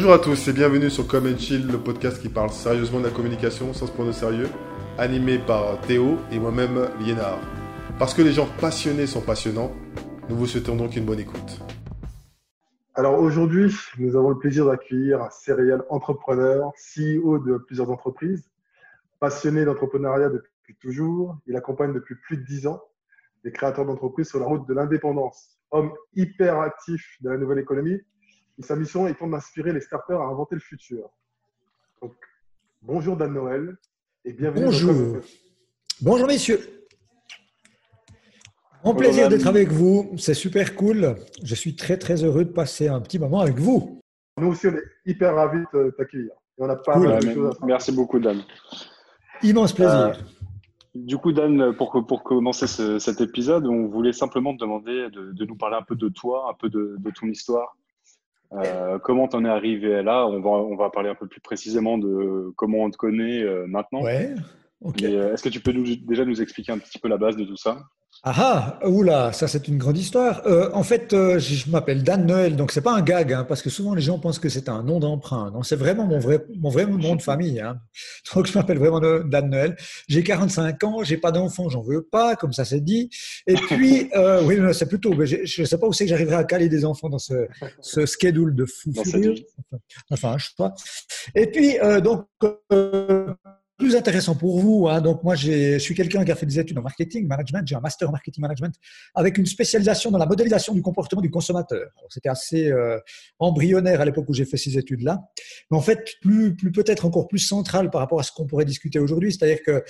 Bonjour 0.00 0.14
à 0.14 0.18
tous 0.18 0.48
et 0.48 0.54
bienvenue 0.54 0.88
sur 0.88 1.06
Come 1.06 1.38
Chill, 1.38 1.66
le 1.66 1.76
podcast 1.76 2.22
qui 2.22 2.30
parle 2.30 2.48
sérieusement 2.48 3.00
de 3.00 3.04
la 3.04 3.10
communication 3.10 3.74
sans 3.74 3.86
se 3.86 3.92
prendre 3.92 4.08
au 4.08 4.14
sérieux, 4.14 4.48
animé 4.96 5.38
par 5.38 5.78
Théo 5.82 6.16
et 6.32 6.38
moi-même 6.38 6.88
Liénard. 7.00 7.38
Parce 7.98 8.14
que 8.14 8.22
les 8.22 8.32
gens 8.32 8.48
passionnés 8.62 9.06
sont 9.06 9.20
passionnants, 9.20 9.70
nous 10.30 10.36
vous 10.36 10.46
souhaitons 10.46 10.74
donc 10.74 10.96
une 10.96 11.04
bonne 11.04 11.20
écoute. 11.20 11.60
Alors 12.94 13.20
aujourd'hui, 13.20 13.76
nous 13.98 14.16
avons 14.16 14.30
le 14.30 14.38
plaisir 14.38 14.64
d'accueillir 14.64 15.20
un 15.20 15.28
serial 15.28 15.84
entrepreneur, 15.90 16.72
CEO 16.96 17.38
de 17.38 17.58
plusieurs 17.58 17.90
entreprises, 17.90 18.48
passionné 19.18 19.66
d'entrepreneuriat 19.66 20.30
depuis 20.30 20.76
toujours. 20.80 21.36
Il 21.46 21.56
accompagne 21.56 21.92
depuis 21.92 22.14
plus 22.14 22.38
de 22.38 22.44
dix 22.44 22.66
ans 22.66 22.80
des 23.44 23.52
créateurs 23.52 23.84
d'entreprises 23.84 24.30
sur 24.30 24.40
la 24.40 24.46
route 24.46 24.66
de 24.66 24.72
l'indépendance. 24.72 25.58
Homme 25.70 25.92
hyper 26.14 26.58
actif 26.58 27.18
de 27.20 27.28
la 27.28 27.36
nouvelle 27.36 27.58
économie, 27.58 28.00
et 28.60 28.62
sa 28.62 28.76
mission 28.76 29.08
étant 29.08 29.26
d'inspirer 29.26 29.72
les 29.72 29.80
starters 29.80 30.20
à 30.20 30.24
inventer 30.24 30.54
le 30.54 30.60
futur. 30.60 31.08
Donc, 32.02 32.12
bonjour 32.82 33.16
Dan 33.16 33.32
Noël 33.32 33.76
et 34.24 34.34
bienvenue. 34.34 34.66
Bonjour. 34.66 35.16
Bonjour 36.02 36.26
messieurs. 36.26 36.60
Mon 38.84 38.94
plaisir 38.94 39.28
d'être 39.28 39.46
avec 39.46 39.68
vous, 39.68 40.12
c'est 40.18 40.34
super 40.34 40.74
cool. 40.74 41.16
Je 41.42 41.54
suis 41.54 41.74
très 41.74 41.96
très 41.96 42.22
heureux 42.22 42.44
de 42.44 42.52
passer 42.52 42.88
un 42.88 43.00
petit 43.00 43.18
moment 43.18 43.40
avec 43.40 43.58
vous. 43.58 44.00
Nous 44.38 44.48
aussi, 44.48 44.66
on 44.66 44.74
est 44.74 44.84
hyper 45.06 45.34
ravis 45.34 45.64
de 45.72 45.94
t'accueillir. 45.96 46.32
on 46.58 46.68
a 46.68 46.76
pas 46.76 46.98
mal 46.98 47.22
de 47.22 47.32
choses 47.32 47.56
à 47.60 47.66
Merci 47.66 47.92
beaucoup 47.92 48.18
Dan. 48.18 48.42
Immense 49.42 49.72
plaisir. 49.72 49.94
Euh, 49.94 50.12
du 50.94 51.16
coup, 51.16 51.32
Dan, 51.32 51.74
pour, 51.76 52.04
pour 52.06 52.22
commencer 52.22 52.66
cet 52.98 53.20
épisode, 53.20 53.66
on 53.66 53.86
voulait 53.86 54.12
simplement 54.12 54.54
te 54.54 54.60
demander 54.60 55.08
de, 55.10 55.44
nous 55.44 55.56
parler 55.56 55.76
un 55.76 55.82
peu 55.82 55.94
de 55.94 56.08
toi, 56.08 56.50
un 56.50 56.54
peu 56.54 56.68
de, 56.68 56.98
ton 57.18 57.26
histoire. 57.26 57.76
Euh, 58.52 58.98
comment 58.98 59.28
t'en 59.28 59.44
es 59.44 59.48
arrivé 59.48 60.02
là? 60.02 60.26
On 60.26 60.40
va, 60.40 60.50
on 60.50 60.76
va 60.76 60.90
parler 60.90 61.08
un 61.08 61.14
peu 61.14 61.26
plus 61.26 61.40
précisément 61.40 61.98
de 61.98 62.52
comment 62.56 62.78
on 62.78 62.90
te 62.90 62.96
connaît 62.96 63.42
euh, 63.42 63.66
maintenant. 63.66 64.02
Ouais. 64.02 64.34
Euh, 65.02 65.34
est-ce 65.34 65.42
que 65.42 65.48
tu 65.48 65.60
peux 65.60 65.72
nous, 65.72 65.96
déjà 65.96 66.24
nous 66.24 66.40
expliquer 66.40 66.72
un 66.72 66.78
petit 66.78 66.98
peu 66.98 67.08
la 67.08 67.18
base 67.18 67.36
de 67.36 67.44
tout 67.44 67.56
ça? 67.56 67.78
Ah 68.22 68.78
ah, 68.82 68.86
oula, 68.86 69.32
ça 69.32 69.48
c'est 69.48 69.66
une 69.66 69.78
grande 69.78 69.96
histoire. 69.96 70.46
Euh, 70.46 70.68
en 70.74 70.82
fait, 70.82 71.14
euh, 71.14 71.38
je, 71.38 71.70
m'appelle 71.70 72.02
Dan 72.02 72.26
Noël, 72.26 72.54
donc 72.54 72.70
c'est 72.70 72.82
pas 72.82 72.92
un 72.92 73.00
gag, 73.00 73.32
hein, 73.32 73.46
parce 73.48 73.62
que 73.62 73.70
souvent 73.70 73.94
les 73.94 74.02
gens 74.02 74.18
pensent 74.18 74.38
que 74.38 74.50
c'est 74.50 74.68
un 74.68 74.82
nom 74.82 75.00
d'emprunt. 75.00 75.50
Non, 75.52 75.62
c'est 75.62 75.76
vraiment 75.76 76.04
mon 76.04 76.18
vrai, 76.18 76.44
mon 76.58 76.68
vrai 76.68 76.84
nom 76.84 77.16
de 77.16 77.22
famille. 77.22 77.60
Hein. 77.60 77.80
Donc 78.34 78.46
je 78.46 78.58
m'appelle 78.58 78.78
vraiment 78.78 79.00
Dan 79.00 79.48
Noël. 79.48 79.74
J'ai 80.06 80.22
45 80.22 80.84
ans, 80.84 81.02
j'ai 81.02 81.16
pas 81.16 81.32
d'enfant, 81.32 81.70
j'en 81.70 81.80
veux 81.80 82.02
pas, 82.02 82.36
comme 82.36 82.52
ça 82.52 82.66
c'est 82.66 82.82
dit. 82.82 83.08
Et 83.46 83.54
puis, 83.54 84.10
euh, 84.14 84.42
oui, 84.44 84.58
c'est 84.74 84.86
plutôt, 84.86 85.14
mais 85.14 85.24
je 85.24 85.64
sais 85.64 85.78
pas 85.78 85.86
où 85.86 85.94
c'est 85.94 86.04
que 86.04 86.10
j'arriverai 86.10 86.36
à 86.36 86.44
caler 86.44 86.68
des 86.68 86.84
enfants 86.84 87.08
dans 87.08 87.18
ce, 87.18 87.48
ce 87.80 88.04
schedule 88.04 88.54
de 88.54 88.66
fou. 88.66 88.92
Enfin, 90.10 90.36
je 90.36 90.44
sais 90.44 90.54
pas. 90.58 90.74
Et 91.34 91.46
puis, 91.46 91.76
donc 92.02 92.26
plus 93.80 93.96
intéressant 93.96 94.36
pour 94.36 94.60
vous. 94.60 94.86
Hein. 94.88 95.00
Donc, 95.00 95.24
moi, 95.24 95.34
je 95.34 95.78
suis 95.78 95.94
quelqu'un 95.94 96.24
qui 96.24 96.30
a 96.30 96.36
fait 96.36 96.46
des 96.46 96.58
études 96.58 96.78
en 96.78 96.82
marketing 96.82 97.26
management. 97.26 97.66
J'ai 97.66 97.74
un 97.74 97.80
master 97.80 98.08
en 98.08 98.12
marketing 98.12 98.42
management 98.42 98.74
avec 99.14 99.38
une 99.38 99.46
spécialisation 99.46 100.10
dans 100.10 100.18
la 100.18 100.26
modélisation 100.26 100.74
du 100.74 100.82
comportement 100.82 101.22
du 101.22 101.30
consommateur. 101.30 101.88
C'était 102.08 102.28
assez 102.28 102.70
euh, 102.70 102.98
embryonnaire 103.38 104.00
à 104.00 104.04
l'époque 104.04 104.26
où 104.28 104.34
j'ai 104.34 104.44
fait 104.44 104.58
ces 104.58 104.78
études-là. 104.78 105.18
Mais 105.70 105.76
en 105.76 105.80
fait, 105.80 106.14
plus, 106.20 106.54
plus 106.54 106.70
peut-être 106.70 107.06
encore 107.06 107.26
plus 107.26 107.38
central 107.38 107.90
par 107.90 108.02
rapport 108.02 108.20
à 108.20 108.22
ce 108.22 108.30
qu'on 108.30 108.46
pourrait 108.46 108.66
discuter 108.66 108.98
aujourd'hui. 108.98 109.32
C'est-à-dire 109.32 109.62
que 109.64 109.82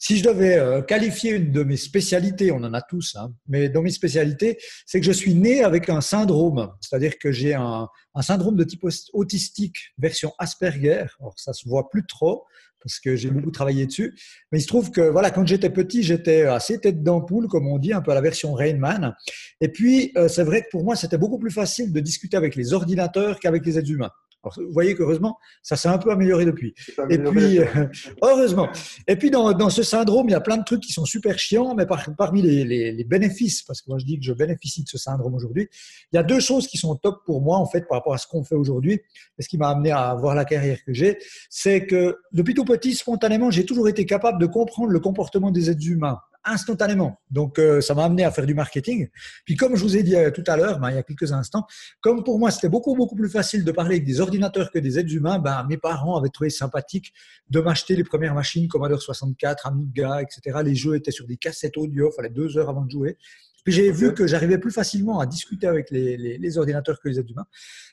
si 0.00 0.16
je 0.16 0.24
devais 0.24 0.58
euh, 0.58 0.80
qualifier 0.80 1.32
une 1.32 1.52
de 1.52 1.62
mes 1.62 1.76
spécialités, 1.76 2.50
on 2.50 2.64
en 2.64 2.72
a 2.72 2.80
tous, 2.80 3.16
hein, 3.16 3.32
mais 3.46 3.68
dans 3.68 3.82
mes 3.82 3.90
spécialités, 3.90 4.58
c'est 4.86 4.98
que 4.98 5.06
je 5.06 5.12
suis 5.12 5.34
né 5.34 5.62
avec 5.62 5.90
un 5.90 6.00
syndrome, 6.00 6.72
c'est-à-dire 6.80 7.18
que 7.18 7.30
j'ai 7.30 7.52
un, 7.52 7.86
un, 8.14 8.22
syndrome 8.22 8.56
de 8.56 8.64
type 8.64 8.84
autistique 9.12 9.76
version 9.98 10.32
Asperger. 10.38 11.04
Alors 11.20 11.34
ça 11.36 11.52
se 11.52 11.68
voit 11.68 11.90
plus 11.90 12.06
trop, 12.06 12.44
parce 12.82 12.98
que 12.98 13.14
j'ai 13.14 13.30
beaucoup 13.30 13.50
travaillé 13.50 13.84
dessus. 13.84 14.16
Mais 14.50 14.58
il 14.58 14.62
se 14.62 14.68
trouve 14.68 14.90
que 14.90 15.02
voilà, 15.02 15.30
quand 15.30 15.46
j'étais 15.46 15.68
petit, 15.68 16.02
j'étais 16.02 16.42
assez 16.44 16.80
tête 16.80 17.02
d'ampoule, 17.02 17.46
comme 17.46 17.68
on 17.68 17.78
dit, 17.78 17.92
un 17.92 18.00
peu 18.00 18.10
à 18.10 18.14
la 18.14 18.22
version 18.22 18.54
Rainman. 18.54 19.14
Et 19.60 19.68
puis, 19.68 20.12
euh, 20.16 20.28
c'est 20.28 20.44
vrai 20.44 20.62
que 20.62 20.68
pour 20.70 20.82
moi, 20.82 20.96
c'était 20.96 21.18
beaucoup 21.18 21.38
plus 21.38 21.50
facile 21.50 21.92
de 21.92 22.00
discuter 22.00 22.38
avec 22.38 22.56
les 22.56 22.72
ordinateurs 22.72 23.38
qu'avec 23.38 23.66
les 23.66 23.78
êtres 23.78 23.90
humains 23.90 24.10
vous 24.42 24.72
voyez 24.72 24.94
qu'heureusement, 24.94 25.38
ça 25.62 25.76
s'est 25.76 25.88
un 25.88 25.98
peu 25.98 26.10
amélioré 26.10 26.44
depuis. 26.44 26.74
Et 27.10 27.18
puis, 27.18 27.58
euh, 27.58 27.64
heureusement. 28.22 28.68
Et 29.06 29.16
puis, 29.16 29.30
dans, 29.30 29.52
dans, 29.52 29.70
ce 29.70 29.82
syndrome, 29.82 30.28
il 30.28 30.32
y 30.32 30.34
a 30.34 30.40
plein 30.40 30.56
de 30.56 30.64
trucs 30.64 30.80
qui 30.80 30.92
sont 30.92 31.04
super 31.04 31.38
chiants, 31.38 31.74
mais 31.74 31.86
parmi 32.16 32.42
les, 32.42 32.64
les, 32.64 32.92
les, 32.92 33.04
bénéfices, 33.04 33.62
parce 33.62 33.82
que 33.82 33.90
moi 33.90 33.98
je 33.98 34.04
dis 34.04 34.18
que 34.18 34.24
je 34.24 34.32
bénéficie 34.32 34.82
de 34.82 34.88
ce 34.88 34.98
syndrome 34.98 35.34
aujourd'hui, 35.34 35.68
il 36.12 36.16
y 36.16 36.18
a 36.18 36.22
deux 36.22 36.40
choses 36.40 36.66
qui 36.66 36.78
sont 36.78 36.96
top 36.96 37.24
pour 37.24 37.42
moi, 37.42 37.58
en 37.58 37.66
fait, 37.66 37.86
par 37.86 37.98
rapport 37.98 38.14
à 38.14 38.18
ce 38.18 38.26
qu'on 38.26 38.44
fait 38.44 38.54
aujourd'hui, 38.54 39.00
et 39.38 39.42
ce 39.42 39.48
qui 39.48 39.58
m'a 39.58 39.68
amené 39.68 39.90
à 39.90 40.08
avoir 40.08 40.34
la 40.34 40.44
carrière 40.44 40.78
que 40.84 40.92
j'ai, 40.92 41.18
c'est 41.48 41.86
que 41.86 42.18
depuis 42.32 42.54
tout 42.54 42.64
petit, 42.64 42.94
spontanément, 42.94 43.50
j'ai 43.50 43.64
toujours 43.64 43.88
été 43.88 44.06
capable 44.06 44.40
de 44.40 44.46
comprendre 44.46 44.90
le 44.90 45.00
comportement 45.00 45.50
des 45.50 45.70
êtres 45.70 45.86
humains 45.86 46.18
instantanément. 46.44 47.20
Donc, 47.30 47.58
euh, 47.58 47.80
ça 47.80 47.94
m'a 47.94 48.04
amené 48.04 48.24
à 48.24 48.30
faire 48.30 48.46
du 48.46 48.54
marketing. 48.54 49.08
Puis, 49.44 49.56
comme 49.56 49.76
je 49.76 49.82
vous 49.82 49.96
ai 49.96 50.02
dit 50.02 50.16
euh, 50.16 50.30
tout 50.30 50.44
à 50.46 50.56
l'heure, 50.56 50.78
ben, 50.78 50.90
il 50.90 50.96
y 50.96 50.98
a 50.98 51.02
quelques 51.02 51.32
instants, 51.32 51.66
comme 52.00 52.24
pour 52.24 52.38
moi, 52.38 52.50
c'était 52.50 52.68
beaucoup, 52.68 52.94
beaucoup 52.94 53.14
plus 53.14 53.28
facile 53.28 53.64
de 53.64 53.72
parler 53.72 53.96
avec 53.96 54.04
des 54.04 54.20
ordinateurs 54.20 54.70
que 54.70 54.78
des 54.78 54.98
êtres 54.98 55.12
humains, 55.12 55.38
ben, 55.38 55.66
mes 55.68 55.76
parents 55.76 56.16
avaient 56.16 56.28
trouvé 56.30 56.50
sympathique 56.50 57.12
de 57.48 57.60
m'acheter 57.60 57.96
les 57.96 58.04
premières 58.04 58.34
machines 58.34 58.68
Commodore 58.68 59.02
64, 59.02 59.66
Amiga, 59.66 60.22
etc. 60.22 60.60
Les 60.64 60.74
jeux 60.74 60.96
étaient 60.96 61.10
sur 61.10 61.26
des 61.26 61.36
cassettes 61.36 61.76
audio, 61.76 62.10
il 62.12 62.16
fallait 62.16 62.30
deux 62.30 62.56
heures 62.56 62.70
avant 62.70 62.84
de 62.84 62.90
jouer. 62.90 63.16
Puis 63.64 63.74
j'ai 63.74 63.92
vu 63.92 64.14
que 64.14 64.26
j'arrivais 64.26 64.58
plus 64.58 64.70
facilement 64.70 65.20
à 65.20 65.26
discuter 65.26 65.66
avec 65.66 65.90
les, 65.90 66.58
ordinateurs 66.58 66.98
que 67.00 67.08
les 67.08 67.18
êtres 67.20 67.30
humains. 67.30 67.46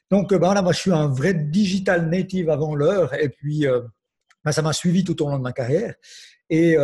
Donc, 0.09 0.33
ben, 0.33 0.53
là, 0.53 0.61
moi, 0.61 0.71
je 0.71 0.79
suis 0.79 0.93
un 0.93 1.07
vrai 1.07 1.33
digital 1.33 2.09
native 2.09 2.49
avant 2.49 2.73
l'heure. 2.73 3.13
Et 3.15 3.27
puis, 3.27 3.65
ben, 4.45 4.51
ça 4.53 4.61
m'a 4.61 4.71
suivi 4.71 5.03
tout 5.03 5.21
au 5.21 5.29
long 5.29 5.37
de 5.37 5.43
ma 5.43 5.51
carrière. 5.51 5.95
Et 6.49 6.77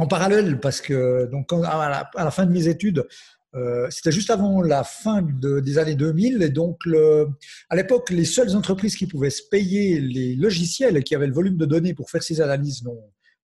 en 0.00 0.06
parallèle, 0.06 0.58
parce 0.60 0.80
que 0.80 1.26
donc, 1.26 1.52
à, 1.52 2.08
la, 2.16 2.30
fin 2.30 2.46
de 2.46 2.52
mes 2.52 2.68
études, 2.68 3.06
euh, 3.54 3.86
c'était 3.90 4.10
juste 4.10 4.30
avant 4.30 4.62
la 4.62 4.82
fin 4.82 5.20
des 5.22 5.76
années 5.76 5.94
2000. 5.94 6.42
Et 6.42 6.48
donc, 6.48 6.80
à 7.68 7.76
l'époque, 7.76 8.08
les 8.08 8.24
seules 8.24 8.56
entreprises 8.56 8.96
qui 8.96 9.06
pouvaient 9.06 9.28
se 9.28 9.42
payer 9.42 10.00
les 10.00 10.36
logiciels 10.36 11.04
qui 11.04 11.14
avaient 11.14 11.26
le 11.26 11.34
volume 11.34 11.58
de 11.58 11.66
données 11.66 11.92
pour 11.92 12.08
faire 12.08 12.22
ces 12.22 12.40
analyses 12.40 12.82
dont, 12.82 12.98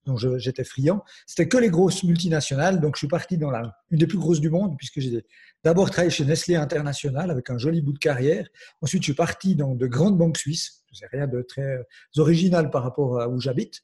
dont 0.07 0.17
j'étais 0.17 0.65
friand, 0.65 1.05
c'était 1.27 1.47
que 1.47 1.59
les 1.59 1.69
grosses 1.69 2.05
multinationales. 2.05 2.81
Donc, 2.81 2.97
je 2.97 3.01
suis 3.01 3.09
parti 3.09 3.37
dans 3.37 3.51
la, 3.51 3.77
une 3.91 3.99
des 3.99 4.07
plus 4.07 4.19
grosses 4.19 4.41
du 4.41 4.49
monde, 4.49 4.79
puisque 4.79 5.01
j'ai 5.01 5.27
d'abord 5.63 5.91
travaillé 5.91 6.11
chez 6.11 6.25
Nestlé 6.25 6.57
International 6.57 7.31
avec 7.31 7.51
un 7.51 7.59
joli 7.59 7.83
bout 7.83 7.93
de 7.93 7.99
carrière. 7.99 8.49
Ensuite, 8.81 9.03
je 9.03 9.09
suis 9.09 9.15
parti 9.15 9.57
dans 9.57 9.75
de 9.75 9.87
grandes 9.87 10.17
banques 10.17 10.39
suisses. 10.39 10.85
C'est 10.95 11.09
rien 11.13 11.27
de 11.27 11.43
très 11.43 11.85
original 12.17 12.71
par 12.71 12.83
rapport 12.83 13.21
à 13.21 13.29
où 13.29 13.39
j'habite. 13.43 13.83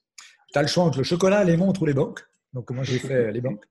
Tu 0.54 0.58
as 0.58 0.62
le 0.62 0.68
choix 0.68 0.84
entre 0.84 0.96
le 0.96 1.04
chocolat, 1.04 1.44
les 1.44 1.58
montres 1.58 1.82
ou 1.82 1.86
les 1.86 1.92
banques. 1.92 2.24
Donc, 2.52 2.70
moi, 2.70 2.84
j'ai 2.84 2.98
fait 2.98 3.32
les 3.32 3.40
banques. 3.40 3.64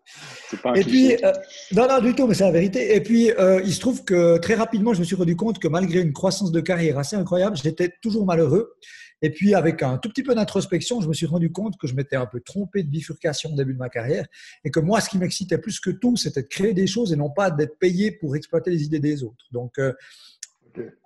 Pas 0.64 0.74
et 0.76 0.84
puis, 0.84 1.14
euh, 1.24 1.32
non, 1.74 1.88
non, 1.88 2.00
du 2.00 2.16
tout, 2.16 2.28
mais 2.28 2.34
c'est 2.34 2.44
la 2.44 2.52
vérité. 2.52 2.96
Et 2.96 3.02
puis, 3.02 3.32
euh, 3.32 3.62
il 3.64 3.74
se 3.74 3.80
trouve 3.80 4.04
que 4.04 4.38
très 4.38 4.56
rapidement, 4.56 4.94
je 4.94 5.00
me 5.00 5.06
suis 5.06 5.16
rendu 5.16 5.36
compte 5.36 5.60
que 5.60 5.68
malgré 5.68 6.02
une 6.02 6.14
croissance 6.14 6.52
de 6.52 6.60
carrière 6.60 6.98
assez 6.98 7.16
incroyable, 7.16 7.56
j'étais 7.58 7.94
toujours 8.02 8.26
malheureux. 8.26 8.76
Et 9.24 9.30
puis, 9.30 9.54
avec 9.54 9.84
un 9.84 10.00
tout 10.00 10.10
petit 10.10 10.24
peu 10.24 10.34
d'introspection, 10.34 11.00
je 11.00 11.08
me 11.08 11.14
suis 11.14 11.28
rendu 11.28 11.52
compte 11.52 11.78
que 11.78 11.86
je 11.86 11.94
m'étais 11.94 12.16
un 12.16 12.26
peu 12.26 12.40
trompé 12.42 12.82
de 12.82 12.90
bifurcation 12.90 13.54
au 13.54 13.56
début 13.56 13.74
de 13.74 13.80
ma 13.80 13.90
carrière. 13.90 14.26
Et 14.64 14.72
que 14.72 14.80
moi, 14.80 15.00
ce 15.00 15.10
qui 15.10 15.20
m'excitait 15.20 15.60
plus 15.60 15.80
que 15.80 15.92
tout, 15.92 16.18
c'était 16.18 16.42
de 16.42 16.48
créer 16.48 16.74
des 16.74 16.88
choses 16.88 17.14
et 17.14 17.16
non 17.16 17.30
pas 17.30 17.52
d'être 17.52 17.78
payé 17.78 18.12
pour 18.12 18.36
exploiter 18.36 18.72
les 18.72 18.84
idées 18.84 19.00
des 19.00 19.24
autres. 19.24 19.46
Donc, 19.52 19.78
euh, 19.78 19.94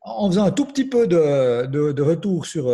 en 0.01 0.29
faisant 0.29 0.45
un 0.45 0.51
tout 0.51 0.65
petit 0.65 0.85
peu 0.85 1.07
de, 1.07 1.65
de, 1.65 1.91
de 1.91 2.01
retour 2.01 2.45
sur 2.45 2.69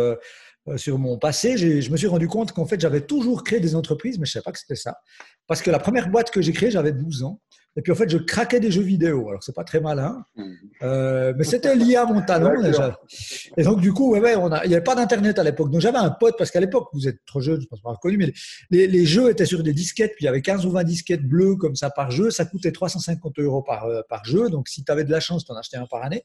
sur 0.76 0.98
mon 0.98 1.18
passé, 1.18 1.56
je 1.56 1.90
me 1.90 1.96
suis 1.96 2.06
rendu 2.06 2.28
compte 2.28 2.52
qu'en 2.52 2.66
fait, 2.66 2.80
j'avais 2.80 3.00
toujours 3.00 3.44
créé 3.44 3.60
des 3.60 3.74
entreprises, 3.74 4.18
mais 4.18 4.26
je 4.26 4.30
ne 4.30 4.32
savais 4.34 4.44
pas 4.44 4.52
que 4.52 4.58
c'était 4.58 4.76
ça. 4.76 4.98
Parce 5.46 5.62
que 5.62 5.70
la 5.70 5.78
première 5.78 6.08
boîte 6.08 6.30
que 6.30 6.40
j'ai 6.40 6.52
créée, 6.52 6.70
j'avais 6.70 6.92
12 6.92 7.24
ans. 7.24 7.40
Et 7.74 7.80
puis 7.80 7.90
en 7.90 7.94
fait, 7.94 8.08
je 8.08 8.18
craquais 8.18 8.60
des 8.60 8.70
jeux 8.70 8.82
vidéo. 8.82 9.30
Alors 9.30 9.42
c'est 9.42 9.54
pas 9.54 9.64
très 9.64 9.80
malin, 9.80 10.22
mmh. 10.36 10.44
euh, 10.82 11.32
mais 11.38 11.44
c'était 11.44 11.74
lié 11.74 11.96
à 11.96 12.04
mon 12.04 12.20
talent 12.20 12.60
déjà. 12.60 12.98
Et 13.56 13.62
donc 13.62 13.80
du 13.80 13.94
coup, 13.94 14.12
ouais, 14.12 14.36
on 14.36 14.52
a, 14.52 14.62
il 14.64 14.68
n'y 14.68 14.74
avait 14.74 14.84
pas 14.84 14.94
d'internet 14.94 15.38
à 15.38 15.42
l'époque. 15.42 15.70
Donc 15.70 15.80
j'avais 15.80 15.96
un 15.98 16.10
pote 16.10 16.36
parce 16.36 16.50
qu'à 16.50 16.60
l'époque, 16.60 16.88
vous 16.92 17.08
êtes 17.08 17.24
trop 17.24 17.40
jeune, 17.40 17.62
je 17.62 17.66
pense 17.66 17.80
pas 17.80 17.96
connu, 18.00 18.18
mais 18.18 18.32
les, 18.70 18.86
les, 18.86 19.06
jeux 19.06 19.30
étaient 19.30 19.46
sur 19.46 19.62
des 19.62 19.72
disquettes. 19.72 20.12
Puis 20.16 20.24
il 20.24 20.26
y 20.26 20.28
avait 20.28 20.42
15 20.42 20.66
ou 20.66 20.70
20 20.70 20.84
disquettes 20.84 21.26
bleues 21.26 21.56
comme 21.56 21.74
ça 21.74 21.88
par 21.88 22.10
jeu. 22.10 22.30
Ça 22.30 22.44
coûtait 22.44 22.72
350 22.72 23.38
euros 23.38 23.62
par 23.62 23.86
euh, 23.86 24.02
par 24.08 24.22
jeu. 24.26 24.50
Donc 24.50 24.68
si 24.68 24.84
tu 24.84 24.92
avais 24.92 25.04
de 25.04 25.10
la 25.10 25.20
chance, 25.20 25.46
tu 25.46 25.52
en 25.52 25.56
achetais 25.56 25.78
un 25.78 25.86
par 25.86 26.02
année. 26.02 26.24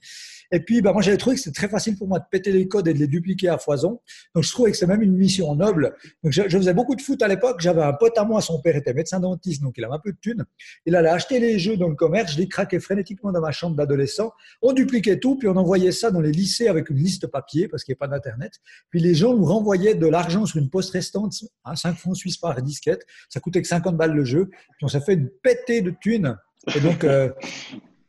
Et 0.51 0.59
puis 0.59 0.81
bah, 0.81 0.93
moi 0.93 1.01
j'avais 1.01 1.17
trouvé 1.17 1.35
que 1.35 1.41
c'était 1.41 1.55
très 1.55 1.69
facile 1.69 1.97
pour 1.97 2.07
moi 2.07 2.19
de 2.19 2.25
péter 2.29 2.51
les 2.51 2.67
codes 2.67 2.87
et 2.87 2.93
de 2.93 2.99
les 2.99 3.07
dupliquer 3.07 3.49
à 3.49 3.57
foison. 3.57 3.99
Donc 4.35 4.43
je 4.43 4.51
trouvais 4.51 4.71
que 4.71 4.77
c'était 4.77 4.91
même 4.91 5.01
une 5.01 5.15
mission 5.15 5.55
noble. 5.55 5.95
Donc 6.23 6.33
je, 6.33 6.43
faisais 6.43 6.73
beaucoup 6.73 6.95
de 6.95 7.01
foot 7.01 7.21
à 7.21 7.27
l'époque. 7.27 7.59
J'avais 7.59 7.83
un 7.83 7.93
pote 7.93 8.17
à 8.17 8.23
moi, 8.23 8.41
son 8.41 8.61
père 8.61 8.75
était 8.75 8.93
médecin 8.93 9.19
dentiste, 9.19 9.61
donc 9.61 9.75
il 9.77 9.83
avait 9.83 9.95
un 9.95 9.99
peu 9.99 10.11
de 10.11 10.17
thunes. 10.21 10.45
Il 10.85 10.95
allait 10.95 11.09
acheter 11.09 11.39
les 11.39 11.57
jeux 11.59 11.77
dans 11.77 11.87
le 11.87 11.95
commerce 11.95 12.27
je 12.27 12.37
les 12.37 12.47
craquais 12.47 12.79
frénétiquement 12.79 13.31
dans 13.31 13.41
ma 13.41 13.51
chambre 13.51 13.75
d'adolescent. 13.75 14.31
On 14.61 14.73
dupliquait 14.73 15.19
tout, 15.19 15.37
puis 15.37 15.47
on 15.47 15.55
envoyait 15.55 15.91
ça 15.91 16.11
dans 16.11 16.21
les 16.21 16.31
lycées 16.31 16.67
avec 16.67 16.89
une 16.89 16.97
liste 16.97 17.27
papier, 17.27 17.67
parce 17.67 17.83
qu'il 17.83 17.93
n'y 17.93 17.97
avait 17.99 18.09
pas 18.09 18.15
d'Internet. 18.15 18.53
Puis 18.89 18.99
les 18.99 19.15
gens 19.15 19.35
nous 19.35 19.45
renvoyaient 19.45 19.95
de 19.95 20.07
l'argent 20.07 20.45
sur 20.45 20.57
une 20.57 20.69
poste 20.69 20.91
restante, 20.91 21.33
à 21.63 21.75
5 21.75 21.95
francs 21.95 22.15
suisses 22.15 22.37
par 22.37 22.59
disquette. 22.61 23.05
Ça 23.29 23.39
coûtait 23.39 23.61
que 23.61 23.67
50 23.67 23.97
balles 23.97 24.13
le 24.13 24.23
jeu. 24.23 24.49
Puis 24.49 24.83
on 24.83 24.87
s'est 24.87 25.01
fait 25.01 25.13
une 25.13 25.29
pétée 25.29 25.81
de 25.81 25.91
thunes. 25.91 26.37
Et 26.75 26.79
donc, 26.79 27.03
euh, 27.03 27.31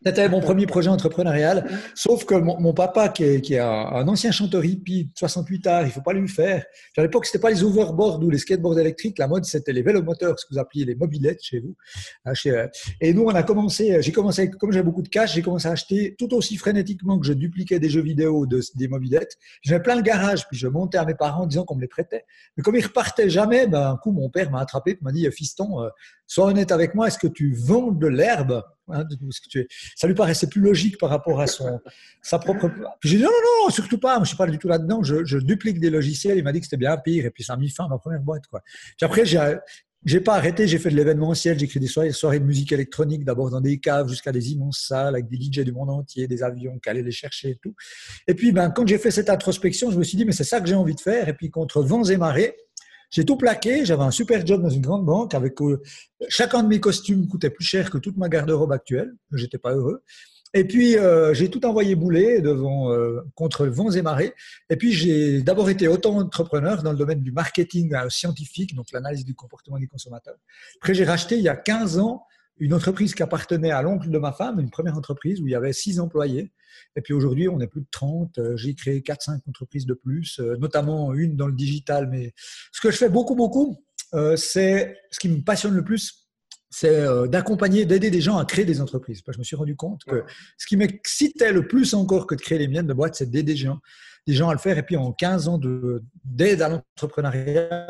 C'était 0.04 0.28
mon 0.28 0.40
premier 0.40 0.66
projet 0.66 0.88
entrepreneurial. 0.90 1.68
Sauf 1.94 2.24
que 2.24 2.34
mon, 2.34 2.72
papa, 2.72 3.08
qui 3.08 3.24
est, 3.24 3.40
qui 3.40 3.54
est, 3.54 3.58
un, 3.58 4.06
ancien 4.06 4.30
chanteur 4.30 4.64
hippie, 4.64 5.10
68 5.16 5.66
arts, 5.66 5.86
il 5.86 5.90
faut 5.90 6.02
pas 6.02 6.12
lui 6.12 6.28
faire. 6.28 6.64
à 6.96 7.02
l'époque, 7.02 7.26
c'était 7.26 7.40
pas 7.40 7.50
les 7.50 7.64
overboards 7.64 8.22
ou 8.22 8.30
les 8.30 8.38
skateboards 8.38 8.78
électriques. 8.78 9.18
La 9.18 9.26
mode, 9.26 9.44
c'était 9.44 9.72
les 9.72 9.82
vélomoteurs, 9.82 10.38
ce 10.38 10.46
que 10.46 10.54
vous 10.54 10.60
appeliez 10.60 10.84
les 10.84 10.94
mobilettes 10.94 11.42
chez 11.42 11.58
vous. 11.58 11.74
Hein, 12.24 12.32
euh, 12.46 12.68
et 13.00 13.12
nous, 13.12 13.24
on 13.24 13.34
a 13.34 13.42
commencé, 13.42 14.00
j'ai 14.00 14.12
commencé, 14.12 14.48
comme 14.50 14.70
j'avais 14.70 14.84
beaucoup 14.84 15.02
de 15.02 15.08
cash, 15.08 15.34
j'ai 15.34 15.42
commencé 15.42 15.66
à 15.66 15.72
acheter 15.72 16.14
tout 16.16 16.32
aussi 16.32 16.56
frénétiquement 16.56 17.18
que 17.18 17.26
je 17.26 17.32
dupliquais 17.32 17.80
des 17.80 17.90
jeux 17.90 18.02
vidéo 18.02 18.46
de, 18.46 18.60
des 18.76 18.86
mobilettes. 18.86 19.36
J'avais 19.62 19.82
plein 19.82 19.96
le 19.96 20.02
garage, 20.02 20.46
puis 20.46 20.56
je 20.56 20.68
montais 20.68 20.98
à 20.98 21.04
mes 21.04 21.16
parents 21.16 21.42
en 21.42 21.46
disant 21.46 21.64
qu'on 21.64 21.74
me 21.74 21.80
les 21.80 21.88
prêtait. 21.88 22.24
Mais 22.56 22.62
comme 22.62 22.76
ils 22.76 22.86
repartaient 22.86 23.30
jamais, 23.30 23.66
ben, 23.66 23.90
un 23.90 23.96
coup, 23.96 24.12
mon 24.12 24.30
père 24.30 24.50
m'a 24.52 24.60
attrapé 24.60 24.92
et 24.92 24.98
m'a 25.00 25.10
dit, 25.10 25.28
fiston, 25.32 25.82
euh, 25.82 25.88
sois 26.28 26.46
honnête 26.46 26.70
avec 26.70 26.94
moi, 26.94 27.08
est-ce 27.08 27.18
que 27.18 27.26
tu 27.26 27.52
vends 27.52 27.90
de 27.90 28.06
l'herbe? 28.06 28.62
Hein, 28.90 29.04
ça 29.96 30.06
lui 30.06 30.14
paraissait 30.14 30.46
plus 30.46 30.60
logique 30.60 30.98
par 30.98 31.10
rapport 31.10 31.40
à 31.40 31.46
son, 31.46 31.80
sa 32.22 32.38
propre. 32.38 32.70
J'ai 33.02 33.18
dit 33.18 33.22
non, 33.22 33.30
non, 33.30 33.64
non, 33.64 33.70
surtout 33.70 33.98
pas. 33.98 34.16
Moi, 34.16 34.24
je 34.24 34.28
suis 34.28 34.36
pas 34.36 34.46
du 34.46 34.58
tout 34.58 34.68
là-dedans. 34.68 35.02
Je, 35.02 35.38
duplique 35.38 35.80
des 35.80 35.90
logiciels. 35.90 36.38
Il 36.38 36.44
m'a 36.44 36.52
dit 36.52 36.60
que 36.60 36.66
c'était 36.66 36.76
bien 36.76 36.96
pire. 36.96 37.26
Et 37.26 37.30
puis 37.30 37.44
ça 37.44 37.54
a 37.54 37.56
mis 37.56 37.70
fin 37.70 37.84
à 37.84 37.88
ma 37.88 37.98
première 37.98 38.20
boîte. 38.20 38.46
Quoi. 38.46 38.62
Puis 38.96 39.04
après, 39.04 39.24
j'ai, 39.24 40.20
pas 40.20 40.36
arrêté. 40.36 40.66
J'ai 40.66 40.78
fait 40.78 40.90
de 40.90 40.96
l'événementiel. 40.96 41.58
J'ai 41.58 41.66
créé 41.66 41.80
des 41.80 41.86
soirées, 41.86 42.12
soirées 42.12 42.40
de 42.40 42.44
musique 42.44 42.72
électronique, 42.72 43.24
d'abord 43.24 43.50
dans 43.50 43.60
des 43.60 43.78
caves 43.78 44.08
jusqu'à 44.08 44.32
des 44.32 44.52
immenses 44.52 44.84
salles 44.88 45.14
avec 45.14 45.28
des 45.28 45.36
DJ 45.36 45.60
du 45.60 45.72
monde 45.72 45.90
entier, 45.90 46.26
des 46.26 46.42
avions 46.42 46.78
qui 46.78 46.88
allaient 46.88 47.02
les 47.02 47.10
chercher 47.10 47.50
et 47.50 47.58
tout. 47.62 47.74
Et 48.26 48.34
puis, 48.34 48.52
ben, 48.52 48.70
quand 48.70 48.86
j'ai 48.86 48.98
fait 48.98 49.10
cette 49.10 49.30
introspection, 49.30 49.90
je 49.90 49.98
me 49.98 50.04
suis 50.04 50.16
dit, 50.16 50.24
mais 50.24 50.32
c'est 50.32 50.44
ça 50.44 50.60
que 50.60 50.66
j'ai 50.66 50.74
envie 50.74 50.94
de 50.94 51.00
faire. 51.00 51.28
Et 51.28 51.34
puis, 51.34 51.50
contre 51.50 51.82
vents 51.82 52.04
et 52.04 52.16
marées, 52.16 52.56
j'ai 53.10 53.24
tout 53.24 53.36
plaqué, 53.36 53.84
j'avais 53.84 54.02
un 54.02 54.10
super 54.10 54.46
job 54.46 54.62
dans 54.62 54.68
une 54.68 54.82
grande 54.82 55.04
banque 55.04 55.34
avec 55.34 55.60
euh, 55.62 55.82
chacun 56.28 56.62
de 56.62 56.68
mes 56.68 56.80
costumes 56.80 57.26
coûtait 57.26 57.50
plus 57.50 57.64
cher 57.64 57.90
que 57.90 57.98
toute 57.98 58.16
ma 58.16 58.28
garde-robe 58.28 58.72
actuelle. 58.72 59.14
J'étais 59.32 59.58
pas 59.58 59.74
heureux. 59.74 60.02
Et 60.54 60.64
puis 60.64 60.96
euh, 60.96 61.34
j'ai 61.34 61.50
tout 61.50 61.64
envoyé 61.66 61.94
bouler 61.94 62.40
devant 62.40 62.90
euh, 62.90 63.20
contre 63.34 63.66
vents 63.66 63.90
et 63.90 64.02
marées. 64.02 64.34
Et 64.70 64.76
puis 64.76 64.92
j'ai 64.92 65.42
d'abord 65.42 65.68
été 65.70 65.88
auto-entrepreneur 65.88 66.82
dans 66.82 66.92
le 66.92 66.98
domaine 66.98 67.22
du 67.22 67.32
marketing 67.32 67.94
scientifique, 68.08 68.74
donc 68.74 68.86
l'analyse 68.92 69.24
du 69.24 69.34
comportement 69.34 69.78
des 69.78 69.86
consommateurs. 69.86 70.36
Après 70.80 70.94
j'ai 70.94 71.04
racheté 71.04 71.36
il 71.36 71.42
y 71.42 71.50
a 71.50 71.56
15 71.56 71.98
ans 71.98 72.24
une 72.60 72.74
entreprise 72.74 73.14
qui 73.14 73.22
appartenait 73.22 73.70
à 73.70 73.82
l'oncle 73.82 74.10
de 74.10 74.18
ma 74.18 74.32
femme, 74.32 74.60
une 74.60 74.70
première 74.70 74.96
entreprise 74.96 75.40
où 75.40 75.46
il 75.46 75.50
y 75.50 75.54
avait 75.54 75.72
six 75.72 76.00
employés. 76.00 76.52
Et 76.96 77.00
puis 77.00 77.14
aujourd'hui, 77.14 77.48
on 77.48 77.60
est 77.60 77.66
plus 77.66 77.82
de 77.82 77.86
30. 77.90 78.38
Euh, 78.38 78.56
j'ai 78.56 78.74
créé 78.74 79.00
4-5 79.00 79.40
entreprises 79.48 79.86
de 79.86 79.94
plus, 79.94 80.40
euh, 80.40 80.56
notamment 80.56 81.14
une 81.14 81.36
dans 81.36 81.46
le 81.46 81.52
digital. 81.52 82.08
Mais 82.08 82.32
ce 82.72 82.80
que 82.80 82.90
je 82.90 82.96
fais 82.96 83.08
beaucoup, 83.08 83.34
beaucoup, 83.34 83.82
euh, 84.14 84.36
c'est 84.36 84.96
ce 85.10 85.18
qui 85.18 85.28
me 85.28 85.42
passionne 85.42 85.74
le 85.74 85.84
plus, 85.84 86.28
c'est 86.70 87.06
d'accompagner, 87.28 87.86
d'aider 87.86 88.10
des 88.10 88.20
gens 88.20 88.36
à 88.36 88.44
créer 88.44 88.66
des 88.66 88.82
entreprises. 88.82 89.22
je 89.26 89.38
me 89.38 89.42
suis 89.42 89.56
rendu 89.56 89.74
compte 89.74 90.04
que 90.04 90.22
ce 90.58 90.66
qui 90.66 90.76
m'excitait 90.76 91.50
le 91.50 91.66
plus 91.66 91.94
encore 91.94 92.26
que 92.26 92.34
de 92.34 92.42
créer 92.42 92.58
les 92.58 92.68
miennes 92.68 92.86
de 92.86 92.92
boîte, 92.92 93.14
c'est 93.14 93.30
d'aider 93.30 93.54
des 93.54 93.56
gens, 93.56 93.78
des 94.28 94.34
gens 94.34 94.50
à 94.50 94.52
le 94.52 94.58
faire. 94.58 94.76
Et 94.76 94.82
puis 94.82 94.96
en 94.96 95.10
15 95.10 95.48
ans 95.48 95.58
d'aide 96.24 96.60
à 96.60 96.68
l'entrepreneuriat, 96.68 97.88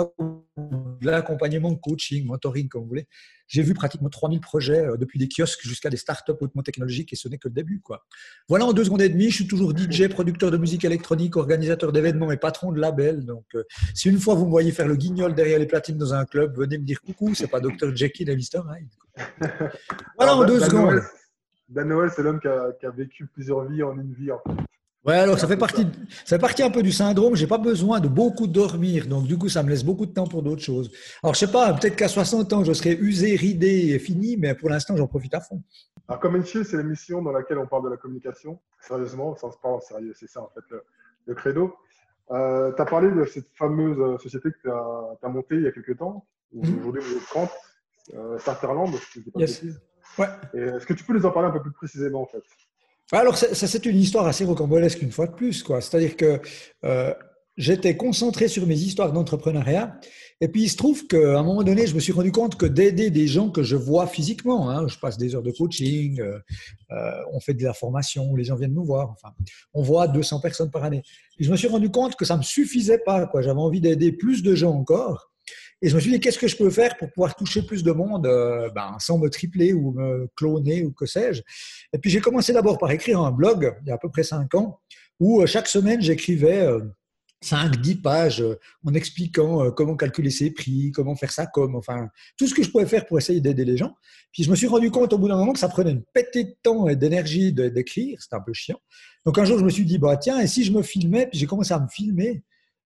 de 0.56 1.10
l'accompagnement, 1.10 1.74
coaching, 1.74 2.26
mentoring, 2.26 2.68
comme 2.68 2.82
vous 2.82 2.88
voulez, 2.88 3.08
j'ai 3.48 3.62
vu 3.62 3.74
pratiquement 3.74 4.08
3000 4.08 4.40
projets 4.40 4.84
euh, 4.84 4.96
depuis 4.96 5.18
des 5.18 5.28
kiosques 5.28 5.62
jusqu'à 5.62 5.90
des 5.90 5.96
startups 5.96 6.32
hautement 6.40 6.62
technologiques 6.62 7.12
et 7.12 7.16
ce 7.16 7.28
n'est 7.28 7.38
que 7.38 7.48
le 7.48 7.54
début. 7.54 7.80
Quoi. 7.80 8.04
Voilà 8.48 8.66
en 8.66 8.72
deux 8.72 8.84
secondes 8.84 9.02
et 9.02 9.08
demie, 9.08 9.30
je 9.30 9.36
suis 9.36 9.46
toujours 9.48 9.76
DJ, 9.76 10.08
producteur 10.08 10.50
de 10.50 10.58
musique 10.58 10.84
électronique, 10.84 11.36
organisateur 11.36 11.92
d'événements 11.92 12.30
et 12.30 12.36
patron 12.36 12.72
de 12.72 12.80
label. 12.80 13.24
Donc, 13.24 13.46
euh, 13.54 13.64
si 13.94 14.08
une 14.08 14.18
fois 14.18 14.34
vous 14.34 14.44
me 14.44 14.50
voyez 14.50 14.70
faire 14.70 14.86
le 14.86 14.96
guignol 14.96 15.34
derrière 15.34 15.58
les 15.58 15.66
platines 15.66 15.98
dans 15.98 16.14
un 16.14 16.24
club, 16.24 16.56
venez 16.56 16.78
me 16.78 16.84
dire 16.84 17.00
coucou, 17.00 17.34
c'est 17.34 17.48
pas 17.48 17.60
Dr. 17.60 17.96
Jekyll 17.96 18.30
et 18.30 18.36
Mr. 18.36 18.62
Hyde. 18.70 18.88
Voilà 20.16 20.36
en 20.36 20.44
deux 20.44 20.60
secondes. 20.60 21.00
Dan 21.68 21.88
Noël, 21.88 22.10
c'est 22.14 22.22
l'homme 22.22 22.40
qui 22.40 22.48
a, 22.48 22.90
vécu 22.90 23.26
plusieurs 23.26 23.64
vies 23.64 23.82
en 23.82 23.98
une 23.98 24.14
vie. 24.14 24.30
En 24.30 24.38
fait. 24.38 24.67
Ouais, 25.04 25.14
alors 25.14 25.38
ça 25.38 25.46
fait 25.46 25.56
partie, 25.56 25.86
ça 26.24 26.36
fait 26.36 26.40
partie 26.40 26.62
un 26.62 26.70
peu 26.70 26.82
du 26.82 26.90
syndrome. 26.90 27.34
J'ai 27.36 27.46
pas 27.46 27.58
besoin 27.58 28.00
de 28.00 28.08
beaucoup 28.08 28.46
dormir, 28.46 29.06
donc 29.06 29.24
du 29.24 29.38
coup, 29.38 29.48
ça 29.48 29.62
me 29.62 29.70
laisse 29.70 29.84
beaucoup 29.84 30.06
de 30.06 30.12
temps 30.12 30.26
pour 30.26 30.42
d'autres 30.42 30.62
choses. 30.62 30.90
Alors, 31.22 31.34
je 31.34 31.40
sais 31.40 31.52
pas, 31.52 31.72
peut-être 31.72 31.96
qu'à 31.96 32.08
60 32.08 32.52
ans, 32.52 32.64
je 32.64 32.72
serai 32.72 32.94
usé, 32.94 33.36
ridé 33.36 33.94
et 33.94 33.98
fini, 33.98 34.36
mais 34.36 34.54
pour 34.54 34.68
l'instant, 34.68 34.96
j'en 34.96 35.06
profite 35.06 35.34
à 35.34 35.40
fond. 35.40 35.62
Alors, 36.08 36.20
Common 36.20 36.42
Chill, 36.42 36.64
c'est 36.64 36.76
l'émission 36.76 37.22
dans 37.22 37.32
laquelle 37.32 37.58
on 37.58 37.66
parle 37.66 37.84
de 37.84 37.90
la 37.90 37.96
communication. 37.96 38.58
Sérieusement, 38.80 39.36
ça 39.36 39.50
se 39.52 39.58
parle 39.58 39.80
sérieux, 39.82 40.14
c'est 40.18 40.28
ça 40.28 40.42
en 40.42 40.50
fait 40.52 40.64
le, 41.26 41.34
credo. 41.34 41.74
Euh, 42.30 42.72
tu 42.74 42.82
as 42.82 42.84
parlé 42.84 43.10
de 43.10 43.24
cette 43.24 43.48
fameuse 43.54 43.98
euh, 43.98 44.18
société 44.18 44.50
que 44.50 44.58
tu 44.62 44.70
as, 44.70 45.28
montée 45.28 45.56
il 45.56 45.62
y 45.62 45.68
a 45.68 45.72
quelques 45.72 45.96
temps. 45.96 46.26
Mhm. 46.52 46.78
Aujourd'hui, 46.80 47.02
vous 47.02 47.16
êtes 47.16 47.26
30, 47.26 47.50
euh, 48.14 48.38
Starterland, 48.38 48.92
si 49.12 49.22
je 49.22 49.30
pas 49.30 49.40
yes. 49.40 49.64
Ouais. 50.18 50.26
Est-ce 50.54 50.86
que 50.86 50.94
tu 50.94 51.04
peux 51.04 51.12
nous 51.12 51.24
en 51.24 51.30
parler 51.30 51.48
un 51.48 51.52
peu 51.52 51.62
plus 51.62 51.72
précisément 51.72 52.22
en 52.22 52.26
fait? 52.26 52.42
Alors, 53.12 53.36
ça, 53.36 53.66
c'est 53.66 53.86
une 53.86 53.98
histoire 53.98 54.26
assez 54.26 54.44
rocambolesque 54.44 55.00
une 55.02 55.12
fois 55.12 55.26
de 55.26 55.32
plus. 55.32 55.62
quoi. 55.62 55.80
C'est-à-dire 55.80 56.16
que 56.16 56.40
euh, 56.84 57.14
j'étais 57.56 57.96
concentré 57.96 58.48
sur 58.48 58.66
mes 58.66 58.76
histoires 58.76 59.12
d'entrepreneuriat. 59.12 59.98
Et 60.40 60.48
puis, 60.48 60.64
il 60.64 60.68
se 60.68 60.76
trouve 60.76 61.06
qu'à 61.06 61.38
un 61.38 61.42
moment 61.42 61.62
donné, 61.62 61.86
je 61.86 61.94
me 61.94 62.00
suis 62.00 62.12
rendu 62.12 62.30
compte 62.30 62.56
que 62.56 62.66
d'aider 62.66 63.10
des 63.10 63.26
gens 63.26 63.50
que 63.50 63.62
je 63.62 63.76
vois 63.76 64.06
physiquement, 64.06 64.70
hein, 64.70 64.86
je 64.86 64.96
passe 64.98 65.18
des 65.18 65.34
heures 65.34 65.42
de 65.42 65.50
coaching, 65.50 66.20
euh, 66.20 66.38
euh, 66.92 67.10
on 67.32 67.40
fait 67.40 67.54
de 67.54 67.64
la 67.64 67.72
formation, 67.72 68.36
les 68.36 68.44
gens 68.44 68.54
viennent 68.54 68.74
nous 68.74 68.84
voir, 68.84 69.10
enfin, 69.10 69.34
on 69.74 69.82
voit 69.82 70.06
200 70.06 70.40
personnes 70.40 70.70
par 70.70 70.84
année. 70.84 71.02
Et 71.40 71.44
je 71.44 71.50
me 71.50 71.56
suis 71.56 71.66
rendu 71.66 71.90
compte 71.90 72.14
que 72.14 72.24
ça 72.24 72.34
ne 72.34 72.38
me 72.38 72.44
suffisait 72.44 72.98
pas. 72.98 73.28
J'avais 73.40 73.58
envie 73.58 73.80
d'aider 73.80 74.12
plus 74.12 74.42
de 74.42 74.54
gens 74.54 74.72
encore. 74.72 75.32
Et 75.80 75.88
je 75.88 75.94
me 75.94 76.00
suis 76.00 76.10
dit, 76.10 76.20
qu'est-ce 76.20 76.38
que 76.38 76.48
je 76.48 76.56
peux 76.56 76.70
faire 76.70 76.96
pour 76.96 77.10
pouvoir 77.12 77.36
toucher 77.36 77.62
plus 77.62 77.82
de 77.82 77.92
monde 77.92 78.26
euh, 78.26 78.68
ben, 78.70 78.96
sans 78.98 79.18
me 79.18 79.28
tripler 79.28 79.72
ou 79.72 79.92
me 79.92 80.28
cloner 80.34 80.84
ou 80.84 80.92
que 80.92 81.06
sais-je. 81.06 81.42
Et 81.92 81.98
puis 81.98 82.10
j'ai 82.10 82.20
commencé 82.20 82.52
d'abord 82.52 82.78
par 82.78 82.90
écrire 82.90 83.20
un 83.20 83.30
blog, 83.30 83.76
il 83.82 83.88
y 83.88 83.90
a 83.90 83.94
à 83.94 83.98
peu 83.98 84.08
près 84.08 84.24
cinq 84.24 84.54
ans, 84.54 84.80
où 85.20 85.40
euh, 85.40 85.46
chaque 85.46 85.68
semaine 85.68 86.00
j'écrivais 86.00 86.66
5, 87.42 87.76
euh, 87.76 87.78
10 87.78 87.94
pages 87.96 88.44
en 88.84 88.92
expliquant 88.94 89.70
comment 89.70 89.94
calculer 89.94 90.30
ses 90.30 90.50
prix, 90.50 90.90
comment 90.90 91.14
faire 91.14 91.30
ça 91.30 91.46
comme, 91.46 91.76
enfin, 91.76 92.08
tout 92.36 92.48
ce 92.48 92.54
que 92.54 92.64
je 92.64 92.70
pouvais 92.70 92.86
faire 92.86 93.06
pour 93.06 93.18
essayer 93.18 93.40
d'aider 93.40 93.64
les 93.64 93.76
gens. 93.76 93.94
Puis 94.32 94.42
je 94.42 94.50
me 94.50 94.56
suis 94.56 94.66
rendu 94.66 94.90
compte 94.90 95.12
au 95.12 95.18
bout 95.18 95.28
d'un 95.28 95.36
moment 95.36 95.52
que 95.52 95.60
ça 95.60 95.68
prenait 95.68 95.92
une 95.92 96.04
pétée 96.12 96.42
de 96.42 96.56
temps 96.60 96.88
et 96.88 96.96
d'énergie 96.96 97.52
d'écrire, 97.52 98.20
c'était 98.20 98.34
un 98.34 98.40
peu 98.40 98.52
chiant. 98.52 98.80
Donc 99.24 99.38
un 99.38 99.44
jour, 99.44 99.58
je 99.60 99.64
me 99.64 99.70
suis 99.70 99.84
dit, 99.84 99.98
bah, 99.98 100.16
tiens, 100.16 100.40
et 100.40 100.48
si 100.48 100.64
je 100.64 100.72
me 100.72 100.82
filmais, 100.82 101.28
puis 101.28 101.38
j'ai 101.38 101.46
commencé 101.46 101.72
à 101.72 101.78
me 101.78 101.88
filmer, 101.88 102.42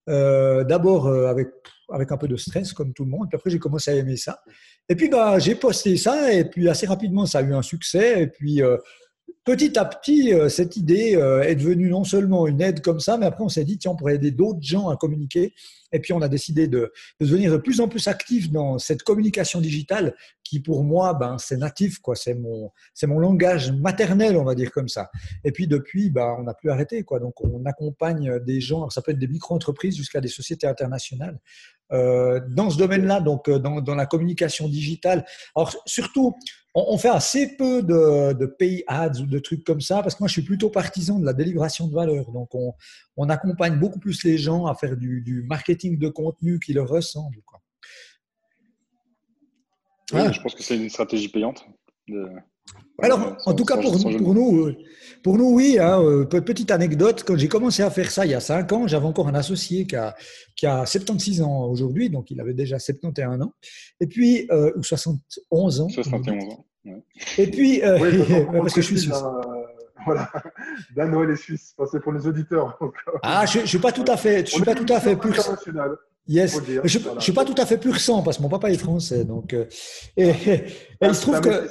d'abord 0.06 1.08
avec 1.08 1.49
avec 1.93 2.10
un 2.10 2.16
peu 2.16 2.28
de 2.28 2.37
stress 2.37 2.72
comme 2.72 2.93
tout 2.93 3.05
le 3.05 3.10
monde. 3.10 3.29
Puis 3.29 3.36
après, 3.36 3.50
j'ai 3.50 3.58
commencé 3.58 3.91
à 3.91 3.94
aimer 3.94 4.17
ça. 4.17 4.43
Et 4.88 4.96
puis, 4.96 5.08
bah, 5.08 5.38
j'ai 5.38 5.55
posté 5.55 5.96
ça 5.96 6.32
et 6.32 6.44
puis 6.44 6.69
assez 6.69 6.86
rapidement, 6.86 7.27
ça 7.27 7.38
a 7.38 7.43
eu 7.43 7.55
un 7.55 7.62
succès. 7.62 8.22
Et 8.22 8.27
puis, 8.27 8.62
euh, 8.62 8.77
petit 9.44 9.76
à 9.79 9.84
petit, 9.84 10.32
euh, 10.32 10.48
cette 10.48 10.76
idée 10.76 11.17
euh, 11.17 11.43
est 11.43 11.56
devenue 11.56 11.88
non 11.88 12.05
seulement 12.05 12.46
une 12.46 12.60
aide 12.60 12.81
comme 12.81 13.00
ça, 13.00 13.17
mais 13.17 13.26
après, 13.26 13.43
on 13.43 13.48
s'est 13.48 13.64
dit, 13.64 13.79
tiens, 13.79 13.93
on 13.93 13.96
pourrait 13.96 14.14
aider 14.14 14.31
d'autres 14.31 14.62
gens 14.62 14.88
à 14.88 14.96
communiquer. 14.96 15.52
Et 15.93 15.98
puis, 15.98 16.12
on 16.12 16.22
a 16.22 16.29
décidé 16.29 16.69
de, 16.69 16.93
devenir 17.20 17.52
de 17.52 17.56
plus 17.58 17.81
en 17.81 17.88
plus 17.88 18.06
actif 18.06 18.50
dans 18.50 18.79
cette 18.79 19.02
communication 19.02 19.60
digitale 19.60 20.14
qui, 20.44 20.60
pour 20.60 20.84
moi, 20.84 21.14
ben, 21.14 21.38
c'est 21.38 21.56
natif, 21.56 21.98
quoi. 21.98 22.14
C'est 22.14 22.34
mon, 22.34 22.70
c'est 22.94 23.06
mon 23.06 23.19
langage 23.19 23.72
maternel, 23.72 24.36
on 24.36 24.44
va 24.44 24.55
dire 24.55 24.70
comme 24.70 24.88
ça. 24.88 25.10
Et 25.44 25.52
puis, 25.52 25.67
depuis, 25.67 26.10
ben, 26.10 26.36
on 26.38 26.44
n'a 26.44 26.55
plus 26.55 26.70
arrêté, 26.70 27.02
quoi. 27.02 27.19
Donc, 27.19 27.43
on 27.44 27.64
accompagne 27.67 28.38
des 28.41 28.60
gens, 28.60 28.88
ça 28.91 29.02
peut 29.02 29.10
être 29.10 29.19
des 29.19 29.29
micro-entreprises 29.29 29.96
jusqu'à 29.96 30.20
des 30.20 30.29
sociétés 30.29 30.67
internationales. 30.67 31.38
Euh, 31.93 32.41
dans 32.48 32.70
ce 32.70 32.79
domaine-là, 32.79 33.20
donc 33.20 33.50
dans, 33.50 33.82
dans, 33.82 33.94
la 33.94 34.06
communication 34.06 34.67
digitale. 34.67 35.26
Alors, 35.55 35.76
surtout, 35.84 36.34
on, 36.74 36.96
fait 36.96 37.08
assez 37.08 37.56
peu 37.56 37.82
de, 37.82 38.32
de, 38.32 38.46
pay 38.46 38.82
ads 38.86 39.20
ou 39.20 39.26
de 39.26 39.38
trucs 39.38 39.64
comme 39.64 39.81
ça, 39.81 40.02
parce 40.02 40.14
que 40.14 40.22
moi, 40.22 40.29
je 40.29 40.32
suis 40.32 40.43
plutôt 40.43 40.70
partisan 40.70 41.19
de 41.19 41.26
la 41.26 41.32
délibération 41.32 41.86
de 41.86 41.94
valeur. 41.94 42.31
Donc, 42.32 42.55
on, 42.55 42.74
on 43.17 43.29
accompagne 43.29 43.79
beaucoup 43.79 43.98
plus 43.98 44.24
les 44.24 44.38
gens 44.38 44.67
à 44.67 44.74
faire 44.74 44.96
du, 44.96 45.20
du 45.20 45.43
marketing 45.43 45.98
de 45.98 46.08
contenu 46.08 46.58
qui 46.58 46.72
leur 46.72 46.88
ressemble. 46.88 47.38
Quoi. 47.44 47.60
Je 50.12 50.41
pense 50.41 50.55
que 50.55 50.62
c'est 50.62 50.76
une 50.76 50.88
stratégie 50.88 51.29
payante. 51.29 51.67
De... 52.08 52.26
Alors, 53.02 53.36
en 53.46 53.54
tout 53.54 53.64
cas, 53.64 53.76
pour, 53.76 53.98
nous, 53.98 54.19
pour 54.19 54.34
nous, 54.34 54.66
euh, 54.66 54.76
pour 55.22 55.36
nous, 55.36 55.52
oui. 55.54 55.78
Hein, 55.81 56.24
petite 56.31 56.70
anecdote, 56.70 57.24
quand 57.26 57.36
j'ai 57.36 57.48
commencé 57.48 57.82
à 57.82 57.90
faire 57.90 58.10
ça 58.10 58.24
il 58.24 58.31
y 58.31 58.34
a 58.34 58.40
5 58.40 58.72
ans, 58.72 58.86
j'avais 58.86 59.06
encore 59.06 59.28
un 59.28 59.34
associé 59.34 59.86
qui 59.86 59.96
a, 59.96 60.14
qui 60.54 60.66
a 60.66 60.86
76 60.86 61.42
ans 61.42 61.64
aujourd'hui, 61.64 62.10
donc 62.10 62.31
il 62.31 62.40
avait 62.40 62.54
déjà 62.54 62.78
71 62.78 63.42
ans, 63.42 63.52
et 64.00 64.06
puis, 64.06 64.46
euh, 64.50 64.70
ou 64.76 64.82
71 64.82 65.81
ans. 65.81 65.88
71 65.88 66.44
ans. 66.44 66.66
Et 67.38 67.46
puis, 67.48 67.82
euh, 67.82 67.98
parce 68.52 68.74
que 68.74 68.82
je 68.82 68.86
suis 68.86 68.98
suisse. 69.00 69.22
voilà, 70.06 70.31
Dan 70.96 71.10
Noël 71.12 71.31
est 71.31 71.36
suisse, 71.36 71.74
c'est 71.90 72.02
pour 72.02 72.12
les 72.12 72.26
auditeurs. 72.26 72.78
ah, 73.22 73.46
je 73.46 73.60
ne 73.60 73.66
suis 73.66 73.78
pas 73.78 73.92
tout 73.92 74.04
à 74.08 74.16
fait, 74.16 74.46
je 74.46 74.52
suis 74.52 74.64
pas 74.64 74.74
tout 74.74 74.92
à 74.92 75.00
fait 75.00 75.16
pur. 75.16 75.34
Yes, 76.28 76.60
je 76.84 76.98
ne 76.98 77.20
suis 77.20 77.32
pas 77.32 77.44
tout 77.44 77.54
à 77.58 77.66
fait 77.66 77.78
pur 77.78 77.98
sang 77.98 78.22
parce 78.22 78.36
que 78.36 78.42
mon 78.42 78.48
papa 78.48 78.70
est 78.70 78.78
français, 78.78 79.24
donc. 79.24 79.54
et, 80.16 80.32
il 81.00 81.14
se 81.14 81.20
trouve 81.20 81.40
que 81.40 81.69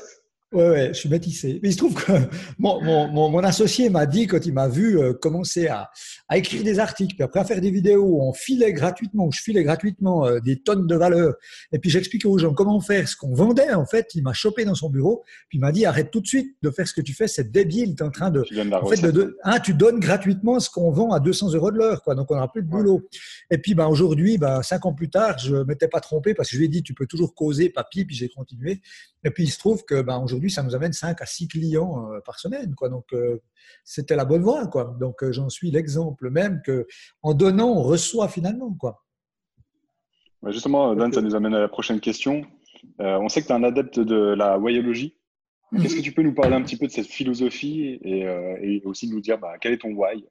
Ouais, 0.54 0.70
ouais, 0.70 0.88
je 0.90 1.00
suis 1.00 1.08
métissé. 1.08 1.62
Mais 1.64 1.70
il 1.70 1.72
se 1.72 1.78
trouve 1.78 1.94
que 1.94 2.12
mon, 2.60 2.82
mon, 2.84 3.30
mon, 3.30 3.40
associé 3.40 3.90
m'a 3.90 4.06
dit, 4.06 4.28
quand 4.28 4.46
il 4.46 4.54
m'a 4.54 4.68
vu 4.68 5.00
euh, 5.00 5.14
commencer 5.14 5.68
à, 5.68 5.90
à, 6.28 6.38
écrire 6.38 6.62
des 6.62 6.78
articles, 6.78 7.16
puis 7.16 7.24
après 7.24 7.40
à 7.40 7.46
faire 7.46 7.62
des 7.62 7.72
vidéos 7.72 8.04
où 8.04 8.22
on 8.22 8.34
filait 8.34 8.74
gratuitement, 8.74 9.28
où 9.28 9.32
je 9.32 9.42
filais 9.42 9.64
gratuitement 9.64 10.26
euh, 10.26 10.42
des 10.42 10.60
tonnes 10.60 10.88
de 10.88 10.96
valeur, 10.96 11.36
et 11.72 11.80
puis 11.80 11.90
j'expliquais 11.90 12.28
aux 12.28 12.38
gens 12.38 12.54
comment 12.54 12.82
faire 12.82 13.08
ce 13.08 13.16
qu'on 13.16 13.34
vendait, 13.34 13.74
en 13.74 13.86
fait, 13.86 14.10
il 14.14 14.24
m'a 14.24 14.34
chopé 14.34 14.66
dans 14.66 14.76
son 14.76 14.90
bureau, 14.90 15.24
puis 15.48 15.58
il 15.58 15.62
m'a 15.62 15.72
dit, 15.72 15.86
arrête 15.86 16.12
tout 16.12 16.20
de 16.20 16.28
suite 16.28 16.58
de 16.62 16.70
faire 16.70 16.86
ce 16.86 16.94
que 16.94 17.02
tu 17.02 17.14
fais, 17.14 17.30
c'est 17.30 17.50
débile, 17.50 17.96
tu 17.96 18.04
es 18.04 18.06
en 18.06 18.12
train 18.12 18.30
de... 18.30 18.42
Tu 18.42 18.60
en 18.60 18.86
fait, 18.88 19.10
de, 19.10 19.38
hein, 19.46 19.60
tu 19.62 19.74
donnes 19.74 20.02
gratuitement 20.02 20.60
ce 20.60 20.70
qu'on 20.70 20.92
vend 20.92 21.12
à 21.12 21.22
200 21.22 21.54
euros 21.54 21.72
de 21.72 21.78
l'heure, 21.78 22.04
quoi, 22.04 22.14
donc 22.14 22.30
on 22.30 22.36
n'aura 22.36 22.52
plus 22.52 22.62
de 22.62 22.68
boulot. 22.68 23.08
Et 23.52 23.58
puis 23.58 23.74
ben, 23.74 23.88
aujourd'hui, 23.88 24.38
ben, 24.38 24.62
cinq 24.64 24.86
ans 24.86 24.94
plus 24.94 25.10
tard, 25.10 25.40
je 25.40 25.56
ne 25.56 25.64
m'étais 25.64 25.88
pas 25.88 26.02
trompé, 26.02 26.34
parce 26.34 26.50
que 26.50 26.56
je 26.56 26.60
lui 26.60 26.66
ai 26.66 26.70
dit, 26.70 26.84
tu 26.84 26.94
peux 26.94 27.06
toujours 27.06 27.34
causer, 27.36 27.70
papy, 27.70 28.04
puis 28.04 28.18
j'ai 28.18 28.28
continué. 28.28 28.82
Et 29.24 29.30
puis 29.30 29.44
il 29.44 29.50
se 29.50 29.60
trouve 29.60 29.86
que 29.86 30.02
ben, 30.02 30.18
aujourd'hui, 30.18 30.41
ça 30.50 30.64
nous 30.64 30.76
amène 30.76 30.94
5 30.94 31.22
à 31.22 31.26
6 31.26 31.48
clients 31.48 32.12
euh, 32.12 32.20
par 32.26 32.40
semaine. 32.40 32.74
Quoi. 32.76 32.90
Donc 32.90 33.06
euh, 33.14 33.40
c'était 33.84 34.16
la 34.16 34.26
bonne 34.26 34.42
voie. 34.42 34.68
Quoi. 34.68 34.96
Donc 35.00 35.24
euh, 35.24 35.32
j'en 35.32 35.50
suis 35.50 35.72
l'exemple 35.72 36.30
même 36.30 36.62
que 36.66 36.88
en 37.22 37.34
donnant, 37.34 37.70
on 37.70 37.84
reçoit 37.84 38.28
finalement. 38.28 38.74
Quoi. 38.74 39.04
Justement, 40.48 40.96
Dan, 40.96 41.14
ça 41.14 41.22
nous 41.22 41.36
amène 41.36 41.54
à 41.54 41.60
la 41.60 41.68
prochaine 41.68 42.00
question. 42.00 42.44
on 42.98 43.30
sait 43.30 43.42
que 43.42 43.48
tu 43.48 43.54
es 43.54 43.56
un 43.56 43.64
adepte 43.64 44.00
de 44.00 44.34
la 44.34 44.58
wayologie. 44.58 45.18
Est-ce 45.78 45.96
que 45.96 46.02
tu 46.02 46.12
peux 46.12 46.24
nous 46.24 46.34
parler 46.34 46.56
un 46.56 46.64
petit 46.64 46.76
peu 46.78 46.88
de 46.88 46.92
cette 46.92 47.08
philosophie 47.08 48.00
et, 48.04 48.82
aussi 48.86 49.08
nous 49.10 49.22
dire 49.22 49.38
bah, 49.38 49.54
quel 49.62 49.74
est 49.74 49.78
ton 49.78 49.94
why? 49.94 50.26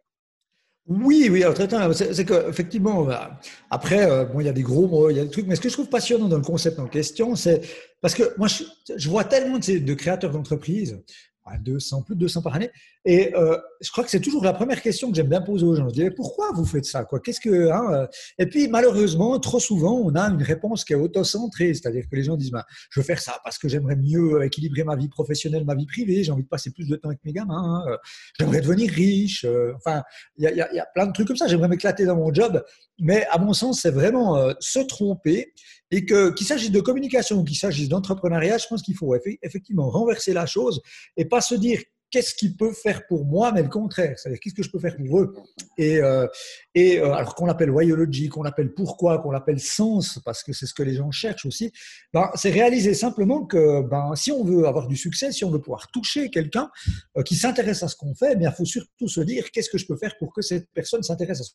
Oui, 0.86 1.28
oui, 1.30 1.44
alors, 1.44 1.56
c'est 1.92 2.24
qu'effectivement, 2.24 3.04
bah, 3.04 3.38
après, 3.70 4.10
euh, 4.10 4.24
bon, 4.24 4.40
il 4.40 4.46
y 4.46 4.48
a 4.48 4.52
des 4.52 4.62
gros 4.62 4.88
mots, 4.88 5.10
il 5.10 5.16
y 5.16 5.20
a 5.20 5.24
des 5.24 5.30
trucs, 5.30 5.46
mais 5.46 5.54
ce 5.54 5.60
que 5.60 5.68
je 5.68 5.74
trouve 5.74 5.88
passionnant 5.88 6.26
dans 6.26 6.38
le 6.38 6.42
concept 6.42 6.80
en 6.80 6.86
question, 6.86 7.36
c'est 7.36 7.60
parce 8.00 8.14
que 8.14 8.34
moi, 8.38 8.48
je, 8.48 8.64
je 8.96 9.08
vois 9.08 9.24
tellement 9.24 9.58
de, 9.58 9.78
de 9.78 9.94
créateurs 9.94 10.32
d'entreprises 10.32 10.98
200, 11.58 12.02
plus 12.02 12.14
de 12.14 12.20
200 12.20 12.42
par 12.42 12.54
année. 12.54 12.70
Et 13.04 13.34
euh, 13.34 13.56
je 13.80 13.90
crois 13.90 14.04
que 14.04 14.10
c'est 14.10 14.20
toujours 14.20 14.44
la 14.44 14.52
première 14.52 14.80
question 14.82 15.10
que 15.10 15.16
j'aime 15.16 15.28
bien 15.28 15.40
poser 15.40 15.64
aux 15.64 15.74
gens. 15.74 15.88
Je 15.88 15.94
dis, 15.94 16.10
pourquoi 16.10 16.52
vous 16.52 16.64
faites 16.64 16.84
ça 16.84 17.04
quoi? 17.04 17.20
Que 17.20 17.70
hein, 17.70 17.92
euh? 17.92 18.06
Et 18.38 18.46
puis 18.46 18.68
malheureusement, 18.68 19.38
trop 19.38 19.60
souvent, 19.60 19.94
on 19.94 20.14
a 20.14 20.22
une 20.28 20.42
réponse 20.42 20.84
qui 20.84 20.92
est 20.92 20.96
autocentrée, 20.96 21.72
c'est-à-dire 21.74 22.04
que 22.10 22.16
les 22.16 22.24
gens 22.24 22.36
disent, 22.36 22.50
bah, 22.50 22.66
je 22.90 23.00
veux 23.00 23.04
faire 23.04 23.20
ça 23.20 23.38
parce 23.44 23.58
que 23.58 23.68
j'aimerais 23.68 23.96
mieux 23.96 24.42
équilibrer 24.44 24.84
ma 24.84 24.96
vie 24.96 25.08
professionnelle, 25.08 25.64
ma 25.64 25.74
vie 25.74 25.86
privée. 25.86 26.24
J'ai 26.24 26.32
envie 26.32 26.42
de 26.42 26.48
passer 26.48 26.70
plus 26.70 26.88
de 26.88 26.96
temps 26.96 27.08
avec 27.08 27.20
mes 27.24 27.32
gamins. 27.32 27.84
Hein, 27.86 27.90
euh, 27.90 27.96
j'aimerais 28.38 28.60
devenir 28.60 28.90
riche. 28.90 29.46
enfin, 29.76 30.02
il 30.36 30.44
y 30.44 30.46
a, 30.46 30.52
y 30.52 30.78
a, 30.78 30.86
plein 30.94 31.06
de 31.06 31.12
trucs 31.12 31.28
comme 31.28 31.36
ça. 31.36 31.46
J'aimerais 31.46 31.68
m'éclater 31.68 32.04
dans 32.04 32.16
mon 32.16 32.32
job. 32.32 32.62
Mais 32.98 33.26
à 33.30 33.38
mon 33.38 33.54
sens, 33.54 33.80
c'est 33.80 33.90
vraiment 33.90 34.36
se 34.60 34.80
tromper 34.80 35.54
et 35.90 36.04
que 36.04 36.30
qu'il 36.30 36.46
s'agisse 36.46 36.70
de 36.70 36.80
communication 36.80 37.38
ou 37.38 37.44
qu'il 37.44 37.56
s'agisse 37.56 37.88
d'entrepreneuriat, 37.88 38.58
je 38.58 38.66
pense 38.68 38.82
qu'il 38.82 38.96
faut 38.96 39.14
effectivement 39.42 39.90
renverser 39.90 40.32
la 40.32 40.46
chose 40.46 40.80
et 41.16 41.24
pas 41.24 41.40
se 41.40 41.54
dire 41.54 41.80
qu'est-ce 42.10 42.34
qu'il 42.34 42.56
peut 42.56 42.72
faire 42.72 43.06
pour 43.06 43.24
moi, 43.24 43.52
mais 43.52 43.62
le 43.62 43.68
contraire, 43.68 44.18
c'est-à-dire 44.18 44.40
qu'est-ce 44.40 44.54
que 44.54 44.62
je 44.62 44.70
peux 44.70 44.78
faire 44.78 44.96
pour 44.96 45.20
eux? 45.20 45.34
Et, 45.78 45.98
euh, 45.98 46.26
et 46.74 46.98
euh, 46.98 47.12
alors 47.12 47.34
qu'on 47.34 47.46
l'appelle 47.46 47.70
whyology, 47.70 48.28
qu'on 48.28 48.42
l'appelle 48.42 48.74
pourquoi, 48.74 49.18
qu'on 49.18 49.30
l'appelle 49.30 49.60
sens, 49.60 50.18
parce 50.24 50.42
que 50.42 50.52
c'est 50.52 50.66
ce 50.66 50.74
que 50.74 50.82
les 50.82 50.94
gens 50.94 51.10
cherchent 51.10 51.46
aussi, 51.46 51.72
ben, 52.12 52.28
c'est 52.34 52.50
réaliser 52.50 52.94
simplement 52.94 53.46
que 53.46 53.82
ben, 53.82 54.14
si 54.16 54.32
on 54.32 54.44
veut 54.44 54.66
avoir 54.66 54.88
du 54.88 54.96
succès, 54.96 55.32
si 55.32 55.44
on 55.44 55.50
veut 55.50 55.60
pouvoir 55.60 55.90
toucher 55.92 56.30
quelqu'un 56.30 56.68
euh, 57.16 57.22
qui 57.22 57.36
s'intéresse 57.36 57.82
à 57.82 57.88
ce 57.88 57.96
qu'on 57.96 58.14
fait, 58.14 58.36
il 58.38 58.54
faut 58.56 58.64
surtout 58.64 59.08
se 59.08 59.20
dire 59.20 59.50
qu'est-ce 59.52 59.70
que 59.70 59.78
je 59.78 59.86
peux 59.86 59.96
faire 59.96 60.16
pour 60.18 60.32
que 60.32 60.42
cette 60.42 60.68
personne 60.74 61.02
s'intéresse 61.02 61.40
à 61.40 61.44
ce 61.44 61.52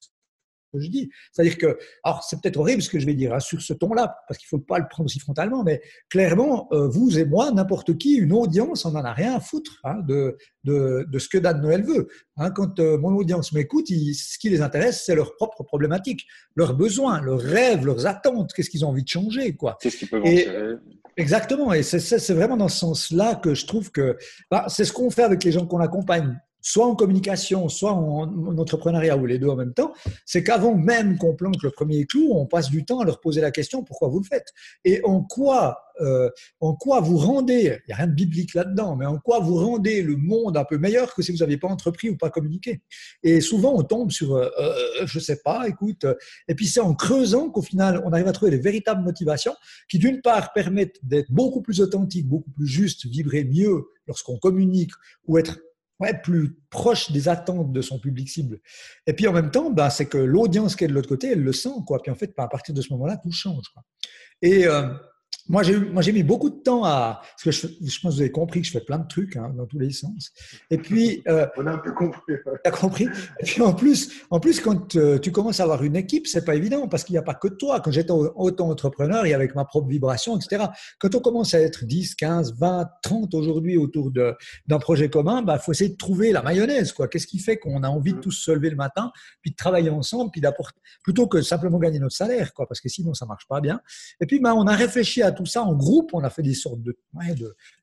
je 0.80 0.90
dis. 0.90 1.10
C'est-à-dire 1.32 1.58
que, 1.58 1.78
alors 2.04 2.24
c'est 2.24 2.42
peut-être 2.42 2.58
horrible 2.58 2.82
ce 2.82 2.90
que 2.90 3.00
je 3.00 3.06
vais 3.06 3.14
dire 3.14 3.34
hein, 3.34 3.40
sur 3.40 3.62
ce 3.62 3.74
ton-là, 3.74 4.16
parce 4.28 4.38
qu'il 4.38 4.48
ne 4.52 4.60
faut 4.60 4.64
pas 4.64 4.80
le 4.80 4.86
prendre 4.90 5.06
aussi 5.06 5.20
frontalement, 5.20 5.64
mais 5.64 5.82
clairement, 6.10 6.68
euh, 6.72 6.88
vous 6.88 7.18
et 7.18 7.26
moi, 7.26 7.52
n'importe 7.52 7.98
qui, 7.98 8.16
une 8.16 8.34
audience, 8.34 8.86
on 8.86 8.92
n'en 8.92 9.04
a 9.04 9.14
rien 9.14 9.36
à 9.36 9.40
foutre 9.40 9.80
hein, 9.84 10.00
de, 10.08 10.38
de, 10.64 11.06
de, 11.10 11.20
ce 11.20 11.30
que 11.30 11.38
Dan 11.38 11.62
Noël 11.62 11.84
veut. 11.84 12.08
Hein, 12.38 12.52
quand 12.52 12.80
euh, 12.80 12.98
mon 12.98 13.16
audience 13.16 13.52
m'écoute, 13.54 13.88
ce 13.88 14.38
qui 14.38 14.50
les 14.50 14.62
intéresse, 14.62 15.04
c'est 15.06 15.16
leurs 15.16 15.36
propres 15.36 15.64
problématiques, 15.64 16.26
leurs 16.56 16.76
besoins, 16.76 17.22
leurs 17.22 17.40
rêves, 17.40 17.86
leurs 17.86 18.06
attentes, 18.06 18.54
qu'est-ce 18.54 18.70
qu'ils 18.70 18.86
ont 18.86 18.90
envie 18.90 19.04
de 19.04 19.10
changer. 19.10 19.56
quoi. 19.56 19.78
Qu'est-ce 19.82 19.98
qu'ils 19.98 20.10
peuvent 20.10 20.24
Exactement, 21.18 21.72
et 21.72 21.82
c'est 21.82 22.34
vraiment 22.34 22.58
dans 22.58 22.68
ce 22.68 22.80
sens-là 22.80 23.36
que 23.36 23.54
je 23.54 23.66
trouve 23.66 23.90
que 23.90 24.18
bah, 24.52 24.66
c'est 24.68 24.84
ce 24.84 24.92
qu'on 24.92 25.10
fait 25.10 25.24
avec 25.24 25.46
les 25.46 25.52
gens 25.54 25.66
qu'on 25.66 25.80
accompagne 25.80 26.38
soit 26.66 26.88
en 26.88 26.96
communication, 26.96 27.70
soit 27.70 27.94
en, 27.94 28.58
entrepreneuriat, 28.58 29.16
ou 29.18 29.28
les 29.28 29.38
deux 29.38 29.48
en 29.48 29.56
même 29.56 29.74
temps, 29.74 29.94
c'est 30.26 30.44
qu'avant 30.44 30.74
même 30.74 31.20
qu'on 31.20 31.36
plante 31.36 31.62
le 31.62 31.70
premier 31.70 32.06
clou, 32.06 32.32
on 32.34 32.48
passe 32.48 32.72
du 32.72 32.84
temps 32.86 33.02
à 33.02 33.06
leur 33.06 33.22
poser 33.22 33.40
la 33.40 33.52
question 33.52 33.84
pourquoi 33.84 34.08
vous 34.08 34.20
le 34.20 34.26
faites? 34.26 34.52
Et 34.84 35.00
en 35.04 35.22
quoi, 35.22 35.78
euh, 36.02 36.28
en 36.60 36.74
quoi 36.74 37.02
vous 37.02 37.18
rendez, 37.18 37.80
il 37.84 37.88
n'y 37.88 37.94
a 37.94 37.98
rien 37.98 38.08
de 38.08 38.16
biblique 38.16 38.56
là-dedans, 38.56 38.96
mais 38.96 39.06
en 39.06 39.20
quoi 39.20 39.40
vous 39.40 39.56
rendez 39.56 40.02
le 40.02 40.18
monde 40.18 40.58
un 40.58 40.64
peu 40.64 40.80
meilleur 40.80 41.14
que 41.14 41.22
si 41.22 41.32
vous 41.32 41.38
n'aviez 41.38 41.58
pas 41.58 41.68
entrepris 41.68 42.10
ou 42.10 42.18
pas 42.18 42.32
communiqué? 42.32 42.82
Et 43.22 43.42
souvent, 43.42 43.76
on 43.76 43.84
tombe 43.84 44.10
sur, 44.10 44.36
euh, 44.36 44.50
euh 44.60 45.06
je 45.06 45.20
sais 45.20 45.42
pas, 45.44 45.68
écoute, 45.68 46.08
et 46.48 46.56
puis 46.56 46.66
c'est 46.66 46.80
en 46.80 46.96
creusant 46.96 47.52
qu'au 47.52 47.62
final, 47.62 48.02
on 48.06 48.12
arrive 48.12 48.28
à 48.28 48.32
trouver 48.32 48.50
les 48.50 48.58
véritables 48.58 49.04
motivations 49.04 49.54
qui, 49.88 50.00
d'une 50.00 50.22
part, 50.22 50.52
permettent 50.52 50.98
d'être 51.04 51.32
beaucoup 51.32 51.62
plus 51.62 51.80
authentique, 51.80 52.28
beaucoup 52.28 52.50
plus 52.50 52.66
juste, 52.66 53.06
vibrer 53.06 53.44
mieux 53.44 53.86
lorsqu'on 54.08 54.38
communique 54.38 54.92
ou 55.28 55.38
être 55.38 55.60
ouais, 56.00 56.20
plus 56.22 56.58
proche 56.70 57.12
des 57.12 57.30
attentes 57.30 57.72
de 57.72 57.82
son 57.82 58.00
public 58.00 58.30
cible. 58.30 58.60
Et 59.08 59.14
puis 59.14 59.28
en 59.28 59.34
même 59.34 59.52
temps, 59.52 59.70
bah, 59.70 59.90
c'est 59.90 60.08
que 60.08 60.18
l'audience 60.18 60.76
qui 60.76 60.84
est 60.84 60.88
de 60.88 60.94
l'autre 60.94 61.10
côté, 61.10 61.32
elle 61.32 61.44
le 61.44 61.54
sent. 61.54 61.84
Quoi. 61.86 62.02
Puis 62.02 62.12
en 62.12 62.16
fait, 62.16 62.34
à 62.38 62.48
partir 62.48 62.74
de 62.74 62.82
ce 62.82 62.92
moment-là, 62.94 63.18
tout 63.18 63.32
change. 63.32 63.66
Quoi. 63.74 63.84
Et 64.42 64.68
euh, 64.68 64.90
moi, 65.48 65.64
j'ai, 65.64 65.78
moi, 65.78 66.02
j'ai 66.02 66.12
mis 66.12 66.24
beaucoup 66.24 66.50
de 66.50 66.56
temps 66.56 66.84
à. 66.84 67.22
Parce 67.22 67.44
que 67.44 67.52
je, 67.52 67.68
je, 67.68 68.00
pense 68.00 68.14
que 68.14 68.16
vous 68.16 68.22
avez 68.22 68.32
compris 68.32 68.62
que 68.62 68.68
je 68.68 68.72
fais 68.72 68.82
plein 68.82 68.98
de 68.98 69.08
trucs 69.08 69.36
hein, 69.36 69.54
dans 69.56 69.66
tous 69.66 69.80
les 69.80 69.92
sens. 69.92 70.32
Et 70.70 70.78
puis. 70.78 71.24
Euh, 71.36 71.48
On 71.58 71.66
a 71.66 71.72
un 71.72 71.78
peu 71.80 71.92
compris. 71.92 72.22
Tu 72.28 72.36
as 72.66 72.72
compris? 72.72 73.08
Et 73.40 73.46
puis 73.46 73.62
en 73.62 73.74
plus, 73.74 74.12
en 74.30 74.40
plus 74.40 74.60
quand 74.60 74.96
euh, 74.96 75.18
tu 75.18 75.32
commences 75.32 75.60
à 75.60 75.64
avoir 75.64 75.84
une 75.84 75.96
équipe, 75.96 76.28
c'est 76.28 76.46
pas 76.46 76.56
évident 76.56 76.88
parce 76.88 77.04
qu'il 77.04 77.14
n'y 77.14 77.18
a 77.18 77.24
pas 77.24 77.34
que 77.34 77.48
toi. 77.48 77.80
Quand 77.80 77.90
j'étais 77.90 78.12
auto-entrepreneur 78.12 79.26
et 79.26 79.34
avec 79.34 79.56
ma 79.56 79.66
propre 79.66 79.88
vibration, 79.88 80.38
etc., 80.38 80.66
quand 81.00 81.16
on 81.16 81.20
commence 81.20 81.54
à 81.54 81.62
être 81.62 81.86
10, 81.86 82.16
15, 82.16 82.56
20, 82.60 82.90
30 83.02 83.34
aujourd'hui 83.34 83.78
autour 83.78 84.12
de, 84.12 84.36
d'un 84.68 84.78
projet 84.78 85.10
commun, 85.10 85.40
il 85.40 85.46
bah, 85.46 85.58
faut 85.58 85.72
essayer 85.72 85.90
de 85.90 85.98
trouver 85.98 86.32
la 86.32 86.44
mayonnaise. 86.44 86.92
Quoi. 86.92 87.08
Qu'est-ce 87.08 87.28
qui 87.28 87.40
fait 87.40 87.58
qu'on 87.58 87.84
a 87.84 87.90
envie 87.90 88.14
de 88.14 88.18
mm. 88.18 88.22
tous 88.22 88.32
se 88.32 88.52
lever 88.52 88.70
le 88.70 88.76
matin, 88.76 89.12
puis 89.42 89.52
de 89.52 89.56
travailler 89.56 89.90
ensemble, 89.90 90.32
puis 90.32 90.42
d'apporter. 90.42 90.80
Plutôt 91.04 91.28
que 91.28 91.42
simplement 91.42 91.80
gagner 91.80 92.00
notre 92.00 92.16
salaire, 92.16 92.54
quoi, 92.54 92.68
parce 92.68 92.82
que 92.82 92.90
sinon, 92.90 93.14
ça 93.14 93.26
marche 93.26 93.48
pas 93.48 93.62
bien. 93.62 93.80
Et 94.20 94.26
puis, 94.26 94.40
bah, 94.40 94.54
on 94.56 94.68
a 94.68 94.76
réfléchi 94.76 95.22
à 95.22 95.25
tout 95.32 95.46
ça 95.46 95.64
en 95.64 95.74
groupe. 95.74 96.12
On 96.14 96.24
a 96.24 96.30
fait 96.30 96.42
des 96.42 96.54
sortes 96.54 96.82
de, 96.82 96.98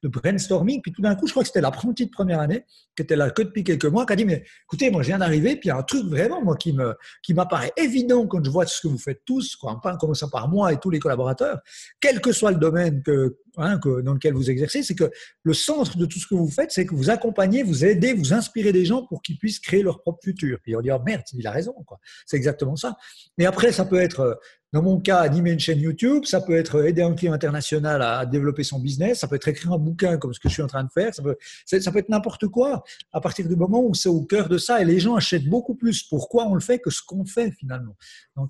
brainstorming. 0.03 0.81
Puis 0.83 0.93
tout 0.93 1.03
d'un 1.03 1.15
coup, 1.15 1.27
je 1.27 1.33
crois 1.33 1.43
que 1.43 1.49
c'était 1.49 1.61
l'apprenti 1.61 2.07
de 2.07 2.11
première 2.11 2.41
année, 2.41 2.65
qui 2.97 3.03
était 3.03 3.17
là 3.17 3.31
que 3.31 3.43
depuis 3.43 3.65
quelques 3.65 3.87
mois, 3.87 4.07
qui 4.07 4.13
a 4.13 4.17
dit, 4.17 4.25
mais 4.25 4.45
écoutez, 4.65 4.91
moi, 4.91 5.03
je 5.03 5.09
viens 5.09 5.19
d'arriver, 5.19 5.57
puis 5.57 5.67
il 5.67 5.69
y 5.69 5.73
a 5.73 5.77
un 5.77 5.83
truc 5.83 6.07
vraiment, 6.07 6.43
moi, 6.43 6.57
qui 6.57 6.77
qui 7.23 7.35
m'apparaît 7.35 7.73
évident 7.77 8.27
quand 8.27 8.45
je 8.45 8.51
vois 8.51 8.67
ce 8.67 8.81
que 8.81 8.89
vous 8.89 8.99
faites 8.99 9.23
tous, 9.25 9.57
quoi, 9.57 9.81
en 9.83 9.97
commençant 9.97 10.29
par 10.29 10.49
moi 10.49 10.73
et 10.73 10.79
tous 10.79 10.91
les 10.91 10.99
collaborateurs, 10.99 11.61
quel 12.01 12.21
que 12.21 12.33
soit 12.33 12.51
le 12.51 12.59
domaine 12.59 13.03
que, 13.03 13.37
hein, 13.57 13.79
que, 13.79 14.01
dans 14.01 14.15
lequel 14.15 14.35
vous 14.35 14.51
exercez, 14.51 14.83
c'est 14.83 14.95
que 14.95 15.11
le 15.43 15.55
centre 15.55 15.97
de 15.97 16.07
tout 16.07 16.19
ce 16.19 16.27
que 16.27 16.35
vous 16.35 16.51
faites, 16.51 16.71
c'est 16.73 16.87
que 16.87 16.95
vous 16.95 17.11
accompagnez, 17.11 17.63
vous 17.63 17.85
aidez, 17.85 18.13
vous 18.15 18.33
inspirez 18.33 18.73
des 18.73 18.85
gens 18.85 19.07
pour 19.07 19.23
qu'ils 19.23 19.39
puissent 19.39 19.61
créer 19.61 19.83
leur 19.83 20.01
propre 20.01 20.21
futur. 20.23 20.59
Puis 20.63 20.77
on 20.77 20.81
dit, 20.81 20.91
oh 20.91 21.01
merde, 21.05 21.23
il 21.35 21.47
a 21.47 21.51
raison, 21.51 21.75
quoi. 21.87 21.99
C'est 22.27 22.37
exactement 22.37 22.77
ça. 22.77 22.97
Et 23.39 23.47
après, 23.47 23.73
ça 23.73 23.85
peut 23.85 24.01
être 24.01 24.39
dans 24.73 24.83
mon 24.83 25.01
cas, 25.01 25.19
animer 25.19 25.53
une 25.53 25.61
chaîne 25.61 25.81
YouTube, 25.81 26.25
ça 26.25 26.41
peut 26.41 26.57
être 26.57 26.87
aider 26.87 27.03
un 27.03 27.15
client 27.15 27.35
international 27.35 28.01
à 28.01 28.25
développer 28.25 28.65
son 28.65 28.81
business, 28.81 29.21
ça 29.21 29.29
peut 29.29 29.37
être 29.37 29.49
écrire 29.49 29.73
un 29.73 29.79
bouquin 29.79 30.17
comme 30.17 30.33
ce 30.33 30.41
que 30.41 30.49
je 30.49 30.55
suis 30.55 30.63
en 30.63 30.67
train 30.67 30.83
de 30.83 30.91
faire, 30.91 31.15
ça 31.15 31.23
peut, 31.23 31.37
ça 31.67 31.93
peut 31.93 31.99
être 31.99 32.09
n'importe 32.09 32.49
quoi 32.49 32.83
à 33.13 33.21
partir 33.21 33.47
du 33.47 33.55
moment 33.55 33.85
où 33.85 33.93
c'est 33.95 34.09
au 34.09 34.23
cœur 34.23 34.49
de 34.49 34.57
ça 34.57 34.81
et 34.81 34.87
les 34.87 34.99
gens 34.99 35.15
achètent 35.15 35.49
beaucoup 35.49 35.75
plus 35.75 36.03
pourquoi 36.03 36.47
on 36.47 36.55
le 36.55 36.61
fait 36.61 36.79
que 36.79 36.89
ce 36.89 37.03
qu'on 37.07 37.27
fait 37.27 37.51
finalement. 37.51 37.95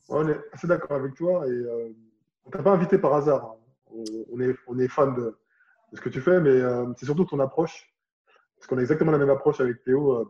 on 0.08 0.28
est 0.28 0.38
assez 0.52 0.68
d'accord 0.68 0.96
avec 0.96 1.14
toi 1.14 1.44
et 1.46 1.50
euh, 1.50 1.88
on 2.44 2.50
t'a 2.50 2.62
pas 2.62 2.70
invité 2.70 2.98
par 2.98 3.14
hasard. 3.14 3.56
On, 4.30 4.40
est, 4.40 4.54
on 4.66 4.78
est 4.78 4.88
fan 4.88 5.14
de, 5.14 5.38
ce 5.92 6.00
que 6.00 6.08
tu 6.08 6.20
fais, 6.20 6.40
mais 6.40 6.50
euh, 6.50 6.86
c'est 6.96 7.06
surtout 7.06 7.24
ton 7.24 7.40
approche. 7.40 7.92
Parce 8.56 8.66
qu'on 8.66 8.78
a 8.78 8.80
exactement 8.80 9.12
la 9.12 9.18
même 9.18 9.30
approche 9.30 9.60
avec 9.60 9.82
Théo 9.84 10.12
euh, 10.12 10.24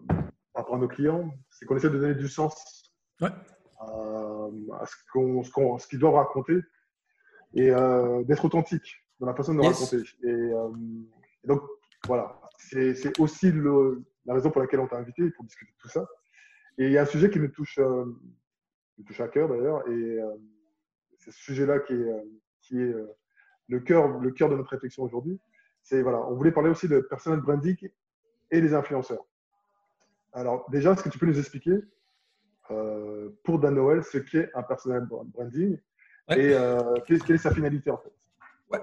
par 0.52 0.64
rapport 0.64 0.76
à 0.76 0.78
nos 0.78 0.88
clients, 0.88 1.30
c'est 1.50 1.66
qu'on 1.66 1.76
essaie 1.76 1.90
de 1.90 1.98
donner 1.98 2.14
du 2.14 2.28
sens. 2.28 2.92
Ouais 3.20 3.30
à 4.72 4.86
ce 4.86 4.96
qu'ils 5.88 5.96
ce 5.96 5.96
doivent 5.96 6.14
raconter 6.14 6.60
et 7.54 7.70
euh, 7.70 8.22
d'être 8.24 8.44
authentique 8.44 9.04
dans 9.20 9.26
la 9.26 9.34
façon 9.34 9.54
de 9.54 9.60
raconter. 9.60 10.02
Euh, 10.24 10.70
et, 11.44 11.46
donc, 11.46 11.62
voilà, 12.06 12.40
c'est 12.58 13.18
aussi 13.20 13.50
le, 13.50 14.02
la 14.24 14.34
raison 14.34 14.50
pour 14.50 14.60
laquelle 14.60 14.80
on 14.80 14.86
t'a 14.86 14.96
invité 14.96 15.30
pour 15.30 15.44
discuter 15.44 15.72
de 15.72 15.78
tout 15.78 15.88
ça. 15.88 16.06
Et 16.78 16.86
il 16.86 16.92
y 16.92 16.98
a 16.98 17.02
un 17.02 17.06
sujet 17.06 17.30
qui 17.30 17.38
me 17.38 17.50
touche, 17.50 17.78
euh, 17.78 18.04
touche 19.06 19.20
à 19.20 19.28
cœur 19.28 19.48
d'ailleurs, 19.48 19.86
et 19.88 20.18
c'est 21.18 21.30
ce 21.30 21.38
sujet-là 21.38 21.80
qui 21.80 21.92
est, 21.92 22.24
qui 22.62 22.80
est 22.80 22.94
le, 23.72 23.80
cœur, 23.80 24.08
le 24.18 24.30
cœur 24.30 24.48
de 24.48 24.56
notre 24.56 24.70
réflexion 24.70 25.02
aujourd'hui. 25.02 25.40
C'est 25.82 26.02
voilà, 26.02 26.18
on 26.28 26.34
voulait 26.34 26.52
parler 26.52 26.70
aussi 26.70 26.86
de 26.86 27.00
personnel 27.00 27.40
branding 27.40 27.76
et 28.50 28.60
des 28.60 28.74
influenceurs. 28.74 29.24
Alors 30.32 30.66
déjà, 30.70 30.92
est-ce 30.92 31.02
que 31.02 31.08
tu 31.08 31.18
peux 31.18 31.26
nous 31.26 31.38
expliquer 31.38 31.80
euh, 32.70 33.30
pour 33.44 33.58
Dan 33.58 33.74
Noël 33.74 34.04
ce 34.04 34.18
qu'est 34.18 34.50
un 34.54 34.62
personal 34.62 35.06
branding 35.06 35.78
et 36.30 36.54
euh, 36.54 36.94
quelle, 37.06 37.18
est 37.32 37.36
sa 37.38 37.52
finalité 37.52 37.90
en 37.90 37.98
fait? 37.98 38.12
Ouais. 38.70 38.80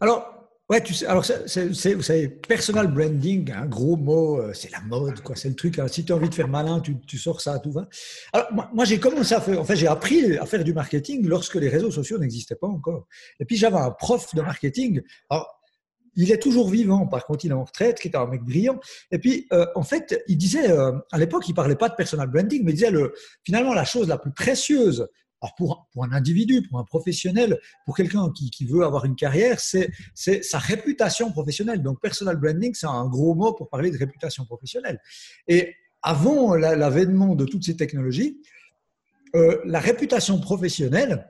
Alors, 0.00 0.41
Ouais, 0.72 0.82
tu 0.82 0.94
sais, 0.94 1.04
alors 1.04 1.22
c'est, 1.22 1.66
vous 1.66 2.00
savez, 2.00 2.28
personal 2.28 2.86
branding, 2.86 3.52
un 3.52 3.66
gros 3.66 3.98
mot, 3.98 4.40
euh, 4.40 4.54
c'est 4.54 4.72
la 4.72 4.80
mode, 4.80 5.20
quoi. 5.20 5.36
C'est 5.36 5.50
le 5.50 5.54
truc. 5.54 5.78
Hein. 5.78 5.86
si 5.86 6.02
tu 6.02 6.14
as 6.14 6.16
envie 6.16 6.30
de 6.30 6.34
faire 6.34 6.48
malin, 6.48 6.80
tu, 6.80 6.98
tu, 7.00 7.18
sors 7.18 7.42
ça, 7.42 7.58
tout 7.58 7.72
va. 7.72 7.86
Alors 8.32 8.48
moi, 8.72 8.86
j'ai 8.86 8.98
commencé 8.98 9.34
à 9.34 9.42
faire, 9.42 9.60
en 9.60 9.64
fait, 9.64 9.76
j'ai 9.76 9.86
appris 9.86 10.38
à 10.38 10.46
faire 10.46 10.64
du 10.64 10.72
marketing 10.72 11.26
lorsque 11.26 11.56
les 11.56 11.68
réseaux 11.68 11.90
sociaux 11.90 12.16
n'existaient 12.16 12.54
pas 12.54 12.68
encore. 12.68 13.06
Et 13.38 13.44
puis 13.44 13.58
j'avais 13.58 13.76
un 13.76 13.90
prof 13.90 14.34
de 14.34 14.40
marketing. 14.40 15.02
Alors 15.28 15.60
il 16.16 16.32
est 16.32 16.38
toujours 16.38 16.70
vivant, 16.70 17.06
par 17.06 17.26
contre, 17.26 17.44
il 17.44 17.50
est 17.50 17.54
en 17.54 17.64
retraite, 17.64 18.00
qui 18.00 18.08
est 18.08 18.16
un 18.16 18.26
mec 18.26 18.42
brillant. 18.42 18.80
Et 19.10 19.18
puis, 19.18 19.46
euh, 19.52 19.66
en 19.74 19.82
fait, 19.82 20.22
il 20.26 20.36
disait, 20.38 20.70
euh, 20.70 20.92
à 21.10 21.18
l'époque, 21.18 21.48
il 21.48 21.54
parlait 21.54 21.76
pas 21.76 21.90
de 21.90 21.94
personal 21.94 22.28
branding, 22.28 22.62
mais 22.64 22.72
il 22.72 22.76
disait, 22.76 22.90
le, 22.90 23.14
finalement, 23.44 23.74
la 23.74 23.84
chose 23.84 24.08
la 24.08 24.18
plus 24.18 24.32
précieuse 24.32 25.06
alors 25.42 25.54
pour, 25.56 25.88
pour, 25.92 26.04
un 26.04 26.12
individu, 26.12 26.62
pour 26.62 26.78
un 26.78 26.84
professionnel, 26.84 27.58
pour 27.84 27.96
quelqu'un 27.96 28.30
qui, 28.30 28.50
qui, 28.50 28.64
veut 28.64 28.84
avoir 28.84 29.04
une 29.04 29.16
carrière, 29.16 29.58
c'est 29.60 29.90
sa 30.14 30.58
réputation 30.58 31.32
professionnelle. 31.32 31.82
Donc, 31.82 32.00
personal 32.00 32.36
branding, 32.36 32.72
c'est 32.74 32.86
un 32.86 33.06
gros 33.08 33.34
mot 33.34 33.52
pour 33.52 33.68
parler 33.68 33.90
de 33.90 33.98
réputation 33.98 34.44
professionnelle. 34.44 35.00
Et 35.48 35.74
avant 36.02 36.54
l'avènement 36.54 37.34
de 37.34 37.44
toutes 37.44 37.64
ces 37.64 37.76
technologies, 37.76 38.40
euh, 39.34 39.60
la 39.64 39.80
réputation 39.80 40.38
professionnelle, 40.38 41.28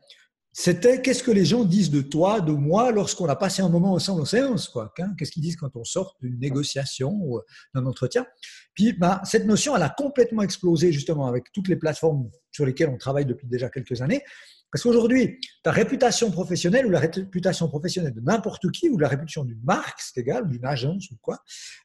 c'était 0.52 1.00
qu'est-ce 1.00 1.22
que 1.22 1.30
les 1.30 1.46
gens 1.46 1.64
disent 1.64 1.90
de 1.90 2.02
toi, 2.02 2.40
de 2.40 2.52
moi, 2.52 2.92
lorsqu'on 2.92 3.26
a 3.26 3.36
passé 3.36 3.62
un 3.62 3.70
moment 3.70 3.92
ensemble 3.92 4.22
en 4.22 4.26
séance, 4.26 4.68
quoi. 4.68 4.92
Hein, 4.98 5.14
qu'est-ce 5.18 5.32
qu'ils 5.32 5.42
disent 5.42 5.56
quand 5.56 5.74
on 5.76 5.84
sort 5.84 6.16
d'une 6.20 6.38
négociation 6.38 7.10
ou 7.22 7.40
d'un 7.74 7.86
entretien? 7.86 8.26
Puis, 8.74 8.92
ben, 8.92 9.20
cette 9.24 9.46
notion, 9.46 9.74
elle 9.74 9.82
a 9.82 9.88
complètement 9.88 10.42
explosé 10.42 10.92
justement 10.92 11.26
avec 11.26 11.52
toutes 11.52 11.68
les 11.68 11.76
plateformes 11.76 12.30
sur 12.50 12.66
lesquelles 12.66 12.90
on 12.90 12.98
travaille 12.98 13.24
depuis 13.24 13.46
déjà 13.46 13.70
quelques 13.70 14.02
années. 14.02 14.22
Parce 14.70 14.84
qu'aujourd'hui, 14.84 15.38
ta 15.62 15.70
réputation 15.70 16.30
professionnelle 16.30 16.86
ou 16.86 16.90
la 16.90 17.00
réputation 17.00 17.68
professionnelle 17.68 18.14
de 18.14 18.22
n'importe 18.22 18.70
qui 18.70 18.88
ou 18.88 18.98
la 18.98 19.08
réputation 19.08 19.44
d'une 19.44 19.60
marque, 19.62 20.00
c'est 20.00 20.20
égal, 20.20 20.48
d'une 20.48 20.64
agence 20.64 21.10
ou 21.10 21.16
quoi, 21.20 21.38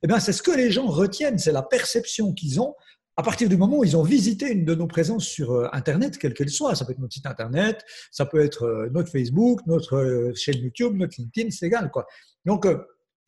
eh 0.04 0.08
bien, 0.08 0.20
c'est 0.22 0.32
ce 0.32 0.42
que 0.42 0.52
les 0.52 0.72
gens 0.72 0.88
retiennent, 0.88 1.38
c'est 1.38 1.52
la 1.52 1.64
perception 1.64 2.34
qu'ils 2.34 2.62
ont 2.62 2.76
à 3.20 3.24
partir 3.24 3.50
du 3.50 3.58
moment 3.58 3.80
où 3.80 3.84
ils 3.84 3.98
ont 3.98 4.04
visité 4.04 4.52
une 4.52 4.64
de 4.64 4.76
nos 4.76 4.86
présences 4.86 5.26
sur 5.26 5.52
euh, 5.52 5.68
Internet, 5.74 6.20
quelle 6.20 6.36
qu'elle 6.36 6.50
soit, 6.50 6.76
ça 6.76 6.86
peut 6.86 6.92
être 6.92 7.00
notre 7.00 7.16
site 7.16 7.26
Internet, 7.26 7.84
ça 8.12 8.28
peut 8.28 8.40
être 8.40 8.64
euh, 8.64 8.90
notre 8.92 9.12
Facebook, 9.12 9.62
notre 9.66 9.96
euh, 9.96 10.34
chaîne 10.36 10.58
YouTube, 10.58 10.96
notre 10.96 11.16
LinkedIn, 11.20 11.50
c'est 11.50 11.66
égal. 11.66 11.90
Quoi. 11.90 12.06
Donc, 12.46 12.68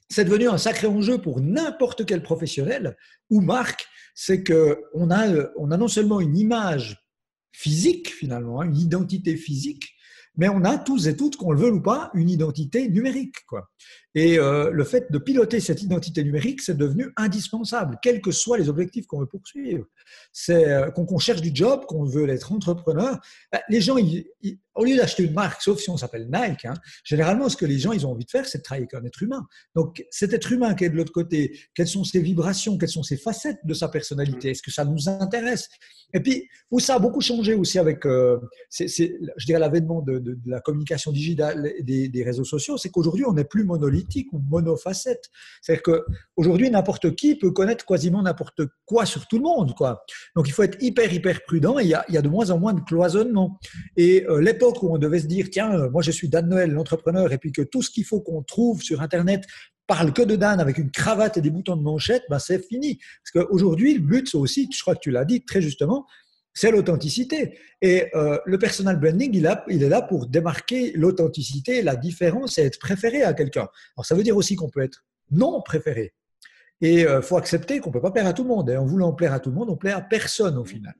c'est 0.07 0.25
devenu 0.25 0.47
un 0.47 0.59
sacré 0.59 0.87
enjeu 0.87 1.17
pour 1.17 1.41
n'importe 1.41 2.05
quel 2.05 2.21
professionnel 2.21 2.95
ou 3.31 3.41
marque, 3.41 3.87
c'est 4.13 4.43
qu'on 4.43 5.11
a, 5.11 5.49
on 5.57 5.71
a 5.71 5.77
non 5.77 5.87
seulement 5.87 6.19
une 6.19 6.37
image 6.37 7.03
physique, 7.51 8.13
finalement, 8.13 8.61
hein, 8.61 8.65
une 8.65 8.77
identité 8.77 9.35
physique, 9.35 9.89
mais 10.39 10.47
on 10.47 10.63
a 10.63 10.77
tous 10.77 11.07
et 11.07 11.17
toutes, 11.17 11.35
qu'on 11.35 11.51
le 11.51 11.59
veut 11.59 11.71
ou 11.71 11.81
pas, 11.81 12.09
une 12.13 12.29
identité 12.29 12.87
numérique. 12.87 13.45
Quoi. 13.45 13.69
Et 14.15 14.39
euh, 14.39 14.71
le 14.71 14.83
fait 14.85 15.11
de 15.11 15.17
piloter 15.17 15.59
cette 15.59 15.83
identité 15.83 16.23
numérique, 16.23 16.61
c'est 16.61 16.77
devenu 16.77 17.11
indispensable, 17.17 17.99
quels 18.01 18.21
que 18.21 18.31
soient 18.31 18.57
les 18.57 18.69
objectifs 18.69 19.05
qu'on 19.05 19.19
veut 19.19 19.25
poursuivre. 19.25 19.85
C'est 20.31 20.71
euh, 20.71 20.91
qu'on 20.91 21.19
cherche 21.19 21.41
du 21.41 21.51
job, 21.53 21.85
qu'on 21.85 22.05
veut 22.05 22.27
être 22.29 22.53
entrepreneur. 22.53 23.19
Ben, 23.51 23.59
les 23.67 23.81
gens, 23.81 23.97
au 24.79 24.85
lieu 24.85 24.97
d'acheter 24.97 25.23
une 25.23 25.33
marque, 25.33 25.61
sauf 25.61 25.79
si 25.79 25.89
on 25.89 25.97
s'appelle 25.97 26.27
Nike, 26.31 26.65
hein, 26.65 26.73
généralement, 27.03 27.49
ce 27.49 27.57
que 27.57 27.65
les 27.65 27.77
gens 27.77 27.91
ils 27.91 28.07
ont 28.07 28.11
envie 28.11 28.25
de 28.25 28.31
faire, 28.31 28.47
c'est 28.47 28.59
de 28.59 28.63
travailler 28.63 28.87
avec 28.91 29.03
un 29.03 29.05
être 29.05 29.21
humain. 29.21 29.45
Donc, 29.75 30.03
cet 30.09 30.33
être 30.33 30.51
humain 30.51 30.73
qui 30.73 30.85
est 30.85 30.89
de 30.89 30.95
l'autre 30.95 31.11
côté, 31.11 31.59
quelles 31.75 31.87
sont 31.87 32.03
ses 32.03 32.21
vibrations, 32.21 32.77
quelles 32.77 32.89
sont 32.89 33.03
ses 33.03 33.17
facettes 33.17 33.59
de 33.63 33.73
sa 33.73 33.89
personnalité? 33.89 34.51
Est-ce 34.51 34.63
que 34.63 34.71
ça 34.71 34.85
nous 34.85 35.07
intéresse? 35.07 35.69
Et 36.13 36.21
puis, 36.21 36.47
où 36.71 36.79
ça 36.79 36.95
a 36.95 36.99
beaucoup 36.99 37.21
changé 37.21 37.53
aussi 37.53 37.77
avec, 37.77 38.05
euh, 38.05 38.39
je 38.71 39.45
dirais, 39.45 39.59
l'avènement 39.59 40.01
de, 40.01 40.37
la 40.45 40.59
communication 40.59 41.11
digitale 41.11 41.71
des, 41.81 42.09
des 42.09 42.23
réseaux 42.23 42.43
sociaux, 42.43 42.77
c'est 42.77 42.89
qu'aujourd'hui, 42.89 43.25
on 43.25 43.33
n'est 43.33 43.43
plus 43.43 43.63
monolithe 43.63 44.09
ou 44.31 44.39
monofacette. 44.49 45.29
C'est-à-dire 45.61 45.83
qu'aujourd'hui, 45.83 46.69
n'importe 46.69 47.15
qui 47.15 47.35
peut 47.35 47.51
connaître 47.51 47.85
quasiment 47.85 48.21
n'importe 48.21 48.61
quoi 48.85 49.05
sur 49.05 49.27
tout 49.27 49.37
le 49.37 49.43
monde. 49.43 49.73
Quoi. 49.75 50.03
Donc 50.35 50.47
il 50.47 50.51
faut 50.51 50.63
être 50.63 50.81
hyper, 50.81 51.11
hyper 51.11 51.43
prudent 51.43 51.79
et 51.79 51.83
il 51.83 51.89
y 51.89 51.93
a, 51.93 52.05
il 52.07 52.15
y 52.15 52.17
a 52.17 52.21
de 52.21 52.29
moins 52.29 52.49
en 52.51 52.59
moins 52.59 52.73
de 52.73 52.81
cloisonnement. 52.81 53.59
Et 53.97 54.25
euh, 54.27 54.41
l'époque 54.41 54.68
où 54.83 54.93
on 54.93 54.97
devait 54.97 55.19
se 55.19 55.27
dire, 55.27 55.49
tiens, 55.51 55.71
euh, 55.73 55.89
moi 55.89 56.01
je 56.01 56.11
suis 56.11 56.29
Dan 56.29 56.47
Noël, 56.47 56.71
l'entrepreneur, 56.71 57.31
et 57.31 57.37
puis 57.37 57.51
que 57.51 57.61
tout 57.61 57.81
ce 57.81 57.89
qu'il 57.89 58.05
faut 58.05 58.21
qu'on 58.21 58.41
trouve 58.43 58.81
sur 58.81 59.01
Internet 59.01 59.43
parle 59.87 60.13
que 60.13 60.21
de 60.21 60.35
Dan 60.35 60.59
avec 60.59 60.77
une 60.77 60.91
cravate 60.91 61.37
et 61.37 61.41
des 61.41 61.49
boutons 61.49 61.75
de 61.75 61.81
manchette, 61.81 62.23
ben 62.29 62.39
c'est 62.39 62.65
fini. 62.65 62.99
Parce 63.23 63.45
qu'aujourd'hui, 63.45 63.95
le 63.95 64.01
but, 64.01 64.29
c'est 64.29 64.37
aussi, 64.37 64.69
je 64.71 64.81
crois 64.81 64.95
que 64.95 65.01
tu 65.01 65.11
l'as 65.11 65.25
dit 65.25 65.43
très 65.43 65.61
justement, 65.61 66.05
c'est 66.53 66.71
l'authenticité. 66.71 67.57
Et 67.81 68.07
euh, 68.15 68.37
le 68.45 68.57
personal 68.57 68.99
branding, 68.99 69.31
il, 69.33 69.49
il, 69.69 69.83
est 69.83 69.89
là 69.89 70.01
pour 70.01 70.27
démarquer 70.27 70.91
l'authenticité, 70.93 71.81
la 71.81 71.95
différence 71.95 72.57
et 72.57 72.63
être 72.63 72.79
préféré 72.79 73.23
à 73.23 73.33
quelqu'un. 73.33 73.67
Alors 73.95 74.05
ça 74.05 74.15
veut 74.15 74.23
dire 74.23 74.37
aussi 74.37 74.55
qu'on 74.55 74.69
peut 74.69 74.81
être 74.81 75.03
non 75.31 75.61
préféré. 75.61 76.13
Et 76.81 77.01
il 77.01 77.07
euh, 77.07 77.21
faut 77.21 77.37
accepter 77.37 77.79
qu'on 77.79 77.89
ne 77.89 77.93
peut 77.93 78.01
pas 78.01 78.11
plaire 78.11 78.27
à 78.27 78.33
tout 78.33 78.43
le 78.43 78.49
monde. 78.49 78.69
Et 78.69 78.77
en 78.77 78.85
voulant 78.85 79.11
plaire 79.13 79.33
à 79.33 79.39
tout 79.39 79.49
le 79.49 79.55
monde, 79.55 79.69
on 79.69 79.75
plaît 79.75 79.91
à 79.91 80.01
personne 80.01 80.57
au 80.57 80.63
final. 80.63 80.95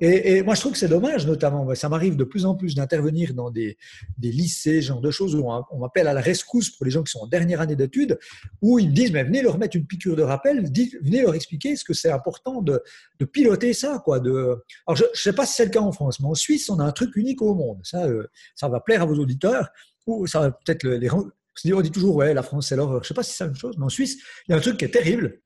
Et, 0.00 0.42
moi, 0.42 0.54
je 0.54 0.60
trouve 0.60 0.72
que 0.72 0.78
c'est 0.78 0.88
dommage, 0.88 1.26
notamment. 1.26 1.72
Ça 1.74 1.88
m'arrive 1.88 2.16
de 2.16 2.24
plus 2.24 2.46
en 2.46 2.56
plus 2.56 2.74
d'intervenir 2.74 3.34
dans 3.34 3.50
des, 3.50 3.76
lycées, 4.20 4.82
genre 4.82 5.00
de 5.00 5.10
choses 5.10 5.36
où 5.36 5.48
on, 5.48 5.78
m'appelle 5.78 6.08
à 6.08 6.14
la 6.14 6.20
rescousse 6.20 6.70
pour 6.70 6.84
les 6.84 6.90
gens 6.90 7.02
qui 7.02 7.12
sont 7.12 7.20
en 7.20 7.26
dernière 7.26 7.60
année 7.60 7.76
d'études, 7.76 8.18
où 8.60 8.78
ils 8.78 8.88
me 8.88 8.92
disent, 8.94 9.12
mais 9.12 9.22
venez 9.22 9.42
leur 9.42 9.58
mettre 9.58 9.76
une 9.76 9.86
piqûre 9.86 10.16
de 10.16 10.22
rappel, 10.22 10.68
venez 11.02 11.22
leur 11.22 11.34
expliquer 11.34 11.76
ce 11.76 11.84
que 11.84 11.94
c'est 11.94 12.10
important 12.10 12.62
de, 12.62 12.82
de, 13.20 13.24
piloter 13.24 13.72
ça. 13.72 14.02
Quoi, 14.04 14.18
de... 14.20 14.64
Alors, 14.86 14.96
je 14.96 15.04
ne 15.04 15.08
sais 15.14 15.32
pas 15.32 15.46
si 15.46 15.54
c'est 15.54 15.66
le 15.66 15.70
cas 15.70 15.80
en 15.80 15.92
France, 15.92 16.18
mais 16.20 16.26
en 16.26 16.34
Suisse, 16.34 16.68
on 16.70 16.80
a 16.80 16.84
un 16.84 16.92
truc 16.92 17.14
unique 17.14 17.42
au 17.42 17.54
monde. 17.54 17.80
Ça, 17.84 18.06
euh, 18.06 18.26
ça 18.56 18.68
va 18.68 18.80
plaire 18.80 19.02
à 19.02 19.06
vos 19.06 19.16
auditeurs, 19.16 19.68
ou 20.06 20.26
ça 20.26 20.40
va 20.40 20.50
peut-être 20.50 20.84
les, 20.84 21.08
on 21.72 21.80
dit 21.80 21.90
toujours, 21.90 22.16
ouais, 22.16 22.34
la 22.34 22.42
France, 22.42 22.68
c'est 22.68 22.76
l'horreur. 22.76 23.02
Je 23.02 23.06
ne 23.06 23.08
sais 23.08 23.14
pas 23.14 23.22
si 23.22 23.34
c'est 23.34 23.44
la 23.44 23.48
même 23.48 23.58
chose, 23.58 23.76
mais 23.78 23.84
en 23.84 23.88
Suisse, 23.88 24.18
il 24.46 24.52
y 24.52 24.54
a 24.54 24.56
un 24.56 24.60
truc 24.60 24.76
qui 24.76 24.84
est 24.84 24.90
terrible 24.90 25.40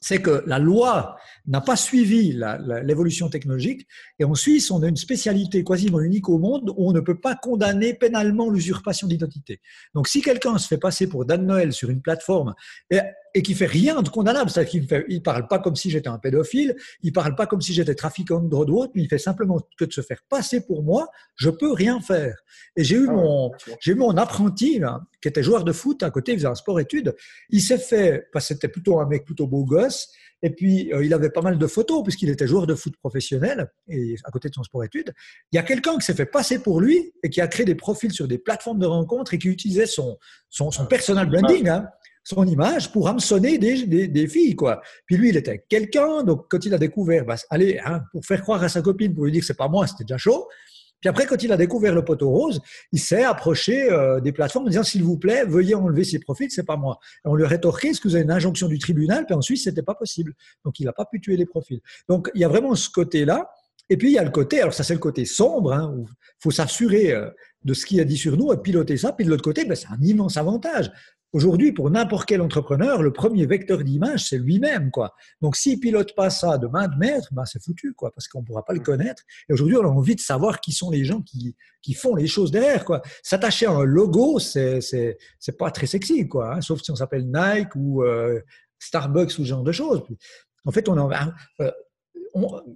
c'est 0.00 0.22
que 0.22 0.42
la 0.46 0.58
loi 0.58 1.16
n'a 1.46 1.60
pas 1.60 1.76
suivi 1.76 2.32
l'évolution 2.82 3.28
technologique. 3.28 3.86
Et 4.18 4.24
en 4.24 4.34
Suisse, 4.34 4.70
on 4.70 4.82
a 4.82 4.88
une 4.88 4.96
spécialité 4.96 5.62
quasiment 5.62 6.00
unique 6.00 6.28
au 6.28 6.38
monde 6.38 6.70
où 6.76 6.88
on 6.88 6.92
ne 6.92 7.00
peut 7.00 7.20
pas 7.20 7.36
condamner 7.36 7.92
pénalement 7.92 8.48
l'usurpation 8.48 9.06
d'identité. 9.06 9.60
Donc, 9.94 10.08
si 10.08 10.22
quelqu'un 10.22 10.56
se 10.56 10.68
fait 10.68 10.78
passer 10.78 11.06
pour 11.06 11.26
Dan 11.26 11.46
Noël 11.46 11.72
sur 11.72 11.90
une 11.90 12.00
plateforme 12.00 12.54
et, 12.90 13.00
et 13.34 13.42
qui 13.42 13.54
fait 13.54 13.66
rien 13.66 14.02
de 14.02 14.08
condamnable, 14.08 14.50
c'est-à-dire 14.50 14.70
qu'il 14.70 15.14
ne 15.16 15.18
parle 15.20 15.46
pas 15.48 15.58
comme 15.58 15.76
si 15.76 15.90
j'étais 15.90 16.08
un 16.08 16.18
pédophile, 16.18 16.76
il 17.02 17.12
parle 17.12 17.34
pas 17.34 17.46
comme 17.46 17.60
si 17.60 17.72
j'étais 17.72 17.94
trafiquant 17.94 18.40
de 18.40 18.48
drogue 18.48 18.70
ou 18.70 18.78
autre, 18.82 18.92
mais 18.94 19.02
il 19.02 19.08
fait 19.08 19.18
simplement 19.18 19.58
que 19.78 19.84
de 19.84 19.92
se 19.92 20.00
faire 20.00 20.22
passer 20.28 20.64
pour 20.64 20.82
moi, 20.82 21.08
je 21.36 21.50
peux 21.50 21.72
rien 21.72 22.00
faire. 22.00 22.36
Et 22.76 22.84
j'ai 22.84 22.96
eu 22.96 23.06
ah 23.08 23.12
mon, 23.12 23.52
j'ai 23.80 23.92
eu 23.92 23.96
mon 23.96 24.16
apprenti, 24.16 24.80
qui 25.22 25.28
était 25.28 25.42
joueur 25.42 25.64
de 25.64 25.72
foot 25.72 26.02
à 26.02 26.10
côté, 26.10 26.32
il 26.32 26.38
faisait 26.38 26.48
un 26.48 26.54
sport-études, 26.54 27.14
il 27.50 27.60
s'est 27.60 27.78
fait, 27.78 28.28
parce 28.32 28.48
que 28.48 28.54
c'était 28.54 28.68
plutôt 28.68 29.00
un 29.00 29.06
mec 29.06 29.24
plutôt 29.24 29.46
beau 29.46 29.64
gosse, 29.64 30.08
et 30.42 30.50
puis, 30.50 30.92
euh, 30.92 31.04
il 31.04 31.12
avait 31.12 31.30
pas 31.30 31.42
mal 31.42 31.58
de 31.58 31.66
photos, 31.66 32.02
puisqu'il 32.02 32.30
était 32.30 32.46
joueur 32.46 32.66
de 32.66 32.74
foot 32.74 32.96
professionnel, 32.96 33.70
et 33.88 34.14
à 34.24 34.30
côté 34.30 34.48
de 34.48 34.54
son 34.54 34.62
sport-études. 34.62 35.12
Il 35.52 35.56
y 35.56 35.58
a 35.58 35.62
quelqu'un 35.62 35.98
qui 35.98 36.06
s'est 36.06 36.14
fait 36.14 36.26
passer 36.26 36.62
pour 36.62 36.80
lui 36.80 37.12
et 37.22 37.28
qui 37.28 37.40
a 37.40 37.48
créé 37.48 37.66
des 37.66 37.74
profils 37.74 38.12
sur 38.12 38.26
des 38.26 38.38
plateformes 38.38 38.78
de 38.78 38.86
rencontres 38.86 39.34
et 39.34 39.38
qui 39.38 39.48
utilisait 39.48 39.86
son, 39.86 40.18
son, 40.48 40.70
son 40.70 40.86
personal 40.86 41.28
branding, 41.28 41.68
hein, 41.68 41.88
son 42.22 42.46
image, 42.46 42.92
pour 42.92 43.08
hameçonner 43.08 43.58
des, 43.58 43.86
des, 44.08 44.26
filles. 44.28 44.54
quoi. 44.54 44.80
Puis 45.06 45.16
lui, 45.16 45.30
il 45.30 45.36
était 45.36 45.64
quelqu'un, 45.68 46.22
donc 46.22 46.46
quand 46.48 46.64
il 46.64 46.74
a 46.74 46.78
découvert, 46.78 47.24
bah, 47.24 47.36
allez, 47.48 47.80
hein, 47.84 48.02
pour 48.12 48.24
faire 48.24 48.42
croire 48.42 48.62
à 48.62 48.68
sa 48.68 48.82
copine, 48.82 49.14
pour 49.14 49.24
lui 49.24 49.32
dire 49.32 49.40
que 49.40 49.46
c'est 49.46 49.56
pas 49.56 49.68
moi, 49.68 49.86
c'était 49.86 50.04
déjà 50.04 50.18
chaud. 50.18 50.46
Puis 51.00 51.08
après, 51.08 51.26
quand 51.26 51.42
il 51.42 51.50
a 51.50 51.56
découvert 51.56 51.94
le 51.94 52.04
poteau 52.04 52.28
rose, 52.28 52.60
il 52.92 53.00
s'est 53.00 53.24
approché 53.24 53.90
euh, 53.90 54.20
des 54.20 54.32
plateformes 54.32 54.66
en 54.66 54.68
disant 54.68 54.82
s'il 54.82 55.02
vous 55.02 55.16
plaît, 55.16 55.44
veuillez 55.46 55.74
enlever 55.74 56.04
ces 56.04 56.18
profils, 56.18 56.50
c'est 56.50 56.66
pas 56.66 56.76
moi. 56.76 56.98
On 57.24 57.34
lui 57.34 57.44
a 57.44 57.48
rétorqué 57.48 57.88
est-ce 57.88 58.00
que 58.00 58.08
vous 58.08 58.16
avez 58.16 58.24
une 58.24 58.30
injonction 58.30 58.68
du 58.68 58.78
tribunal? 58.78 59.24
Puis 59.24 59.34
ensuite, 59.34 59.58
c'était 59.62 59.82
pas 59.82 59.94
possible. 59.94 60.34
Donc 60.64 60.78
il 60.78 60.84
n'a 60.84 60.92
pas 60.92 61.06
pu 61.06 61.20
tuer 61.20 61.38
les 61.38 61.46
profils. 61.46 61.80
Donc 62.08 62.30
il 62.34 62.40
y 62.42 62.44
a 62.44 62.48
vraiment 62.48 62.74
ce 62.74 62.90
côté-là. 62.90 63.50
Et 63.88 63.96
puis 63.96 64.10
il 64.10 64.14
y 64.14 64.18
a 64.18 64.24
le 64.24 64.30
côté, 64.30 64.60
alors 64.60 64.74
ça 64.74 64.84
c'est 64.84 64.92
le 64.92 65.00
côté 65.00 65.24
sombre, 65.24 65.72
hein, 65.72 65.92
où 65.96 66.06
il 66.06 66.42
faut 66.42 66.50
s'assurer 66.50 67.12
euh, 67.12 67.30
de 67.64 67.74
ce 67.74 67.86
qu'il 67.86 67.98
a 68.00 68.04
dit 68.04 68.16
sur 68.16 68.36
nous 68.36 68.52
et 68.52 68.58
piloter 68.58 68.98
ça. 68.98 69.12
Puis 69.12 69.24
de 69.24 69.30
l'autre 69.30 69.42
côté, 69.42 69.64
ben, 69.64 69.74
c'est 69.74 69.88
un 69.88 70.00
immense 70.02 70.36
avantage. 70.36 70.92
Aujourd'hui, 71.32 71.70
pour 71.72 71.90
n'importe 71.90 72.28
quel 72.28 72.40
entrepreneur, 72.40 73.02
le 73.02 73.12
premier 73.12 73.46
vecteur 73.46 73.84
d'image, 73.84 74.28
c'est 74.28 74.38
lui-même. 74.38 74.90
quoi. 74.90 75.14
Donc, 75.40 75.54
s'il 75.54 75.78
pilote 75.78 76.14
pas 76.16 76.28
ça 76.28 76.58
de 76.58 76.66
main 76.66 76.88
de 76.88 76.96
maître, 76.96 77.28
ben, 77.32 77.44
c'est 77.44 77.62
foutu, 77.62 77.94
quoi, 77.94 78.10
parce 78.12 78.26
qu'on 78.26 78.40
ne 78.40 78.46
pourra 78.46 78.64
pas 78.64 78.72
le 78.72 78.80
connaître. 78.80 79.22
Et 79.48 79.52
aujourd'hui, 79.52 79.76
on 79.76 79.84
a 79.84 79.88
envie 79.88 80.16
de 80.16 80.20
savoir 80.20 80.60
qui 80.60 80.72
sont 80.72 80.90
les 80.90 81.04
gens 81.04 81.22
qui, 81.22 81.56
qui 81.82 81.94
font 81.94 82.16
les 82.16 82.26
choses 82.26 82.50
derrière. 82.50 82.84
quoi. 82.84 83.00
S'attacher 83.22 83.66
à 83.66 83.72
un 83.72 83.84
logo, 83.84 84.38
c'est 84.38 84.80
c'est 84.80 85.58
pas 85.58 85.70
très 85.70 85.86
sexy, 85.86 86.26
quoi, 86.28 86.56
hein, 86.56 86.60
sauf 86.60 86.82
si 86.82 86.90
on 86.90 86.96
s'appelle 86.96 87.26
Nike 87.32 87.74
ou 87.76 88.02
euh, 88.02 88.40
Starbucks 88.78 89.30
ou 89.38 89.42
ce 89.42 89.44
genre 89.44 89.62
de 89.62 89.72
choses. 89.72 90.02
En 90.64 90.72
fait, 90.72 90.88
on 90.88 90.98
en, 90.98 91.10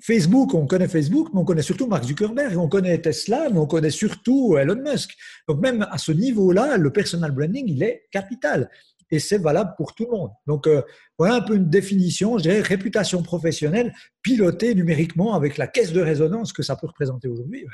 Facebook, 0.00 0.54
on 0.54 0.66
connaît 0.66 0.88
Facebook, 0.88 1.28
mais 1.32 1.40
on 1.40 1.44
connaît 1.44 1.62
surtout 1.62 1.86
Mark 1.86 2.04
Zuckerberg, 2.04 2.56
on 2.58 2.68
connaît 2.68 2.98
Tesla, 3.00 3.48
mais 3.50 3.58
on 3.58 3.66
connaît 3.66 3.90
surtout 3.90 4.56
Elon 4.58 4.82
Musk. 4.82 5.14
Donc 5.48 5.60
même 5.60 5.86
à 5.90 5.98
ce 5.98 6.12
niveau-là, 6.12 6.76
le 6.76 6.92
personal 6.92 7.30
branding, 7.32 7.64
il 7.68 7.82
est 7.82 8.06
capital. 8.10 8.70
Et 9.10 9.18
c'est 9.18 9.38
valable 9.38 9.74
pour 9.76 9.94
tout 9.94 10.06
le 10.06 10.10
monde. 10.10 10.30
Donc 10.46 10.66
euh, 10.66 10.82
voilà 11.18 11.36
un 11.36 11.40
peu 11.40 11.54
une 11.54 11.68
définition, 11.68 12.38
je 12.38 12.44
dirais 12.44 12.60
réputation 12.60 13.22
professionnelle 13.22 13.92
pilotée 14.22 14.74
numériquement 14.74 15.34
avec 15.34 15.56
la 15.56 15.66
caisse 15.66 15.92
de 15.92 16.00
résonance 16.00 16.52
que 16.52 16.62
ça 16.62 16.76
peut 16.76 16.86
représenter 16.86 17.28
aujourd'hui. 17.28 17.66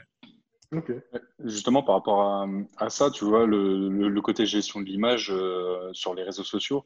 Justement, 1.45 1.83
par 1.83 1.97
rapport 1.97 2.47
à, 2.79 2.91
ça, 2.91 3.11
tu 3.11 3.25
vois, 3.25 3.45
le, 3.45 4.21
côté 4.21 4.47
gestion 4.47 4.81
de 4.81 4.87
l'image 4.87 5.31
euh, 5.33 5.91
sur 5.93 6.15
les 6.15 6.23
réseaux 6.23 6.45
sociaux, 6.45 6.85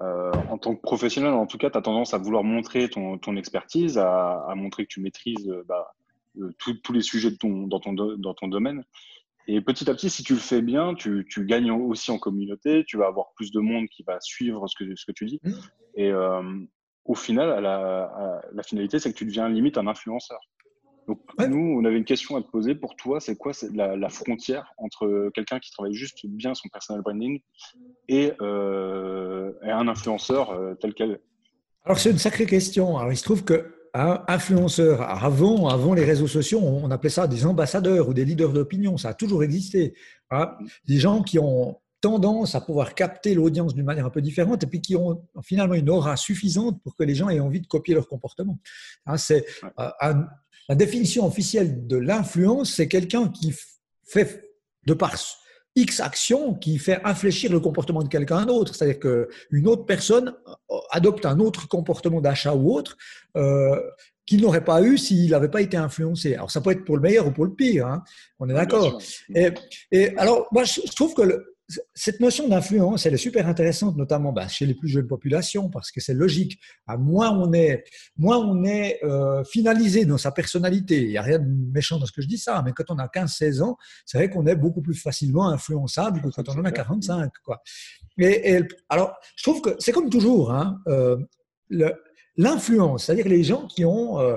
euh, 0.00 0.32
en 0.50 0.58
tant 0.58 0.74
que 0.74 0.80
professionnel, 0.80 1.32
en 1.32 1.46
tout 1.46 1.58
cas, 1.58 1.70
tu 1.70 1.78
as 1.78 1.82
tendance 1.82 2.14
à 2.14 2.18
vouloir 2.18 2.44
montrer 2.44 2.88
ton, 2.88 3.36
expertise, 3.36 3.98
à, 3.98 4.52
montrer 4.56 4.84
que 4.84 4.90
tu 4.92 5.00
maîtrises 5.00 5.48
euh, 5.48 5.64
bah, 5.66 5.94
tous 6.58 6.92
les 6.92 7.02
sujets 7.02 7.30
de 7.30 7.36
ton, 7.36 7.66
dans, 7.66 7.80
ton, 7.80 7.92
dans 7.92 8.34
ton 8.34 8.48
domaine. 8.48 8.84
Et 9.48 9.60
petit 9.60 9.88
à 9.88 9.94
petit, 9.94 10.10
si 10.10 10.24
tu 10.24 10.34
le 10.34 10.40
fais 10.40 10.60
bien, 10.60 10.94
tu, 10.94 11.24
gagnes 11.38 11.70
aussi 11.70 12.10
en 12.10 12.18
communauté, 12.18 12.84
tu 12.84 12.96
vas 12.98 13.06
avoir 13.06 13.32
plus 13.36 13.52
de 13.52 13.60
monde 13.60 13.86
qui 13.88 14.02
va 14.02 14.18
suivre 14.20 14.66
ce 14.68 14.74
que, 14.74 14.96
ce 14.96 15.06
que 15.06 15.12
tu 15.12 15.24
dis. 15.24 15.40
Mmh. 15.44 15.52
Et 15.94 16.12
au 17.04 17.14
final, 17.14 17.62
la, 17.62 18.42
la 18.52 18.62
finalité, 18.64 18.98
c'est 18.98 19.12
que 19.12 19.16
tu 19.16 19.24
deviens 19.24 19.48
limite 19.48 19.78
un 19.78 19.86
influenceur. 19.86 20.40
Donc, 21.06 21.20
nous, 21.38 21.78
on 21.78 21.84
avait 21.84 21.98
une 21.98 22.04
question 22.04 22.36
à 22.36 22.42
te 22.42 22.48
poser. 22.48 22.74
Pour 22.74 22.96
toi, 22.96 23.20
c'est 23.20 23.36
quoi 23.36 23.52
la, 23.72 23.96
la, 23.96 24.08
frontière 24.08 24.72
entre 24.76 25.30
quelqu'un 25.34 25.60
qui 25.60 25.70
travaille 25.70 25.94
juste 25.94 26.26
bien 26.26 26.54
son 26.54 26.68
personal 26.68 27.02
branding 27.02 27.40
et, 28.08 28.32
euh, 28.40 29.52
un 29.62 29.88
influenceur 29.88 30.50
euh, 30.50 30.74
tel 30.74 30.94
quel? 30.94 31.20
Alors, 31.84 31.98
c'est 31.98 32.10
une 32.10 32.18
sacrée 32.18 32.46
question. 32.46 32.98
Alors, 32.98 33.12
il 33.12 33.16
se 33.16 33.24
trouve 33.24 33.44
que 33.44 33.72
un 33.94 34.24
influenceur, 34.28 35.00
avant, 35.00 35.68
avant 35.68 35.94
les 35.94 36.04
réseaux 36.04 36.26
sociaux, 36.26 36.60
on 36.60 36.90
appelait 36.90 37.08
ça 37.08 37.26
des 37.26 37.46
ambassadeurs 37.46 38.08
ou 38.08 38.14
des 38.14 38.26
leaders 38.26 38.52
d'opinion. 38.52 38.98
Ça 38.98 39.10
a 39.10 39.14
toujours 39.14 39.42
existé. 39.42 39.94
Hein. 40.30 40.54
Des 40.86 40.98
gens 40.98 41.22
qui 41.22 41.38
ont 41.38 41.78
tendance 42.02 42.54
à 42.54 42.60
pouvoir 42.60 42.94
capter 42.94 43.34
l'audience 43.34 43.74
d'une 43.74 43.84
manière 43.84 44.06
un 44.06 44.10
peu 44.10 44.20
différente 44.20 44.62
et 44.62 44.66
puis 44.66 44.80
qui 44.80 44.96
ont 44.96 45.26
finalement 45.42 45.74
une 45.74 45.88
aura 45.88 46.16
suffisante 46.16 46.80
pour 46.82 46.94
que 46.94 47.04
les 47.04 47.14
gens 47.14 47.28
aient 47.30 47.40
envie 47.40 47.60
de 47.60 47.66
copier 47.66 47.94
leur 47.94 48.06
comportement. 48.06 48.58
Hein, 49.06 49.16
c'est 49.16 49.44
euh, 49.80 49.88
un, 50.00 50.26
la 50.68 50.74
définition 50.74 51.26
officielle 51.26 51.86
de 51.86 51.96
l'influence, 51.96 52.72
c'est 52.74 52.88
quelqu'un 52.88 53.28
qui 53.28 53.54
fait, 54.04 54.50
de 54.86 54.94
par 54.94 55.14
X 55.76 56.00
action, 56.00 56.54
qui 56.54 56.78
fait 56.78 57.00
infléchir 57.04 57.52
le 57.52 57.60
comportement 57.60 58.02
de 58.02 58.08
quelqu'un 58.08 58.46
d'autre. 58.46 58.74
C'est-à-dire 58.74 58.98
qu'une 58.98 59.68
autre 59.68 59.84
personne 59.84 60.34
euh, 60.48 60.76
adopte 60.90 61.26
un 61.26 61.38
autre 61.38 61.68
comportement 61.68 62.20
d'achat 62.20 62.54
ou 62.54 62.74
autre 62.74 62.96
euh, 63.36 63.80
qu'il 64.24 64.40
n'aurait 64.40 64.64
pas 64.64 64.82
eu 64.82 64.98
s'il 64.98 65.30
n'avait 65.30 65.50
pas 65.50 65.60
été 65.60 65.76
influencé. 65.76 66.34
Alors, 66.34 66.50
ça 66.50 66.60
peut 66.60 66.70
être 66.70 66.84
pour 66.84 66.96
le 66.96 67.02
meilleur 67.02 67.26
ou 67.26 67.30
pour 67.30 67.44
le 67.44 67.54
pire, 67.54 67.86
hein. 67.86 68.02
on 68.40 68.48
est 68.48 68.54
d'accord. 68.54 68.98
Et, 69.34 69.50
et, 69.92 70.16
alors, 70.16 70.48
moi, 70.50 70.64
je 70.64 70.80
trouve 70.94 71.14
que 71.14 71.22
le, 71.22 71.55
cette 71.94 72.20
notion 72.20 72.48
d'influence, 72.48 73.06
elle 73.06 73.14
est 73.14 73.18
super 73.18 73.48
intéressante, 73.48 73.96
notamment 73.96 74.32
bah, 74.32 74.46
chez 74.46 74.66
les 74.66 74.74
plus 74.74 74.88
jeunes 74.88 75.08
populations, 75.08 75.68
parce 75.68 75.90
que 75.90 76.00
c'est 76.00 76.14
logique. 76.14 76.60
À 76.86 76.96
moins 76.96 77.30
on 77.36 77.52
est, 77.52 77.84
moins 78.16 78.38
on 78.38 78.64
est 78.64 79.00
euh, 79.02 79.42
finalisé 79.44 80.04
dans 80.04 80.18
sa 80.18 80.30
personnalité, 80.30 81.02
il 81.02 81.08
n'y 81.08 81.18
a 81.18 81.22
rien 81.22 81.40
de 81.40 81.72
méchant 81.72 81.98
dans 81.98 82.06
ce 82.06 82.12
que 82.12 82.22
je 82.22 82.28
dis 82.28 82.38
ça, 82.38 82.62
mais 82.64 82.72
quand 82.72 82.90
on 82.90 82.98
a 82.98 83.08
15-16 83.08 83.62
ans, 83.62 83.76
c'est 84.04 84.18
vrai 84.18 84.30
qu'on 84.30 84.46
est 84.46 84.54
beaucoup 84.54 84.80
plus 84.80 84.94
facilement 84.94 85.48
influençable 85.48 86.20
que 86.22 86.28
quand 86.28 86.48
on 86.50 86.60
en 86.60 86.64
a 86.64 86.70
45. 86.70 87.32
Quoi. 87.44 87.60
Et, 88.18 88.60
alors, 88.88 89.14
je 89.34 89.42
trouve 89.42 89.60
que 89.60 89.70
c'est 89.80 89.92
comme 89.92 90.08
toujours, 90.08 90.52
hein, 90.52 90.80
euh, 90.86 91.16
l'influence, 92.36 93.04
c'est-à-dire 93.04 93.28
les 93.28 93.42
gens 93.42 93.66
qui 93.66 93.84
ont... 93.84 94.20
Euh, 94.20 94.36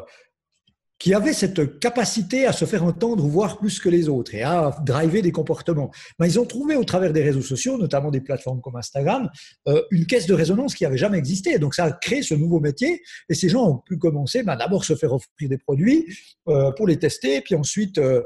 qui 1.00 1.14
avaient 1.14 1.34
cette 1.34 1.80
capacité 1.80 2.46
à 2.46 2.52
se 2.52 2.66
faire 2.66 2.84
entendre, 2.84 3.26
voir 3.26 3.58
plus 3.58 3.80
que 3.80 3.88
les 3.88 4.10
autres 4.10 4.36
et 4.36 4.44
à 4.44 4.76
driver 4.86 5.22
des 5.22 5.32
comportements. 5.32 5.92
Mais 6.20 6.28
ils 6.28 6.40
ont 6.40 6.46
trouvé 6.46 6.76
au 6.76 6.84
travers 6.84 7.14
des 7.14 7.24
réseaux 7.24 7.42
sociaux, 7.42 7.78
notamment 7.78 8.12
des 8.12 8.20
plateformes 8.20 8.60
comme 8.60 8.76
Instagram, 8.76 9.30
euh, 9.70 9.82
une 9.92 10.06
caisse 10.06 10.28
de 10.28 10.34
résonance 10.34 10.76
qui 10.76 10.84
n'avait 10.84 10.98
jamais 10.98 11.18
existé. 11.18 11.58
Donc 11.58 11.74
ça 11.74 11.86
a 11.86 11.92
créé 11.94 12.22
ce 12.22 12.36
nouveau 12.36 12.60
métier 12.60 13.02
et 13.30 13.34
ces 13.34 13.48
gens 13.48 13.66
ont 13.66 13.78
pu 13.78 13.98
commencer 13.98 14.44
ben, 14.44 14.58
d'abord 14.58 14.84
se 14.84 14.94
faire 14.94 15.14
offrir 15.14 15.50
des 15.50 15.58
produits 15.58 16.06
euh, 16.50 16.72
pour 16.74 16.86
les 16.86 17.00
tester, 17.00 17.40
puis 17.42 17.56
ensuite 17.56 17.98
euh, 17.98 18.22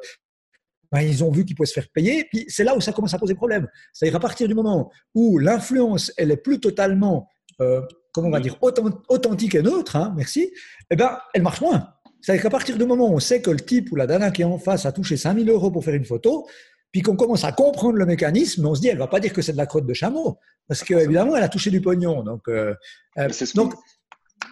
ben, 0.91 1.01
ils 1.01 1.23
ont 1.23 1.31
vu 1.31 1.45
qu'ils 1.45 1.55
pouvaient 1.55 1.67
se 1.67 1.73
faire 1.73 1.89
payer. 1.93 2.25
Puis 2.31 2.45
c'est 2.47 2.63
là 2.63 2.75
où 2.75 2.81
ça 2.81 2.91
commence 2.91 3.13
à 3.13 3.19
poser 3.19 3.35
problème. 3.35 3.67
C'est-à-dire 3.93 4.15
à 4.15 4.19
partir 4.19 4.47
du 4.47 4.55
moment 4.55 4.91
où 5.13 5.37
l'influence, 5.37 6.11
elle 6.17 6.31
est 6.31 6.37
plus 6.37 6.59
totalement, 6.59 7.27
comment 8.11 8.27
on 8.27 8.31
va 8.31 8.39
dire, 8.39 8.57
authentique 8.61 9.55
et 9.55 9.61
neutre, 9.61 9.95
hein, 9.95 10.13
merci, 10.17 10.51
eh 10.89 10.95
ben, 10.95 11.19
elle 11.35 11.43
marche 11.43 11.61
moins. 11.61 11.93
C'est-à-dire 12.23 12.41
qu'à 12.41 12.49
partir 12.49 12.77
du 12.77 12.85
moment 12.85 13.09
où 13.09 13.15
on 13.15 13.19
sait 13.19 13.41
que 13.41 13.51
le 13.51 13.59
type 13.59 13.91
ou 13.91 13.97
la 13.97 14.07
dana 14.07 14.31
qui 14.31 14.43
est 14.43 14.45
en 14.45 14.57
face 14.57 14.85
a 14.85 14.93
touché 14.93 15.17
5000 15.17 15.49
euros 15.49 15.71
pour 15.71 15.83
faire 15.83 15.93
une 15.93 16.05
photo, 16.05 16.47
puis 16.93 17.01
qu'on 17.01 17.17
commence 17.17 17.43
à 17.43 17.51
comprendre 17.51 17.97
le 17.97 18.05
mécanisme, 18.05 18.65
on 18.65 18.73
se 18.73 18.79
dit, 18.79 18.87
elle 18.87 18.97
va 18.97 19.07
pas 19.07 19.19
dire 19.19 19.33
que 19.33 19.41
c'est 19.41 19.51
de 19.51 19.57
la 19.57 19.65
crotte 19.65 19.85
de 19.85 19.93
chameau, 19.93 20.39
parce 20.65 20.83
qu'évidemment, 20.85 21.35
elle 21.35 21.43
a 21.43 21.49
touché 21.49 21.69
du 21.69 21.81
pognon. 21.81 22.23
Donc, 22.23 22.47
euh, 22.47 22.73
euh 23.17 23.27
donc 23.55 23.73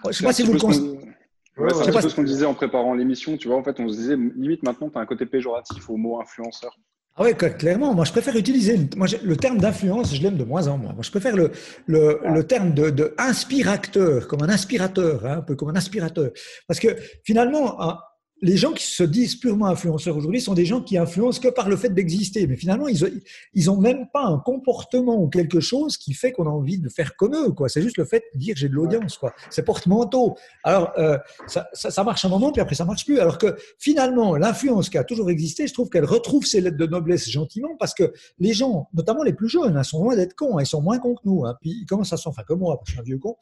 je 0.06 0.12
sais 0.12 0.24
pas 0.26 0.34
si 0.34 0.44
vous 0.44 0.52
le 0.52 0.60
c'est 0.60 1.90
un 1.90 2.02
peu 2.02 2.10
ce 2.10 2.16
qu'on 2.16 2.24
disait 2.24 2.46
en 2.46 2.54
préparant 2.54 2.94
l'émission, 2.94 3.38
tu 3.38 3.48
vois, 3.48 3.58
en 3.58 3.64
fait, 3.64 3.80
on 3.80 3.88
se 3.88 3.96
disait, 3.96 4.16
limite 4.18 4.64
maintenant, 4.64 4.90
tu 4.90 4.98
as 4.98 5.02
un 5.02 5.06
côté 5.06 5.26
péjoratif 5.26 5.90
au 5.90 5.96
mot 5.96 6.20
influenceur. 6.20 6.78
Ah 7.18 7.24
oui, 7.24 7.36
clairement. 7.36 7.94
Moi, 7.94 8.06
je 8.06 8.12
préfère 8.12 8.36
utiliser 8.38 8.80
moi, 8.96 9.08
le 9.22 9.36
terme 9.36 9.58
d'influence, 9.58 10.16
je 10.16 10.22
l'aime 10.22 10.38
de 10.38 10.46
moins 10.46 10.68
en 10.68 10.78
moins. 10.78 10.94
Moi, 10.94 11.04
je 11.04 11.12
préfère 11.12 11.36
le, 11.36 11.52
le, 11.86 12.20
le 12.24 12.44
terme 12.48 12.74
de, 12.74 12.90
de, 12.90 13.14
inspirateur, 13.18 14.28
comme 14.28 14.44
un 14.44 14.50
inspirateur, 14.50 15.26
hein, 15.26 15.38
un 15.40 15.42
peu 15.42 15.56
comme 15.56 15.70
un 15.70 15.76
aspirateur. 15.76 16.32
Parce 16.68 16.80
que 16.80 16.96
finalement, 17.26 17.78
les 18.42 18.58
gens 18.58 18.72
qui 18.72 18.86
se 18.86 19.04
disent 19.04 19.36
purement 19.36 19.68
influenceurs 19.68 20.18
aujourd'hui 20.18 20.42
sont 20.42 20.56
des 20.56 20.66
gens 20.66 20.82
qui 20.82 20.98
influencent 20.98 21.40
que 21.40 21.48
par 21.48 21.70
le 21.70 21.78
fait 21.78 21.90
d'exister. 21.90 22.48
Mais 22.48 22.56
finalement, 22.56 22.88
ils 22.88 23.66
n'ont 23.66 23.74
ont 23.74 23.78
même 23.80 24.08
pas 24.12 24.24
un 24.24 24.40
comportement 24.40 25.22
ou 25.22 25.30
quelque 25.30 25.60
chose 25.60 25.98
qui 25.98 26.14
fait 26.14 26.32
qu'on 26.32 26.48
a 26.48 26.50
envie 26.50 26.80
de 26.80 26.90
faire 26.90 27.16
comme 27.16 27.36
eux. 27.36 27.54
C'est 27.68 27.82
juste 27.82 27.98
le 27.98 28.06
fait 28.06 28.24
de 28.34 28.40
dire 28.40 28.56
j'ai 28.58 28.68
de 28.68 28.74
l'audience. 28.74 29.18
Quoi. 29.18 29.34
C'est 29.52 29.64
porte-manteau. 29.64 30.36
Alors, 30.64 30.92
euh, 30.98 31.18
ça, 31.48 31.68
ça, 31.74 31.92
ça, 31.92 32.04
marche 32.04 32.26
un 32.26 32.30
moment, 32.30 32.52
puis 32.52 32.62
après, 32.62 32.76
ça 32.76 32.84
marche 32.84 33.06
plus. 33.06 33.20
Alors 33.20 33.38
que 33.38 33.56
finalement, 33.78 34.36
l'influence 34.36 34.90
qui 34.90 34.98
a 34.98 35.04
toujours 35.04 35.30
existé, 35.30 35.68
je 35.68 35.74
trouve 35.74 35.90
qu'elle 35.90 36.06
retrouve 36.06 36.46
ses 36.46 36.62
lettres 36.62 36.78
de 36.78 36.88
noblesse 36.88 37.30
gentiment 37.30 37.76
parce 37.80 37.94
que 37.94 38.12
les 38.40 38.54
gens, 38.54 38.90
notamment 38.94 39.24
les 39.24 39.34
plus 39.34 39.50
jeunes, 39.50 39.78
hein, 39.78 39.84
sont 39.84 40.04
loin 40.04 40.16
d'être 40.16 40.34
cons. 40.34 40.58
Hein, 40.58 40.64
ils 40.64 40.68
sont 40.68 40.82
moins 40.82 40.98
cons 40.98 41.14
que 41.14 41.22
nous. 41.26 41.46
Hein. 41.46 41.56
Puis 41.62 41.82
ils 41.82 41.86
commencent 41.86 42.14
à 42.14 42.18
s'en 42.18 42.32
faire 42.32 42.46
comme 42.46 42.60
moi, 42.60 42.78
parce 42.78 42.86
que 42.86 42.90
je 42.90 42.94
suis 42.94 43.02
un 43.02 43.04
vieux 43.04 43.20
con. 43.20 43.36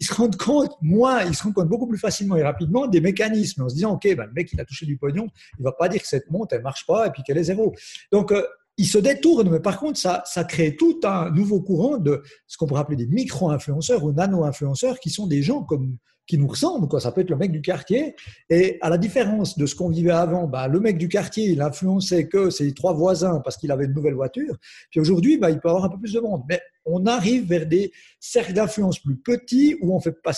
Ils 0.00 0.06
se 0.06 0.14
rendent 0.14 0.36
compte, 0.36 0.72
moi, 0.80 1.24
ils 1.24 1.34
se 1.34 1.42
rendent 1.42 1.54
compte 1.54 1.68
beaucoup 1.68 1.86
plus 1.86 1.98
facilement 1.98 2.36
et 2.36 2.42
rapidement 2.42 2.86
des 2.86 3.02
mécanismes 3.02 3.62
en 3.62 3.68
se 3.68 3.74
disant, 3.74 3.92
OK, 3.92 4.04
ben, 4.16 4.24
le 4.24 4.32
mec, 4.46 4.50
qu'il 4.50 4.60
a 4.60 4.64
touché 4.64 4.86
du 4.86 4.96
pognon, 4.96 5.26
il 5.58 5.64
va 5.64 5.72
pas 5.72 5.88
dire 5.88 6.00
que 6.00 6.08
cette 6.08 6.30
montre, 6.30 6.54
elle 6.54 6.62
marche 6.62 6.86
pas 6.86 7.06
et 7.06 7.10
puis 7.10 7.22
qu'elle 7.22 7.38
est 7.38 7.44
zéro. 7.44 7.74
Donc, 8.12 8.32
euh, 8.32 8.42
il 8.78 8.86
se 8.86 8.98
détourne, 8.98 9.50
mais 9.50 9.60
par 9.60 9.78
contre, 9.78 9.98
ça, 9.98 10.22
ça 10.26 10.44
crée 10.44 10.76
tout 10.76 11.00
un 11.04 11.30
nouveau 11.30 11.62
courant 11.62 11.96
de 11.96 12.22
ce 12.46 12.58
qu'on 12.58 12.66
pourrait 12.66 12.82
appeler 12.82 12.96
des 12.96 13.06
micro-influenceurs 13.06 14.04
ou 14.04 14.12
nano-influenceurs 14.12 15.00
qui 15.00 15.08
sont 15.08 15.26
des 15.26 15.42
gens 15.42 15.62
comme, 15.62 15.96
qui 16.26 16.36
nous 16.36 16.46
ressemblent. 16.46 17.00
Ça 17.00 17.12
peut 17.12 17.22
être 17.22 17.30
le 17.30 17.36
mec 17.36 17.52
du 17.52 17.62
quartier. 17.62 18.14
Et 18.50 18.78
à 18.82 18.90
la 18.90 18.98
différence 18.98 19.56
de 19.56 19.64
ce 19.66 19.74
qu'on 19.74 19.88
vivait 19.88 20.10
avant, 20.10 20.46
bah, 20.46 20.68
le 20.68 20.80
mec 20.80 20.98
du 20.98 21.08
quartier, 21.08 21.46
il 21.50 21.62
influençait 21.62 22.28
que 22.28 22.50
ses 22.50 22.74
trois 22.74 22.92
voisins 22.92 23.40
parce 23.40 23.56
qu'il 23.56 23.70
avait 23.70 23.86
une 23.86 23.94
nouvelle 23.94 24.14
voiture. 24.14 24.56
Puis 24.90 25.00
aujourd'hui, 25.00 25.38
bah, 25.38 25.50
il 25.50 25.58
peut 25.58 25.68
avoir 25.68 25.84
un 25.84 25.88
peu 25.88 25.98
plus 25.98 26.12
de 26.12 26.20
monde. 26.20 26.42
Mais 26.48 26.60
on 26.84 27.06
arrive 27.06 27.46
vers 27.46 27.66
des 27.66 27.92
cercles 28.20 28.52
d'influence 28.52 28.98
plus 28.98 29.16
petits 29.16 29.76
où 29.80 29.94
on 29.94 30.00
fait 30.00 30.20
pas 30.22 30.32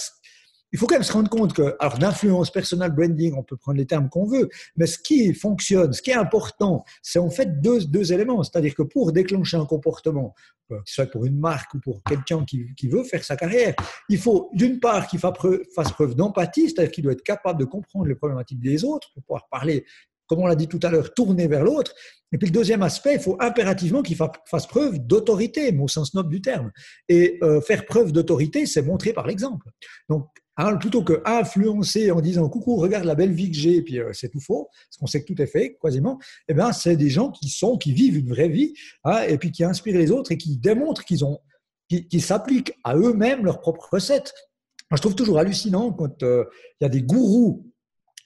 il 0.72 0.78
faut 0.78 0.86
quand 0.86 0.96
même 0.96 1.02
se 1.02 1.12
rendre 1.12 1.30
compte 1.30 1.52
que, 1.52 1.76
alors 1.78 1.98
d'influence, 1.98 2.50
personal 2.50 2.94
branding, 2.94 3.34
on 3.36 3.42
peut 3.42 3.56
prendre 3.56 3.78
les 3.78 3.86
termes 3.86 4.08
qu'on 4.08 4.26
veut, 4.26 4.48
mais 4.76 4.86
ce 4.86 4.98
qui 4.98 5.32
fonctionne, 5.34 5.92
ce 5.92 6.02
qui 6.02 6.10
est 6.10 6.16
important, 6.16 6.84
c'est 7.02 7.18
en 7.18 7.30
fait 7.30 7.60
deux, 7.60 7.84
deux 7.84 8.12
éléments. 8.12 8.42
C'est-à-dire 8.42 8.74
que 8.74 8.82
pour 8.82 9.12
déclencher 9.12 9.56
un 9.56 9.66
comportement, 9.66 10.34
que 10.68 10.74
ce 10.84 10.94
soit 10.94 11.06
pour 11.06 11.24
une 11.24 11.38
marque 11.38 11.74
ou 11.74 11.80
pour 11.80 12.02
quelqu'un 12.04 12.44
qui, 12.44 12.74
qui, 12.76 12.88
veut 12.88 13.04
faire 13.04 13.24
sa 13.24 13.36
carrière, 13.36 13.74
il 14.08 14.18
faut 14.18 14.50
d'une 14.52 14.80
part 14.80 15.06
qu'il 15.06 15.18
fasse 15.18 15.32
preuve, 15.32 15.62
preuve 15.74 16.14
d'empathie, 16.14 16.68
c'est-à-dire 16.68 16.92
qu'il 16.92 17.04
doit 17.04 17.12
être 17.12 17.22
capable 17.22 17.60
de 17.60 17.64
comprendre 17.64 18.06
les 18.06 18.14
problématiques 18.14 18.60
des 18.60 18.84
autres 18.84 19.10
pour 19.14 19.22
pouvoir 19.22 19.48
parler 19.48 19.84
comme 20.28 20.40
on 20.40 20.46
l'a 20.46 20.54
dit 20.54 20.68
tout 20.68 20.78
à 20.82 20.90
l'heure, 20.90 21.14
tourner 21.14 21.48
vers 21.48 21.64
l'autre. 21.64 21.94
Et 22.32 22.38
puis 22.38 22.48
le 22.48 22.52
deuxième 22.52 22.82
aspect, 22.82 23.14
il 23.14 23.20
faut 23.20 23.38
impérativement 23.40 24.02
qu'il 24.02 24.16
fasse 24.16 24.66
preuve 24.66 24.98
d'autorité, 24.98 25.74
au 25.80 25.88
sens 25.88 26.12
noble 26.12 26.28
du 26.28 26.42
terme. 26.42 26.70
Et 27.08 27.38
euh, 27.42 27.60
faire 27.62 27.86
preuve 27.86 28.12
d'autorité, 28.12 28.66
c'est 28.66 28.82
montrer 28.82 29.14
par 29.14 29.26
l'exemple. 29.26 29.66
Donc 30.08 30.28
plutôt 30.80 31.02
que 31.02 31.22
influencer 31.24 32.10
en 32.10 32.20
disant 32.20 32.48
coucou, 32.48 32.76
regarde 32.76 33.04
la 33.04 33.14
belle 33.14 33.32
vie 33.32 33.50
que 33.50 33.56
j'ai, 33.56 33.76
et 33.76 33.82
puis 33.82 34.00
euh, 34.00 34.10
c'est 34.12 34.28
tout 34.28 34.40
faux, 34.40 34.68
parce 34.72 34.96
qu'on 34.98 35.06
sait 35.06 35.22
que 35.22 35.32
tout 35.32 35.40
est 35.40 35.46
fait, 35.46 35.78
quasiment, 35.80 36.18
eh 36.48 36.54
bien, 36.54 36.72
c'est 36.72 36.96
des 36.96 37.10
gens 37.10 37.30
qui 37.30 37.48
sont, 37.48 37.76
qui 37.76 37.92
vivent 37.92 38.18
une 38.18 38.28
vraie 38.28 38.48
vie, 38.48 38.74
hein, 39.04 39.22
et 39.28 39.38
puis 39.38 39.52
qui 39.52 39.64
inspirent 39.64 39.96
les 39.96 40.10
autres 40.10 40.32
et 40.32 40.38
qui 40.38 40.56
démontrent 40.56 41.04
qu'ils 41.04 41.24
ont, 41.24 41.38
qui, 41.88 42.20
s'appliquent 42.20 42.72
à 42.84 42.96
eux-mêmes 42.96 43.44
leurs 43.44 43.60
propres 43.60 43.88
recettes. 43.92 44.34
Moi, 44.90 44.96
je 44.96 45.02
trouve 45.02 45.14
toujours 45.14 45.38
hallucinant 45.38 45.92
quand 45.92 46.22
euh, 46.22 46.44
il 46.80 46.84
y 46.84 46.86
a 46.86 46.90
des 46.90 47.02
gourous 47.02 47.64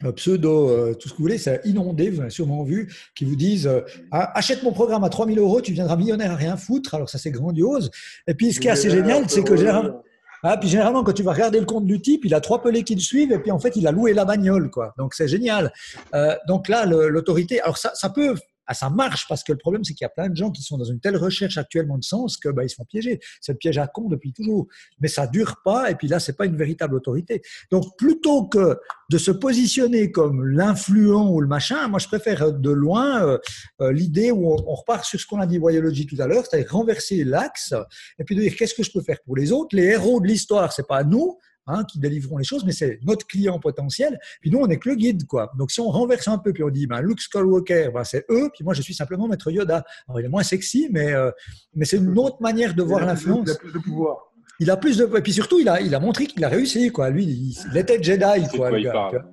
euh, 0.05 0.13
pseudo, 0.13 0.95
tout 0.95 1.09
ce 1.09 1.13
que 1.13 1.19
vous 1.19 1.25
voulez, 1.25 1.39
c'est 1.39 1.61
inondé, 1.65 2.11
vous 2.11 2.23
avez 2.23 2.31
sûrement 2.31 2.65
vu, 2.65 2.93
qui 3.15 3.25
vous 3.25 3.37
disent 3.37 3.71
ah, 4.11 4.37
achète 4.37 4.63
mon 4.63 4.73
programme 4.73 5.05
à 5.05 5.11
3000 5.11 5.39
euros, 5.39 5.61
tu 5.61 5.73
viendras 5.73 5.97
millionnaire 5.97 6.33
à 6.33 6.37
rien 6.37 6.57
foutre. 6.57 6.95
Alors 6.95 7.11
ça, 7.11 7.19
c'est 7.19 7.31
grandiose. 7.31 7.91
Et 8.27 8.35
puis, 8.35 8.53
ce 8.53 8.59
qui 8.59 8.69
est 8.69 8.71
assez 8.71 8.91
génial, 8.91 9.29
c'est 9.29 9.45
que 9.45 9.57
généralement, 9.57 10.03
ah, 10.43 10.57
puis 10.57 10.69
généralement, 10.69 11.05
quand 11.05 11.13
tu 11.13 11.23
vas 11.23 11.33
regarder 11.33 11.61
le 11.61 11.67
compte 11.67 11.87
du 11.87 12.01
type, 12.01 12.25
il 12.25 12.35
a 12.35 12.41
trois 12.41 12.61
pelés 12.63 12.83
qui 12.83 12.95
le 12.95 13.01
suivent 13.01 13.33
et 13.33 13.39
puis 13.39 13.51
en 13.51 13.59
fait, 13.59 13.77
il 13.77 13.87
a 13.87 13.93
loué 13.93 14.13
la 14.13 14.25
bagnole. 14.25 14.71
Quoi. 14.71 14.93
Donc 14.99 15.15
c'est 15.15 15.29
génial. 15.29 15.73
Euh, 16.15 16.35
donc 16.49 16.69
là, 16.69 16.85
l'autorité, 16.85 17.61
alors 17.61 17.79
ça, 17.79 17.93
ça 17.95 18.09
peut 18.11 18.35
ah, 18.67 18.75
ça 18.75 18.91
marche 18.91 19.27
parce 19.29 19.43
que 19.43 19.53
le 19.53 19.59
problème, 19.59 19.85
c'est 19.85 19.95
qu'il 19.95 20.05
y 20.05 20.07
a 20.07 20.11
plein 20.11 20.29
de 20.29 20.37
gens 20.37 20.51
qui 20.51 20.63
sont 20.63 20.79
dans 20.79 20.85
une 20.85 21.01
telle 21.01 21.17
recherche 21.17 21.59
actuellement 21.59 21.99
de 21.99 22.05
sens 22.05 22.37
que 22.37 22.49
bah, 22.49 22.65
ils 22.65 22.71
se 22.71 22.77
font 22.77 22.85
piéger. 22.85 23.21
C'est 23.41 23.53
le 23.53 23.59
piège 23.59 23.79
à 23.79 23.87
con 23.87 24.09
depuis 24.09 24.33
toujours. 24.33 24.67
Mais 25.01 25.09
ça 25.09 25.27
dure 25.27 25.57
pas. 25.65 25.91
Et 25.91 25.95
puis 25.95 26.09
là, 26.09 26.21
c'est 26.21 26.37
pas 26.37 26.47
une 26.47 26.57
véritable 26.57 26.95
autorité. 26.95 27.43
Donc, 27.71 27.85
plutôt 27.99 28.47
que 28.47 28.79
de 29.11 29.19
se 29.19 29.31
positionner 29.31 30.11
comme 30.13 30.47
l'influent 30.47 31.31
ou 31.31 31.41
le 31.41 31.49
machin, 31.49 31.89
moi, 31.89 31.99
je 31.99 32.07
préfère 32.07 32.53
de 32.53 32.71
loin 32.71 33.27
euh, 33.27 33.39
euh, 33.81 33.93
l'idée 33.93 34.31
où 34.31 34.53
on, 34.53 34.75
repart 34.75 35.05
sur 35.05 35.21
ce 35.21 35.27
qu'on 35.27 35.41
a 35.41 35.47
dit 35.47 35.59
Voyologie 35.59 36.07
tout 36.07 36.17
à 36.19 36.27
l'heure, 36.27 36.45
c'est-à-dire 36.47 36.73
renverser 36.73 37.25
l'axe 37.25 37.75
et 38.19 38.25
puis 38.25 38.35
de 38.35 38.41
dire 38.41 38.55
qu'est-ce 38.57 38.75
que 38.75 38.83
je 38.83 38.91
peux 38.91 39.03
faire 39.03 39.19
pour 39.25 39.37
les 39.37 39.53
autres? 39.53 39.77
Les 39.77 39.85
héros 39.85 40.21
de 40.21 40.27
l'histoire, 40.27 40.73
c'est 40.73 40.87
pas 40.87 41.05
nous, 41.05 41.39
Hein, 41.69 41.85
qui 41.85 42.01
délivreront 42.01 42.39
les 42.39 42.45
choses, 42.45 42.65
mais 42.65 42.73
c'est 42.73 42.99
notre 43.05 43.25
client 43.25 43.61
potentiel. 43.61 44.19
Puis 44.41 44.51
nous, 44.51 44.59
on 44.59 44.67
n'est 44.67 44.79
que 44.79 44.89
le 44.89 44.97
guide, 44.97 45.29
quoi. 45.29 45.53
Donc 45.57 45.71
si 45.71 45.81
on 45.81 45.91
renverse 45.91 46.27
un 46.27 46.39
peu, 46.39 46.53
puis 46.53 46.65
on 46.65 46.71
dit, 46.71 46.89
ben, 46.89 47.01
Luke 47.01 47.21
Skywalker, 47.21 47.91
ben, 47.95 48.03
c'est 48.03 48.25
eux, 48.31 48.51
puis 48.53 48.65
moi, 48.65 48.75
je 48.75 48.83
suis 48.83 48.95
simplement 48.95 49.29
Maître 49.29 49.49
Yoda. 49.49 49.85
Alors 50.09 50.19
il 50.19 50.27
est 50.27 50.29
moins 50.29 50.43
sexy, 50.43 50.89
mais, 50.91 51.13
euh, 51.13 51.31
mais 51.73 51.85
c'est 51.85 51.99
une 51.99 52.19
autre 52.19 52.43
manière 52.43 52.75
de 52.75 52.83
voir 52.83 53.07
l'influence. 53.07 53.47
Il 53.47 53.53
a 53.53 53.55
plus 53.55 53.73
de 53.73 53.79
pouvoir. 53.79 54.33
Il 54.59 54.71
a 54.71 54.77
plus 54.77 54.97
de, 54.97 55.17
et 55.17 55.23
puis 55.23 55.33
surtout, 55.33 55.61
il 55.61 55.69
a, 55.69 55.81
il 55.81 55.95
a 55.95 56.01
montré 56.01 56.27
qu'il 56.27 56.45
a 56.45 56.49
réussi, 56.49 56.91
quoi. 56.91 57.11
Lui, 57.11 57.25
il, 57.25 57.77
était 57.77 58.03
Jedi, 58.03 58.49
quoi. 58.57 58.71
quoi 58.71 58.79
il 58.81 58.91
parle. 58.91 59.25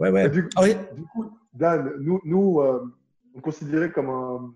Ouais, 0.00 0.10
ouais. 0.10 0.28
Du, 0.28 0.42
du, 0.42 1.04
coup, 1.12 1.30
Dan, 1.52 1.92
nous, 2.00 2.20
nous 2.24 2.60
euh, 2.60 2.92
on 3.34 3.40
considérait 3.40 3.92
comme 3.92 4.10
un, 4.10 4.52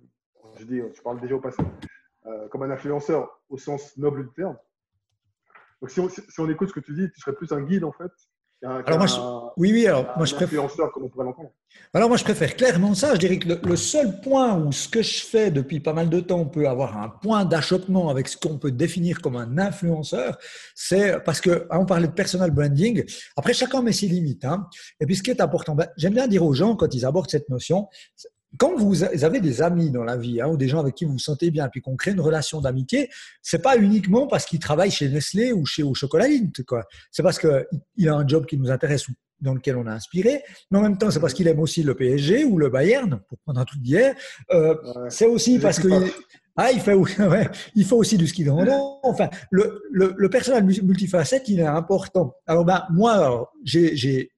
je 0.58 0.64
dis, 0.64 0.80
je 0.94 1.02
parle 1.02 1.20
déjà 1.20 1.36
au 1.36 1.40
passé, 1.40 1.62
euh, 2.26 2.48
comme 2.48 2.62
un 2.64 2.70
influenceur 2.70 3.28
au 3.48 3.58
sens 3.58 3.96
noble 3.96 4.24
du 4.24 4.32
terme. 4.34 4.56
Donc, 5.82 5.90
si 5.90 6.00
on, 6.38 6.48
écoute 6.48 6.68
ce 6.68 6.74
que 6.74 6.80
tu 6.80 6.94
dis, 6.94 7.10
tu 7.12 7.20
serais 7.20 7.34
plus 7.34 7.50
un 7.52 7.60
guide, 7.60 7.84
en 7.84 7.92
fait. 7.92 8.10
Alors 8.64 8.98
moi, 8.98 9.54
oui, 9.56 9.72
oui, 9.72 9.86
alors 9.88 10.12
moi 10.16 10.24
je 10.24 10.36
préfère. 10.36 10.64
Comme 10.92 11.02
on 11.02 11.08
pourrait 11.08 11.26
alors 11.94 12.08
moi 12.08 12.16
je 12.16 12.22
préfère 12.22 12.54
clairement 12.54 12.94
ça. 12.94 13.14
Je 13.14 13.18
dirais 13.18 13.40
que 13.40 13.48
le, 13.48 13.76
seul 13.76 14.20
point 14.20 14.56
où 14.56 14.70
ce 14.70 14.88
que 14.88 15.02
je 15.02 15.24
fais 15.24 15.50
depuis 15.50 15.80
pas 15.80 15.92
mal 15.92 16.08
de 16.08 16.20
temps 16.20 16.44
peut 16.44 16.68
avoir 16.68 16.96
un 16.96 17.08
point 17.08 17.44
d'achoppement 17.44 18.08
avec 18.08 18.28
ce 18.28 18.36
qu'on 18.36 18.58
peut 18.58 18.70
définir 18.70 19.20
comme 19.20 19.34
un 19.34 19.58
influenceur, 19.58 20.38
c'est 20.76 21.18
parce 21.24 21.40
que 21.40 21.66
hein, 21.70 21.78
on 21.80 21.86
parlait 21.86 22.06
de 22.06 22.12
personal 22.12 22.52
branding. 22.52 23.02
Après 23.36 23.52
chacun 23.52 23.82
met 23.82 23.90
ses 23.90 24.06
limites. 24.06 24.44
Hein. 24.44 24.68
Et 25.00 25.06
puis 25.06 25.16
ce 25.16 25.24
qui 25.24 25.30
est 25.32 25.40
important, 25.40 25.74
ben, 25.74 25.88
j'aime 25.96 26.14
bien 26.14 26.28
dire 26.28 26.44
aux 26.44 26.54
gens 26.54 26.76
quand 26.76 26.94
ils 26.94 27.04
abordent 27.04 27.30
cette 27.30 27.48
notion, 27.48 27.88
quand 28.58 28.76
vous 28.76 29.02
avez 29.02 29.40
des 29.40 29.62
amis 29.62 29.90
dans 29.90 30.04
la 30.04 30.16
vie 30.16 30.40
hein, 30.40 30.48
ou 30.48 30.56
des 30.56 30.68
gens 30.68 30.80
avec 30.80 30.94
qui 30.94 31.04
vous 31.04 31.12
vous 31.12 31.18
sentez 31.18 31.50
bien, 31.50 31.68
puis 31.68 31.80
qu'on 31.80 31.96
crée 31.96 32.12
une 32.12 32.20
relation 32.20 32.60
d'amitié, 32.60 33.10
c'est 33.40 33.62
pas 33.62 33.76
uniquement 33.76 34.26
parce 34.26 34.44
qu'ils 34.44 34.58
travaillent 34.58 34.90
chez 34.90 35.08
Nestlé 35.08 35.52
ou 35.52 35.64
chez 35.64 35.82
au 35.82 35.94
Chocolat 35.94 36.26
quoi. 36.66 36.84
C'est 37.10 37.22
parce 37.22 37.38
qu'il 37.38 38.08
a 38.08 38.14
un 38.14 38.26
job 38.26 38.46
qui 38.46 38.58
nous 38.58 38.70
intéresse 38.70 39.08
ou 39.08 39.12
dans 39.40 39.54
lequel 39.54 39.76
on 39.76 39.86
a 39.86 39.92
inspiré, 39.92 40.42
mais 40.70 40.78
en 40.78 40.82
même 40.82 40.96
temps, 40.96 41.10
c'est 41.10 41.18
parce 41.18 41.34
qu'il 41.34 41.48
aime 41.48 41.58
aussi 41.58 41.82
le 41.82 41.96
PSG 41.96 42.44
ou 42.44 42.58
le 42.58 42.68
Bayern, 42.68 43.20
pour 43.28 43.38
prendre 43.38 43.60
un 43.60 43.64
truc 43.64 43.82
d'hier. 43.82 44.14
Euh, 44.52 44.76
c'est 45.08 45.26
aussi 45.26 45.58
parce 45.58 45.80
que 45.80 45.88
ah, 46.56 46.70
il 46.70 46.80
fait, 46.80 46.94
ouais, 46.94 47.48
il 47.74 47.84
faut 47.84 47.96
aussi 47.96 48.16
du 48.16 48.26
ski 48.26 48.44
de 48.44 48.50
randonnée. 48.50 48.78
Enfin, 49.02 49.28
le, 49.50 49.82
le, 49.90 50.14
le 50.16 50.30
personnel 50.30 50.64
multifacette, 50.64 51.48
il 51.48 51.60
est 51.60 51.66
important. 51.66 52.34
Alors, 52.46 52.64
ben, 52.64 52.84
moi, 52.90 53.50
j'ai 53.64 54.28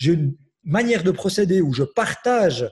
une 0.00 0.34
manière 0.64 1.02
de 1.02 1.10
procéder 1.10 1.60
où 1.60 1.72
je 1.72 1.84
partage 1.84 2.68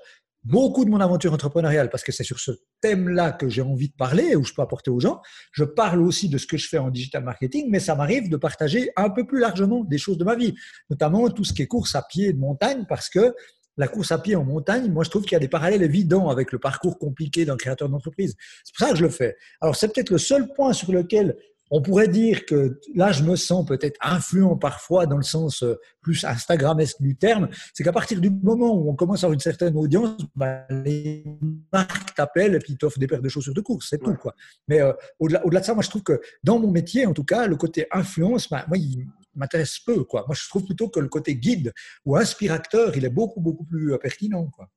beaucoup 0.47 0.85
de 0.85 0.91
mon 0.91 1.01
aventure 1.01 1.33
entrepreneuriale, 1.33 1.91
parce 1.91 2.05
que 2.05 2.13
c'est 2.13 2.23
sur 2.23 2.39
ce 2.39 2.53
thème-là 2.81 3.33
que 3.33 3.49
j'ai 3.49 3.63
envie 3.63 3.89
de 3.89 3.95
parler, 3.95 4.37
où 4.37 4.45
je 4.45 4.55
peux 4.55 4.63
apporter 4.63 4.91
aux 4.91 5.01
gens. 5.01 5.21
Je 5.51 5.65
parle 5.65 6.01
aussi 6.01 6.29
de 6.29 6.39
ce 6.39 6.47
que 6.47 6.57
je 6.57 6.69
fais 6.69 6.79
en 6.79 6.91
digital 6.91 7.25
marketing, 7.25 7.67
mais 7.69 7.81
ça 7.81 7.97
m'arrive 7.97 8.29
de 8.29 8.37
partager 8.37 8.91
un 8.97 9.11
peu 9.11 9.27
plus 9.27 9.41
largement 9.41 9.83
des 9.83 9.99
choses 9.99 10.19
de 10.19 10.25
ma 10.25 10.37
vie, 10.37 10.55
notamment 10.89 11.29
tout 11.31 11.43
ce 11.43 11.53
qui 11.53 11.63
est 11.63 11.67
course 11.67 11.97
à 11.97 12.03
pied 12.03 12.33
de 12.33 12.39
montagne, 12.39 12.85
parce 12.89 13.09
que 13.09 13.35
la 13.77 13.89
course 13.89 14.13
à 14.13 14.19
pied 14.19 14.37
en 14.37 14.45
montagne, 14.45 14.91
moi 14.91 15.05
je 15.05 15.11
trouve 15.11 15.25
qu'il 15.25 15.33
y 15.33 15.37
a 15.37 15.41
des 15.41 15.49
parallèles 15.49 15.83
évidents 15.83 16.31
avec 16.31 16.53
le 16.53 16.59
parcours 16.59 16.99
compliqué 16.99 17.45
d'un 17.45 17.57
créateur 17.57 17.89
d'entreprise. 17.89 18.37
C'est 18.65 18.75
pour 18.75 18.87
ça 18.87 18.93
que 18.93 18.99
je 18.99 19.05
le 19.05 19.11
fais. 19.11 19.37
Alors 19.61 19.77
c'est 19.77 19.93
peut-être 19.93 20.11
le 20.11 20.19
seul 20.19 20.49
point 20.55 20.73
sur 20.73 20.93
lequel 20.93 21.37
on 21.71 21.83
pourrait 21.83 22.09
dire 22.09 22.47
que 22.47 22.81
là, 22.95 23.13
je 23.13 23.25
me 23.25 23.37
sens 23.37 23.67
peut-être 23.67 23.99
influent 24.01 24.57
parfois 24.57 25.07
dans 25.07 25.17
le 25.17 25.23
sens 25.23 25.63
euh, 25.63 25.75
plus 26.01 26.25
Instagramesque 26.25 27.01
du 27.01 27.17
terme. 27.17 27.49
C'est 27.75 27.83
qu'à 27.83 27.93
partir 27.93 28.21
du 28.21 28.31
moment 28.31 28.75
où 28.75 28.89
on 28.89 28.95
commence 28.95 29.25
à 29.25 29.27
avoir 29.27 29.35
une 29.35 29.41
certaine 29.41 29.77
audience, 29.77 30.21
bah, 30.35 30.65
les 30.71 31.25
marques 31.73 32.15
t'appellent 32.15 32.55
et 32.55 32.59
puis 32.59 32.77
t'offrent 32.77 32.99
des 32.99 33.07
paires 33.07 33.23
de 33.23 33.29
chaussures 33.29 33.55
de 33.55 33.61
course, 33.61 33.89
c'est 33.91 33.99
tout. 33.99 34.15
Quoi. 34.15 34.35
Mais 34.69 34.81
euh, 34.81 34.93
au-delà, 35.19 35.41
de 35.45 35.65
ça, 35.65 35.75
moi, 35.75 35.83
je 35.83 35.91
trouve 35.91 36.03
que 36.03 36.21
dans 36.45 36.59
mon 36.59 36.71
métier, 36.71 37.07
en 37.07 37.13
tout 37.13 37.25
cas, 37.25 37.47
le 37.47 37.57
côté 37.57 37.87
influence, 37.91 38.49
bah, 38.49 38.65
moi, 38.69 38.79
il 38.79 39.07
m'intéresse 39.35 39.79
peu. 39.81 40.05
Quoi. 40.05 40.25
Moi, 40.27 40.37
je 40.39 40.49
trouve 40.49 40.65
plutôt 40.65 40.89
que 40.89 41.01
le 41.01 41.09
côté 41.09 41.37
guide 41.37 41.73
ou 42.05 42.17
inspirateur, 42.17 42.97
il 42.97 43.05
est 43.05 43.11
beaucoup, 43.11 43.41
beaucoup 43.41 43.65
plus 43.65 43.93
euh, 43.93 43.99
pertinent. 43.99 44.47
Quoi. 44.47 44.69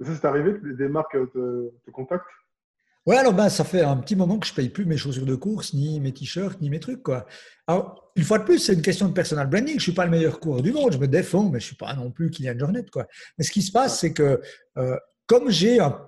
Ça, 0.00 0.14
c'est 0.14 0.24
arrivé 0.24 0.54
que 0.54 0.68
des 0.68 0.88
marques 0.88 1.12
te, 1.12 1.70
te 1.84 1.90
contactent? 1.90 2.24
Ouais, 3.06 3.16
alors 3.16 3.32
ben, 3.32 3.48
ça 3.48 3.64
fait 3.64 3.80
un 3.80 3.96
petit 3.96 4.14
moment 4.14 4.38
que 4.38 4.46
je 4.46 4.52
paye 4.52 4.68
plus 4.68 4.84
mes 4.84 4.98
chaussures 4.98 5.24
de 5.24 5.34
course, 5.34 5.72
ni 5.72 5.98
mes 6.00 6.12
t-shirts, 6.12 6.60
ni 6.60 6.68
mes 6.68 6.80
trucs. 6.80 7.02
Quoi. 7.02 7.26
Alors, 7.66 8.12
une 8.14 8.24
fois 8.24 8.38
de 8.38 8.44
plus, 8.44 8.58
c'est 8.58 8.74
une 8.74 8.82
question 8.82 9.08
de 9.08 9.12
personal 9.12 9.48
branding. 9.48 9.78
Je 9.78 9.82
suis 9.82 9.92
pas 9.92 10.04
le 10.04 10.10
meilleur 10.10 10.38
coureur 10.38 10.60
du 10.62 10.72
monde, 10.72 10.92
je 10.92 10.98
me 10.98 11.08
défends, 11.08 11.48
mais 11.48 11.60
je 11.60 11.66
suis 11.66 11.76
pas 11.76 11.94
non 11.94 12.10
plus 12.10 12.30
Kylian 12.30 12.58
Jornet. 12.58 12.84
Quoi. 12.92 13.06
Mais 13.38 13.44
ce 13.44 13.50
qui 13.50 13.62
se 13.62 13.72
passe, 13.72 14.00
c'est 14.00 14.12
que 14.12 14.40
euh, 14.76 14.96
comme 15.26 15.50
j'ai 15.50 15.80
un, 15.80 15.98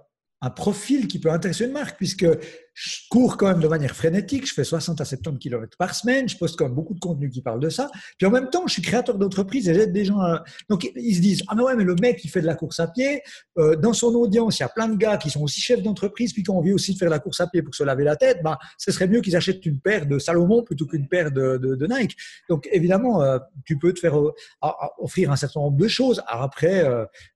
un, 0.42 0.50
profil 0.50 1.08
qui 1.08 1.18
peut 1.18 1.30
intéresser 1.30 1.64
une 1.64 1.72
marque, 1.72 1.96
puisque 1.96 2.26
je 2.74 3.08
cours 3.10 3.36
quand 3.36 3.48
même 3.48 3.60
de 3.60 3.68
manière 3.68 3.94
frénétique, 3.94 4.46
je 4.46 4.54
fais 4.54 4.64
60 4.64 5.00
à 5.00 5.04
70 5.04 5.38
km 5.38 5.76
par 5.76 5.94
semaine, 5.94 6.28
je 6.28 6.36
poste 6.36 6.56
quand 6.56 6.64
même 6.64 6.74
beaucoup 6.74 6.94
de 6.94 7.00
contenu 7.00 7.28
qui 7.28 7.42
parle 7.42 7.60
de 7.60 7.68
ça. 7.68 7.90
Puis 8.18 8.26
en 8.26 8.30
même 8.30 8.50
temps, 8.50 8.66
je 8.66 8.72
suis 8.72 8.82
créateur 8.82 9.18
d'entreprise 9.18 9.68
et 9.68 9.74
j'aide 9.74 9.92
des 9.92 10.04
gens. 10.04 10.18
Donc 10.68 10.90
ils 10.96 11.16
se 11.16 11.20
disent 11.20 11.42
ah 11.48 11.54
mais 11.54 11.62
ouais 11.62 11.76
mais 11.76 11.84
le 11.84 11.94
mec 11.96 12.24
il 12.24 12.28
fait 12.28 12.40
de 12.40 12.46
la 12.46 12.54
course 12.54 12.80
à 12.80 12.86
pied, 12.88 13.22
euh, 13.58 13.76
dans 13.76 13.92
son 13.92 14.08
audience 14.14 14.58
il 14.58 14.62
y 14.62 14.64
a 14.64 14.68
plein 14.68 14.88
de 14.88 14.96
gars 14.96 15.16
qui 15.16 15.30
sont 15.30 15.42
aussi 15.42 15.60
chefs 15.60 15.82
d'entreprise 15.82 16.32
puis 16.32 16.42
qui 16.42 16.50
ont 16.50 16.58
envie 16.58 16.72
aussi 16.72 16.94
de 16.94 16.98
faire 16.98 17.10
la 17.10 17.18
course 17.18 17.40
à 17.40 17.46
pied 17.46 17.62
pour 17.62 17.74
se 17.74 17.84
laver 17.84 18.04
la 18.04 18.16
tête, 18.16 18.42
bah 18.42 18.58
ce 18.78 18.90
serait 18.90 19.08
mieux 19.08 19.20
qu'ils 19.20 19.36
achètent 19.36 19.64
une 19.66 19.80
paire 19.80 20.06
de 20.06 20.18
Salomon 20.18 20.62
plutôt 20.62 20.86
qu'une 20.86 21.08
paire 21.08 21.30
de, 21.30 21.58
de, 21.58 21.86
Nike. 21.86 22.16
Donc 22.48 22.68
évidemment 22.72 23.22
euh, 23.22 23.38
tu 23.64 23.78
peux 23.78 23.92
te 23.92 24.00
faire 24.00 24.18
euh, 24.18 24.32
offrir 24.98 25.30
un 25.30 25.36
certain 25.36 25.60
nombre 25.60 25.76
de 25.76 25.88
choses. 25.88 26.22
Après 26.26 26.84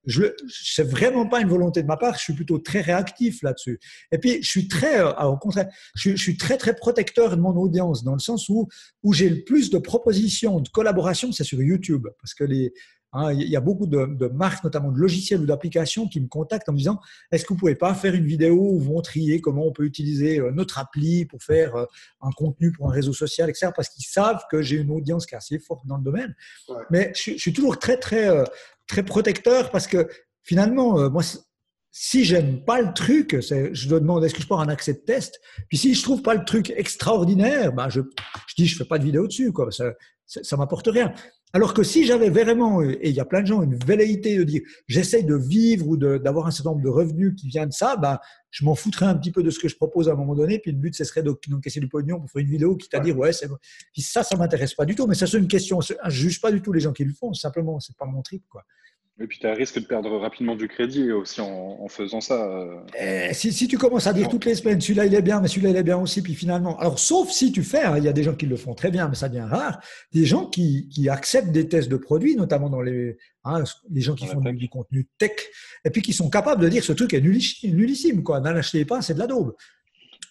je 0.07 0.25
c'est 0.49 0.89
vraiment 0.89 1.27
pas 1.27 1.41
une 1.41 1.49
volonté 1.49 1.83
de 1.83 1.87
ma 1.87 1.97
part, 1.97 2.15
je 2.15 2.23
suis 2.23 2.35
plutôt 2.35 2.59
très 2.59 2.81
réactif 2.81 3.43
là-dessus. 3.43 3.79
Et 4.13 4.19
puis 4.19 4.43
je 4.43 4.49
suis 4.49 4.69
très 4.69 5.01
au 5.31 5.37
contraire, 5.37 5.69
je, 5.95 6.17
suis 6.17 6.37
très 6.37 6.57
très 6.57 6.75
protecteur 6.75 7.31
de 7.31 7.41
mon 7.41 7.57
audience 7.57 8.05
dans 8.05 8.15
le 8.15 8.19
sens 8.19 8.49
où 8.49 8.69
où 9.03 9.13
j'ai 9.13 9.29
le 9.29 9.45
plus 9.45 9.71
de 9.71 9.79
propositions 9.79 10.61
de 10.61 10.69
collaboration, 10.69 11.33
c'est 11.33 11.45
sur 11.45 11.63
YouTube 11.63 12.07
parce 12.21 12.35
que 12.35 12.45
les 12.45 12.73
hein, 13.13 13.33
il 13.33 13.49
y 13.49 13.57
a 13.57 13.61
beaucoup 13.61 13.87
de, 13.87 14.29
marques, 14.29 14.65
notamment 14.65 14.93
de 14.93 14.99
logiciels 14.99 15.41
ou 15.41 15.47
d'applications, 15.47 16.09
qui 16.09 16.21
me 16.21 16.29
contactent 16.29 16.69
en 16.69 16.73
me 16.73 16.79
disant 16.79 17.01
Est-ce 17.33 17.45
que 17.45 17.51
vous 17.51 17.59
pouvez 17.59 17.75
pas 17.75 17.95
faire 17.95 18.15
une 18.15 18.27
vidéo 18.27 18.57
où 18.57 18.79
vous 18.79 18.93
montriez 18.93 19.41
comment 19.41 19.67
on 19.67 19.73
peut 19.73 19.85
utiliser 19.85 20.39
euh, 20.39 20.51
notre 20.51 20.79
appli 20.79 21.25
pour 21.25 21.43
faire 21.43 21.77
euh, 21.77 21.85
un 22.21 22.31
contenu 22.31 22.73
pour 22.73 22.89
un 22.89 22.93
réseau 22.93 23.13
social, 23.13 23.49
etc. 23.49 23.73
Parce 23.75 23.89
qu'ils 23.89 24.05
savent 24.05 24.45
que 24.51 24.63
j'ai 24.63 24.77
une 24.77 24.91
audience 24.91 25.27
qui 25.27 25.35
est 25.35 25.39
assez 25.39 25.59
forte 25.59 25.87
dans 25.87 25.97
le 25.97 26.05
domaine. 26.05 26.35
Mais 26.91 27.13
je, 27.15 27.37
suis 27.37 27.53
toujours 27.53 27.79
très, 27.79 27.97
très, 27.97 28.29
euh, 28.29 28.45
très 28.87 29.03
protecteur 29.03 29.71
parce 29.71 29.87
que 29.87 30.09
finalement, 30.43 31.11
moi, 31.11 31.23
si 31.99 32.27
j'aime 32.27 32.63
pas 32.63 32.83
le 32.83 32.93
truc, 32.93 33.41
je 33.41 33.89
dois 33.89 34.01
demander 34.01 34.27
est-ce 34.27 34.35
que 34.35 34.43
je 34.43 34.47
peux 34.47 34.53
avoir 34.53 34.69
un 34.69 34.71
accès 34.71 34.93
de 34.93 34.99
test? 34.99 35.41
Puis 35.71 35.79
si 35.79 35.95
je 35.95 36.03
trouve 36.03 36.21
pas 36.21 36.35
le 36.35 36.45
truc 36.45 36.71
extraordinaire, 36.77 37.73
bah 37.73 37.89
je, 37.89 38.03
je 38.49 38.55
dis 38.55 38.67
je 38.67 38.77
fais 38.77 38.85
pas 38.85 38.99
de 38.99 39.05
vidéo 39.05 39.27
dessus, 39.27 39.51
quoi. 39.51 39.71
Ça, 39.71 39.95
ça, 40.27 40.57
m'apporte 40.59 40.89
rien. 40.89 41.15
Alors 41.55 41.73
que 41.73 41.83
si 41.83 42.05
j'avais 42.05 42.29
vraiment, 42.29 42.83
et 42.83 42.99
il 43.05 43.15
y 43.15 43.21
a 43.21 43.25
plein 43.25 43.41
de 43.41 43.47
gens, 43.47 43.63
une 43.63 43.79
velléité 43.79 44.37
de 44.37 44.45
dire 44.45 44.61
j'essaye 44.87 45.25
de 45.25 45.37
vivre 45.37 45.89
ou 45.89 45.97
d'avoir 45.97 46.47
un 46.47 46.51
certain 46.51 46.73
nombre 46.73 46.83
de 46.83 46.91
revenus 46.91 47.35
qui 47.35 47.49
viennent 47.49 47.71
de 47.71 47.75
ça, 47.75 47.97
bah, 47.97 48.21
je 48.51 48.67
m'en 48.67 48.75
foutrais 48.75 49.07
un 49.07 49.15
petit 49.15 49.33
peu 49.33 49.43
de 49.43 49.49
ce 49.49 49.59
que 49.59 49.69
je 49.69 49.77
propose 49.77 50.11
à 50.11 50.13
un 50.13 50.17
moment 50.17 50.35
donné. 50.35 50.59
Puis 50.59 50.73
le 50.73 50.77
but, 50.77 50.95
ce 50.95 51.03
serait 51.03 51.23
d'encaisser 51.23 51.81
du 51.81 51.89
pognon 51.89 52.21
pour 52.21 52.31
faire 52.31 52.43
une 52.43 52.51
vidéo 52.51 52.77
qui 52.77 52.91
t'a 52.91 53.01
dire 53.01 53.17
ouais, 53.17 53.33
c'est. 53.33 53.49
Puis 53.95 54.03
ça, 54.03 54.23
ça 54.23 54.37
m'intéresse 54.37 54.75
pas 54.75 54.85
du 54.85 54.95
tout. 54.95 55.07
Mais 55.07 55.15
ça, 55.15 55.27
c'est 55.27 55.39
une 55.39 55.49
question. 55.49 55.81
Je 55.81 55.95
juge 56.11 56.43
pas 56.43 56.53
du 56.53 56.61
tout 56.61 56.75
les 56.75 56.81
gens 56.81 56.93
qui 56.93 57.05
le 57.05 57.15
font. 57.15 57.33
Simplement, 57.33 57.81
c'est 57.81 57.97
pas 57.97 58.05
mon 58.05 58.21
trip, 58.21 58.45
quoi. 58.51 58.65
Et 59.19 59.27
puis 59.27 59.39
tu 59.39 59.47
as 59.47 59.53
un 59.53 59.55
risque 59.55 59.81
de 59.81 59.87
perdre 59.87 60.15
rapidement 60.19 60.57
du 60.57 60.69
crédit 60.69 61.11
aussi 61.11 61.41
en, 61.41 61.89
faisant 61.89 62.21
ça. 62.21 62.35
Euh. 62.35 62.81
Eh, 62.99 63.33
si, 63.33 63.51
si, 63.51 63.67
tu 63.67 63.79
commences 63.79 64.07
à 64.07 64.13
dire 64.13 64.29
toutes 64.29 64.45
les 64.45 64.55
semaines, 64.55 64.79
celui-là 64.79 65.07
il 65.07 65.15
est 65.15 65.23
bien, 65.23 65.41
mais 65.41 65.49
celui-là 65.49 65.71
il 65.71 65.77
est 65.77 65.83
bien 65.83 65.97
aussi, 65.97 66.21
puis 66.21 66.35
finalement, 66.35 66.79
alors 66.79 66.99
sauf 66.99 67.31
si 67.31 67.51
tu 67.51 67.63
fais, 67.63 67.83
hein, 67.83 67.97
il 67.97 68.05
y 68.05 68.09
a 68.09 68.13
des 68.13 68.23
gens 68.23 68.35
qui 68.35 68.45
le 68.45 68.57
font 68.57 68.75
très 68.75 68.91
bien, 68.91 69.09
mais 69.09 69.15
ça 69.15 69.31
devient 69.31 69.47
rare, 69.49 69.81
des 70.13 70.27
gens 70.27 70.47
qui, 70.47 70.89
qui 70.89 71.09
acceptent 71.09 71.53
des 71.53 71.67
tests 71.67 71.89
de 71.89 71.97
produits, 71.97 72.37
notamment 72.37 72.69
dans 72.69 72.83
les, 72.83 73.17
hein, 73.45 73.65
les 73.91 74.03
gens 74.03 74.15
qui 74.15 74.27
font 74.27 74.41
du, 74.41 74.69
contenu 74.69 75.09
tech, 75.17 75.33
et 75.87 75.91
puis 75.91 76.03
qui 76.03 76.13
sont 76.13 76.29
capables 76.29 76.61
de 76.61 76.69
dire 76.69 76.85
ce 76.85 76.93
truc 76.93 77.15
est 77.15 77.21
nullissime, 77.23 78.23
quoi, 78.23 78.41
n'en 78.41 78.57
achetez 78.57 78.85
pas, 78.85 79.01
c'est 79.01 79.15
de 79.15 79.19
la 79.19 79.27
daube. 79.27 79.55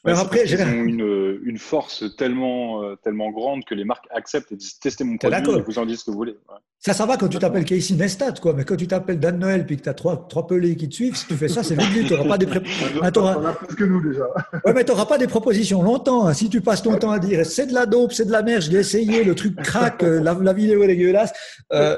Alors 0.05 0.19
après, 0.19 0.45
j'ai 0.45 0.61
une, 0.61 1.39
une 1.43 1.57
force 1.57 2.03
tellement, 2.17 2.83
euh, 2.83 2.95
tellement 2.95 3.31
grande 3.31 3.63
que 3.65 3.75
les 3.75 3.85
marques 3.85 4.07
acceptent 4.11 4.51
et 4.51 4.55
disent 4.55 4.79
testez 4.79 5.03
mon 5.03 5.17
produit 5.17 5.51
et 5.51 5.61
vous 5.61 5.79
en 5.79 5.85
dites 5.85 5.99
ce 5.99 6.05
que 6.05 6.11
vous 6.11 6.17
voulez. 6.17 6.35
Ça, 6.79 6.93
ça 6.93 7.07
va 7.07 7.17
quand 7.17 7.27
tu 7.27 7.39
t'appelles 7.39 7.65
Casey 7.65 7.95
Nestat, 7.95 8.33
quoi. 8.33 8.53
Mais 8.53 8.63
quand 8.63 8.75
tu 8.75 8.87
t'appelles 8.87 9.19
Dan 9.19 9.39
Noël 9.39 9.65
puis 9.65 9.77
que 9.77 9.81
tu 9.81 9.89
as 9.89 9.95
trois, 9.95 10.27
trois 10.29 10.45
pelés 10.45 10.75
qui 10.75 10.87
te 10.87 10.93
suivent, 10.93 11.15
si 11.15 11.25
tu 11.25 11.33
fais 11.33 11.47
ça, 11.47 11.63
c'est 11.63 11.73
vite 11.73 12.05
Tu 12.05 12.13
n'auras 12.13 12.29
pas 12.29 12.37
des 12.37 12.45
plus 12.45 12.59
que 13.75 13.83
nous 13.85 14.07
déjà. 14.07 14.25
Ouais, 14.63 14.71
mais 14.71 14.83
tu 14.83 14.91
n'auras 14.91 15.07
pas 15.07 15.17
des 15.17 15.25
propositions 15.25 15.81
longtemps. 15.81 16.27
Hein. 16.27 16.33
Si 16.33 16.47
tu 16.47 16.61
passes 16.61 16.83
ton 16.83 16.95
temps 16.97 17.09
à 17.09 17.17
dire 17.17 17.43
c'est 17.43 17.65
de 17.65 17.73
la 17.73 17.87
dope, 17.87 18.13
c'est 18.13 18.25
de 18.25 18.31
la 18.31 18.43
merde, 18.43 18.61
je 18.61 18.69
l'ai 18.69 18.79
essayé, 18.79 19.23
le 19.23 19.33
truc 19.33 19.55
craque, 19.55 20.03
euh, 20.03 20.21
la, 20.21 20.53
vidéo 20.53 20.83
est 20.83 20.87
dégueulasse. 20.87 21.33
Euh, 21.73 21.97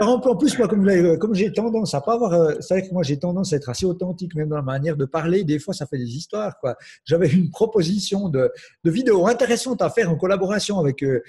en 0.00 0.36
plus, 0.36 0.58
moi, 0.58 0.66
comme, 0.66 1.18
comme 1.18 1.34
j'ai 1.34 1.52
tendance 1.52 1.94
à 1.94 2.00
pas 2.00 2.14
avoir. 2.14 2.32
Euh, 2.32 2.54
c'est 2.58 2.74
vrai 2.74 2.88
que 2.88 2.92
moi, 2.92 3.04
j'ai 3.04 3.18
tendance 3.18 3.52
à 3.52 3.56
être 3.56 3.68
assez 3.68 3.86
authentique, 3.86 4.34
même 4.34 4.48
dans 4.48 4.56
la 4.56 4.62
manière 4.62 4.96
de 4.96 5.04
parler. 5.04 5.44
Des 5.44 5.60
fois, 5.60 5.72
ça 5.72 5.86
fait 5.86 5.98
des 5.98 6.16
histoires, 6.16 6.39
quoi. 6.60 6.76
J'avais 7.04 7.28
une 7.28 7.50
proposition 7.50 8.28
de, 8.28 8.50
de 8.84 8.90
vidéo 8.90 9.26
intéressante 9.26 9.82
à 9.82 9.90
faire 9.90 10.10
en 10.10 10.16
collaboration 10.16 10.78
avec 10.78 11.02
euh, 11.02 11.22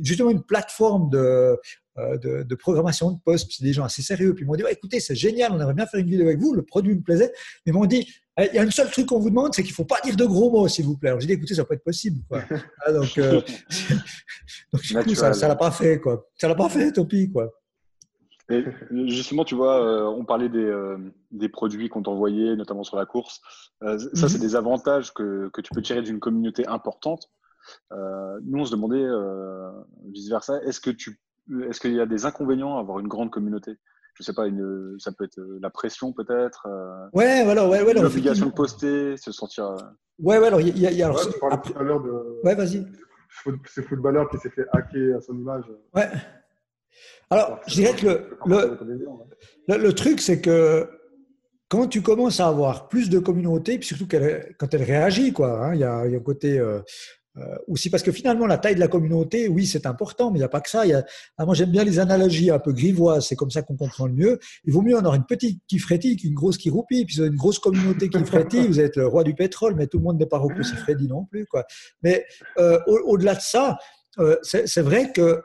justement 0.00 0.30
une 0.30 0.42
plateforme 0.42 1.10
de, 1.10 1.56
euh, 1.98 2.18
de, 2.18 2.42
de, 2.42 2.54
programmation 2.54 3.10
de 3.10 3.18
posts, 3.24 3.52
c'est 3.52 3.64
des 3.64 3.72
gens 3.72 3.84
assez 3.84 4.02
sérieux. 4.02 4.34
Puis 4.34 4.44
ils 4.44 4.46
m'ont 4.46 4.54
dit 4.54 4.62
écoutez, 4.70 5.00
c'est 5.00 5.14
génial, 5.14 5.52
on 5.52 5.60
aimerait 5.60 5.74
bien 5.74 5.86
faire 5.86 6.00
une 6.00 6.10
vidéo 6.10 6.26
avec 6.26 6.38
vous, 6.38 6.54
le 6.54 6.62
produit 6.62 6.94
me 6.94 7.02
plaisait. 7.02 7.32
Mais 7.64 7.72
ils 7.72 7.74
m'ont 7.74 7.86
dit 7.86 8.06
eh, 8.38 8.48
il 8.52 8.56
y 8.56 8.58
a 8.58 8.62
un 8.62 8.70
seul 8.70 8.90
truc 8.90 9.06
qu'on 9.06 9.18
vous 9.18 9.30
demande, 9.30 9.54
c'est 9.54 9.62
qu'il 9.62 9.72
ne 9.72 9.76
faut 9.76 9.84
pas 9.84 10.00
dire 10.02 10.16
de 10.16 10.24
gros 10.24 10.50
mots, 10.50 10.68
s'il 10.68 10.84
vous 10.84 10.96
plaît. 10.96 11.10
Alors 11.10 11.20
j'ai 11.20 11.26
dit 11.26 11.34
écoutez, 11.34 11.54
ça 11.54 11.64
peut 11.64 11.74
être 11.74 11.84
possible. 11.84 12.20
Quoi. 12.28 12.42
Ah, 12.86 12.92
donc, 12.92 13.18
euh, 13.18 13.40
donc 14.72 14.82
du 14.82 14.94
coup, 14.94 15.14
ça 15.14 15.30
ne 15.30 15.40
l'a 15.40 15.56
pas 15.56 15.70
fait. 15.70 16.00
Quoi. 16.00 16.26
Ça 16.36 16.48
l'a 16.48 16.54
pas 16.54 16.68
fait, 16.68 16.92
pis. 17.06 17.30
Quoi. 17.30 17.52
Et 18.50 18.64
justement, 19.08 19.44
tu 19.44 19.54
vois, 19.54 20.10
on 20.10 20.24
parlait 20.24 20.48
des, 20.48 20.96
des 21.30 21.48
produits 21.48 21.88
qu'on 21.88 22.02
t'envoyait, 22.02 22.56
notamment 22.56 22.82
sur 22.82 22.96
la 22.96 23.06
course. 23.06 23.40
ça, 23.80 23.98
c'est 24.28 24.34
mhm. 24.34 24.40
des 24.40 24.56
avantages 24.56 25.14
que, 25.14 25.48
que, 25.52 25.60
tu 25.60 25.72
peux 25.72 25.82
tirer 25.82 26.02
d'une 26.02 26.20
communauté 26.20 26.66
importante. 26.66 27.30
nous, 27.90 28.58
on 28.60 28.64
se 28.64 28.72
demandait 28.72 29.06
vice-versa, 30.12 30.60
est-ce 30.64 30.80
que 30.80 30.90
tu 30.90 31.20
est-ce 31.68 31.80
qu'il 31.80 31.94
y 31.94 32.00
a 32.00 32.06
des 32.06 32.26
inconvénients 32.26 32.76
à 32.76 32.80
avoir 32.80 33.00
une 33.00 33.08
grande 33.08 33.30
communauté? 33.30 33.72
Je 34.14 34.22
sais 34.22 34.32
pas, 34.32 34.46
une, 34.46 34.96
ça 34.98 35.12
peut 35.12 35.24
être 35.24 35.38
euh, 35.38 35.58
la 35.62 35.70
pression 35.70 36.12
peut-être. 36.12 36.66
Euh, 36.66 37.08
ouais, 37.12 37.44
voilà, 37.44 37.66
ouais, 37.68 37.82
ouais. 37.82 37.94
L'obligation 37.94 38.46
de 38.46 38.52
poster, 38.52 39.16
se 39.16 39.32
sentir. 39.32 39.64
Euh, 39.66 39.76
ouais, 40.18 40.38
ouais, 40.38 40.46
alors 40.48 40.60
il 40.60 40.78
y 40.78 40.86
a. 40.86 40.90
Y 40.90 41.02
a 41.02 41.10
ouais, 41.10 41.16
tu 41.32 41.38
parlais 41.38 41.56
tout 41.62 41.72
à 41.78 41.82
l'heure 41.82 42.02
de. 42.02 42.40
Ouais, 42.44 42.54
vas-y. 42.54 42.86
Ce 43.66 43.80
footballeur 43.80 44.28
qui 44.28 44.38
s'est 44.38 44.50
fait 44.50 44.66
hacker 44.72 45.16
à 45.16 45.20
son 45.20 45.38
image. 45.38 45.64
Ouais. 45.94 46.10
Alors, 47.30 47.60
je 47.66 47.74
dirais 47.74 47.94
que 47.94 48.06
le, 48.06 48.38
le, 49.68 49.76
le, 49.76 49.92
truc, 49.92 50.20
c'est 50.20 50.40
que 50.40 50.88
quand 51.68 51.86
tu 51.86 52.02
commences 52.02 52.40
à 52.40 52.48
avoir 52.48 52.88
plus 52.88 53.08
de 53.08 53.18
communauté, 53.18 53.78
puis 53.78 53.86
surtout 53.86 54.08
quand 54.08 54.74
elle 54.74 54.82
réagit, 54.82 55.32
quoi, 55.32 55.66
hein, 55.66 55.74
il 55.74 55.80
y, 55.80 55.84
a, 55.84 56.06
y, 56.06 56.14
a 56.14 56.18
un 56.18 56.22
côté. 56.22 56.60
Euh, 57.38 57.56
aussi 57.68 57.90
parce 57.90 58.02
que 58.02 58.10
finalement, 58.10 58.46
la 58.46 58.58
taille 58.58 58.74
de 58.74 58.80
la 58.80 58.88
communauté, 58.88 59.46
oui, 59.46 59.64
c'est 59.64 59.86
important, 59.86 60.30
mais 60.32 60.38
il 60.38 60.42
n'y 60.42 60.44
a 60.44 60.48
pas 60.48 60.60
que 60.60 60.68
ça. 60.68 60.82
Ah, 61.38 61.46
moi, 61.46 61.54
j'aime 61.54 61.70
bien 61.70 61.84
les 61.84 62.00
analogies 62.00 62.50
un 62.50 62.58
peu 62.58 62.72
grivoises, 62.72 63.28
c'est 63.28 63.36
comme 63.36 63.52
ça 63.52 63.62
qu'on 63.62 63.76
comprend 63.76 64.06
le 64.06 64.12
mieux. 64.12 64.38
Il 64.64 64.72
vaut 64.72 64.82
mieux 64.82 64.96
en 64.96 64.98
avoir 64.98 65.14
une 65.14 65.24
petite 65.24 65.62
qui 65.68 65.78
frétille 65.78 66.16
qu'une 66.16 66.34
grosse 66.34 66.58
qui 66.58 66.70
roupille. 66.70 67.04
Puis, 67.04 67.16
vous 67.16 67.20
avez 67.22 67.30
une 67.30 67.36
grosse 67.36 67.60
communauté 67.60 68.08
qui 68.08 68.22
frétille, 68.24 68.66
vous 68.66 68.80
êtes 68.80 68.96
le 68.96 69.06
roi 69.06 69.22
du 69.22 69.34
pétrole, 69.34 69.76
mais 69.76 69.86
tout 69.86 69.98
le 69.98 70.04
monde 70.04 70.18
n'est 70.18 70.26
pas 70.26 70.38
Rocco 70.38 70.62
Siffredi 70.62 71.06
non 71.06 71.24
plus. 71.24 71.46
Quoi. 71.46 71.64
Mais 72.02 72.24
euh, 72.58 72.80
au-delà 72.86 73.36
de 73.36 73.40
ça, 73.40 73.78
euh, 74.18 74.36
c'est 74.42 74.82
vrai 74.82 75.12
que 75.12 75.42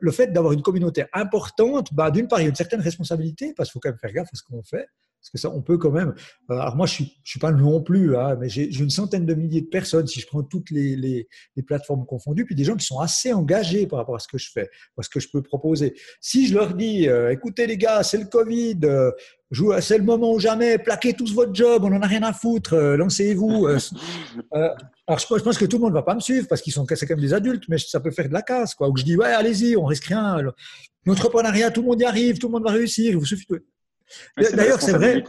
le 0.00 0.10
fait 0.12 0.28
d'avoir 0.28 0.52
une 0.52 0.62
communauté 0.62 1.04
importante, 1.12 1.92
bah, 1.94 2.10
d'une 2.10 2.28
part, 2.28 2.40
il 2.40 2.44
y 2.44 2.46
a 2.46 2.50
une 2.50 2.54
certaine 2.54 2.80
responsabilité, 2.80 3.54
parce 3.56 3.68
qu'il 3.68 3.74
faut 3.74 3.80
quand 3.80 3.90
même 3.90 3.98
faire 3.98 4.12
gaffe 4.12 4.28
à 4.32 4.36
ce 4.36 4.42
qu'on 4.42 4.62
fait. 4.62 4.86
Parce 5.22 5.30
que 5.30 5.38
ça, 5.38 5.50
on 5.50 5.62
peut 5.62 5.78
quand 5.78 5.92
même. 5.92 6.14
Euh, 6.50 6.58
alors 6.58 6.74
moi, 6.74 6.84
je 6.84 6.94
suis, 6.94 7.16
je 7.22 7.30
suis 7.30 7.38
pas 7.38 7.52
non 7.52 7.80
plus, 7.80 8.16
hein, 8.16 8.36
mais 8.40 8.48
j'ai 8.48 8.64
une 8.76 8.90
centaine 8.90 9.24
de 9.24 9.34
milliers 9.34 9.60
de 9.60 9.68
personnes 9.68 10.08
si 10.08 10.18
je 10.18 10.26
prends 10.26 10.42
toutes 10.42 10.72
les, 10.72 10.96
les, 10.96 11.28
les, 11.54 11.62
plateformes 11.62 12.04
confondues, 12.04 12.44
puis 12.44 12.56
des 12.56 12.64
gens 12.64 12.74
qui 12.74 12.84
sont 12.84 12.98
assez 12.98 13.32
engagés 13.32 13.86
par 13.86 14.00
rapport 14.00 14.16
à 14.16 14.18
ce 14.18 14.26
que 14.26 14.36
je 14.36 14.50
fais, 14.50 14.68
à 14.98 15.02
ce 15.02 15.08
que 15.08 15.20
je 15.20 15.28
peux 15.32 15.40
proposer. 15.40 15.94
Si 16.20 16.48
je 16.48 16.54
leur 16.54 16.74
dis, 16.74 17.08
euh, 17.08 17.30
écoutez 17.30 17.68
les 17.68 17.76
gars, 17.76 18.02
c'est 18.02 18.18
le 18.18 18.24
Covid, 18.24 18.80
euh, 18.82 19.12
c'est 19.80 19.98
le 19.98 20.02
moment 20.02 20.32
ou 20.32 20.40
jamais, 20.40 20.76
plaquez 20.78 21.12
tous 21.12 21.32
votre 21.32 21.54
job, 21.54 21.84
on 21.84 21.90
n'en 21.90 22.02
a 22.02 22.06
rien 22.08 22.24
à 22.24 22.32
foutre, 22.32 22.74
lancez-vous. 22.74 23.66
alors 24.50 25.18
je, 25.20 25.42
pense 25.44 25.56
que 25.56 25.66
tout 25.66 25.76
le 25.76 25.82
monde 25.82 25.92
va 25.92 26.02
pas 26.02 26.16
me 26.16 26.20
suivre 26.20 26.48
parce 26.48 26.62
qu'ils 26.62 26.72
sont 26.72 26.84
c'est 26.92 27.06
quand 27.06 27.14
même 27.14 27.24
des 27.24 27.34
adultes, 27.34 27.64
mais 27.68 27.78
ça 27.78 28.00
peut 28.00 28.10
faire 28.10 28.28
de 28.28 28.32
la 28.32 28.42
casse, 28.42 28.74
quoi. 28.74 28.88
Ou 28.88 28.96
je 28.96 29.04
dis, 29.04 29.16
ouais, 29.16 29.26
allez-y, 29.26 29.76
on 29.76 29.84
risque 29.84 30.06
rien. 30.06 30.38
L'entrepreneuriat, 31.04 31.70
tout 31.70 31.82
le 31.82 31.88
monde 31.88 32.00
y 32.00 32.04
arrive, 32.04 32.38
tout 32.38 32.48
le 32.48 32.52
monde 32.52 32.64
va 32.64 32.72
réussir, 32.72 33.12
il 33.12 33.16
vous 33.16 33.24
suffit 33.24 33.46
de 33.48 33.64
D'ailleurs, 34.36 34.80
c'est 34.80 34.92
vrai. 34.92 35.22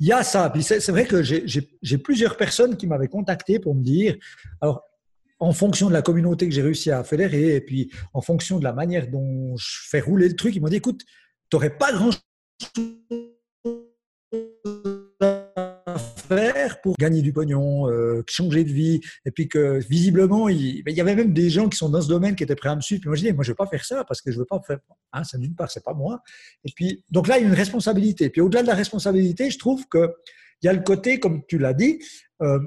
Il 0.00 0.06
y 0.06 0.12
a 0.12 0.22
ça. 0.22 0.50
Puis 0.50 0.62
c'est 0.62 0.88
vrai 0.90 1.06
que 1.06 1.22
j'ai 1.22 1.98
plusieurs 1.98 2.36
personnes 2.36 2.76
qui 2.76 2.86
m'avaient 2.86 3.08
contacté 3.08 3.58
pour 3.58 3.74
me 3.74 3.82
dire, 3.82 4.16
alors, 4.60 4.82
en 5.38 5.52
fonction 5.52 5.88
de 5.88 5.92
la 5.92 6.02
communauté 6.02 6.48
que 6.48 6.54
j'ai 6.54 6.62
réussi 6.62 6.90
à 6.90 7.02
fédérer, 7.02 7.56
et 7.56 7.60
puis 7.60 7.90
en 8.14 8.20
fonction 8.20 8.58
de 8.58 8.64
la 8.64 8.72
manière 8.72 9.08
dont 9.08 9.56
je 9.56 9.88
fais 9.90 10.00
rouler 10.00 10.28
le 10.28 10.36
truc, 10.36 10.54
ils 10.54 10.60
m'ont 10.60 10.68
dit, 10.68 10.76
écoute, 10.76 11.02
tu 11.50 11.56
n'aurais 11.56 11.76
pas 11.76 11.92
grand-chose 11.92 12.20
faire 16.22 16.80
pour 16.80 16.96
gagner 16.96 17.22
du 17.22 17.32
pognon, 17.32 17.88
euh, 17.88 18.22
changer 18.26 18.64
de 18.64 18.72
vie, 18.72 19.00
et 19.24 19.30
puis 19.30 19.48
que 19.48 19.78
visiblement, 19.88 20.48
il, 20.48 20.82
y 20.86 21.00
avait 21.00 21.14
même 21.14 21.32
des 21.32 21.50
gens 21.50 21.68
qui 21.68 21.76
sont 21.76 21.88
dans 21.88 22.00
ce 22.00 22.08
domaine 22.08 22.34
qui 22.34 22.44
étaient 22.44 22.56
prêts 22.56 22.70
à 22.70 22.76
me 22.76 22.80
suivre. 22.80 23.00
Puis 23.00 23.08
moi, 23.08 23.16
je 23.16 23.22
dis, 23.22 23.32
moi, 23.32 23.44
je 23.44 23.50
ne 23.50 23.52
veux 23.52 23.56
pas 23.56 23.66
faire 23.66 23.84
ça 23.84 24.04
parce 24.04 24.20
que 24.20 24.30
je 24.30 24.36
ne 24.36 24.40
veux 24.40 24.46
pas 24.46 24.60
faire. 24.66 24.78
Hein, 25.12 25.24
ça 25.24 25.38
d'une 25.38 25.54
part, 25.54 25.70
c'est 25.70 25.84
pas 25.84 25.94
moi. 25.94 26.22
Et 26.64 26.72
puis, 26.74 27.04
donc 27.10 27.28
là, 27.28 27.38
il 27.38 27.42
y 27.42 27.44
a 27.44 27.48
une 27.48 27.54
responsabilité. 27.54 28.30
Puis 28.30 28.40
au-delà 28.40 28.62
de 28.62 28.68
la 28.68 28.74
responsabilité, 28.74 29.50
je 29.50 29.58
trouve 29.58 29.86
que 29.88 30.14
il 30.62 30.66
y 30.66 30.68
a 30.68 30.72
le 30.72 30.82
côté, 30.82 31.18
comme 31.18 31.42
tu 31.46 31.58
l'as 31.58 31.74
dit, 31.74 31.98
euh, 32.40 32.60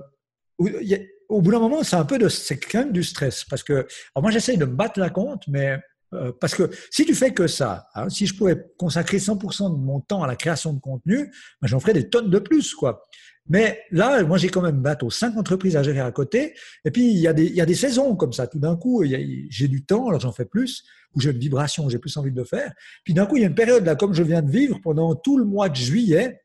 au 1.29 1.41
bout 1.41 1.51
d'un 1.51 1.59
moment, 1.59 1.83
c'est 1.83 1.95
un 1.95 2.05
peu 2.05 2.17
de, 2.17 2.27
c'est 2.27 2.57
quand 2.57 2.79
même 2.79 2.91
du 2.91 3.03
stress 3.03 3.45
parce 3.45 3.63
que, 3.63 3.87
moi, 4.19 4.31
j'essaye 4.31 4.57
de 4.57 4.65
me 4.65 4.75
battre 4.75 4.99
la 4.99 5.09
compte, 5.09 5.47
mais 5.47 5.79
euh, 6.13 6.31
parce 6.39 6.55
que 6.55 6.69
si 6.91 7.05
tu 7.05 7.15
fais 7.15 7.33
que 7.33 7.47
ça, 7.47 7.87
hein, 7.95 8.09
si 8.09 8.27
je 8.27 8.35
pouvais 8.35 8.57
consacrer 8.77 9.17
100% 9.17 9.71
de 9.71 9.77
mon 9.77 9.99
temps 10.01 10.23
à 10.23 10.27
la 10.27 10.35
création 10.35 10.73
de 10.73 10.79
contenu, 10.79 11.31
ben 11.61 11.67
j'en 11.67 11.79
ferais 11.79 11.93
des 11.93 12.09
tonnes 12.09 12.29
de 12.29 12.39
plus, 12.39 12.73
quoi. 12.73 13.03
Mais 13.47 13.83
là, 13.91 14.23
moi, 14.23 14.37
j'ai 14.37 14.49
quand 14.49 14.61
même 14.61 14.81
bateau, 14.81 15.09
cinq 15.09 15.37
entreprises 15.37 15.75
à 15.75 15.83
gérer 15.83 15.99
à 15.99 16.11
côté. 16.11 16.55
Et 16.83 16.91
puis, 16.91 17.11
il 17.11 17.19
y 17.19 17.27
a 17.27 17.33
des, 17.33 17.45
il 17.45 17.55
y 17.55 17.61
a 17.61 17.65
des 17.65 17.75
saisons 17.75 18.15
comme 18.15 18.33
ça. 18.33 18.47
Tout 18.47 18.59
d'un 18.59 18.75
coup, 18.75 19.03
j'ai 19.03 19.67
du 19.67 19.85
temps, 19.85 20.07
alors 20.07 20.19
j'en 20.19 20.31
fais 20.31 20.45
plus, 20.45 20.83
ou 21.15 21.21
j'ai 21.21 21.31
une 21.31 21.37
vibration, 21.37 21.87
j'ai 21.89 21.99
plus 21.99 22.15
envie 22.17 22.31
de 22.31 22.37
le 22.37 22.45
faire. 22.45 22.73
Puis 23.03 23.13
d'un 23.13 23.25
coup, 23.25 23.37
il 23.37 23.41
y 23.41 23.43
a 23.43 23.47
une 23.47 23.55
période 23.55 23.85
là, 23.85 23.95
comme 23.95 24.13
je 24.13 24.23
viens 24.23 24.41
de 24.41 24.49
vivre 24.49 24.79
pendant 24.81 25.13
tout 25.15 25.37
le 25.37 25.45
mois 25.45 25.69
de 25.69 25.75
juillet. 25.75 26.41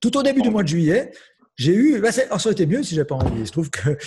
Tout 0.00 0.16
au 0.16 0.22
début 0.22 0.40
du 0.40 0.48
mois 0.48 0.62
de 0.62 0.68
juillet, 0.68 1.12
j'ai 1.60 1.74
eu, 1.74 2.00
bah 2.00 2.10
ça 2.10 2.22
aurait 2.32 2.52
été 2.52 2.64
mieux 2.64 2.82
si 2.82 2.94
j'avais 2.94 3.06
pas 3.06 3.16
envie. 3.16 3.44
Je 3.44 3.52
trouve 3.52 3.68
que 3.68 3.98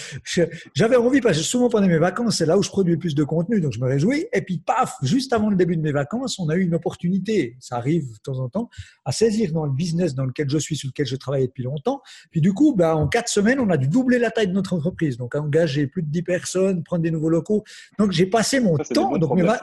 j'avais 0.74 0.96
envie 0.96 1.22
parce 1.22 1.38
que 1.38 1.44
souvent 1.44 1.70
pendant 1.70 1.88
mes 1.88 2.00
vacances, 2.00 2.38
c'est 2.38 2.48
là 2.48 2.58
où 2.58 2.64
je 2.64 2.70
produis 2.70 2.94
le 2.94 3.00
plus 3.00 3.14
de 3.14 3.24
contenu, 3.24 3.62
donc 3.62 3.74
je 3.74 3.80
me 3.80 3.86
réjouis. 3.86 4.26
Et 4.34 4.42
puis 4.42 4.58
paf, 4.58 4.96
juste 5.04 5.34
avant 5.34 5.52
le 5.52 5.56
début 5.56 5.78
de 5.78 5.82
mes 5.84 5.92
vacances, 5.92 6.40
on 6.40 6.50
a 6.50 6.56
eu 6.56 6.62
une 6.62 6.74
opportunité, 6.74 7.56
ça 7.60 7.76
arrive 7.76 8.12
de 8.12 8.18
temps 8.24 8.40
en 8.40 8.50
temps, 8.50 8.72
à 9.06 9.12
saisir 9.12 9.52
dans 9.52 9.66
le 9.66 9.72
business 9.72 10.16
dans 10.16 10.26
lequel 10.26 10.50
je 10.50 10.58
suis, 10.58 10.76
sur 10.76 10.88
lequel 10.88 11.06
je 11.06 11.16
travaille 11.16 11.46
depuis 11.46 11.62
longtemps. 11.62 12.02
Puis 12.32 12.42
du 12.42 12.54
coup, 12.54 12.74
bah, 12.76 12.96
en 12.96 13.08
quatre 13.08 13.30
semaines, 13.30 13.60
on 13.60 13.70
a 13.70 13.78
dû 13.78 13.88
doubler 13.88 14.18
la 14.18 14.32
taille 14.32 14.48
de 14.48 14.54
notre 14.54 14.74
entreprise, 14.74 15.18
donc 15.18 15.36
engager 15.36 15.86
plus 15.86 16.02
de 16.02 16.10
dix 16.10 16.24
personnes, 16.24 16.84
prendre 16.84 17.04
des 17.04 17.12
nouveaux 17.12 17.30
locaux. 17.30 17.64
Donc 18.00 18.14
j'ai 18.14 18.26
passé 18.26 18.62
mon 18.62 18.78
temps, 18.78 19.16
donc 19.20 19.36
mes, 19.36 19.44
ouais, 19.44 19.54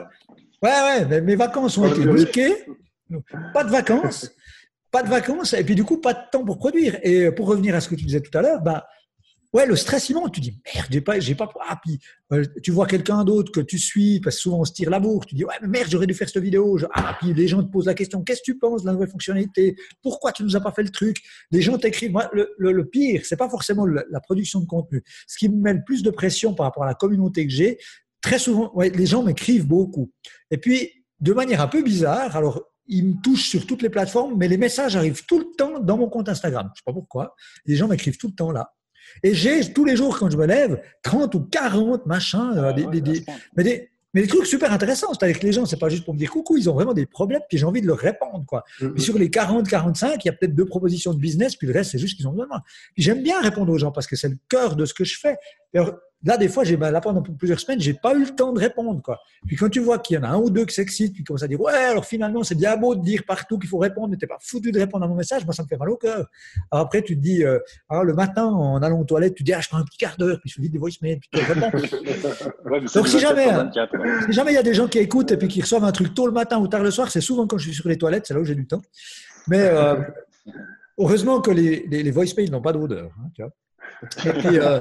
ouais, 0.63 1.19
mes 1.19 1.35
vacances 1.35 1.77
ont 1.77 1.93
été 1.93 2.05
niquées. 2.05 2.55
Pas 3.53 3.65
de 3.65 3.69
vacances. 3.69 4.31
Pas 4.91 5.03
de 5.03 5.09
vacances 5.09 5.53
et 5.53 5.63
puis 5.63 5.75
du 5.75 5.83
coup 5.83 5.97
pas 5.97 6.13
de 6.13 6.19
temps 6.31 6.43
pour 6.43 6.57
produire. 6.57 6.99
Et 7.03 7.31
pour 7.31 7.47
revenir 7.47 7.75
à 7.75 7.81
ce 7.81 7.89
que 7.89 7.95
tu 7.95 8.05
disais 8.05 8.21
tout 8.21 8.35
à 8.37 8.41
l'heure, 8.41 8.61
bah 8.61 8.85
ouais 9.53 9.65
le 9.65 9.75
stress 9.75 10.09
il 10.09 10.15
monte. 10.15 10.33
Tu 10.33 10.41
dis 10.41 10.61
merde 10.73 10.87
j'ai 10.89 11.01
pas 11.01 11.19
j'ai 11.19 11.35
pas 11.35 11.49
ah 11.67 11.79
puis 11.83 11.99
euh, 12.33 12.45
tu 12.61 12.71
vois 12.71 12.87
quelqu'un 12.87 13.23
d'autre 13.23 13.51
que 13.51 13.61
tu 13.61 13.77
suis 13.77 14.19
parce 14.19 14.35
que 14.35 14.41
souvent 14.41 14.59
on 14.59 14.65
se 14.65 14.73
tire 14.73 14.89
la 14.89 14.99
bourre. 14.99 15.25
Tu 15.25 15.35
dis 15.35 15.45
ouais 15.45 15.55
merde 15.61 15.87
j'aurais 15.89 16.07
dû 16.07 16.13
faire 16.13 16.29
cette 16.29 16.43
vidéo. 16.43 16.77
ah 16.93 17.17
puis 17.19 17.33
les 17.33 17.47
gens 17.47 17.63
te 17.63 17.71
posent 17.71 17.85
la 17.85 17.93
question 17.93 18.21
qu'est-ce 18.23 18.41
que 18.41 18.51
tu 18.51 18.57
penses 18.57 18.81
de 18.81 18.87
la 18.87 18.93
nouvelle 18.93 19.09
fonctionnalité? 19.09 19.75
Pourquoi 20.01 20.33
tu 20.33 20.43
nous 20.43 20.55
as 20.55 20.61
pas 20.61 20.71
fait 20.71 20.83
le 20.83 20.89
truc? 20.89 21.17
Les 21.51 21.61
gens 21.61 21.77
t'écrivent. 21.77 22.11
Moi 22.11 22.29
le, 22.33 22.53
le, 22.57 22.85
pire 22.85 23.21
c'est 23.23 23.37
pas 23.37 23.49
forcément 23.49 23.85
la 23.85 24.19
production 24.19 24.59
de 24.59 24.65
contenu. 24.65 25.03
Ce 25.27 25.37
qui 25.37 25.47
me 25.49 25.55
met 25.55 25.73
le 25.73 25.83
plus 25.85 26.03
de 26.03 26.11
pression 26.11 26.53
par 26.53 26.65
rapport 26.65 26.83
à 26.83 26.87
la 26.87 26.95
communauté 26.95 27.47
que 27.47 27.53
j'ai 27.53 27.77
très 28.21 28.39
souvent 28.39 28.71
ouais, 28.75 28.89
les 28.89 29.05
gens 29.05 29.23
m'écrivent 29.23 29.67
beaucoup. 29.67 30.11
Et 30.51 30.57
puis 30.57 30.89
de 31.19 31.33
manière 31.33 31.61
un 31.61 31.67
peu 31.67 31.81
bizarre 31.81 32.35
alors 32.35 32.70
il 32.87 33.07
me 33.07 33.21
touche 33.21 33.49
sur 33.49 33.65
toutes 33.65 33.81
les 33.81 33.89
plateformes, 33.89 34.35
mais 34.37 34.47
les 34.47 34.57
messages 34.57 34.95
arrivent 34.95 35.25
tout 35.25 35.39
le 35.39 35.45
temps 35.57 35.79
dans 35.79 35.97
mon 35.97 36.09
compte 36.09 36.29
Instagram. 36.29 36.67
Je 36.67 36.71
ne 36.71 36.75
sais 36.75 36.83
pas 36.85 36.93
pourquoi. 36.93 37.35
Les 37.65 37.75
gens 37.75 37.87
m'écrivent 37.87 38.17
tout 38.17 38.27
le 38.27 38.33
temps 38.33 38.51
là. 38.51 38.73
Et 39.23 39.33
j'ai 39.33 39.73
tous 39.73 39.85
les 39.85 39.95
jours, 39.95 40.17
quand 40.17 40.29
je 40.29 40.37
me 40.37 40.45
lève, 40.45 40.81
30 41.03 41.35
ou 41.35 41.41
40 41.41 42.05
machins, 42.05 42.53
euh, 42.55 42.69
ah 42.69 42.73
des, 42.73 43.01
des, 43.01 43.25
mais, 43.55 43.63
des, 43.63 43.89
mais 44.13 44.21
des 44.21 44.27
trucs 44.27 44.45
super 44.45 44.71
intéressants. 44.71 45.13
C'est-à-dire 45.13 45.39
que 45.39 45.45
les 45.45 45.51
gens, 45.51 45.65
c'est 45.65 45.79
pas 45.79 45.89
juste 45.89 46.05
pour 46.05 46.13
me 46.13 46.19
dire 46.19 46.31
coucou, 46.31 46.57
ils 46.57 46.69
ont 46.69 46.73
vraiment 46.73 46.93
des 46.93 47.05
problèmes, 47.05 47.41
puis 47.49 47.57
j'ai 47.57 47.65
envie 47.65 47.81
de 47.81 47.87
leur 47.87 47.97
répondre. 47.97 48.45
Quoi. 48.45 48.63
Mm-hmm. 48.79 48.99
sur 48.99 49.17
les 49.17 49.29
40, 49.29 49.67
45, 49.67 50.23
il 50.23 50.27
y 50.27 50.29
a 50.29 50.33
peut-être 50.33 50.55
deux 50.55 50.65
propositions 50.65 51.13
de 51.13 51.19
business, 51.19 51.55
puis 51.55 51.67
le 51.67 51.73
reste, 51.73 51.91
c'est 51.91 51.99
juste 51.99 52.17
qu'ils 52.17 52.27
ont 52.27 52.31
besoin 52.31 52.45
de 52.45 52.49
moi. 52.49 52.61
j'aime 52.97 53.21
bien 53.21 53.41
répondre 53.41 53.71
aux 53.71 53.77
gens 53.77 53.91
parce 53.91 54.07
que 54.07 54.15
c'est 54.15 54.29
le 54.29 54.37
cœur 54.49 54.75
de 54.75 54.85
ce 54.85 54.93
que 54.93 55.03
je 55.03 55.19
fais. 55.19 55.35
Là, 56.23 56.37
des 56.37 56.49
fois, 56.49 56.63
j'ai, 56.63 56.77
ben, 56.77 56.91
là, 56.91 57.01
pendant 57.01 57.21
plusieurs 57.21 57.59
semaines, 57.59 57.79
j'ai 57.79 57.93
pas 57.93 58.13
eu 58.13 58.25
le 58.25 58.35
temps 58.35 58.53
de 58.53 58.59
répondre, 58.59 59.01
quoi. 59.01 59.19
Puis 59.47 59.55
quand 59.55 59.69
tu 59.69 59.79
vois 59.79 59.97
qu'il 59.97 60.17
y 60.17 60.19
en 60.19 60.23
a 60.23 60.27
un 60.27 60.37
ou 60.37 60.49
deux 60.51 60.65
qui 60.65 60.75
s'excitent, 60.75 61.13
puis 61.13 61.23
qui 61.23 61.27
commencent 61.27 61.43
à 61.43 61.47
dire, 61.47 61.59
ouais, 61.59 61.73
alors 61.73 62.05
finalement, 62.05 62.43
c'est 62.43 62.55
bien 62.55 62.77
beau 62.77 62.93
de 62.95 63.01
dire 63.01 63.23
partout 63.25 63.57
qu'il 63.57 63.69
faut 63.69 63.79
répondre, 63.79 64.09
mais 64.09 64.17
t'es 64.17 64.27
pas 64.27 64.37
foutu 64.39 64.71
de 64.71 64.79
répondre 64.79 65.03
à 65.03 65.07
mon 65.07 65.15
message, 65.15 65.45
moi, 65.45 65.53
ça 65.53 65.63
me 65.63 65.67
fait 65.67 65.77
mal 65.77 65.89
au 65.89 65.97
cœur. 65.97 66.27
Alors 66.69 66.85
après, 66.85 67.01
tu 67.01 67.15
te 67.15 67.21
dis, 67.21 67.43
euh, 67.43 67.57
alors, 67.89 68.03
le 68.03 68.13
matin, 68.13 68.45
en 68.45 68.81
allant 68.83 68.99
aux 68.99 69.03
toilettes, 69.03 69.33
tu 69.33 69.43
dis, 69.43 69.53
ah, 69.53 69.61
je 69.61 69.69
prends 69.69 69.79
un 69.79 69.83
petit 69.83 69.97
quart 69.97 70.15
d'heure, 70.17 70.39
puis 70.39 70.49
je 70.49 70.55
fais 70.55 70.61
vite 70.61 70.73
des 70.73 70.79
voicemails, 70.79 71.19
puis 71.19 71.29
tu 71.33 71.39
réponds. 71.43 71.71
Donc, 72.93 73.07
si 73.07 73.19
jamais, 73.19 73.49
hein, 73.49 73.71
si 74.25 74.33
jamais 74.33 74.51
il 74.51 74.55
y 74.55 74.59
a 74.59 74.63
des 74.63 74.75
gens 74.75 74.87
qui 74.87 74.99
écoutent 74.99 75.31
et 75.31 75.37
puis 75.37 75.47
qui 75.47 75.61
reçoivent 75.61 75.85
un 75.85 75.91
truc 75.91 76.13
tôt 76.13 76.27
le 76.27 76.33
matin 76.33 76.59
ou 76.59 76.67
tard 76.67 76.83
le 76.83 76.91
soir, 76.91 77.09
c'est 77.09 77.21
souvent 77.21 77.47
quand 77.47 77.57
je 77.57 77.65
suis 77.69 77.75
sur 77.75 77.89
les 77.89 77.97
toilettes, 77.97 78.27
c'est 78.27 78.33
là 78.33 78.39
où 78.39 78.45
j'ai 78.45 78.55
du 78.55 78.67
temps. 78.67 78.81
Mais, 79.47 79.61
euh, 79.61 79.95
heureusement 80.99 81.41
que 81.41 81.51
les, 81.51 81.87
les, 81.89 82.03
les 82.03 82.11
voicemails 82.11 82.51
n'ont 82.51 82.61
pas 82.61 82.73
d'odeur, 82.73 83.11
hein, 83.19 83.29
tu 83.33 83.41
vois. 83.41 83.51
Et 84.25 84.33
puis, 84.33 84.59
euh, 84.59 84.79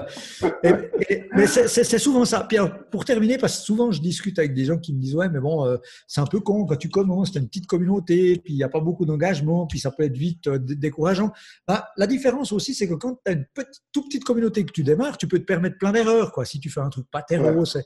mais 1.35 1.47
c'est 1.47 1.99
souvent 1.99 2.25
ça. 2.25 2.45
Puis 2.49 2.57
pour 2.91 3.05
terminer, 3.05 3.37
parce 3.37 3.59
que 3.59 3.65
souvent 3.65 3.91
je 3.91 4.01
discute 4.01 4.39
avec 4.39 4.55
des 4.55 4.65
gens 4.65 4.79
qui 4.79 4.95
me 4.95 5.01
disent 5.01 5.15
ouais, 5.15 5.29
mais 5.29 5.41
bon, 5.41 5.67
euh, 5.67 5.77
c'est 6.07 6.21
un 6.21 6.27
peu 6.27 6.41
con 6.41 6.65
quand 6.65 6.77
tu 6.77 6.89
commences, 6.89 7.33
tu 7.33 7.39
as 7.39 7.41
une 7.41 7.49
petite 7.49 7.67
communauté, 7.67 8.41
puis 8.43 8.55
il 8.55 8.57
n'y 8.57 8.63
a 8.63 8.69
pas 8.69 8.81
beaucoup 8.81 9.05
d'engagement, 9.05 9.67
puis 9.67 9.79
ça 9.79 9.91
peut 9.91 10.05
être 10.05 10.17
vite 10.17 10.47
euh, 10.47 10.59
décourageant. 10.59 11.33
Bah, 11.69 11.89
la 11.97 12.07
différence 12.07 12.53
aussi, 12.53 12.75
c'est 12.75 12.89
que 12.89 12.95
quand 12.95 13.21
tu 13.25 13.31
as 13.31 13.35
une 13.35 13.47
petite, 13.53 13.83
toute 13.93 14.07
petite 14.07 14.25
communauté 14.25 14.65
que 14.65 14.73
tu 14.73 14.83
démarres, 14.83 15.19
tu 15.19 15.29
peux 15.29 15.39
te 15.39 15.45
permettre 15.45 15.77
plein 15.79 15.93
d'erreurs, 15.93 16.33
quoi. 16.33 16.45
Si 16.45 16.59
tu 16.59 16.71
fais 16.71 16.81
un 16.81 16.89
truc 16.89 17.07
pas 17.11 17.23
terreau, 17.23 17.65
c'est. 17.65 17.85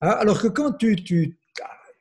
Alors 0.00 0.42
que 0.42 0.48
quand 0.48 0.72
tu, 0.72 0.96
tu 0.96 1.38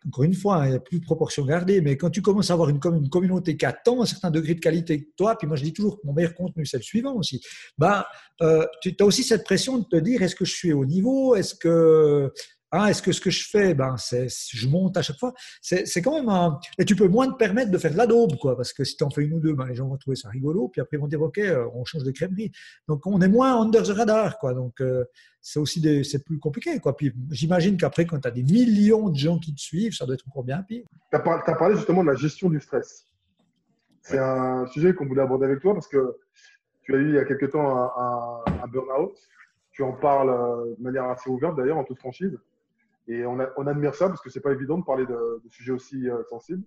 encore 0.08 0.24
une 0.24 0.34
fois, 0.34 0.58
hein, 0.58 0.66
il 0.66 0.70
n'y 0.72 0.76
a 0.76 0.80
plus 0.80 1.00
de 1.00 1.06
proportion 1.06 1.46
gardée, 1.46 1.82
mais 1.82 1.98
quand 1.98 2.10
tu 2.10 2.22
commences 2.22 2.50
à 2.50 2.54
avoir 2.54 2.70
une, 2.70 2.80
communauté 2.80 3.56
qui 3.58 3.66
attend 3.66 4.02
un 4.02 4.06
certain 4.06 4.32
degré 4.32 4.56
de 4.56 4.60
qualité 4.60 5.04
que 5.04 5.10
toi, 5.16 5.38
puis 5.38 5.48
moi 5.48 5.56
je 5.56 5.64
dis 5.64 5.74
toujours 5.74 6.00
que 6.00 6.08
mon 6.08 6.14
meilleur 6.14 6.34
contenu 6.34 6.66
c'est 6.66 6.78
le 6.78 6.84
suivant 6.84 7.16
aussi, 7.16 7.42
bah, 7.78 8.08
euh, 8.42 8.66
tu 8.82 8.96
as 9.00 9.06
aussi 9.06 9.24
cette 9.24 9.44
pression 9.44 9.78
de 9.78 9.86
te 9.86 9.98
dire 9.98 10.22
est-ce 10.22 10.36
que 10.36 10.46
je 10.46 10.54
suis 10.54 10.74
au 10.74 10.86
niveau, 10.86 11.36
est-ce 11.36 11.56
que 11.56 12.32
ah, 12.74 12.90
est-ce 12.90 13.02
que 13.02 13.12
ce 13.12 13.20
que 13.20 13.30
je 13.30 13.50
fais, 13.50 13.74
ben, 13.74 13.98
c'est, 13.98 14.28
je 14.30 14.68
monte 14.70 14.96
à 14.96 15.02
chaque 15.02 15.18
fois. 15.18 15.34
C'est, 15.62 16.02
quand 16.02 16.16
même 16.16 16.30
un... 16.30 16.58
Et 16.78 16.86
tu 16.86 16.96
peux 16.96 17.10
moins 17.10 17.30
te 17.30 17.36
permettre 17.36 17.70
de 17.70 17.78
faire 17.78 17.92
de 17.92 17.98
la 17.98 18.08
daube, 18.08 18.38
quoi, 18.38 18.56
parce 18.56 18.72
que 18.72 18.86
si 18.86 18.96
tu 18.96 19.04
en 19.04 19.10
fais 19.10 19.24
une 19.24 19.34
ou 19.34 19.40
deux, 19.42 19.54
ben, 19.54 19.66
les 19.66 19.76
gens 19.76 19.90
vont 19.90 19.98
trouver 19.98 20.16
ça 20.16 20.30
rigolo, 20.30 20.70
puis 20.70 20.80
après 20.80 20.96
ils 20.96 21.00
vont 21.02 21.08
dire, 21.08 21.22
OK, 21.22 21.38
euh, 21.38 21.68
on 21.74 21.84
change 21.84 22.04
de 22.04 22.12
crèmerie. 22.12 22.50
Donc, 22.88 23.06
on 23.06 23.20
est 23.20 23.28
moins 23.28 23.62
under 23.62 23.84
the 23.84 23.90
radar, 23.90 24.38
quoi. 24.40 24.54
Donc, 24.54 24.80
euh, 24.80 25.04
c'est 25.42 25.60
aussi 25.60 25.82
des, 25.82 26.06
c'est 26.06 26.24
plus 26.24 26.40
compliqué, 26.40 26.80
quoi. 26.80 26.96
Puis, 26.96 27.14
j'imagine 27.30 27.76
qu'après, 27.76 28.06
quand 28.06 28.20
tu 28.20 28.28
as 28.28 28.32
des 28.32 28.44
millions 28.44 29.10
de 29.10 29.18
gens 29.18 29.38
qui 29.38 29.54
te 29.54 29.60
suivent, 29.60 29.94
ça 29.94 30.06
doit 30.06 30.16
être 30.16 30.28
encore 30.30 30.46
bien 30.46 30.64
pire. 30.64 30.86
Tu 31.12 31.18
as, 31.18 31.20
parlé 31.20 31.76
justement 31.76 32.04
de 32.04 32.10
la 32.10 32.16
gestion 32.16 32.50
du 32.50 32.62
stress. 32.62 33.06
C'est 34.02 34.18
un 34.18 34.66
sujet 34.68 34.94
qu'on 34.94 35.06
voulait 35.06 35.24
aborder 35.24 35.46
avec 35.46 35.60
toi 35.60 35.74
parce 35.74 35.88
que 35.90 36.16
tu 36.84 36.96
as 36.96 36.98
eu 36.98 37.10
il 37.10 37.16
y 37.16 37.20
a 37.20 37.26
quelque 37.26 37.48
temps 37.48 37.76
un, 37.76 38.44
un 38.64 38.68
burn-out. 38.68 39.12
Tu 39.74 39.84
en 39.84 39.94
parles 39.94 40.30
euh, 40.30 40.76
de 40.78 40.84
manière 40.84 41.06
assez 41.06 41.30
ouverte, 41.30 41.58
d'ailleurs, 41.58 41.78
en 41.78 41.84
toute 41.84 42.00
franchise. 42.00 42.38
Et 43.08 43.26
on, 43.26 43.40
admire 43.40 43.96
ça 43.96 44.08
parce 44.08 44.22
que 44.22 44.30
c'est 44.30 44.42
pas 44.42 44.52
évident 44.52 44.78
de 44.78 44.86
parler 44.86 45.06
de, 45.06 45.42
sujets 45.50 45.72
aussi 45.72 46.10
euh, 46.10 46.24
sensibles. 46.30 46.64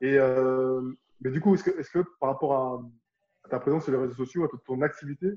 Et, 0.00 0.18
euh, 0.18 0.80
mais 1.20 1.30
du 1.30 1.40
coup, 1.40 1.54
est-ce 1.54 1.90
que, 1.90 2.04
par 2.18 2.30
rapport 2.30 2.54
à, 2.54 3.48
ta 3.48 3.58
présence 3.58 3.84
sur 3.84 3.92
les 3.92 3.98
réseaux 3.98 4.14
sociaux, 4.14 4.44
à 4.44 4.48
toute 4.48 4.64
ton 4.64 4.80
activité, 4.82 5.28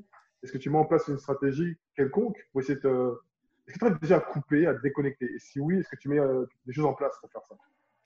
est-ce 0.41 0.51
que 0.51 0.57
tu 0.57 0.69
mets 0.69 0.77
en 0.77 0.85
place 0.85 1.07
une 1.07 1.17
stratégie 1.17 1.77
quelconque 1.95 2.37
pour 2.51 2.61
essayer 2.61 2.79
de 2.79 3.19
Est-ce 3.67 3.79
que 3.79 3.85
tu 3.85 3.91
as 3.91 3.95
déjà 3.95 4.17
à 4.17 4.19
couper, 4.19 4.67
à 4.67 4.75
te 4.75 4.81
déconnecter? 4.81 5.25
Et 5.25 5.39
si 5.39 5.59
oui, 5.59 5.79
est-ce 5.79 5.89
que 5.89 5.95
tu 5.95 6.09
mets 6.09 6.19
euh, 6.19 6.45
des 6.65 6.73
choses 6.73 6.85
en 6.85 6.93
place 6.93 7.17
pour 7.19 7.31
faire 7.31 7.43
ça? 7.47 7.55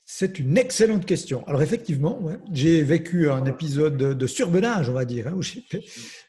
C'est 0.10 0.39
une 0.39 0.58
excellente 0.58 1.05
question. 1.05 1.45
Alors 1.47 1.62
effectivement, 1.62 2.22
j'ai 2.53 2.82
vécu 2.82 3.30
un 3.30 3.43
épisode 3.43 3.97
de, 3.97 4.28
surbenage, 4.28 4.88
on 4.88 4.93
va 4.93 5.03
dire. 5.03 5.28
Hein, 5.28 5.38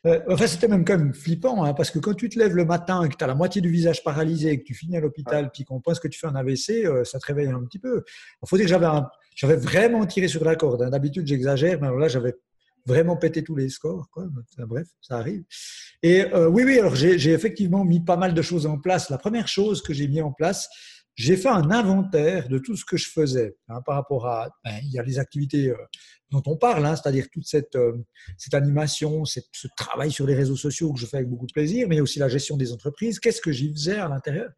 euh, 0.05 0.21
enfin, 0.29 0.49
c'était 0.49 0.67
même 0.67 0.85
quand 0.85 0.99
même 0.99 1.15
flippant, 1.15 1.63
hein, 1.63 1.75
parce 1.75 1.93
que 1.93 2.01
quand 2.01 2.15
tu 2.15 2.29
te 2.29 2.37
lèves 2.41 2.57
le 2.57 2.65
matin 2.65 3.05
et 3.05 3.09
que 3.09 3.15
tu 3.15 3.23
as 3.23 3.29
la 3.29 3.37
moitié 3.37 3.61
du 3.61 3.71
visage 3.71 4.03
paralysé 4.03 4.51
et 4.51 4.59
que 4.59 4.65
tu 4.65 4.75
finis 4.75 4.97
à 4.97 5.01
l'hôpital, 5.01 5.53
puis 5.55 5.65
qu'on 5.65 5.81
pense 5.81 6.01
que 6.01 6.09
tu 6.09 6.19
fais 6.19 6.27
un 6.27 6.35
AVC, 6.35 6.87
euh, 6.87 7.05
ça 7.05 7.21
te 7.21 7.27
réveille 7.27 7.51
un 7.51 7.65
petit 7.67 7.79
peu. 7.79 8.03
Il 8.43 8.49
faut 8.49 8.57
dire 8.57 8.67
que 8.67 8.71
j'avais, 8.71 8.89
j'avais 9.37 9.57
vraiment 9.57 10.05
tiré 10.07 10.27
sur 10.27 10.45
la 10.45 10.57
corde. 10.57 10.83
Hein. 10.83 10.91
D'habitude, 10.91 11.29
j'exagère, 11.29 11.81
mais 11.81 11.87
alors 11.87 12.01
là, 12.01 12.09
j'avais 12.09 12.35
vraiment 12.85 13.17
pété 13.17 13.45
tous 13.45 13.55
les 13.55 13.69
scores. 13.69 14.09
Quoi. 14.11 14.27
bref, 14.67 14.89
ça 15.01 15.19
arrive. 15.19 15.45
Et 16.03 16.25
euh, 16.35 16.49
oui, 16.49 16.65
oui, 16.65 16.81
alors 16.81 16.97
j'ai 16.97 17.31
effectivement 17.31 17.85
mis 17.85 18.01
pas 18.01 18.17
mal 18.17 18.35
de 18.35 18.43
choses 18.43 18.67
en 18.67 18.79
place. 18.79 19.09
La 19.09 19.19
première 19.19 19.47
chose 19.47 19.83
que 19.83 19.93
j'ai 19.93 20.09
mis 20.09 20.21
en 20.21 20.33
place, 20.33 20.69
j'ai 21.19 21.37
fait 21.37 21.49
un 21.49 21.73
inventaire 21.73 22.49
de 22.49 22.59
tout 22.59 22.77
ce 22.77 22.85
que 22.85 22.97
je 22.97 23.11
faisais 23.11 23.57
hein, 23.69 23.81
par 23.85 23.97
rapport 23.97 24.27
à. 24.29 24.49
Ben, 24.65 24.79
il 24.85 24.93
y 24.93 25.01
a 25.01 25.03
les 25.03 25.19
activités 25.19 25.71
euh, 25.71 25.77
dont 26.31 26.43
on 26.47 26.57
parle, 26.57 26.87
hein, 26.87 26.95
c'est-à-dire 26.95 27.27
toute 27.33 27.45
cette, 27.45 27.75
euh, 27.75 27.97
cette 28.37 28.55
animation, 28.55 29.25
cette, 29.25 29.49
ce 29.51 29.67
travail 29.77 30.13
sur 30.13 30.29
les 30.29 30.37
réseaux 30.37 30.55
sociaux 30.55 30.93
que 30.93 31.01
je 31.01 31.07
fais 31.07 31.17
avec 31.17 31.29
beaucoup 31.29 31.49
de 31.49 31.53
plaisir, 31.53 31.89
mais 31.89 32.01
aussi 32.01 32.21
la 32.21 32.29
gestion 32.29 32.57
des 32.57 32.73
entreprises. 32.73 33.19
Qu'est-ce 33.19 33.41
que 33.41 33.51
j'y 33.51 33.73
faisais 33.73 33.97
à 33.97 34.07
l'intérieur? 34.07 34.49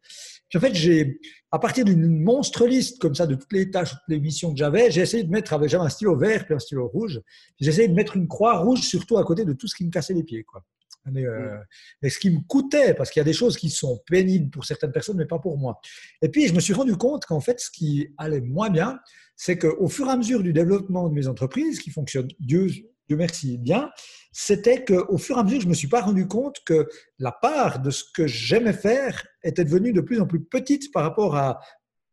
En 0.53 0.59
fait, 0.59 0.75
j'ai, 0.75 1.19
à 1.49 1.57
partir 1.57 1.83
d'une 1.83 2.21
monstre 2.21 2.67
liste 2.67 2.99
comme 2.99 3.15
ça 3.15 3.25
de 3.25 3.33
toutes 3.33 3.53
les 3.53 3.71
tâches, 3.71 3.89
toutes 3.89 3.99
les 4.09 4.19
missions 4.19 4.51
que 4.51 4.59
j'avais, 4.59 4.91
j'ai 4.91 5.01
essayé 5.01 5.23
de 5.23 5.31
mettre, 5.31 5.49
j'avais 5.67 5.83
un 5.83 5.89
stylo 5.89 6.15
vert 6.15 6.45
puis 6.45 6.53
un 6.53 6.59
stylo 6.59 6.87
rouge, 6.87 7.19
j'ai 7.59 7.69
essayé 7.69 7.87
de 7.87 7.95
mettre 7.95 8.15
une 8.17 8.27
croix 8.27 8.59
rouge 8.59 8.81
surtout 8.81 9.17
à 9.17 9.23
côté 9.23 9.45
de 9.45 9.53
tout 9.53 9.67
ce 9.67 9.75
qui 9.75 9.83
me 9.83 9.89
cassait 9.89 10.13
les 10.13 10.23
pieds. 10.23 10.43
Quoi. 10.43 10.63
Mais, 11.05 11.25
euh, 11.25 11.57
ce 12.03 12.19
qui 12.19 12.29
me 12.29 12.39
coûtait, 12.47 12.93
parce 12.93 13.09
qu'il 13.09 13.19
y 13.19 13.21
a 13.21 13.25
des 13.25 13.33
choses 13.33 13.57
qui 13.57 13.69
sont 13.69 14.01
pénibles 14.05 14.49
pour 14.49 14.65
certaines 14.65 14.91
personnes, 14.91 15.17
mais 15.17 15.25
pas 15.25 15.39
pour 15.39 15.57
moi. 15.57 15.79
Et 16.21 16.29
puis, 16.29 16.47
je 16.47 16.53
me 16.53 16.59
suis 16.59 16.73
rendu 16.73 16.95
compte 16.95 17.25
qu'en 17.25 17.39
fait, 17.39 17.59
ce 17.59 17.71
qui 17.71 18.09
allait 18.17 18.41
moins 18.41 18.69
bien, 18.69 18.99
c'est 19.35 19.57
qu'au 19.57 19.87
fur 19.87 20.07
et 20.07 20.11
à 20.11 20.17
mesure 20.17 20.43
du 20.43 20.53
développement 20.53 21.09
de 21.09 21.13
mes 21.13 21.27
entreprises, 21.27 21.79
qui 21.79 21.89
fonctionnent, 21.89 22.29
Dieu, 22.39 22.67
Dieu 23.07 23.17
merci, 23.17 23.57
bien, 23.57 23.89
c'était 24.31 24.85
qu'au 24.85 25.17
fur 25.17 25.37
et 25.37 25.39
à 25.39 25.43
mesure, 25.43 25.61
je 25.61 25.65
ne 25.65 25.71
me 25.71 25.75
suis 25.75 25.87
pas 25.87 26.01
rendu 26.01 26.27
compte 26.27 26.57
que 26.65 26.87
la 27.17 27.31
part 27.31 27.79
de 27.81 27.89
ce 27.89 28.03
que 28.13 28.27
j'aimais 28.27 28.73
faire 28.73 29.25
était 29.43 29.65
devenue 29.65 29.93
de 29.93 30.01
plus 30.01 30.21
en 30.21 30.27
plus 30.27 30.43
petite 30.43 30.91
par 30.91 31.03
rapport 31.03 31.35
à, 31.35 31.59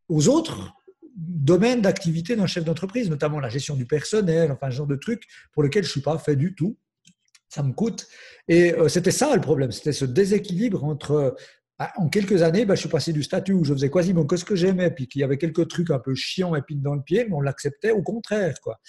aux 0.07 0.27
autres 0.27 0.73
domaines 1.15 1.81
d'activité 1.81 2.35
d'un 2.35 2.47
chef 2.47 2.63
d'entreprise, 2.63 3.09
notamment 3.09 3.39
la 3.39 3.49
gestion 3.49 3.75
du 3.75 3.85
personnel, 3.85 4.51
enfin, 4.51 4.71
ce 4.71 4.77
genre 4.77 4.87
de 4.87 4.95
trucs 4.95 5.23
pour 5.51 5.63
lesquels 5.63 5.83
je 5.83 5.89
ne 5.89 5.91
suis 5.91 6.01
pas 6.01 6.17
fait 6.17 6.35
du 6.35 6.55
tout 6.55 6.77
ça 7.49 7.63
me 7.63 7.73
coûte. 7.73 8.07
Et 8.47 8.73
euh, 8.73 8.87
c'était 8.87 9.11
ça 9.11 9.35
le 9.35 9.41
problème, 9.41 9.71
c'était 9.71 9.91
ce 9.91 10.05
déséquilibre 10.05 10.83
entre 10.83 11.35
bah, 11.79 11.93
en 11.95 12.09
quelques 12.09 12.41
années, 12.41 12.65
bah, 12.65 12.75
je 12.75 12.81
suis 12.81 12.89
passé 12.89 13.13
du 13.13 13.23
statut 13.23 13.53
où 13.53 13.63
je 13.63 13.73
faisais 13.73 13.89
quasiment 13.89 14.25
que 14.25 14.35
ce 14.35 14.43
que 14.43 14.55
j'aimais, 14.55 14.91
puis 14.91 15.07
qu'il 15.07 15.21
y 15.21 15.23
avait 15.23 15.37
quelques 15.37 15.69
trucs 15.69 15.91
un 15.91 15.99
peu 15.99 16.13
chiants 16.13 16.53
et 16.53 16.61
dans 16.71 16.93
le 16.93 17.01
pied, 17.01 17.23
mais 17.23 17.33
on 17.33 17.39
l'acceptait 17.39 17.91
au 17.91 18.03
contraire. 18.03 18.59
Quoi. 18.61 18.81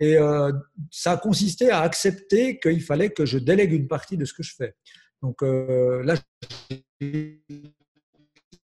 Et 0.00 0.16
euh, 0.16 0.50
ça 0.90 1.12
a 1.12 1.16
consisté 1.18 1.70
à 1.70 1.82
accepter 1.82 2.58
qu'il 2.58 2.82
fallait 2.82 3.10
que 3.10 3.26
je 3.26 3.36
délègue 3.36 3.72
une 3.72 3.86
partie 3.86 4.16
de 4.16 4.24
ce 4.24 4.32
que 4.32 4.42
je 4.42 4.54
fais. 4.56 4.74
Donc 5.20 5.42
euh, 5.42 6.02
là, 6.04 6.14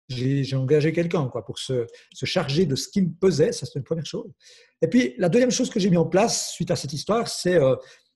j'ai 0.09 0.55
engagé 0.57 0.91
quelqu'un 0.91 1.29
quoi, 1.29 1.45
pour 1.45 1.57
se, 1.57 1.85
charger 2.13 2.65
de 2.65 2.75
ce 2.75 2.89
qui 2.89 3.03
me 3.03 3.13
pesait, 3.13 3.53
ça 3.53 3.65
c'est 3.65 3.79
une 3.79 3.85
première 3.85 4.05
chose. 4.05 4.33
Et 4.81 4.87
puis 4.87 5.13
la 5.17 5.29
deuxième 5.29 5.51
chose 5.51 5.69
que 5.69 5.79
j'ai 5.79 5.89
mis 5.89 5.95
en 5.95 6.07
place 6.07 6.51
suite 6.51 6.71
à 6.71 6.75
cette 6.75 6.91
histoire, 6.91 7.29
c'est 7.29 7.57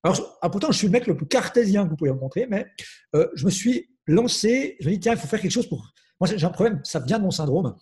alors, 0.06 0.38
ah, 0.44 0.52
pourtant, 0.52 0.72
je 0.72 0.78
suis 0.78 0.86
le 0.86 0.92
mec 0.92 1.08
le 1.08 1.18
plus 1.18 1.26
cartésien 1.26 1.84
que 1.84 1.90
vous 1.90 1.96
pouvez 1.96 2.12
rencontrer, 2.12 2.46
mais 2.48 2.68
euh, 3.16 3.28
je 3.34 3.44
me 3.44 3.50
suis 3.50 3.90
lancé, 4.06 4.78
je 4.80 4.88
me 4.88 4.94
dis, 4.94 5.00
tiens, 5.00 5.14
il 5.14 5.18
faut 5.18 5.26
faire 5.26 5.42
quelque 5.42 5.50
chose 5.50 5.68
pour. 5.68 5.92
Moi, 6.22 6.30
j'ai 6.36 6.46
un 6.46 6.52
problème, 6.52 6.80
ça 6.84 7.00
vient 7.00 7.18
de 7.18 7.24
mon 7.24 7.32
syndrome. 7.32 7.76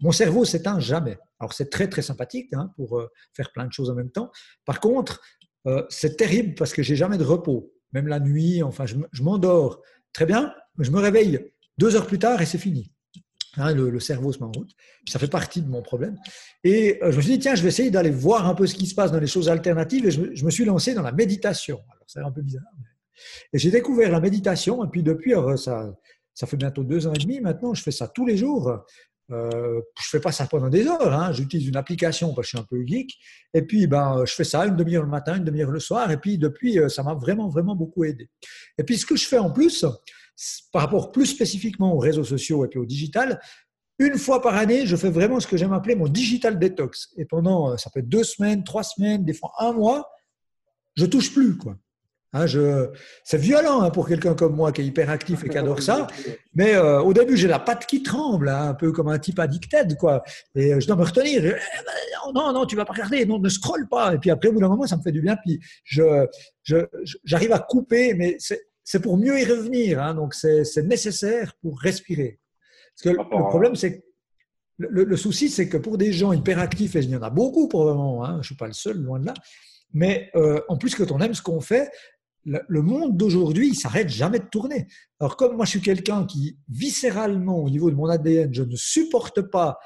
Mon 0.00 0.10
cerveau 0.10 0.46
s'éteint 0.46 0.80
jamais. 0.80 1.18
Alors, 1.38 1.52
c'est 1.52 1.68
très, 1.68 1.86
très 1.86 2.00
sympathique 2.00 2.50
hein, 2.54 2.70
pour 2.76 2.98
euh, 2.98 3.10
faire 3.34 3.52
plein 3.52 3.66
de 3.66 3.72
choses 3.74 3.90
en 3.90 3.94
même 3.94 4.10
temps. 4.10 4.30
Par 4.64 4.80
contre, 4.80 5.20
euh, 5.66 5.84
c'est 5.90 6.16
terrible 6.16 6.54
parce 6.54 6.72
que 6.72 6.82
j'ai 6.82 6.96
jamais 6.96 7.18
de 7.18 7.24
repos, 7.24 7.70
même 7.92 8.08
la 8.08 8.20
nuit. 8.20 8.62
Enfin, 8.62 8.86
je, 8.86 8.96
m'endors 9.22 9.82
très 10.14 10.24
bien, 10.24 10.54
mais 10.78 10.84
je 10.86 10.90
me 10.90 10.98
réveille 10.98 11.52
deux 11.76 11.94
heures 11.94 12.06
plus 12.06 12.18
tard 12.18 12.40
et 12.40 12.46
c'est 12.46 12.56
fini. 12.56 12.90
Hein, 13.56 13.74
le, 13.74 14.00
cerveau 14.00 14.32
se 14.32 14.38
met 14.38 14.44
en 14.44 14.52
route. 14.52 14.70
Ça 15.08 15.18
fait 15.18 15.28
partie 15.28 15.62
de 15.62 15.68
mon 15.68 15.82
problème. 15.82 16.16
Et 16.64 16.98
euh, 17.02 17.10
je 17.10 17.16
me 17.16 17.22
suis 17.22 17.32
dit, 17.32 17.38
tiens, 17.38 17.54
je 17.54 17.62
vais 17.62 17.68
essayer 17.68 17.90
d'aller 17.90 18.10
voir 18.10 18.46
un 18.46 18.54
peu 18.54 18.66
ce 18.66 18.74
qui 18.74 18.86
se 18.86 18.94
passe 18.94 19.12
dans 19.12 19.20
les 19.20 19.26
choses 19.26 19.48
alternatives. 19.48 20.06
Et 20.06 20.10
je, 20.10 20.44
me 20.44 20.50
suis 20.50 20.64
lancé 20.64 20.94
dans 20.94 21.02
la 21.02 21.12
méditation. 21.12 21.80
Alors, 21.90 22.04
c'est 22.06 22.20
un 22.20 22.30
peu 22.30 22.42
bizarre. 22.42 22.62
Et 23.52 23.58
j'ai 23.58 23.70
découvert 23.70 24.10
la 24.10 24.20
méditation. 24.20 24.84
Et 24.84 24.88
puis, 24.88 25.02
depuis, 25.02 25.32
ça, 25.56 25.94
ça 26.34 26.46
fait 26.46 26.56
bientôt 26.56 26.84
deux 26.84 27.06
ans 27.06 27.12
et 27.14 27.18
demi 27.18 27.40
maintenant. 27.40 27.74
Je 27.74 27.82
fais 27.82 27.90
ça 27.90 28.08
tous 28.08 28.26
les 28.26 28.36
jours. 28.36 28.84
Euh, 29.32 29.80
je 30.00 30.08
fais 30.08 30.20
pas 30.20 30.30
ça 30.32 30.46
pendant 30.46 30.68
des 30.68 30.86
heures. 30.86 31.12
Hein. 31.12 31.32
J'utilise 31.32 31.66
une 31.66 31.76
application 31.76 32.28
parce 32.34 32.38
que 32.38 32.42
je 32.42 32.48
suis 32.48 32.58
un 32.58 32.66
peu 32.68 32.84
geek. 32.86 33.14
Et 33.54 33.62
puis, 33.62 33.86
ben, 33.86 34.24
je 34.24 34.32
fais 34.32 34.44
ça 34.44 34.66
une 34.66 34.76
demi-heure 34.76 35.02
le 35.02 35.08
matin, 35.08 35.36
une 35.36 35.44
demi-heure 35.44 35.70
le 35.70 35.80
soir. 35.80 36.10
Et 36.10 36.18
puis, 36.18 36.38
depuis, 36.38 36.78
euh, 36.78 36.88
ça 36.88 37.02
m'a 37.02 37.14
vraiment, 37.14 37.48
vraiment 37.48 37.74
beaucoup 37.74 38.04
aidé. 38.04 38.28
Et 38.78 38.84
puis, 38.84 38.98
ce 38.98 39.06
que 39.06 39.16
je 39.16 39.26
fais 39.26 39.38
en 39.38 39.50
plus, 39.50 39.84
par 40.72 40.82
rapport 40.82 41.12
plus 41.12 41.26
spécifiquement 41.26 41.94
aux 41.94 41.98
réseaux 41.98 42.24
sociaux 42.24 42.64
et 42.64 42.68
puis 42.68 42.78
au 42.78 42.86
digital, 42.86 43.40
une 43.98 44.18
fois 44.18 44.42
par 44.42 44.56
année, 44.56 44.86
je 44.86 44.96
fais 44.96 45.10
vraiment 45.10 45.40
ce 45.40 45.46
que 45.46 45.56
j'aime 45.56 45.72
appeler 45.72 45.94
mon 45.94 46.08
digital 46.08 46.58
detox. 46.58 47.08
Et 47.16 47.24
pendant, 47.24 47.72
euh, 47.72 47.76
ça 47.76 47.90
peut 47.90 48.00
être 48.00 48.08
deux 48.08 48.24
semaines, 48.24 48.62
trois 48.62 48.82
semaines, 48.82 49.24
des 49.24 49.32
fois 49.32 49.52
un 49.58 49.72
mois, 49.72 50.10
je 50.96 51.06
touche 51.06 51.32
plus. 51.32 51.56
Quoi. 51.56 51.76
Hein, 52.34 52.46
je... 52.46 52.90
C'est 53.24 53.38
violent 53.38 53.80
hein, 53.80 53.90
pour 53.90 54.06
quelqu'un 54.06 54.34
comme 54.34 54.54
moi 54.54 54.70
qui 54.70 54.82
est 54.82 54.84
hyperactif 54.84 55.44
et 55.44 55.48
qui 55.48 55.56
adore 55.56 55.80
ça. 55.80 56.06
Mais 56.54 56.74
euh, 56.74 57.00
au 57.00 57.14
début, 57.14 57.36
j'ai 57.36 57.48
la 57.48 57.58
patte 57.58 57.86
qui 57.86 58.02
tremble, 58.02 58.50
hein, 58.50 58.68
un 58.68 58.74
peu 58.74 58.92
comme 58.92 59.08
un 59.08 59.18
type 59.18 59.38
addicted. 59.38 59.96
Quoi. 59.96 60.22
Et 60.54 60.74
euh, 60.74 60.80
je 60.80 60.86
dois 60.86 60.96
me 60.96 61.04
retenir. 61.04 61.42
Eh, 61.46 61.54
non, 62.34 62.52
non, 62.52 62.66
tu 62.66 62.76
vas 62.76 62.84
pas 62.84 62.92
regarder. 62.92 63.24
Non, 63.24 63.38
ne 63.38 63.48
scrolle 63.48 63.88
pas. 63.88 64.14
Et 64.14 64.18
puis 64.18 64.30
après, 64.30 64.48
au 64.48 64.52
bout 64.52 64.60
d'un 64.60 64.68
moment, 64.68 64.86
ça 64.86 64.98
me 64.98 65.02
fait 65.02 65.12
du 65.12 65.22
bien. 65.22 65.36
Puis 65.36 65.58
je, 65.84 66.26
j'arrive 67.24 67.52
à 67.52 67.60
couper. 67.60 68.12
Mais 68.12 68.36
c'est 68.38 68.65
c'est 68.86 69.00
pour 69.00 69.18
mieux 69.18 69.38
y 69.38 69.44
revenir. 69.44 70.00
Hein, 70.00 70.14
donc, 70.14 70.32
c'est 70.32 70.84
nécessaire 70.84 71.54
pour 71.60 71.78
respirer. 71.80 72.38
Parce 72.94 73.02
que 73.02 73.20
le 73.20 73.48
problème, 73.48 73.74
c'est 73.74 73.98
que 73.98 74.04
le, 74.78 75.16
souci, 75.16 75.50
c'est 75.50 75.68
que 75.68 75.76
pour 75.76 75.98
des 75.98 76.12
gens 76.12 76.32
hyperactifs, 76.32 76.94
et 76.94 77.00
il 77.00 77.10
y 77.10 77.16
en 77.16 77.22
a 77.22 77.30
beaucoup 77.30 77.66
probablement, 77.66 78.24
hein, 78.24 78.34
je 78.34 78.38
ne 78.38 78.42
suis 78.44 78.54
pas 78.54 78.68
le 78.68 78.72
seul, 78.72 78.96
loin 78.98 79.18
de 79.18 79.26
là, 79.26 79.34
mais 79.92 80.30
euh, 80.36 80.60
en 80.68 80.76
plus, 80.76 80.94
quand 80.94 81.10
on 81.10 81.20
aime 81.20 81.34
ce 81.34 81.42
qu'on 81.42 81.60
fait, 81.60 81.90
le, 82.44 82.80
monde 82.80 83.16
d'aujourd'hui, 83.16 83.70
il 83.70 83.74
s'arrête 83.74 84.08
jamais 84.08 84.38
de 84.38 84.44
tourner. 84.44 84.86
Alors, 85.18 85.36
comme 85.36 85.56
moi, 85.56 85.64
je 85.64 85.70
suis 85.70 85.80
quelqu'un 85.80 86.24
qui, 86.24 86.56
viscéralement, 86.68 87.58
au 87.58 87.68
niveau 87.68 87.90
de 87.90 87.96
mon 87.96 88.08
ADN, 88.08 88.54
je 88.54 88.62
ne 88.62 88.76
supporte 88.76 89.40
pas 89.40 89.78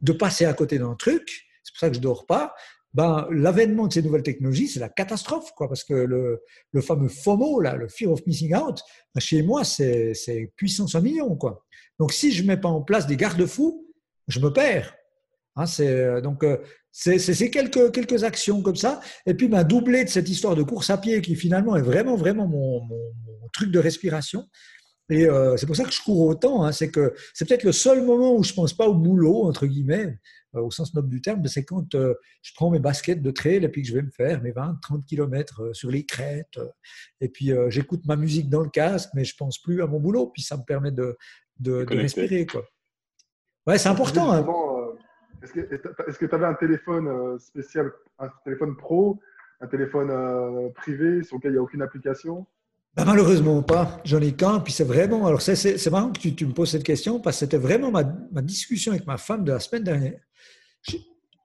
de 0.00 0.12
passer 0.12 0.44
à 0.44 0.52
côté 0.52 0.78
d'un 0.78 0.94
truc, 0.94 1.46
c'est 1.62 1.72
pour 1.72 1.80
ça 1.80 1.88
que 1.88 1.96
je 1.96 2.00
dors 2.00 2.26
pas, 2.26 2.52
ben, 2.94 3.26
l'avènement 3.30 3.86
de 3.86 3.92
ces 3.92 4.02
nouvelles 4.02 4.22
technologies, 4.22 4.68
c'est 4.68 4.80
la 4.80 4.88
catastrophe, 4.88 5.52
quoi, 5.56 5.68
parce 5.68 5.84
que 5.84 5.94
le, 5.94 6.42
le, 6.72 6.80
fameux 6.80 7.08
FOMO, 7.08 7.60
là, 7.60 7.74
le 7.74 7.88
Fear 7.88 8.12
of 8.12 8.26
Missing 8.26 8.54
Out, 8.54 8.82
ben, 9.14 9.20
chez 9.20 9.42
moi, 9.42 9.64
c'est 9.64 10.14
puissance 10.56 10.94
en 10.94 11.00
million. 11.00 11.34
Quoi. 11.36 11.64
Donc, 11.98 12.12
si 12.12 12.32
je 12.32 12.42
mets 12.42 12.56
pas 12.56 12.68
en 12.68 12.82
place 12.82 13.06
des 13.06 13.16
garde-fous, 13.16 13.86
je 14.28 14.40
me 14.40 14.52
perds. 14.52 14.94
Hein, 15.56 15.66
c'est, 15.66 16.22
donc, 16.22 16.44
euh, 16.44 16.58
c'est 16.92 17.50
quelques, 17.50 17.92
quelques 17.92 18.24
actions 18.24 18.62
comme 18.62 18.76
ça. 18.76 19.00
Et 19.26 19.34
puis, 19.34 19.48
ben, 19.48 19.64
doublé 19.64 20.04
de 20.04 20.10
cette 20.10 20.28
histoire 20.28 20.54
de 20.54 20.62
course 20.62 20.90
à 20.90 20.98
pied 20.98 21.20
qui 21.22 21.34
finalement 21.34 21.76
est 21.76 21.82
vraiment, 21.82 22.16
vraiment 22.16 22.46
mon, 22.46 22.82
mon, 22.84 22.98
truc 23.52 23.70
de 23.70 23.78
respiration. 23.78 24.48
Et 25.08 25.26
euh, 25.26 25.56
c'est 25.56 25.66
pour 25.66 25.76
ça 25.76 25.84
que 25.84 25.92
je 25.92 26.02
cours 26.02 26.20
autant. 26.26 26.64
Hein, 26.64 26.72
c'est 26.72 26.90
que 26.90 27.14
c'est 27.34 27.46
peut-être 27.46 27.64
le 27.64 27.72
seul 27.72 28.04
moment 28.04 28.34
où 28.36 28.42
je 28.42 28.52
pense 28.52 28.72
pas 28.72 28.86
au 28.86 28.94
boulot, 28.94 29.44
entre 29.44 29.66
guillemets, 29.66 30.18
euh, 30.54 30.60
au 30.60 30.70
sens 30.70 30.94
noble 30.94 31.08
du 31.08 31.20
terme, 31.20 31.44
c'est 31.46 31.64
quand 31.64 31.94
euh, 31.94 32.14
je 32.42 32.52
prends 32.54 32.70
mes 32.70 32.78
baskets 32.78 33.20
de 33.20 33.30
trail 33.30 33.64
et 33.64 33.68
puis 33.68 33.82
que 33.82 33.88
je 33.88 33.94
vais 33.94 34.02
me 34.02 34.10
faire 34.10 34.40
mes 34.42 34.52
20, 34.52 34.78
30 34.80 35.04
km 35.04 35.74
sur 35.74 35.90
les 35.90 36.04
crêtes. 36.04 36.58
et 37.20 37.28
puis 37.28 37.50
j'écoute 37.68 38.06
ma 38.06 38.16
musique 38.16 38.48
dans 38.48 38.62
le 38.62 38.70
casque, 38.70 39.10
mais 39.14 39.24
je 39.24 39.36
pense 39.36 39.58
plus 39.58 39.82
à 39.82 39.86
mon 39.86 40.00
boulot. 40.00 40.28
Puis 40.28 40.42
ça 40.42 40.56
me 40.56 40.62
permet 40.62 40.92
de, 40.92 41.16
de, 41.58 41.84
de 41.84 41.96
respirer. 41.96 42.46
Quoi. 42.46 42.64
Ouais, 43.66 43.78
c'est 43.78 43.88
important. 43.88 44.32
Hein. 44.32 44.46
Est-ce 45.42 46.18
que 46.18 46.26
tu 46.26 46.34
avais 46.34 46.46
un 46.46 46.54
téléphone 46.54 47.38
spécial, 47.38 47.90
un 48.18 48.30
téléphone 48.44 48.76
pro, 48.76 49.20
un 49.62 49.68
téléphone 49.68 50.10
euh, 50.10 50.68
privé 50.70 51.22
sur 51.22 51.36
lequel 51.36 51.52
il 51.52 51.54
n'y 51.54 51.58
a 51.58 51.62
aucune 51.62 51.82
application? 51.82 52.46
Bah, 52.94 53.04
Malheureusement 53.04 53.62
pas. 53.62 54.00
J'en 54.04 54.20
ai 54.20 54.32
qu'un. 54.32 54.60
Puis 54.60 54.72
c'est 54.72 54.84
vraiment. 54.84 55.26
Alors 55.26 55.42
c'est 55.42 55.90
marrant 55.90 56.10
que 56.10 56.28
tu, 56.28 56.46
me 56.46 56.52
poses 56.52 56.70
cette 56.70 56.84
question 56.84 57.20
parce 57.20 57.36
que 57.36 57.40
c'était 57.40 57.58
vraiment 57.58 57.90
ma, 57.90 58.04
discussion 58.42 58.92
avec 58.92 59.06
ma 59.06 59.16
femme 59.16 59.44
de 59.44 59.52
la 59.52 59.60
semaine 59.60 59.84
dernière. 59.84 60.20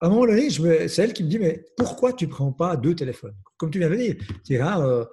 à 0.02 0.06
un 0.06 0.10
moment 0.10 0.26
donné, 0.26 0.50
c'est 0.50 1.00
elle 1.00 1.14
qui 1.14 1.24
me 1.24 1.30
dit 1.30 1.40
Mais 1.40 1.64
pourquoi 1.78 2.14
tu 2.14 2.28
ne 2.28 2.32
prends 2.32 2.52
pas 2.52 2.76
deux 2.76 2.96
téléphones? 2.96 3.36
Comme 3.58 3.72
tu 3.72 3.80
viens 3.80 3.90
de 3.90 3.96
dire. 3.96 4.80
Euh, 4.80 5.04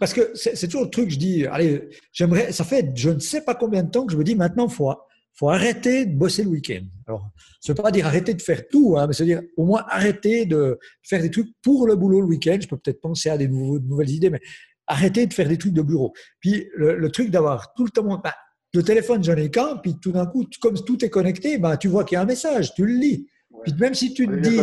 parce 0.00 0.12
que 0.12 0.32
c'est 0.34 0.66
toujours 0.66 0.84
le 0.84 0.90
truc, 0.90 1.10
je 1.10 1.18
dis 1.18 1.46
Allez, 1.46 1.88
j'aimerais. 2.12 2.52
Ça 2.52 2.64
fait 2.64 2.92
je 2.96 3.10
ne 3.10 3.20
sais 3.20 3.42
pas 3.42 3.54
combien 3.54 3.82
de 3.82 3.90
temps 3.90 4.04
que 4.06 4.12
je 4.12 4.18
me 4.18 4.24
dis 4.24 4.34
Maintenant, 4.34 4.66
il 4.68 4.74
faut 4.74 4.92
faut 5.34 5.48
arrêter 5.48 6.06
de 6.06 6.14
bosser 6.14 6.42
le 6.42 6.50
week-end. 6.50 6.82
Alors, 7.06 7.30
ça 7.60 7.72
ne 7.72 7.76
veut 7.76 7.82
pas 7.82 7.90
dire 7.90 8.06
arrêter 8.06 8.34
de 8.34 8.42
faire 8.42 8.68
tout, 8.68 8.96
hein, 8.98 9.06
mais 9.06 9.14
c'est 9.14 9.24
dire 9.24 9.40
au 9.56 9.64
moins 9.64 9.84
arrêter 9.88 10.44
de 10.44 10.78
faire 11.02 11.22
des 11.22 11.30
trucs 11.30 11.48
pour 11.62 11.86
le 11.86 11.96
boulot 11.96 12.20
le 12.20 12.26
week-end. 12.26 12.58
Je 12.60 12.68
peux 12.68 12.76
peut-être 12.76 13.00
penser 13.00 13.30
à 13.30 13.38
des 13.38 13.48
de 13.48 13.52
nouvelles 13.52 14.10
idées, 14.10 14.30
mais 14.30 14.40
arrêter 14.86 15.26
de 15.26 15.34
faire 15.34 15.48
des 15.48 15.58
trucs 15.58 15.72
de 15.72 15.82
bureau. 15.82 16.12
Puis 16.40 16.68
le, 16.76 17.10
truc 17.10 17.30
d'avoir 17.30 17.74
tout 17.74 17.84
le 17.84 17.90
temps, 17.90 18.20
bah, 18.22 18.34
le 18.74 18.82
téléphone, 18.82 19.22
j'en 19.22 19.36
ai 19.36 19.50
qu'un, 19.50 19.76
puis 19.76 19.98
tout 20.00 20.12
d'un 20.12 20.26
coup, 20.26 20.46
comme 20.60 20.74
tout 20.74 21.04
est 21.04 21.10
connecté, 21.10 21.58
bah, 21.58 21.76
tu 21.76 21.88
vois 21.88 22.04
qu'il 22.04 22.16
y 22.16 22.18
a 22.18 22.22
un 22.22 22.26
message, 22.26 22.74
tu 22.74 22.86
le 22.86 22.94
lis. 22.94 23.26
Puis 23.62 23.74
même 23.78 23.94
si 23.94 24.14
tu 24.14 24.26
te 24.26 24.34
dis, 24.34 24.60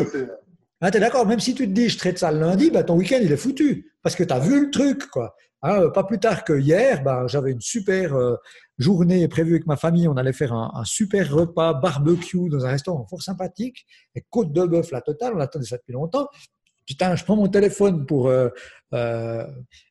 ah, 0.82 0.90
es 0.90 1.00
d'accord, 1.00 1.26
même 1.26 1.40
si 1.40 1.54
tu 1.54 1.68
te 1.68 1.72
dis, 1.72 1.90
je 1.90 1.98
traite 1.98 2.18
ça 2.18 2.32
le 2.32 2.40
lundi, 2.40 2.72
bah, 2.72 2.84
ton 2.84 2.96
week-end, 2.96 3.20
il 3.22 3.32
est 3.32 3.38
foutu, 3.38 3.92
parce 4.02 4.16
que 4.16 4.24
tu 4.24 4.34
as 4.34 4.40
vu 4.40 4.66
le 4.66 4.72
truc, 4.72 5.08
quoi. 5.08 5.36
Ah, 5.62 5.90
pas 5.94 6.06
plus 6.06 6.20
tard 6.20 6.46
que 6.46 6.58
hier, 6.58 7.04
bah, 7.04 7.26
j'avais 7.28 7.52
une 7.52 7.60
super 7.60 8.16
euh, 8.16 8.38
journée 8.78 9.28
prévue 9.28 9.56
avec 9.56 9.68
ma 9.68 9.76
famille. 9.76 10.08
On 10.08 10.16
allait 10.16 10.32
faire 10.32 10.54
un, 10.54 10.84
super 10.86 11.30
repas 11.30 11.74
barbecue 11.74 12.48
dans 12.50 12.66
un 12.66 12.70
restaurant 12.70 13.06
fort 13.08 13.22
sympathique. 13.22 13.86
Et 14.16 14.24
côte 14.30 14.54
de 14.54 14.66
bœuf, 14.66 14.92
la 14.92 15.02
totale, 15.02 15.34
on 15.36 15.40
attendait 15.40 15.66
ça 15.66 15.76
depuis 15.76 15.92
longtemps. 15.92 16.30
Putain, 16.90 17.16
je 17.16 17.24
prends 17.24 17.36
mon 17.36 17.48
téléphone 17.48 18.08
pour 18.08 18.30
euh, 18.30 18.50
euh, 18.96 19.46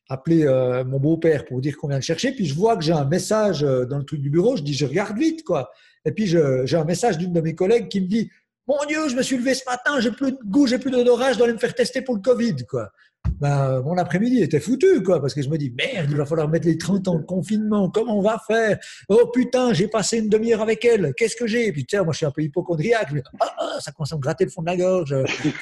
appeler 0.09 0.45
mon 0.85 0.99
beau-père 0.99 1.45
pour 1.45 1.61
dire 1.61 1.77
qu'on 1.77 1.87
vient 1.87 1.95
le 1.95 2.03
chercher. 2.03 2.33
Puis 2.33 2.45
je 2.45 2.53
vois 2.53 2.75
que 2.75 2.83
j'ai 2.83 2.91
un 2.91 3.05
message 3.05 3.61
dans 3.61 3.97
le 3.97 4.03
truc 4.03 4.19
du 4.19 4.29
bureau. 4.29 4.57
Je 4.57 4.63
dis, 4.63 4.73
je 4.73 4.85
regarde 4.85 5.17
vite, 5.17 5.45
quoi. 5.45 5.71
Et 6.03 6.11
puis 6.11 6.27
j'ai 6.27 6.75
un 6.75 6.83
message 6.83 7.17
d'une 7.17 7.31
de 7.31 7.39
mes 7.39 7.55
collègues 7.55 7.87
qui 7.87 8.01
me 8.01 8.07
dit, 8.07 8.29
mon 8.69 8.85
Dieu, 8.87 9.09
je 9.09 9.15
me 9.15 9.23
suis 9.23 9.35
levé 9.35 9.55
ce 9.55 9.65
matin, 9.65 9.99
j'ai 9.99 10.11
plus 10.11 10.31
de 10.31 10.37
goût, 10.45 10.67
j'ai 10.67 10.77
plus 10.77 10.91
d'odorat, 10.91 11.33
je 11.33 11.37
dois 11.37 11.47
aller 11.47 11.55
me 11.55 11.59
faire 11.59 11.73
tester 11.73 12.03
pour 12.03 12.15
le 12.15 12.21
Covid, 12.21 12.55
quoi. 12.69 12.91
Ben, 13.39 13.81
mon 13.81 13.97
après-midi 13.97 14.43
était 14.43 14.59
foutu, 14.59 15.01
quoi, 15.03 15.19
parce 15.19 15.33
que 15.33 15.41
je 15.41 15.49
me 15.49 15.57
dis, 15.57 15.73
merde, 15.75 16.07
il 16.09 16.15
va 16.15 16.25
falloir 16.25 16.47
mettre 16.47 16.67
les 16.67 16.77
30 16.77 17.07
ans 17.07 17.15
de 17.15 17.25
confinement, 17.25 17.89
comment 17.89 18.19
on 18.19 18.21
va 18.21 18.39
faire? 18.45 18.77
Oh 19.07 19.27
putain, 19.33 19.73
j'ai 19.73 19.87
passé 19.87 20.19
une 20.19 20.29
demi-heure 20.29 20.61
avec 20.61 20.85
elle, 20.85 21.13
qu'est-ce 21.17 21.35
que 21.35 21.47
j'ai? 21.47 21.67
Et 21.67 21.71
puis, 21.71 21.85
tiens, 21.85 22.03
moi, 22.03 22.13
je 22.13 22.17
suis 22.17 22.25
un 22.27 22.31
peu 22.31 22.43
hypochondriaque, 22.43 23.09
ah, 23.39 23.55
ah, 23.57 23.77
ça 23.79 23.91
commence 23.91 24.13
à 24.13 24.17
me 24.17 24.21
gratter 24.21 24.45
le 24.45 24.51
fond 24.51 24.61
de 24.61 24.67
la 24.67 24.77
gorge, 24.77 25.15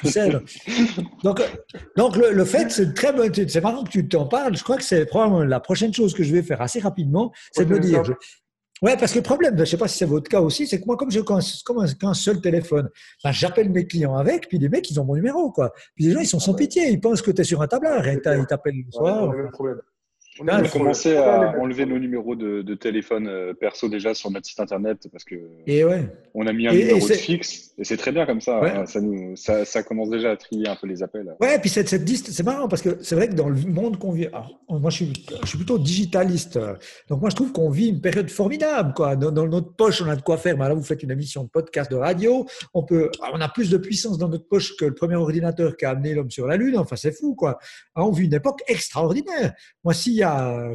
sais. 0.04 0.28
Donc, 1.24 1.40
donc 1.96 2.16
le, 2.16 2.44
fait, 2.44 2.70
c'est 2.70 2.92
très 2.92 3.14
bon, 3.14 3.30
c'est 3.34 3.62
marrant 3.62 3.84
que 3.84 3.90
tu 3.90 4.06
t'en 4.06 4.26
parles, 4.26 4.54
je 4.54 4.62
crois 4.62 4.76
que 4.76 4.84
c'est 4.84 5.06
probablement 5.06 5.44
la 5.44 5.60
prochaine 5.60 5.94
chose 5.94 6.12
que 6.14 6.24
je 6.24 6.34
vais 6.34 6.42
faire 6.42 6.60
assez 6.60 6.80
rapidement, 6.80 7.32
c'est 7.52 7.64
de 7.64 7.72
me 7.72 7.80
dire, 7.80 8.02
Ouais, 8.82 8.96
parce 8.96 9.12
que 9.12 9.18
le 9.18 9.22
problème, 9.22 9.54
je 9.56 9.60
ne 9.60 9.64
sais 9.64 9.76
pas 9.76 9.88
si 9.88 9.98
c'est 9.98 10.04
votre 10.04 10.28
cas 10.28 10.40
aussi, 10.40 10.66
c'est 10.66 10.80
que 10.80 10.86
moi, 10.86 10.96
comme 10.96 11.10
j'ai 11.10 11.22
qu'un 11.24 12.14
seul 12.14 12.40
téléphone, 12.40 12.88
ben, 13.24 13.32
j'appelle 13.32 13.70
mes 13.70 13.86
clients 13.86 14.16
avec, 14.16 14.48
puis 14.48 14.58
les 14.58 14.68
mecs, 14.68 14.88
ils 14.90 15.00
ont 15.00 15.04
mon 15.04 15.14
numéro, 15.14 15.50
quoi. 15.50 15.72
Puis 15.94 16.04
les 16.04 16.12
gens, 16.12 16.20
ils 16.20 16.26
sont 16.26 16.40
sans 16.40 16.54
pitié, 16.54 16.88
ils 16.90 17.00
pensent 17.00 17.22
que 17.22 17.30
tu 17.30 17.40
es 17.40 17.44
sur 17.44 17.60
un 17.62 17.66
tableur, 17.66 18.06
et 18.06 18.20
ils 18.24 18.46
t'appellent 18.46 18.84
le 18.86 18.92
soir. 18.92 19.32
problème. 19.52 19.80
On 20.40 20.48
a 20.48 20.68
commencé 20.68 21.16
à 21.16 21.54
enlever 21.58 21.86
nos 21.86 21.98
numéros 21.98 22.36
de, 22.36 22.74
téléphone 22.74 23.26
euh, 23.26 23.54
perso 23.54 23.88
déjà 23.88 24.14
sur 24.14 24.30
notre 24.30 24.46
site 24.46 24.60
internet 24.60 25.08
parce 25.10 25.24
que 25.24 25.34
et 25.66 25.84
ouais. 25.84 26.04
on 26.34 26.46
a 26.46 26.52
mis 26.52 26.68
un 26.68 26.72
numéro 26.72 27.08
de 27.08 27.12
fixe 27.12 27.74
et 27.76 27.84
c'est 27.84 27.96
très 27.96 28.12
bien 28.12 28.24
comme 28.24 28.40
ça. 28.40 28.60
Hein. 28.62 28.86
ça, 28.86 29.00
nous, 29.00 29.34
ça, 29.36 29.64
ça, 29.64 29.82
commence 29.82 30.10
déjà 30.10 30.32
à 30.32 30.36
trier 30.36 30.68
un 30.68 30.76
peu 30.76 30.86
les 30.86 31.02
appels. 31.02 31.34
Ouais, 31.40 31.56
et 31.56 31.58
puis 31.58 31.70
cette, 31.70 31.88
cette 31.88 32.08
c'est 32.08 32.42
marrant 32.42 32.68
parce 32.68 32.82
que 32.82 32.98
c'est 33.02 33.14
vrai 33.14 33.28
que 33.28 33.34
dans 33.34 33.48
le 33.48 33.56
monde 33.56 33.98
qu'on 33.98 34.12
vit, 34.12 34.28
moi 34.68 34.90
je 34.90 34.96
suis, 34.96 35.12
je 35.42 35.46
suis, 35.46 35.58
plutôt 35.58 35.78
digitaliste, 35.78 36.58
donc 37.08 37.20
moi 37.20 37.30
je 37.30 37.36
trouve 37.36 37.52
qu'on 37.52 37.70
vit 37.70 37.88
une 37.88 38.00
période 38.00 38.30
formidable. 38.30 38.94
Quoi. 38.94 39.16
Dans, 39.16 39.46
notre 39.46 39.74
poche, 39.74 40.02
on 40.02 40.08
a 40.08 40.16
de 40.16 40.22
quoi 40.22 40.36
faire. 40.36 40.56
Mais 40.56 40.68
là, 40.68 40.74
vous 40.74 40.82
faites 40.82 41.02
une 41.02 41.10
émission 41.10 41.44
de 41.44 41.48
podcast 41.48 41.90
de 41.90 41.96
radio, 41.96 42.46
on 42.74 42.82
peut, 42.82 43.10
on 43.32 43.40
a 43.40 43.48
plus 43.48 43.70
de 43.70 43.78
puissance 43.78 44.18
dans 44.18 44.28
notre 44.28 44.46
poche 44.46 44.76
que 44.76 44.84
le 44.84 44.94
premier 44.94 45.16
ordinateur 45.16 45.76
qui 45.76 45.84
a 45.84 45.90
amené 45.90 46.14
l'homme 46.14 46.30
sur 46.30 46.46
la 46.46 46.56
Lune. 46.56 46.76
Enfin, 46.78 46.96
c'est 46.96 47.12
fou, 47.12 47.34
quoi. 47.34 47.58
on 47.96 48.10
vit 48.10 48.26
une 48.26 48.34
époque 48.34 48.60
extraordinaire. 48.66 49.54
Moi, 49.84 49.94
s'il 49.94 50.14
y 50.14 50.22
a 50.22 50.27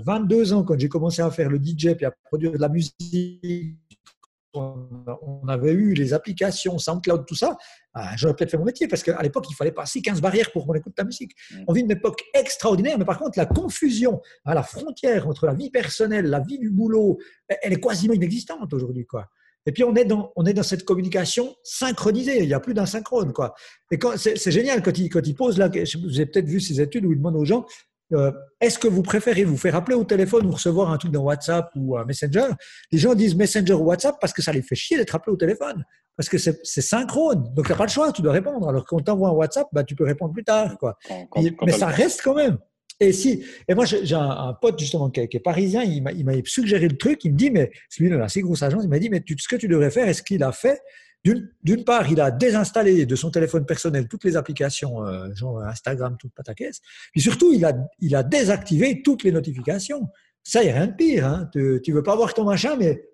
22 0.06 0.54
ans, 0.54 0.64
quand 0.64 0.80
j'ai 0.80 0.90
commencé 0.90 1.22
à 1.22 1.32
faire 1.32 1.50
le 1.50 1.58
DJ 1.58 1.96
puis 1.96 2.06
à 2.06 2.12
produire 2.12 2.52
de 2.52 2.58
la 2.58 2.70
musique, 2.70 3.78
on 4.54 5.48
avait 5.48 5.72
eu 5.72 5.94
les 5.94 6.14
applications 6.14 6.78
SoundCloud, 6.78 7.26
tout 7.26 7.36
ça, 7.36 7.58
ah, 7.96 8.14
j'aurais 8.16 8.36
peut-être 8.36 8.52
fait 8.52 8.58
mon 8.58 8.66
métier 8.66 8.88
parce 8.88 9.04
qu'à 9.04 9.22
l'époque, 9.22 9.46
il 9.50 9.56
fallait 9.56 9.72
passer 9.72 10.02
15 10.02 10.22
barrières 10.22 10.52
pour 10.52 10.66
qu'on 10.66 10.74
écoute 10.74 10.96
ta 10.96 11.04
musique. 11.04 11.32
Mm. 11.52 11.64
On 11.68 11.74
vit 11.74 11.82
une 11.82 11.92
époque 11.92 12.22
extraordinaire, 12.34 12.98
mais 12.98 13.06
par 13.06 13.20
contre, 13.20 13.38
la 13.38 13.46
confusion 13.46 14.22
à 14.46 14.54
la 14.54 14.64
frontière 14.64 15.28
entre 15.28 15.46
la 15.46 15.54
vie 15.54 15.70
personnelle, 15.70 16.26
la 16.26 16.40
vie 16.40 16.58
du 16.58 16.70
boulot, 16.70 17.20
elle 17.48 17.74
est 17.74 17.82
quasiment 17.82 18.14
inexistante 18.14 18.74
aujourd'hui. 18.74 19.06
quoi. 19.06 19.28
Et 19.66 19.72
puis 19.72 19.84
on 19.84 19.96
est 19.96 20.06
dans, 20.06 20.32
on 20.36 20.46
est 20.46 20.54
dans 20.54 20.64
cette 20.64 20.86
communication 20.86 21.56
synchronisée. 21.64 22.42
Il 22.42 22.48
n'y 22.48 22.54
a 22.54 22.60
plus 22.60 22.74
d'un 22.74 22.86
synchrone, 22.86 23.32
quoi. 23.32 23.54
Et 23.92 24.00
c'est, 24.18 24.52
génial 24.52 24.82
quand 24.82 24.98
il, 24.98 25.10
quand 25.10 25.26
il 25.26 25.36
pose 25.36 25.58
là. 25.58 25.70
Vous 25.70 26.16
avez 26.16 26.26
peut-être 26.26 26.48
vu 26.48 26.60
ces 26.60 26.82
études 26.82 27.06
où 27.06 27.12
il 27.12 27.18
demande 27.18 27.36
aux 27.36 27.46
gens 27.46 27.66
euh, 28.14 28.32
est-ce 28.60 28.80
que 28.80 28.88
vous 28.88 29.02
préférez 29.02 29.44
vous 29.44 29.58
faire 29.58 29.76
appeler 29.76 29.96
au 29.96 30.04
téléphone 30.04 30.46
ou 30.46 30.52
recevoir 30.52 30.92
un 30.92 30.98
truc 30.98 31.12
dans 31.12 31.24
WhatsApp 31.24 31.70
ou 31.76 31.98
un 31.98 32.06
Messenger? 32.06 32.48
Les 32.92 32.98
gens 32.98 33.16
disent 33.16 33.36
Messenger 33.36 33.74
ou 33.74 33.86
WhatsApp 33.86 34.18
parce 34.20 34.34
que 34.34 34.42
ça 34.42 34.52
les 34.52 34.62
fait 34.62 34.76
chier 34.76 34.98
d'être 34.98 35.16
appelé 35.16 35.34
au 35.34 35.38
téléphone. 35.38 35.84
Parce 36.16 36.30
que 36.30 36.38
c'est 36.38 36.82
synchrone. 36.82 37.52
Donc, 37.56 37.66
tu 37.66 37.72
n'as 37.72 37.78
pas 37.78 37.86
le 37.86 37.90
choix, 37.90 38.12
tu 38.12 38.22
dois 38.22 38.34
répondre. 38.34 38.70
Alors 38.70 38.86
qu'on 38.86 39.00
t'envoie 39.00 39.30
un 39.30 39.34
WhatsApp, 39.34 39.68
bah, 39.72 39.84
tu 39.84 39.96
peux 39.96 40.04
répondre 40.04 40.34
plus 40.34 40.44
tard. 40.44 40.78
Quoi. 40.78 40.98
mais 41.66 41.72
ça 41.72 41.88
reste 41.88 42.22
quand 42.24 42.36
même. 42.36 42.58
Et, 43.00 43.12
si, 43.12 43.44
et 43.68 43.74
moi, 43.74 43.86
j'ai 43.86 44.16
un, 44.16 44.56
pote 44.62 44.80
justement 44.80 45.10
qui 45.10 45.22
est, 45.22 45.44
parisien, 45.44 45.84
il 45.84 46.04
m'a 46.04 46.34
suggéré 46.46 46.88
le 46.88 46.98
truc. 46.98 47.26
Il 47.26 47.34
me 47.34 47.38
dit, 47.38 47.50
mais 47.50 47.72
celui 47.90 48.10
de 48.10 48.16
la 48.16 48.26
assez 48.26 48.42
grosse 48.42 48.62
agence, 48.62 48.84
il 48.84 48.90
m'a 48.90 49.00
dit, 49.00 49.10
mais 49.10 49.22
tu, 49.22 49.36
ce 49.38 49.48
que 49.48 49.56
tu 49.56 49.68
devrais 49.68 49.90
faire, 49.90 50.08
est-ce 50.08 50.22
qu'il 50.22 50.44
a 50.44 50.52
fait 50.52 50.80
d'une 51.24 51.84
part, 51.86 52.12
il 52.12 52.20
a 52.20 52.32
désinstallé 52.32 53.06
de 53.06 53.16
son 53.16 53.32
téléphone 53.32 53.66
personnel 53.66 54.08
toutes 54.08 54.26
les 54.26 54.36
applications, 54.36 55.06
euh, 55.06 55.34
genre 55.34 55.62
Instagram, 55.62 56.18
toute 56.20 56.34
pataquès. 56.34 56.82
Puis 57.12 57.22
surtout, 57.22 57.54
il 57.54 57.64
a, 57.64 57.74
il 58.00 58.16
a 58.16 58.24
désactivé 58.24 59.02
toutes 59.02 59.24
les 59.24 59.32
notifications. 59.32 60.10
Ça, 60.44 60.62
il 60.62 60.66
n'y 60.66 60.72
a 60.72 60.76
rien 60.76 60.88
de 60.88 60.94
pire. 60.94 61.26
Hein. 61.26 61.50
Tu 61.54 61.82
ne 61.88 61.94
veux 61.94 62.04
pas 62.04 62.16
voir 62.16 62.34
ton 62.34 62.44
machin, 62.44 62.76
mais 62.78 63.10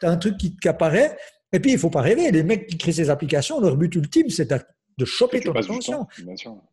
tu 0.00 0.06
as 0.06 0.10
un 0.10 0.16
truc 0.16 0.38
qui, 0.38 0.56
apparaît. 0.66 1.16
Et 1.52 1.60
puis, 1.60 1.72
il 1.72 1.74
ne 1.74 1.80
faut 1.80 1.90
pas 1.90 2.00
rêver. 2.00 2.30
Les 2.30 2.42
mecs 2.42 2.66
qui 2.66 2.78
créent 2.78 2.92
ces 2.92 3.10
applications, 3.10 3.60
leur 3.60 3.76
but 3.76 3.94
ultime, 3.94 4.30
c'est 4.30 4.50
de 4.50 5.04
choper 5.04 5.40
ton 5.40 5.52
attention. 5.52 6.06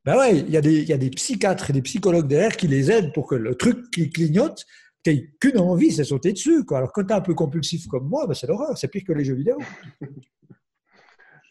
Ben 0.06 0.18
ouais, 0.18 0.38
il 0.38 0.50
y, 0.50 0.58
a 0.58 0.62
des, 0.62 0.82
il 0.82 0.88
y 0.88 0.94
a 0.94 0.98
des 0.98 1.10
psychiatres 1.10 1.70
et 1.70 1.74
des 1.74 1.82
psychologues 1.82 2.28
derrière 2.28 2.56
qui 2.56 2.68
les 2.68 2.90
aident 2.90 3.14
pour 3.14 3.28
que 3.28 3.36
le 3.36 3.56
truc 3.56 3.92
qui 3.92 4.10
clignote, 4.10 4.66
tu 5.04 5.34
qu'une 5.40 5.60
envie, 5.60 5.92
c'est 5.92 6.04
sauter 6.04 6.34
dessus. 6.34 6.66
Quoi. 6.66 6.80
Alors, 6.80 6.92
quand 6.92 7.04
tu 7.04 7.14
es 7.14 7.16
un 7.16 7.22
peu 7.22 7.34
compulsif 7.34 7.88
comme 7.88 8.08
moi, 8.08 8.28
ben 8.28 8.34
c'est 8.34 8.48
l'horreur. 8.48 8.78
C'est 8.78 8.88
pire 8.88 9.04
que 9.06 9.14
les 9.14 9.26
jeux 9.26 9.36
vidéo. 9.36 9.58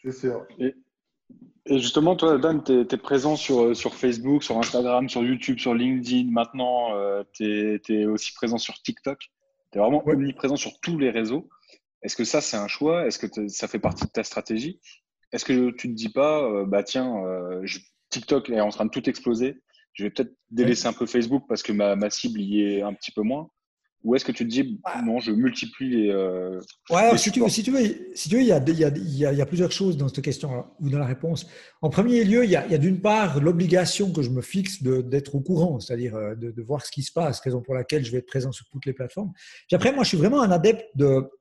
C'est 0.03 0.11
sûr. 0.11 0.45
Et, 0.59 0.75
Et 1.65 1.79
justement, 1.79 2.15
toi, 2.15 2.37
Dan, 2.37 2.63
tu 2.63 2.79
es, 2.79 2.97
présent 2.97 3.35
sur, 3.35 3.75
sur 3.75 3.93
Facebook, 3.95 4.43
sur 4.43 4.57
Instagram, 4.57 5.09
sur 5.09 5.23
YouTube, 5.23 5.59
sur 5.59 5.73
LinkedIn. 5.73 6.31
Maintenant, 6.31 6.95
euh, 6.95 7.23
tu 7.33 7.79
es, 7.89 8.05
aussi 8.05 8.33
présent 8.33 8.57
sur 8.57 8.75
TikTok. 8.81 9.19
Tu 9.71 9.77
es 9.77 9.81
vraiment 9.81 10.01
omniprésent 10.07 10.55
sur 10.55 10.79
tous 10.79 10.97
les 10.97 11.09
réseaux. 11.09 11.49
Est-ce 12.03 12.15
que 12.15 12.23
ça, 12.23 12.39
c'est 12.39 12.57
un 12.57 12.67
choix? 12.67 13.05
Est-ce 13.05 13.19
que 13.19 13.47
ça 13.49 13.67
fait 13.67 13.79
partie 13.79 14.05
de 14.05 14.11
ta 14.11 14.23
stratégie? 14.23 14.79
Est-ce 15.33 15.43
que 15.43 15.71
tu 15.71 15.89
te 15.89 15.93
dis 15.93 16.09
pas, 16.09 16.41
euh, 16.43 16.65
bah 16.65 16.83
tiens, 16.83 17.17
euh, 17.25 17.65
TikTok 18.09 18.49
est 18.49 18.61
en 18.61 18.69
train 18.69 18.85
de 18.85 18.91
tout 18.91 19.09
exploser. 19.09 19.61
Je 19.91 20.03
vais 20.03 20.09
peut-être 20.09 20.33
délaisser 20.51 20.87
un 20.87 20.93
peu 20.93 21.05
Facebook 21.05 21.43
parce 21.49 21.63
que 21.63 21.73
ma, 21.73 21.95
ma 21.97 22.09
cible 22.09 22.39
y 22.39 22.61
est 22.61 22.81
un 22.81 22.93
petit 22.93 23.11
peu 23.11 23.23
moins. 23.23 23.49
Ou 24.03 24.15
est-ce 24.15 24.23
que 24.23 24.31
tu 24.31 24.45
te 24.45 24.49
dis, 24.49 24.79
non, 25.03 25.19
je 25.19 25.31
multiplie 25.31 25.89
les. 25.89 26.09
Euh, 26.09 26.59
ouais, 26.91 27.17
si, 27.17 27.31
tu 27.31 27.41
veux, 27.41 27.49
si, 27.49 27.63
tu 27.63 27.71
veux, 27.71 27.81
si 28.13 28.29
tu 28.29 28.35
veux, 28.35 28.41
il 28.41 28.47
y 28.47 28.51
a, 28.51 28.63
il 28.65 28.79
y, 28.79 28.85
a, 29.25 29.31
il 29.31 29.37
y 29.37 29.41
a 29.41 29.45
plusieurs 29.45 29.71
choses 29.71 29.97
dans 29.97 30.07
cette 30.07 30.23
question 30.23 30.65
ou 30.79 30.89
dans 30.89 30.99
la 30.99 31.05
réponse. 31.05 31.47
En 31.81 31.89
premier 31.89 32.23
lieu, 32.23 32.45
il 32.45 32.51
y 32.51 32.55
a, 32.55 32.77
d'une 32.77 33.01
part 33.01 33.41
l'obligation 33.41 34.11
que 34.13 34.21
je 34.21 34.29
me 34.29 34.41
fixe 34.41 34.83
d'être 34.83 35.35
au 35.35 35.41
courant, 35.41 35.79
c'est-à-dire 35.79 36.15
euh, 36.15 36.35
de, 36.35 36.51
de, 36.51 36.61
voir 36.61 36.85
ce 36.85 36.91
qui 36.91 37.01
se 37.01 37.11
passe, 37.11 37.39
raison 37.39 37.61
pour 37.61 37.73
laquelle 37.73 38.05
je 38.05 38.11
vais 38.11 38.19
être 38.19 38.27
présent 38.27 38.51
sur 38.51 38.67
toutes 38.69 38.85
les 38.85 38.93
plateformes. 38.93 39.31
Puis 39.67 39.75
après, 39.75 39.91
moi, 39.91 40.03
je 40.03 40.09
suis 40.09 40.17
vraiment 40.17 40.41
un 40.41 40.51
adepte 40.51 40.85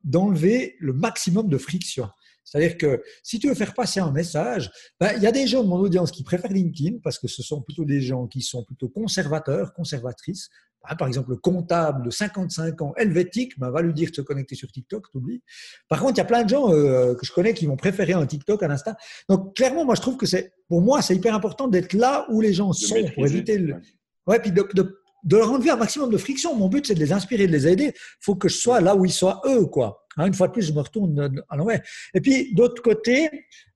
d'enlever 0.03 0.77
le 0.81 0.93
maximum 0.93 1.49
de 1.49 1.59
friction. 1.59 2.09
C'est-à-dire 2.47 2.79
que 2.79 3.03
si 3.23 3.39
tu 3.41 3.49
veux 3.49 3.55
faire 3.55 3.75
passer 3.75 4.01
un 4.01 4.13
message, 4.13 4.71
ben, 5.01 5.13
il 5.17 5.23
y 5.23 5.27
a 5.27 5.33
des 5.33 5.49
gens 5.49 5.65
de 5.65 5.69
mon 5.69 5.79
audience 5.79 6.13
qui 6.13 6.23
préfèrent 6.23 6.53
LinkedIn 6.53 6.99
parce 7.03 7.19
que 7.19 7.27
ce 7.27 7.43
sont 7.43 7.61
plutôt 7.61 7.85
des 7.85 8.01
gens 8.01 8.29
qui 8.29 8.41
sont 8.41 8.65
plutôt 8.65 8.89
conservateurs, 8.89 9.75
conservatrices. 9.75 10.49
Ben, 10.89 10.97
par 10.97 11.09
exemple, 11.09 11.31
le 11.31 11.37
comptable 11.37 12.05
de 12.05 12.11
55 12.11 12.83
ans 12.83 12.95
helvétique 12.97 13.59
ben, 13.59 13.71
va 13.71 13.83
lui 13.83 13.95
dire 13.95 14.11
de 14.11 14.15
se 14.15 14.21
connecter 14.21 14.55
sur 14.55 14.71
TikTok, 14.71 15.11
t'oublies. 15.11 15.43
Par 15.89 16.01
contre, 16.01 16.15
il 16.15 16.19
y 16.19 16.21
a 16.21 16.25
plein 16.25 16.45
de 16.45 16.49
gens 16.49 16.73
euh, 16.73 17.15
que 17.15 17.25
je 17.25 17.33
connais 17.33 17.55
qui 17.55 17.67
vont 17.67 17.77
préférer 17.77 18.13
un 18.13 18.27
TikTok 18.27 18.63
à 18.63 18.69
l'instant. 18.69 18.95
Donc, 19.29 19.55
clairement, 19.55 19.85
moi, 19.85 19.95
je 19.95 20.01
trouve 20.01 20.17
que 20.17 20.27
c'est, 20.27 20.53
pour 20.69 20.81
moi, 20.83 21.03
c'est 21.03 21.15
hyper 21.15 21.35
important 21.35 21.69
d'être 21.69 21.93
là 21.93 22.27
où 22.31 22.41
les 22.41 22.53
gens 22.53 22.73
sont 22.73 22.97
pour 23.15 23.27
éviter 23.27 23.59
le. 23.59 23.77
Ouais, 24.27 24.41
puis 24.41 24.51
de, 24.51 24.67
de 25.27 25.37
leur 25.37 25.51
enlever 25.51 25.71
un 25.71 25.77
maximum 25.77 26.11
de 26.11 26.17
friction. 26.17 26.55
Mon 26.55 26.69
but, 26.69 26.87
c'est 26.87 26.95
de 26.95 27.01
les 27.01 27.13
inspirer, 27.13 27.47
de 27.47 27.53
les 27.53 27.67
aider. 27.67 27.93
Il 27.95 28.21
faut 28.21 28.37
que 28.37 28.49
je 28.49 28.57
sois 28.57 28.81
là 28.81 28.95
où 28.95 29.05
ils 29.05 29.13
soient 29.13 29.43
eux, 29.47 29.67
quoi. 29.67 30.07
Hein, 30.17 30.27
une 30.27 30.35
fois 30.35 30.47
de 30.49 30.53
plus, 30.53 30.63
je 30.63 30.73
me 30.73 30.81
retourne 30.81 31.43
à 31.49 31.57
l'envers. 31.57 31.83
Et 32.15 32.21
puis, 32.21 32.55
d'autre 32.55 32.81
côté, 32.81 33.29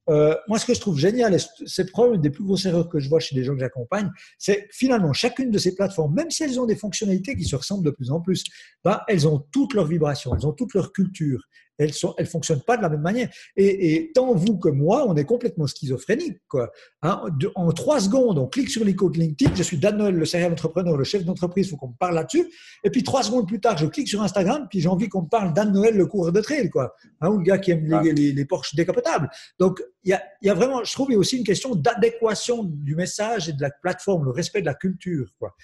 euh, 0.08 0.34
moi, 0.48 0.58
ce 0.58 0.66
que 0.66 0.74
je 0.74 0.80
trouve 0.80 0.98
génial, 0.98 1.34
et 1.34 1.38
c'est 1.66 1.90
probablement 1.90 2.16
une 2.16 2.22
des 2.22 2.30
plus 2.30 2.44
grosses 2.44 2.64
erreurs 2.64 2.88
que 2.88 2.98
je 2.98 3.08
vois 3.08 3.20
chez 3.20 3.36
les 3.36 3.44
gens 3.44 3.52
que 3.54 3.60
j'accompagne, 3.60 4.10
c'est 4.38 4.66
finalement 4.70 5.12
chacune 5.12 5.50
de 5.50 5.58
ces 5.58 5.74
plateformes, 5.74 6.14
même 6.14 6.30
si 6.30 6.42
elles 6.42 6.58
ont 6.58 6.66
des 6.66 6.76
fonctionnalités 6.76 7.36
qui 7.36 7.44
se 7.44 7.54
ressemblent 7.54 7.84
de 7.84 7.90
plus 7.90 8.10
en 8.10 8.20
plus, 8.20 8.44
ben, 8.84 9.00
elles 9.08 9.28
ont 9.28 9.38
toutes 9.52 9.74
leurs 9.74 9.86
vibrations, 9.86 10.34
elles 10.34 10.46
ont 10.46 10.52
toute 10.52 10.74
leur 10.74 10.92
culture, 10.92 11.46
elles 11.80 11.92
ne 12.18 12.24
fonctionnent 12.24 12.60
pas 12.60 12.76
de 12.76 12.82
la 12.82 12.88
même 12.88 13.00
manière. 13.00 13.28
Et, 13.56 14.10
tant 14.14 14.34
vous 14.34 14.58
que 14.58 14.68
moi, 14.68 15.06
on 15.08 15.16
est 15.16 15.24
complètement 15.24 15.66
schizophrénique. 15.66 16.38
Quoi. 16.48 16.70
Hein, 17.02 17.22
en 17.54 17.72
trois 17.72 18.00
secondes, 18.00 18.38
on 18.38 18.46
clique 18.46 18.70
sur 18.70 18.84
l'icône 18.84 19.12
LinkedIn, 19.14 19.54
je 19.54 19.62
suis 19.62 19.78
Dan 19.78 19.96
Noël, 19.96 20.14
le 20.14 20.24
serial 20.24 20.52
entrepreneur, 20.52 20.96
le 20.96 21.04
chef 21.04 21.24
d'entreprise, 21.24 21.66
il 21.66 21.70
faut 21.70 21.76
qu'on 21.76 21.88
me 21.88 21.98
parle 21.98 22.14
là-dessus. 22.14 22.46
Et 22.84 22.90
puis 22.90 23.02
trois 23.02 23.22
secondes 23.22 23.48
plus 23.48 23.60
tard, 23.60 23.78
je 23.78 23.86
clique 23.86 24.08
sur 24.08 24.22
Instagram, 24.22 24.66
puis 24.68 24.80
j'ai 24.80 24.88
envie 24.88 25.08
qu'on 25.08 25.22
me 25.22 25.28
parle 25.28 25.52
Dan 25.54 25.72
Noël, 25.72 25.96
le 25.96 26.06
coureur 26.06 26.32
de 26.32 26.40
trail, 26.40 26.68
quoi. 26.70 26.94
Hein, 27.20 27.30
ou 27.30 27.38
le 27.38 27.44
gars 27.44 27.58
qui 27.58 27.70
aime 27.70 27.86
les, 28.02 28.12
les, 28.12 28.32
les 28.32 28.44
Porsche 28.44 28.74
décapotables. 28.74 29.30
Donc, 29.58 29.82
il 30.04 30.10
y 30.10 30.12
a, 30.12 30.22
y 30.42 30.48
a, 30.48 30.54
vraiment, 30.54 30.84
je 30.84 30.92
trouve, 30.92 31.08
il 31.10 31.14
y 31.14 31.16
a 31.16 31.18
aussi 31.18 31.38
une 31.38 31.44
question 31.44 31.74
d'adéquation 31.74 32.64
du 32.64 32.94
message 32.94 33.48
et 33.48 33.52
de 33.52 33.62
la 33.62 33.70
plateforme, 33.70 34.24
le 34.24 34.30
respect 34.30 34.60
de 34.60 34.66
la 34.66 34.74
culture. 34.74 35.28
Quoi. 35.38 35.54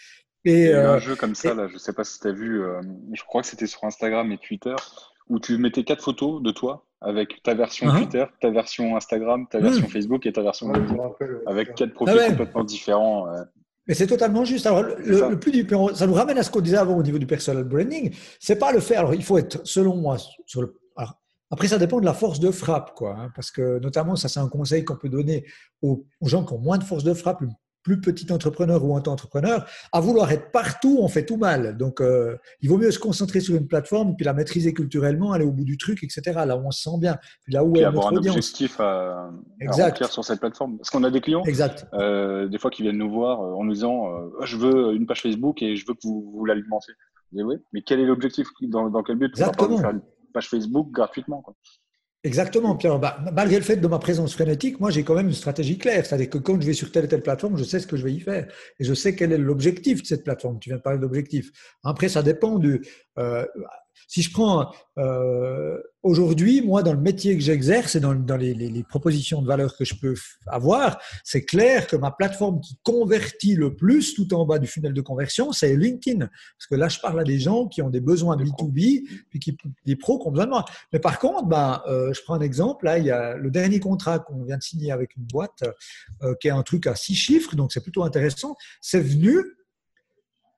Et, 0.45 0.64
il 0.64 0.69
y 0.69 0.73
a 0.73 0.93
un 0.93 0.95
euh, 0.95 1.01
jeu 1.01 1.17
comme 1.17 1.35
ça, 1.35 1.55
là, 1.55 1.67
je 1.67 1.75
ne 1.75 1.79
sais 1.79 1.93
pas 1.93 2.05
si 2.05 2.21
tu 2.21 2.29
as 2.29 2.33
vu, 2.33 2.62
euh, 2.62 2.81
je 3.12 3.23
crois 3.25 3.43
que 3.43 3.49
c'était 3.49 3.67
sur 3.67 3.83
Instagram 3.85 4.31
et 4.31 4.39
Twitter, 4.39 4.77
où 5.29 5.41
tu 5.41 5.59
mettais 5.59 5.85
quatre 5.85 6.03
photos 6.03 6.43
de 6.43 6.51
toi 6.51 6.87
avec 7.01 7.43
ta 7.43 7.55
version 7.55 7.89
uh-huh. 7.89 7.99
Twitter, 7.99 8.24
ta 8.41 8.51
version 8.51 8.97
Instagram, 8.97 9.47
ta 9.51 9.61
version 9.61 9.87
hmm. 9.87 9.91
Facebook 9.91 10.27
et 10.27 10.33
ta 10.33 10.43
version 10.43 10.72
avec 11.47 11.74
quatre 11.74 11.93
profils 11.93 12.18
ah 12.18 12.29
complètement 12.31 12.64
différents. 12.64 13.27
Mais 13.87 13.95
c'est 13.95 14.07
totalement 14.07 14.45
juste. 14.45 14.66
Alors, 14.66 14.83
le, 14.83 15.39
plus 15.39 15.53
du, 15.53 15.66
ça 15.95 16.07
nous 16.07 16.14
ramène 16.14 16.39
à 16.39 16.43
ce 16.43 16.51
qu'on 16.51 16.61
disait 16.61 16.77
avant 16.77 16.97
au 16.97 17.03
niveau 17.03 17.18
du 17.18 17.27
personal 17.27 17.64
branding. 17.64 18.12
C'est 18.41 18.59
pas 18.59 18.72
le 18.72 18.81
faire. 18.81 19.01
Alors, 19.01 19.14
il 19.14 19.22
faut 19.22 19.39
être, 19.39 19.61
selon 19.64 19.97
moi, 19.97 20.16
sur 20.47 20.62
le. 20.62 20.77
après, 21.51 21.68
ça 21.68 21.79
dépend 21.79 22.01
de 22.01 22.05
la 22.05 22.14
force 22.14 22.41
de 22.41 22.51
frappe, 22.51 22.95
quoi. 22.95 23.16
Hein, 23.16 23.31
parce 23.35 23.51
que, 23.51 23.79
notamment, 23.79 24.16
ça, 24.16 24.29
c'est 24.29 24.41
un 24.41 24.49
conseil 24.49 24.85
qu'on 24.85 24.97
peut 24.97 25.09
donner 25.09 25.45
aux, 25.83 26.05
gens 26.22 26.45
qui 26.45 26.53
ont 26.53 26.59
moins 26.59 26.79
de 26.79 26.85
force 26.85 27.05
de 27.05 27.14
frappe, 27.14 27.43
plus 27.87 28.01
petit 28.01 28.32
entrepreneur 28.32 28.84
ou 28.84 28.97
entrepreneur, 28.97 29.64
à 29.93 30.01
vouloir 30.01 30.32
être 30.32 30.51
partout, 30.51 30.99
on 31.01 31.07
fait 31.07 31.24
tout 31.24 31.37
mal. 31.37 31.76
Donc, 31.76 32.01
euh, 32.01 32.37
il 32.61 32.68
vaut 32.68 32.78
mieux 32.78 32.91
se 32.91 32.99
concentrer 32.99 33.39
sur 33.39 33.55
une 33.55 33.68
plateforme, 33.68 34.16
puis 34.16 34.24
la 34.24 34.32
maîtriser 34.32 34.74
culturellement, 34.74 35.30
aller 35.30 35.45
au 35.45 35.53
bout 35.53 35.64
du 35.64 35.78
truc, 35.78 36.03
etc. 36.03 36.22
Là 36.45 36.57
où 36.57 36.66
on 36.66 36.72
se 36.72 36.82
sent 36.82 36.99
bien, 36.99 37.16
puis 37.45 37.53
là 37.53 37.62
où 37.62 37.72
puis 37.72 37.84
avoir 37.84 38.09
un 38.09 38.16
objectif 38.16 38.80
à, 38.80 39.30
remplir 39.68 40.11
sur 40.11 40.24
cette 40.24 40.41
plateforme. 40.41 40.78
Parce 40.78 40.91
qu'on 40.91 41.05
a 41.05 41.12
des 41.12 41.20
clients, 41.20 41.45
exact. 41.45 41.87
Euh, 41.95 42.49
des 42.49 42.59
fois, 42.59 42.72
qui 42.72 42.82
viennent 42.82 42.99
nous 42.99 43.11
voir 43.11 43.41
euh, 43.41 43.55
en 43.55 43.62
nous 43.62 43.74
disant 43.74 44.11
Je 44.43 44.57
veux 44.57 44.93
une 44.95 45.07
page 45.07 45.22
Facebook 45.22 45.62
et 45.62 45.76
je 45.76 45.87
veux 45.87 45.95
que 45.95 46.01
vous, 46.03 46.32
vous 46.34 46.45
l'alimentiez. 46.45 46.95
oui, 47.34 47.55
mais 47.72 47.82
quel 47.82 48.01
est 48.01 48.07
l'objectif 48.07 48.49
dans, 48.62 49.03
quel 49.05 49.14
but? 49.14 49.28
Exactement. 49.28 49.78
faire 49.78 49.91
une 49.91 50.03
page 50.34 50.49
Facebook 50.49 50.91
gratuitement 50.91 51.41
quoi. 51.41 51.55
Exactement, 52.27 52.74
Pierre. 52.74 52.99
Bah, 52.99 53.18
malgré 53.33 53.57
le 53.57 53.62
fait 53.62 53.77
de 53.77 53.87
ma 53.87 54.01
présence 54.01 54.35
frénétique, 54.35 54.81
moi 54.81 54.91
j'ai 54.91 55.05
quand 55.05 55.14
même 55.14 55.29
une 55.29 55.33
stratégie 55.33 55.79
claire. 55.79 56.05
C'est-à-dire 56.05 56.29
que 56.29 56.39
quand 56.39 56.61
je 56.61 56.66
vais 56.66 56.72
sur 56.72 56.91
telle 56.91 57.05
ou 57.05 57.07
telle 57.07 57.22
plateforme, 57.22 57.57
je 57.57 57.62
sais 57.62 57.79
ce 57.79 57.87
que 57.87 57.97
je 57.97 58.03
vais 58.03 58.12
y 58.12 58.18
faire. 58.18 58.49
Et 58.81 58.85
je 58.85 58.95
sais 58.95 59.14
quel 59.14 59.31
est 59.31 59.39
l'objectif 59.39 60.03
de 60.03 60.07
cette 60.09 60.24
plateforme. 60.24 60.59
Tu 60.59 60.70
viens 60.70 60.79
de 60.79 60.83
parler 60.83 60.99
d'objectif. 60.99 61.53
Après, 61.85 62.09
ça 62.09 62.24
dépend 62.24 62.59
du. 62.59 62.83
Si 64.09 64.22
je 64.22 64.32
prends 64.32 64.72
euh, 64.99 65.78
aujourd'hui, 66.03 66.62
moi, 66.62 66.82
dans 66.82 66.92
le 66.92 67.01
métier 67.01 67.36
que 67.36 67.42
j'exerce 67.42 67.97
et 67.97 68.01
dans, 68.01 68.12
les, 68.36 68.84
propositions 68.88 69.42
de 69.42 69.47
valeur 69.47 69.76
que 69.76 69.84
je 69.84 69.94
peux 69.94 70.14
avoir, 70.47 70.99
c'est 71.24 71.44
clair 71.44 71.86
que 71.86 71.97
ma 71.97 72.11
plateforme 72.11 72.61
qui 72.61 72.78
convertit 72.82 73.55
le 73.55 73.74
plus 73.74 74.14
tout 74.14 74.32
en 74.32 74.47
bas 74.47 74.59
du 74.59 74.66
funnel 74.66 74.92
de 74.92 75.01
conversion, 75.01 75.53
c'est 75.53 75.76
LinkedIn. 75.76 76.20
Parce 76.26 76.66
que 76.70 76.74
là, 76.76 76.88
je 76.88 77.01
parle 77.01 77.20
à 77.20 77.24
des 77.24 77.38
gens 77.38 77.66
qui 77.66 77.82
ont 77.82 77.90
des 77.90 78.01
besoins 78.01 78.36
B2B, 78.36 79.03
puis 79.28 79.38
qui, 79.40 79.57
des 79.84 79.97
pros 79.97 80.18
qui 80.18 80.28
ont 80.28 80.30
besoin 80.30 80.47
de 80.47 80.51
moi. 80.51 80.64
Mais 80.92 81.01
par 81.01 81.18
contre, 81.18 81.47
ben, 81.47 81.82
euh, 81.88 82.12
je 82.12 82.22
prends 82.22 82.34
un 82.34 82.40
exemple. 82.40 82.84
Là, 82.84 82.99
il 82.99 83.07
y 83.07 83.11
a 83.11 83.36
le 83.36 83.51
dernier 83.51 83.80
contrat 83.80 84.20
qu'on 84.20 84.44
vient 84.44 84.59
de 84.59 84.62
signer 84.62 84.92
avec 84.92 85.16
une 85.16 85.24
boîte 85.24 85.64
euh, 86.22 86.34
qui 86.40 86.49
est 86.49 86.53
un 86.53 86.62
truc 86.62 86.86
à 86.86 86.94
six 86.94 87.14
chiffres, 87.14 87.57
donc 87.57 87.72
c'est 87.72 87.82
plutôt 87.82 88.05
intéressant. 88.05 88.57
C'est 88.80 89.01
venu 89.01 89.38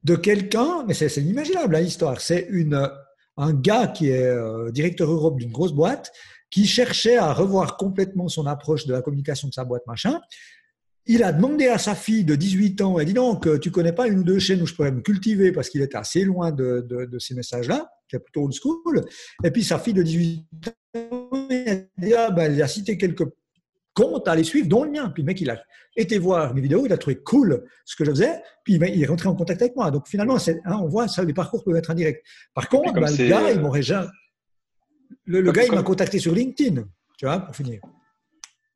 de 0.05 0.15
quelqu'un, 0.15 0.85
mais 0.87 0.95
c'est 0.95 1.15
inimaginable 1.17 1.77
l'histoire. 1.77 2.21
C'est 2.21 2.47
une 2.51 2.89
un 3.39 3.53
gars 3.53 3.87
qui 3.87 4.11
est 4.11 4.27
euh, 4.27 4.71
directeur 4.71 5.11
Europe 5.11 5.39
d'une 5.39 5.51
grosse 5.51 5.73
boîte, 5.73 6.13
qui 6.51 6.67
cherchait 6.67 7.17
à 7.17 7.33
revoir 7.33 7.77
complètement 7.77 8.29
son 8.29 8.47
approche 8.47 8.87
de 8.87 8.93
la 8.93 9.01
communication 9.03 9.49
de 9.49 9.55
sa 9.55 9.65
boîte, 9.65 9.87
machin. 9.87 10.21
Il 11.07 11.23
a 11.23 11.33
demandé 11.33 11.69
à 11.69 11.79
sa 11.79 11.95
fille 11.95 12.25
de 12.25 12.35
18 12.35 12.83
ans, 12.83 12.99
elle 12.99 13.07
dit 13.07 13.15
donc, 13.15 13.49
tu 13.61 13.71
connais 13.71 13.93
pas 13.93 14.09
une 14.09 14.19
ou 14.19 14.25
deux 14.25 14.39
chaînes 14.39 14.61
où 14.61 14.67
je 14.67 14.75
pourrais 14.75 14.93
me 14.93 15.01
cultiver 15.01 15.53
parce 15.53 15.71
qu'il 15.71 15.81
était 15.81 15.97
assez 15.97 16.23
loin 16.23 16.53
de, 16.53 17.09
ces 17.19 17.35
messages-là, 17.35 17.89
qui 18.09 18.17
est 18.17 18.19
plutôt 18.19 18.45
old 18.45 18.53
school. 18.53 19.05
Et 19.43 19.51
puis 19.51 19.65
sa 19.65 19.79
fille 19.79 19.95
de 19.95 20.03
18 20.03 20.45
ans, 20.69 21.47
ah, 22.15 22.31
ben, 22.31 22.53
elle 22.53 22.61
a 22.63 22.69
cité 22.69 22.99
quelques 22.99 23.25
compte 23.99 24.29
à 24.29 24.37
les 24.37 24.45
suivre, 24.45 24.69
dont 24.69 24.85
le 24.85 24.91
mien. 24.91 25.11
Puis 25.11 25.23
le 25.23 25.27
mec, 25.27 25.41
il 25.41 25.51
a 25.51 25.61
été 25.97 26.19
voir 26.19 26.55
mes 26.55 26.61
vidéos, 26.61 26.87
il 26.87 26.93
a 26.93 26.99
trouvé 26.99 27.17
cool 27.17 27.65
ce 27.85 27.97
que 27.97 28.05
je 28.05 28.11
faisais, 28.11 28.41
puis 28.63 28.75
il 28.75 29.03
est 29.03 29.07
rentré 29.07 29.29
en 29.29 29.35
contact 29.35 29.61
avec 29.61 29.75
moi. 29.75 29.91
Donc 29.91 30.07
finalement, 30.07 30.37
hein, 30.37 30.79
on 30.81 30.87
voit 30.87 31.09
ça, 31.09 31.25
les 31.25 31.35
parcours 31.35 31.65
peuvent 31.65 31.77
être 31.77 31.91
indirects. 31.91 32.23
Par 32.55 32.69
contre, 32.69 32.93
bah, 32.93 33.11
le 33.11 33.29
gars, 33.29 33.51
il 33.51 33.61
m'aurait 33.61 33.83
jamais. 33.83 34.09
Le, 35.25 35.51
gars, 35.51 35.65
il 35.65 35.73
m'a 35.73 35.83
contacté 35.83 36.19
sur 36.19 36.33
LinkedIn, 36.33 36.85
tu 37.19 37.27
vois, 37.27 37.41
pour 37.41 37.57
finir. 37.57 37.81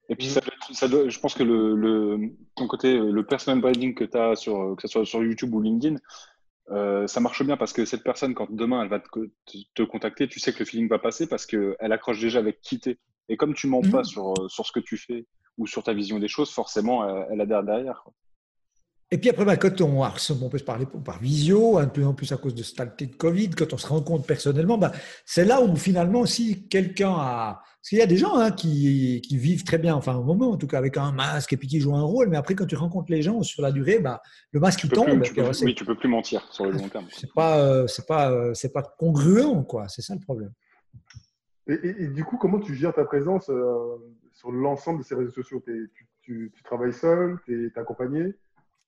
Et 0.09 0.17
puis, 0.17 0.27
ça, 0.27 0.41
je 0.73 1.19
pense 1.21 1.35
que 1.35 1.43
le, 1.43 2.35
ton 2.57 2.67
côté, 2.67 2.99
le 2.99 3.25
personal 3.25 3.61
branding 3.61 3.95
que 3.95 4.05
tu 4.05 4.19
as, 4.19 4.35
sur, 4.35 4.75
que 4.77 4.83
ce 4.83 4.89
soit 4.89 5.07
sur 5.07 5.23
YouTube 5.23 5.55
ou 5.55 5.61
LinkedIn, 5.61 5.97
euh, 6.71 7.07
ça 7.07 7.21
marche 7.21 7.43
bien 7.45 7.57
parce 7.57 7.73
que 7.73 7.85
cette 7.85 8.03
personne, 8.03 8.35
quand 8.35 8.51
demain 8.51 8.83
elle 8.83 8.89
va 8.89 9.01
te, 9.01 9.83
contacter, 9.83 10.29
tu 10.29 10.41
sais 10.41 10.53
que 10.53 10.61
le 10.61 10.65
feeling 10.65 10.89
va 10.89 10.99
passer 10.99 11.29
parce 11.29 11.47
qu'elle 11.47 11.93
accroche 11.93 12.21
déjà 12.21 12.39
avec 12.39 12.61
qui 12.61 12.81
t'es. 12.81 12.99
Et 13.33 13.37
comme 13.39 13.55
tu 13.55 13.67
mens 13.67 13.81
pas 13.81 13.99
mhm. 13.99 14.05
sur, 14.05 14.33
euh, 14.33 14.49
sur 14.49 14.67
ce 14.67 14.73
que 14.73 14.81
tu 14.81 14.99
fais 14.99 15.27
ou 15.57 15.67
sur 15.67 15.83
ta 15.83 15.95
vision 15.95 16.19
des 16.19 16.29
choses, 16.29 16.51
forcément, 16.51 17.27
elle, 17.31 17.41
adhère 17.41 17.63
derrière. 17.63 18.05
Et 19.11 19.19
puis 19.19 19.29
après, 19.29 19.45
bah, 19.45 19.59
quand 19.59 19.79
on, 19.83 20.03
on 20.03 20.49
peut 20.49 20.59
se 20.59 20.65
parler 20.65 20.87
par 21.05 21.21
visio, 21.21 21.77
un 21.77 21.87
peu 21.87 22.03
en 22.03 22.15
plus 22.15 22.33
à 22.33 22.39
cause 22.39 22.55
de 22.55 22.63
cette 22.63 22.99
de 22.99 23.15
Covid, 23.15 23.51
quand 23.51 23.71
on 23.75 23.77
se 23.77 23.87
rencontre 23.87 24.27
personnellement, 24.27 24.79
bah, 24.79 24.93
c'est 25.27 25.45
là 25.45 25.61
où 25.61 25.77
finalement, 25.77 26.25
si 26.25 26.67
quelqu'un 26.69 27.13
a. 27.13 27.63
Parce 27.83 27.89
qu'il 27.91 27.99
y 27.99 28.03
a 28.03 28.07
des 28.07 28.17
gens 28.17 28.37
hein, 28.37 28.53
qui, 28.53 29.21
qui, 29.23 29.37
vivent 29.37 29.65
très 29.65 29.77
bien, 29.77 29.95
enfin, 29.95 30.15
au 30.15 30.23
moment 30.23 30.53
en 30.53 30.57
tout 30.57 30.69
cas, 30.69 30.79
avec 30.79 30.97
un 30.97 31.13
masque 31.13 31.53
et 31.53 31.57
puis 31.59 31.69
qui 31.69 31.81
jouent 31.81 31.97
un 31.97 32.05
rôle, 32.05 32.29
mais 32.29 32.37
après, 32.39 32.55
quand 32.55 32.65
tu 32.65 32.77
rencontres 32.77 33.11
les 33.11 33.23
gens 33.23 33.43
sur 33.43 33.61
la 33.61 33.73
durée, 33.73 33.99
bah, 33.99 34.23
le 34.53 34.61
masque 34.61 34.85
il 34.85 34.91
tombe. 34.91 35.21
tu 35.21 35.35
peux, 35.35 35.51
oui, 35.63 35.75
tu 35.75 35.85
peux 35.85 35.97
plus 35.97 36.09
mentir 36.09 36.47
sur 36.51 36.65
le 36.65 36.73
long 36.73 36.89
terme. 36.89 37.07
C'est 37.11 37.33
pas, 37.35 37.59
euh, 37.59 37.87
c'est 37.89 38.07
pas, 38.07 38.31
euh, 38.31 38.55
c'est 38.55 38.73
pas 38.73 38.83
congruent, 38.83 39.65
quoi. 39.69 39.89
C'est 39.89 40.01
ça 40.01 40.15
le 40.15 40.21
problème. 40.21 40.53
Et, 41.69 42.09
du 42.09 42.25
coup, 42.25 42.39
comment 42.39 42.59
tu 42.59 42.75
gères 42.75 42.95
ta 42.95 43.05
présence 43.05 43.49
euh, 43.49 43.97
sur 44.33 44.51
l'ensemble 44.51 45.01
de 45.01 45.05
ces 45.05 45.15
réseaux 45.15 45.31
sociaux? 45.31 45.63
Tu, 46.23 46.53
travailles 46.65 46.93
seul? 46.93 47.39
Tu 47.45 47.67
es, 47.67 47.79
accompagné? 47.79 48.35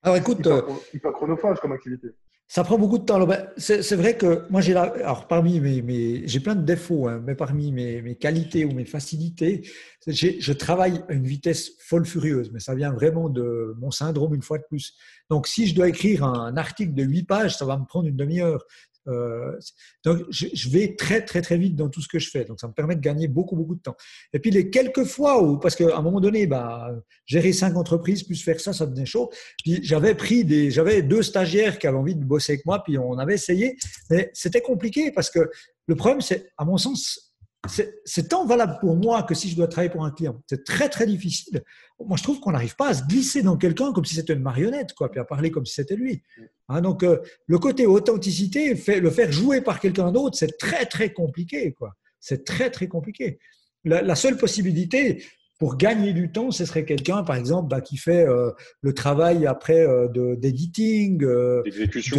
Alors 0.03 0.17
écoute. 0.17 0.41
Hyper, 0.41 0.69
euh, 0.69 0.73
hyper 0.93 1.13
chronophage 1.13 1.61
comme 1.61 1.73
activité. 1.73 2.09
Ça 2.47 2.63
prend 2.63 2.79
beaucoup 2.79 2.99
de 2.99 3.05
temps. 3.05 3.25
Ben, 3.27 3.49
c'est 3.57 3.97
vrai 3.97 4.19
que 4.19 4.47
moi, 4.51 4.61
j'ai 4.61 4.77
alors 4.77 5.27
parmi 5.27 5.61
mes, 5.61 6.27
j'ai 6.27 6.41
plein 6.41 6.55
de 6.55 6.63
défauts, 6.63 7.09
hein, 7.09 7.23
mais 7.25 7.35
parmi 7.35 7.73
mes, 7.73 8.03
mes, 8.03 8.17
qualités 8.17 8.67
ou 8.67 8.73
mes 8.73 8.85
facilités, 8.85 9.67
je 10.07 10.53
travaille 10.53 11.03
à 11.09 11.15
une 11.15 11.25
vitesse 11.25 11.71
folle 11.81 12.05
furieuse, 12.05 12.51
mais 12.53 12.61
ça 12.61 12.75
vient 12.75 12.93
vraiment 12.93 13.31
de 13.31 13.75
mon 13.79 13.91
syndrome 13.91 14.35
une 14.35 14.43
fois 14.43 14.59
de 14.59 14.65
plus. 14.69 14.95
Donc, 15.31 15.47
si 15.47 15.67
je 15.67 15.75
dois 15.75 15.89
écrire 15.89 16.25
un 16.25 16.57
article 16.59 16.93
de 16.93 17.03
8 17.03 17.23
pages, 17.23 17.57
ça 17.57 17.65
va 17.65 17.79
me 17.79 17.87
prendre 17.87 18.09
une 18.09 18.17
demi-heure. 18.17 18.63
Euh, 19.09 19.59
donc, 20.05 20.23
je, 20.31 20.69
vais 20.69 20.95
très, 20.97 21.25
très, 21.25 21.43
très 21.43 21.57
vite 21.57 21.77
dans 21.77 21.89
tout 21.89 22.01
ce 22.01 22.09
que 22.09 22.19
je 22.19 22.31
fais. 22.31 22.45
Donc, 22.45 22.61
ça 22.61 22.69
me 22.69 22.73
permet 22.73 22.97
de 22.97 23.01
gagner 23.01 23.29
beaucoup, 23.29 23.57
beaucoup 23.57 23.75
de 23.75 23.81
temps. 23.81 23.97
Et 24.33 24.39
puis, 24.39 24.51
les 24.51 24.71
quelques 24.71 25.05
fois 25.05 25.43
où, 25.43 25.59
parce 25.59 25.77
qu'à 25.77 25.97
un 25.97 26.03
moment 26.03 26.21
donné, 26.21 26.47
bah, 26.47 26.91
gérer 27.27 27.53
cinq 27.53 27.77
entreprises 27.77 28.23
plus 28.23 28.43
faire 28.43 28.61
ça, 28.61 28.73
ça 28.73 28.87
devenait 28.87 29.07
chaud. 29.07 29.31
Puis, 29.63 29.81
j'avais 29.83 30.15
pris 30.15 30.45
des, 30.45 30.71
j'avais 30.71 31.03
deux 31.03 31.23
stagiaires 31.23 31.79
qui 31.79 31.87
avaient 31.87 31.99
envie 31.99 32.17
de 32.17 32.25
bosser 32.25 32.53
avec 32.53 32.67
moi, 32.67 32.83
puis 32.83 32.99
on 32.99 33.19
avait 33.19 33.35
essayé, 33.35 33.77
mais 34.11 34.31
c'était 34.33 34.61
compliqué 34.61 35.11
parce 35.11 35.31
que 35.31 35.51
le 35.87 35.97
problème, 35.97 36.21
c'est, 36.21 36.51
à 36.57 36.65
mon 36.65 36.79
sens, 36.79 37.24
c'est 37.69 38.29
tant 38.29 38.47
valable 38.47 38.79
pour 38.81 38.97
moi 38.97 39.23
que 39.23 39.35
si 39.35 39.49
je 39.49 39.57
dois 39.57 39.69
travailler 39.69 39.91
pour 39.91 40.05
un 40.05 40.11
client. 40.11 40.43
C'est 40.49 40.65
très, 40.65 40.89
très 40.89 41.07
difficile. 41.07 41.63
Moi, 41.99 42.17
je 42.17 42.23
trouve 42.23 42.41
qu'on 42.41 42.53
n'arrive 42.53 42.77
pas 42.77 42.89
à 42.89 42.95
se 42.95 43.05
glisser 43.05 43.43
dans 43.43 43.57
quelqu'un 43.57 43.93
comme 43.93 44.05
si 44.05 44.15
c'était 44.15 44.33
une 44.33 44.43
marionnette, 44.43 44.93
quoi, 44.95 45.11
puis 45.11 45.21
à 45.21 45.25
parler 45.25 45.51
comme 45.51 45.65
si 45.65 45.75
c'était 45.75 45.97
lui. 45.97 46.23
Hein, 46.69 46.81
donc, 46.81 47.03
euh, 47.03 47.19
le 47.47 47.59
côté 47.59 47.87
authenticité, 47.87 48.75
le 48.75 49.11
faire 49.11 49.33
jouer 49.33 49.61
par 49.61 49.81
quelqu'un 49.81 50.13
d'autre, 50.13 50.37
c'est 50.37 50.59
très, 50.59 50.87
très 50.87 51.13
compliqué, 51.13 51.73
quoi. 51.73 51.95
C'est 52.21 52.45
très, 52.45 52.71
très 52.71 52.89
compliqué. 52.89 53.39
La, 53.85 54.15
seule 54.15 54.39
possibilité 54.39 55.23
pour 55.59 55.77
gagner 55.77 56.15
du 56.15 56.33
temps, 56.33 56.51
ce 56.51 56.65
serait 56.65 56.85
quelqu'un, 56.85 57.23
par 57.23 57.37
exemple, 57.37 57.69
bah, 57.69 57.83
qui 57.83 57.99
fait 57.99 58.27
euh, 58.27 58.51
le 58.81 58.95
travail 58.95 59.47
après 59.47 59.87
euh, 59.87 60.09
d'editing, 60.37 61.19
de, 61.19 61.63
de 61.65 62.19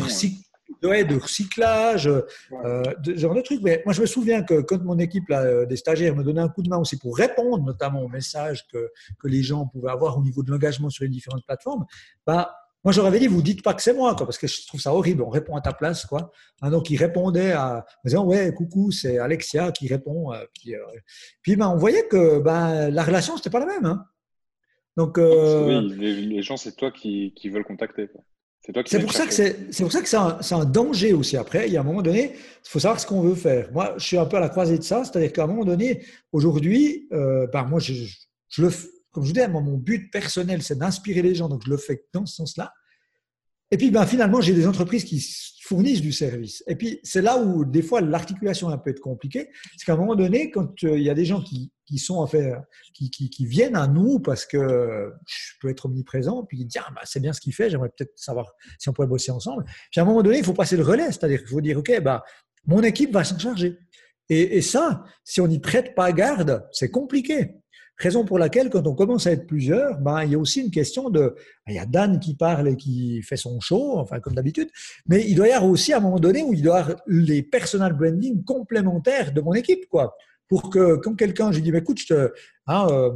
recyclage, 0.83 2.07
euh, 2.07 2.83
de, 3.03 3.15
genre 3.15 3.33
de 3.33 3.41
trucs. 3.41 3.61
Mais 3.61 3.81
moi, 3.85 3.93
je 3.93 4.01
me 4.01 4.05
souviens 4.05 4.43
que 4.43 4.61
quand 4.61 4.83
mon 4.83 4.99
équipe 4.99 5.27
là, 5.29 5.41
euh, 5.41 5.65
des 5.65 5.77
stagiaires 5.77 6.15
me 6.15 6.23
donnait 6.23 6.41
un 6.41 6.49
coup 6.49 6.61
de 6.61 6.69
main 6.69 6.77
aussi 6.77 6.97
pour 6.97 7.17
répondre 7.17 7.63
notamment 7.63 8.01
aux 8.01 8.09
messages 8.09 8.67
que, 8.67 8.91
que 9.19 9.27
les 9.27 9.43
gens 9.43 9.67
pouvaient 9.67 9.91
avoir 9.91 10.17
au 10.17 10.21
niveau 10.21 10.43
de 10.43 10.51
l'engagement 10.51 10.89
sur 10.89 11.03
les 11.03 11.09
différentes 11.09 11.45
plateformes, 11.45 11.85
bah, 12.25 12.55
moi, 12.83 12.91
j'aurais 12.91 13.17
dit, 13.19 13.25
vous 13.25 13.41
dites 13.41 13.63
pas 13.63 13.73
que 13.73 13.81
c'est 13.81 13.95
moi, 13.95 14.13
quoi, 14.15 14.27
parce 14.27 14.37
que 14.37 14.45
je 14.45 14.67
trouve 14.67 14.79
ça 14.79 14.93
horrible. 14.93 15.23
On 15.23 15.29
répond 15.29 15.55
à 15.55 15.61
ta 15.61 15.73
place, 15.73 16.05
quoi. 16.05 16.31
Hein, 16.61 16.69
donc, 16.69 16.91
il 16.91 16.97
répondait 16.97 17.51
à, 17.51 17.77
en 17.77 18.07
disant, 18.07 18.25
ouais, 18.25 18.53
coucou, 18.53 18.91
c'est 18.91 19.17
Alexia 19.17 19.71
qui 19.71 19.87
répond. 19.87 20.31
Euh, 20.31 20.45
puis, 20.53 20.75
puis 21.41 21.55
ben, 21.55 21.67
on 21.67 21.77
voyait 21.77 22.07
que 22.07 22.37
ben, 22.37 22.91
la 22.91 23.03
relation, 23.03 23.37
c'était 23.37 23.49
pas 23.49 23.59
la 23.59 23.65
même. 23.65 23.85
Hein. 23.85 24.05
Donc, 24.97 25.17
oui, 25.17 25.95
les, 25.97 26.41
gens, 26.43 26.57
c'est 26.57 26.75
toi 26.75 26.91
qui, 26.91 27.33
qui 27.35 27.49
veulent 27.49 27.65
contacter. 27.65 28.07
Quoi. 28.07 28.21
C'est 28.87 28.99
pour, 28.99 29.13
ça 29.13 29.27
que 29.27 29.33
c'est 29.33 29.83
pour 29.83 29.91
ça 29.91 30.01
que 30.01 30.09
c'est 30.09 30.17
un, 30.17 30.39
un, 30.51 30.65
danger 30.65 31.13
aussi. 31.13 31.37
Après, 31.37 31.67
il 31.67 31.73
y 31.73 31.77
a 31.77 31.81
un 31.81 31.83
moment 31.83 32.01
donné, 32.01 32.31
il 32.33 32.69
faut 32.69 32.79
savoir 32.79 32.99
ce 32.99 33.05
qu'on 33.05 33.21
veut 33.21 33.35
faire. 33.35 33.71
Moi, 33.71 33.93
je 33.97 34.03
suis 34.03 34.17
un 34.17 34.25
peu 34.25 34.37
à 34.37 34.39
la 34.39 34.49
croisée 34.49 34.79
de 34.79 34.83
ça, 34.83 35.03
c'est-à-dire 35.03 35.31
qu'à 35.31 35.43
un 35.43 35.47
moment 35.47 35.65
donné, 35.65 36.03
aujourd'hui, 36.31 37.07
euh, 37.11 37.45
bah, 37.53 37.63
moi, 37.63 37.79
je, 37.79 37.93
je, 38.49 38.61
le, 38.63 38.69
comme 39.11 39.23
je 39.23 39.27
vous 39.27 39.33
dis, 39.33 39.47
mon 39.51 39.77
but 39.77 40.11
personnel, 40.11 40.63
c'est 40.63 40.79
d'inspirer 40.79 41.21
les 41.21 41.35
gens, 41.35 41.47
donc 41.47 41.61
je 41.63 41.69
le 41.69 41.77
fais 41.77 42.05
dans 42.11 42.25
ce 42.25 42.35
sens-là. 42.35 42.73
Et 43.75 43.77
puis, 43.77 43.91
ben, 43.91 44.05
finalement, 44.05 44.39
j'ai 44.39 44.53
des 44.53 44.67
entreprises 44.67 45.03
qui 45.03 45.21
fournissent 45.61 45.99
du 45.99 46.13
service. 46.13 46.63
Et 46.65 46.77
puis, 46.77 47.01
c'est 47.03 47.21
là 47.21 47.37
où, 47.37 47.65
des 47.65 47.81
fois, 47.81 47.99
l'articulation 47.99 48.69
un 48.69 48.77
peu 48.77 48.91
être 48.91 49.01
compliquée. 49.01 49.49
C'est 49.75 49.85
qu'à 49.85 49.95
un 49.95 49.97
moment 49.97 50.15
donné, 50.15 50.49
quand 50.49 50.81
euh, 50.85 50.97
il 50.97 51.03
y 51.03 51.09
a 51.09 51.13
des 51.13 51.25
gens 51.25 51.41
qui, 51.41 51.73
sont 51.97 52.15
en 52.15 52.25
fait, 52.25 52.53
qui, 52.93 53.45
viennent 53.45 53.75
à 53.75 53.87
nous 53.87 54.19
parce 54.19 54.45
que 54.45 55.11
je 55.27 55.53
peux 55.59 55.67
être 55.67 55.87
omniprésent, 55.87 56.45
puis 56.45 56.59
ils 56.59 56.65
disent 56.67 56.81
ah, 56.87 56.89
bah, 56.95 57.01
c'est 57.03 57.19
bien 57.19 57.33
ce 57.33 57.41
qu'il 57.41 57.53
fait, 57.53 57.69
j'aimerais 57.69 57.89
peut-être 57.89 58.13
savoir 58.15 58.53
si 58.79 58.87
on 58.87 58.93
pourrait 58.93 59.09
bosser 59.09 59.31
ensemble. 59.31 59.65
Puis 59.91 59.99
à 59.99 60.03
un 60.03 60.05
moment 60.05 60.23
donné, 60.23 60.37
il 60.37 60.45
faut 60.45 60.53
passer 60.53 60.77
le 60.77 60.83
relais, 60.83 61.07
c'est-à-dire 61.07 61.39
qu'il 61.39 61.49
faut 61.49 61.59
dire 61.59 61.77
ok, 61.77 62.01
bah, 62.01 62.23
mon 62.65 62.81
équipe 62.81 63.11
va 63.11 63.25
s'en 63.25 63.37
charger. 63.37 63.77
Et, 64.29 64.55
et, 64.55 64.61
ça, 64.61 65.03
si 65.25 65.41
on 65.41 65.47
n'y 65.47 65.59
prête 65.59 65.95
pas 65.95 66.13
garde, 66.13 66.65
c'est 66.71 66.89
compliqué. 66.89 67.55
Raison 67.97 68.25
pour 68.25 68.37
laquelle, 68.39 68.69
quand 68.69 68.85
on 68.87 68.93
commence 68.93 69.25
à 69.25 69.31
être 69.31 69.47
plusieurs, 69.47 69.97
ben, 69.99 70.23
il 70.23 70.31
y 70.31 70.35
a 70.35 70.37
aussi 70.37 70.61
une 70.61 70.71
question 70.71 71.09
de. 71.09 71.35
Ben, 71.65 71.73
il 71.73 71.75
y 71.75 71.79
a 71.79 71.85
Dan 71.85 72.19
qui 72.19 72.35
parle 72.35 72.67
et 72.67 72.75
qui 72.75 73.21
fait 73.21 73.37
son 73.37 73.59
show, 73.61 73.97
enfin, 73.97 74.19
comme 74.19 74.35
d'habitude, 74.35 74.69
mais 75.07 75.23
il 75.25 75.35
doit 75.35 75.47
y 75.47 75.51
avoir 75.51 75.71
aussi 75.71 75.93
à 75.93 75.97
un 75.97 76.01
moment 76.01 76.19
donné 76.19 76.43
où 76.43 76.53
il 76.53 76.61
doit 76.61 76.77
y 76.77 76.81
avoir 76.81 76.97
les 77.07 77.41
personal 77.41 77.93
branding 77.93 78.43
complémentaires 78.43 79.31
de 79.33 79.39
mon 79.41 79.53
équipe, 79.53 79.87
quoi. 79.89 80.15
Pour 80.47 80.69
que 80.69 80.97
quand 80.97 81.15
quelqu'un, 81.15 81.51
je 81.51 81.57
lui 81.57 81.63
dis, 81.63 81.71
ben, 81.71 81.81
écoute, 81.81 81.99
je 81.99 82.07
te. 82.07 82.33
Hein, 82.67 82.87
euh, 82.91 83.11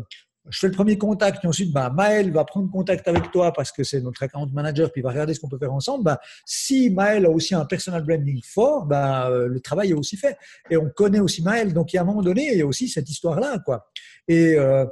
je 0.49 0.59
fais 0.59 0.67
le 0.67 0.73
premier 0.73 0.97
contact, 0.97 1.43
et 1.43 1.47
ensuite, 1.47 1.71
bah, 1.71 1.89
Maël 1.89 2.32
va 2.32 2.43
prendre 2.43 2.71
contact 2.71 3.07
avec 3.07 3.32
toi 3.32 3.53
parce 3.53 3.71
que 3.71 3.84
c'est 3.84 4.01
notre 4.01 4.23
account 4.23 4.47
manager, 4.47 4.91
puis 4.91 5.01
il 5.01 5.03
va 5.03 5.09
regarder 5.09 5.34
ce 5.34 5.39
qu'on 5.39 5.49
peut 5.49 5.59
faire 5.59 5.73
ensemble. 5.73 6.03
Bah, 6.03 6.19
si 6.45 6.89
Maël 6.89 7.25
a 7.25 7.30
aussi 7.30 7.53
un 7.53 7.65
personal 7.65 8.03
branding 8.03 8.41
fort, 8.43 8.86
bah, 8.86 9.30
euh, 9.30 9.47
le 9.47 9.59
travail 9.59 9.91
est 9.91 9.93
aussi 9.93 10.17
fait. 10.17 10.38
Et 10.69 10.77
on 10.77 10.89
connaît 10.89 11.19
aussi 11.19 11.43
Maël. 11.43 11.73
Donc, 11.73 11.93
il 11.93 11.97
y 11.97 11.99
a 11.99 12.01
un 12.01 12.05
moment 12.05 12.21
donné, 12.21 12.53
il 12.53 12.57
y 12.57 12.61
a 12.61 12.65
aussi 12.65 12.88
cette 12.88 13.09
histoire-là. 13.09 13.59
quoi. 13.59 13.89
Et 14.30 14.55
euh, 14.55 14.86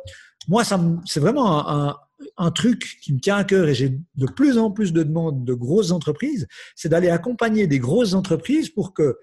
moi, 0.49 0.63
c'est 1.05 1.19
vraiment 1.19 1.69
un, 1.69 1.95
un, 2.37 2.51
truc 2.51 2.97
qui 3.01 3.13
me 3.13 3.19
tient 3.19 3.37
à 3.37 3.43
cœur 3.43 3.69
et 3.69 3.75
j'ai 3.75 3.89
de 4.15 4.25
plus 4.25 4.57
en 4.57 4.71
plus 4.71 4.91
de 4.91 5.03
demandes 5.03 5.45
de 5.45 5.53
grosses 5.53 5.91
entreprises, 5.91 6.47
c'est 6.75 6.89
d'aller 6.89 7.09
accompagner 7.09 7.67
des 7.67 7.79
grosses 7.79 8.13
entreprises 8.13 8.69
pour 8.69 8.93
que 8.93 9.17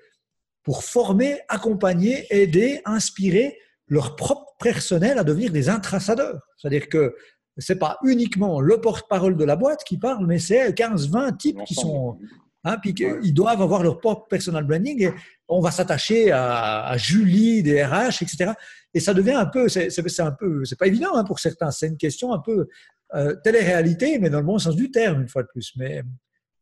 pour 0.62 0.82
former, 0.82 1.40
accompagner, 1.48 2.26
aider, 2.30 2.80
inspirer 2.86 3.58
leur 3.86 4.16
propre 4.16 4.54
personnel 4.58 5.18
à 5.18 5.24
devenir 5.24 5.52
des 5.52 5.68
intraçadeurs. 5.68 6.40
C'est-à-dire 6.56 6.88
que 6.88 7.14
c'est 7.58 7.78
pas 7.78 7.98
uniquement 8.02 8.60
le 8.60 8.80
porte-parole 8.80 9.36
de 9.36 9.44
la 9.44 9.56
boîte 9.56 9.84
qui 9.84 9.98
parle, 9.98 10.26
mais 10.26 10.38
c'est 10.38 10.74
15, 10.74 11.10
20 11.10 11.32
types 11.32 11.64
qui 11.66 11.74
sont, 11.74 12.18
hein, 12.64 12.78
puis 12.80 12.94
ils 13.22 13.34
doivent 13.34 13.62
avoir 13.62 13.82
leur 13.82 13.98
propre 13.98 14.26
personal 14.28 14.64
branding 14.64 15.02
et 15.02 15.12
on 15.48 15.60
va 15.60 15.70
s'attacher 15.70 16.32
à, 16.32 16.96
Julie 16.96 17.62
des 17.62 17.84
RH, 17.84 18.22
etc. 18.22 18.52
Et 18.92 19.00
ça 19.00 19.14
devient 19.14 19.32
un 19.32 19.46
peu, 19.46 19.68
c'est 19.68 20.20
un 20.20 20.32
peu, 20.32 20.64
c'est 20.64 20.78
pas 20.78 20.86
évident 20.86 21.14
hein, 21.14 21.24
pour 21.24 21.38
certains. 21.38 21.70
C'est 21.70 21.88
une 21.88 21.96
question 21.96 22.32
un 22.32 22.38
peu 22.38 22.68
euh, 23.14 23.34
télé-réalité, 23.44 24.18
mais 24.18 24.30
dans 24.30 24.40
le 24.40 24.46
bon 24.46 24.58
sens 24.58 24.76
du 24.76 24.90
terme 24.90 25.22
une 25.22 25.28
fois 25.28 25.42
de 25.42 25.48
plus. 25.48 25.72
Mais 25.76 26.02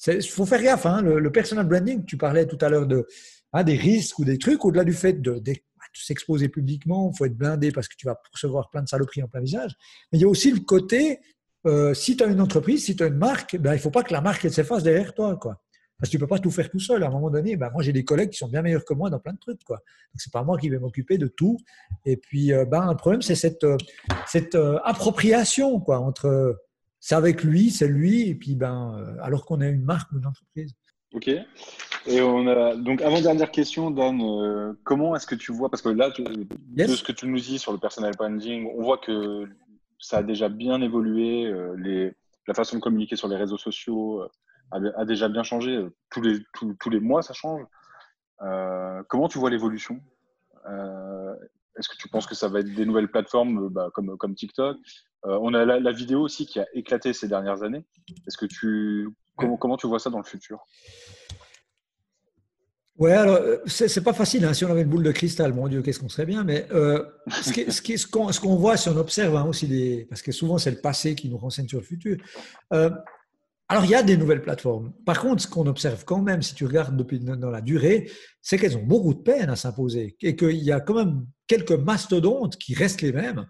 il 0.06 0.22
faut 0.22 0.46
faire 0.46 0.62
gaffe. 0.62 0.86
Hein, 0.86 1.02
le, 1.02 1.32
personal 1.32 1.66
branding, 1.66 2.04
tu 2.04 2.16
parlais 2.16 2.46
tout 2.46 2.58
à 2.60 2.68
l'heure 2.68 2.86
de 2.86 3.06
hein, 3.52 3.62
des 3.62 3.76
risques 3.76 4.18
ou 4.18 4.24
des 4.24 4.38
trucs, 4.38 4.64
au-delà 4.64 4.84
du 4.84 4.92
fait 4.92 5.20
de, 5.20 5.40
s'exposer 5.94 6.48
publiquement, 6.48 7.10
il 7.12 7.16
faut 7.16 7.26
être 7.26 7.36
blindé 7.36 7.70
parce 7.70 7.86
que 7.86 7.94
tu 7.96 8.06
vas 8.06 8.18
recevoir 8.32 8.70
plein 8.70 8.82
de 8.82 8.88
saloperies 8.88 9.22
en 9.22 9.28
plein 9.28 9.40
visage. 9.40 9.72
Mais 10.10 10.18
il 10.18 10.22
y 10.22 10.24
a 10.24 10.28
aussi 10.28 10.50
le 10.50 10.60
côté, 10.60 11.20
euh, 11.66 11.92
si 11.92 12.16
tu 12.16 12.24
as 12.24 12.28
une 12.28 12.40
entreprise, 12.40 12.84
si 12.84 12.96
tu 12.96 13.02
as 13.02 13.08
une 13.08 13.18
marque, 13.18 13.56
ben, 13.56 13.72
il 13.72 13.76
ne 13.76 13.80
faut 13.80 13.90
pas 13.90 14.02
que 14.02 14.12
la 14.12 14.22
marque 14.22 14.50
s'efface 14.50 14.82
derrière 14.82 15.14
toi. 15.14 15.36
Quoi. 15.36 15.61
Parce 16.02 16.10
que 16.10 16.16
tu 16.16 16.16
ne 16.16 16.22
peux 16.22 16.26
pas 16.26 16.40
tout 16.40 16.50
faire 16.50 16.68
tout 16.68 16.80
seul. 16.80 17.04
À 17.04 17.06
un 17.06 17.10
moment 17.10 17.30
donné, 17.30 17.54
ben, 17.54 17.70
moi 17.70 17.80
j'ai 17.80 17.92
des 17.92 18.04
collègues 18.04 18.30
qui 18.30 18.38
sont 18.38 18.48
bien 18.48 18.60
meilleurs 18.60 18.84
que 18.84 18.92
moi 18.92 19.08
dans 19.08 19.20
plein 19.20 19.34
de 19.34 19.38
trucs. 19.38 19.62
Quoi. 19.62 19.76
Donc 19.76 20.16
c'est 20.16 20.32
pas 20.32 20.42
moi 20.42 20.58
qui 20.58 20.68
vais 20.68 20.80
m'occuper 20.80 21.16
de 21.16 21.28
tout. 21.28 21.58
Et 22.04 22.16
puis 22.16 22.52
euh, 22.52 22.64
ben, 22.64 22.90
le 22.90 22.96
problème, 22.96 23.22
c'est 23.22 23.36
cette, 23.36 23.62
euh, 23.62 23.76
cette 24.26 24.58
appropriation 24.82 25.78
quoi, 25.78 26.00
entre 26.00 26.60
c'est 26.98 27.14
avec 27.14 27.44
lui, 27.44 27.70
c'est 27.70 27.86
lui, 27.86 28.28
et 28.28 28.34
puis 28.34 28.56
ben, 28.56 29.16
alors 29.22 29.46
qu'on 29.46 29.60
a 29.60 29.68
une 29.68 29.84
marque 29.84 30.10
ou 30.10 30.18
une 30.18 30.26
entreprise. 30.26 30.74
Ok. 31.14 31.28
Et 32.06 32.20
on 32.20 32.48
a 32.48 32.74
donc 32.74 33.00
avant 33.00 33.20
dernière 33.20 33.52
question, 33.52 33.92
Dan, 33.92 34.20
euh, 34.20 34.72
comment 34.82 35.14
est-ce 35.14 35.26
que 35.26 35.36
tu 35.36 35.52
vois 35.52 35.70
parce 35.70 35.82
que 35.82 35.88
là, 35.88 36.10
de 36.10 36.86
ce 36.86 37.04
que 37.04 37.12
tu 37.12 37.28
nous 37.28 37.38
dis 37.38 37.60
sur 37.60 37.72
le 37.72 37.78
personal 37.78 38.12
branding, 38.16 38.68
on 38.76 38.82
voit 38.82 38.98
que 38.98 39.44
ça 40.00 40.18
a 40.18 40.22
déjà 40.24 40.48
bien 40.48 40.82
évolué, 40.82 41.46
euh, 41.46 41.76
les, 41.76 42.12
la 42.48 42.54
façon 42.54 42.76
de 42.76 42.82
communiquer 42.82 43.14
sur 43.14 43.28
les 43.28 43.36
réseaux 43.36 43.58
sociaux 43.58 44.22
euh, 44.74 44.92
a, 44.96 45.04
déjà 45.04 45.28
bien 45.28 45.42
changé. 45.42 45.86
Tous 46.10 46.20
les 46.20 46.40
tous, 46.52 46.90
les 46.90 47.00
mois, 47.00 47.22
ça 47.22 47.34
change. 47.34 47.62
comment 49.08 49.28
tu 49.28 49.38
vois 49.38 49.50
l'évolution? 49.50 50.00
Est-ce 51.78 51.88
que 51.88 51.96
tu 51.96 52.08
penses 52.08 52.26
que 52.26 52.34
ça 52.34 52.48
va 52.48 52.60
être 52.60 52.74
des 52.74 52.84
nouvelles 52.84 53.10
plateformes 53.10 53.68
bah, 53.68 53.90
comme 53.94 54.16
comme 54.18 54.34
TikTok? 54.34 54.76
On 55.24 55.54
a 55.54 55.64
la, 55.64 55.92
vidéo 55.92 56.20
aussi 56.20 56.46
qui 56.46 56.60
a 56.60 56.66
éclaté 56.74 57.12
ces 57.12 57.28
dernières 57.28 57.62
années. 57.62 57.84
Est-ce 58.26 58.36
que 58.36 58.46
tu 58.46 59.08
Comment, 59.36 59.76
tu 59.76 59.86
vois 59.86 59.98
ça 59.98 60.10
dans 60.10 60.18
le 60.18 60.24
futur? 60.24 60.58
Ouais, 62.98 63.12
alors 63.12 63.36
euh, 63.36 63.56
c'est 63.66 64.04
pas 64.04 64.12
facile. 64.12 64.44
Hein, 64.44 64.52
si 64.52 64.64
on 64.64 64.70
avait 64.70 64.82
une 64.82 64.88
boule 64.88 65.02
de 65.02 65.12
cristal, 65.12 65.54
mon 65.54 65.66
Dieu, 65.66 65.82
qu'est-ce 65.82 65.98
qu'on 65.98 66.10
serait 66.10 66.26
bien. 66.26 66.44
Mais 66.44 66.66
euh, 66.72 67.04
ce 67.30 68.06
qu'on 68.06 68.30
ce 68.30 68.40
qu'on 68.40 68.56
voit, 68.56 68.76
si 68.76 68.88
on 68.90 68.96
observe 68.96 69.34
hein, 69.34 69.44
aussi, 69.44 69.66
des, 69.66 70.06
parce 70.08 70.22
que 70.22 70.30
souvent 70.30 70.58
c'est 70.58 70.70
le 70.70 70.76
passé 70.76 71.14
qui 71.14 71.28
nous 71.28 71.38
renseigne 71.38 71.66
sur 71.66 71.80
le 71.80 71.84
futur. 71.84 72.18
Euh, 72.72 72.90
alors 73.72 73.86
il 73.86 73.90
y 73.90 73.94
a 73.94 74.02
des 74.02 74.18
nouvelles 74.18 74.42
plateformes. 74.42 74.92
Par 75.06 75.18
contre, 75.18 75.40
ce 75.40 75.46
qu'on 75.46 75.66
observe 75.66 76.04
quand 76.04 76.20
même, 76.20 76.42
si 76.42 76.54
tu 76.54 76.66
regardes 76.66 76.94
depuis 76.94 77.18
dans 77.18 77.50
la 77.50 77.62
durée, 77.62 78.10
c'est 78.42 78.58
qu'elles 78.58 78.76
ont 78.76 78.82
beaucoup 78.82 79.14
de 79.14 79.22
peine 79.22 79.48
à 79.48 79.56
s'imposer 79.56 80.14
et 80.20 80.36
qu'il 80.36 80.62
y 80.62 80.70
a 80.70 80.80
quand 80.80 80.92
même 80.92 81.26
quelques 81.46 81.72
mastodontes 81.72 82.58
qui 82.58 82.74
restent 82.74 83.00
les 83.00 83.12
mêmes 83.12 83.46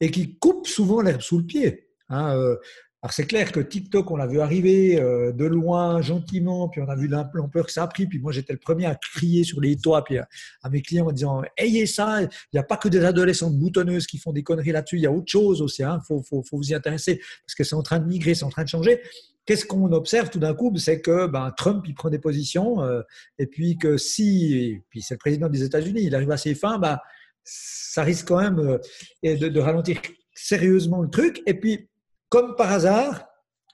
et 0.00 0.12
qui 0.12 0.38
coupent 0.38 0.68
souvent 0.68 1.00
l'herbe 1.00 1.20
sous 1.20 1.38
le 1.38 1.46
pied. 1.46 1.88
Hein, 2.10 2.56
alors 3.02 3.12
c'est 3.12 3.26
clair 3.26 3.50
que 3.50 3.58
TikTok, 3.58 4.08
on 4.08 4.14
l'a 4.14 4.28
vu 4.28 4.38
arriver 4.38 5.00
euh, 5.00 5.32
de 5.32 5.44
loin, 5.44 6.00
gentiment, 6.00 6.68
puis 6.68 6.80
on 6.80 6.88
a 6.88 6.94
vu 6.94 7.08
l'ampleur 7.08 7.66
que 7.66 7.72
ça 7.72 7.82
a 7.82 7.88
pris. 7.88 8.06
Puis 8.06 8.20
moi, 8.20 8.30
j'étais 8.30 8.52
le 8.52 8.60
premier 8.60 8.86
à 8.86 8.94
crier 8.94 9.42
sur 9.42 9.60
les 9.60 9.76
toits, 9.76 10.04
puis 10.04 10.18
à, 10.18 10.28
mes 10.70 10.80
clients 10.80 11.08
en 11.08 11.12
disant 11.12 11.42
Ayez 11.56 11.86
ça, 11.86 12.22
il 12.22 12.28
n'y 12.52 12.60
a 12.60 12.62
pas 12.62 12.76
que 12.76 12.88
des 12.88 13.04
adolescentes 13.04 13.58
boutonneuses 13.58 14.06
qui 14.06 14.18
font 14.18 14.32
des 14.32 14.44
conneries 14.44 14.70
là-dessus, 14.70 14.98
il 14.98 15.02
y 15.02 15.06
a 15.06 15.12
autre 15.12 15.30
chose 15.30 15.60
aussi, 15.60 15.82
il 15.82 15.86
hein. 15.86 16.00
faut, 16.06 16.22
faut, 16.22 16.44
vous 16.52 16.70
y 16.70 16.74
intéresser, 16.74 17.16
parce 17.18 17.56
que 17.56 17.64
c'est 17.64 17.74
en 17.74 17.82
train 17.82 17.98
de 17.98 18.06
migrer, 18.06 18.36
c'est 18.36 18.44
en 18.44 18.50
train 18.50 18.62
de 18.62 18.68
changer. 18.68 19.00
Qu'est-ce 19.46 19.64
qu'on 19.64 19.90
observe 19.92 20.28
tout 20.28 20.38
d'un 20.38 20.54
coup? 20.54 20.76
C'est 20.76 21.00
que 21.00 21.26
ben, 21.26 21.52
Trump, 21.56 21.84
il 21.86 21.94
prend 21.94 22.10
des 22.10 22.18
positions, 22.18 22.82
euh, 22.82 23.02
et 23.38 23.46
puis 23.46 23.78
que 23.78 23.96
si, 23.96 24.82
puis 24.90 25.00
c'est 25.02 25.14
le 25.14 25.18
président 25.18 25.48
des 25.48 25.62
États-Unis, 25.62 26.02
il 26.02 26.14
arrive 26.14 26.30
à 26.30 26.36
ses 26.36 26.54
fins, 26.54 26.78
ben, 26.78 26.98
ça 27.44 28.02
risque 28.02 28.28
quand 28.28 28.40
même 28.40 28.58
euh, 28.58 28.78
de, 29.22 29.60
ralentir 29.60 30.00
sérieusement 30.34 31.00
le 31.00 31.08
truc. 31.08 31.42
Et 31.46 31.54
puis, 31.54 31.88
comme 32.28 32.56
par 32.56 32.72
hasard, 32.72 33.24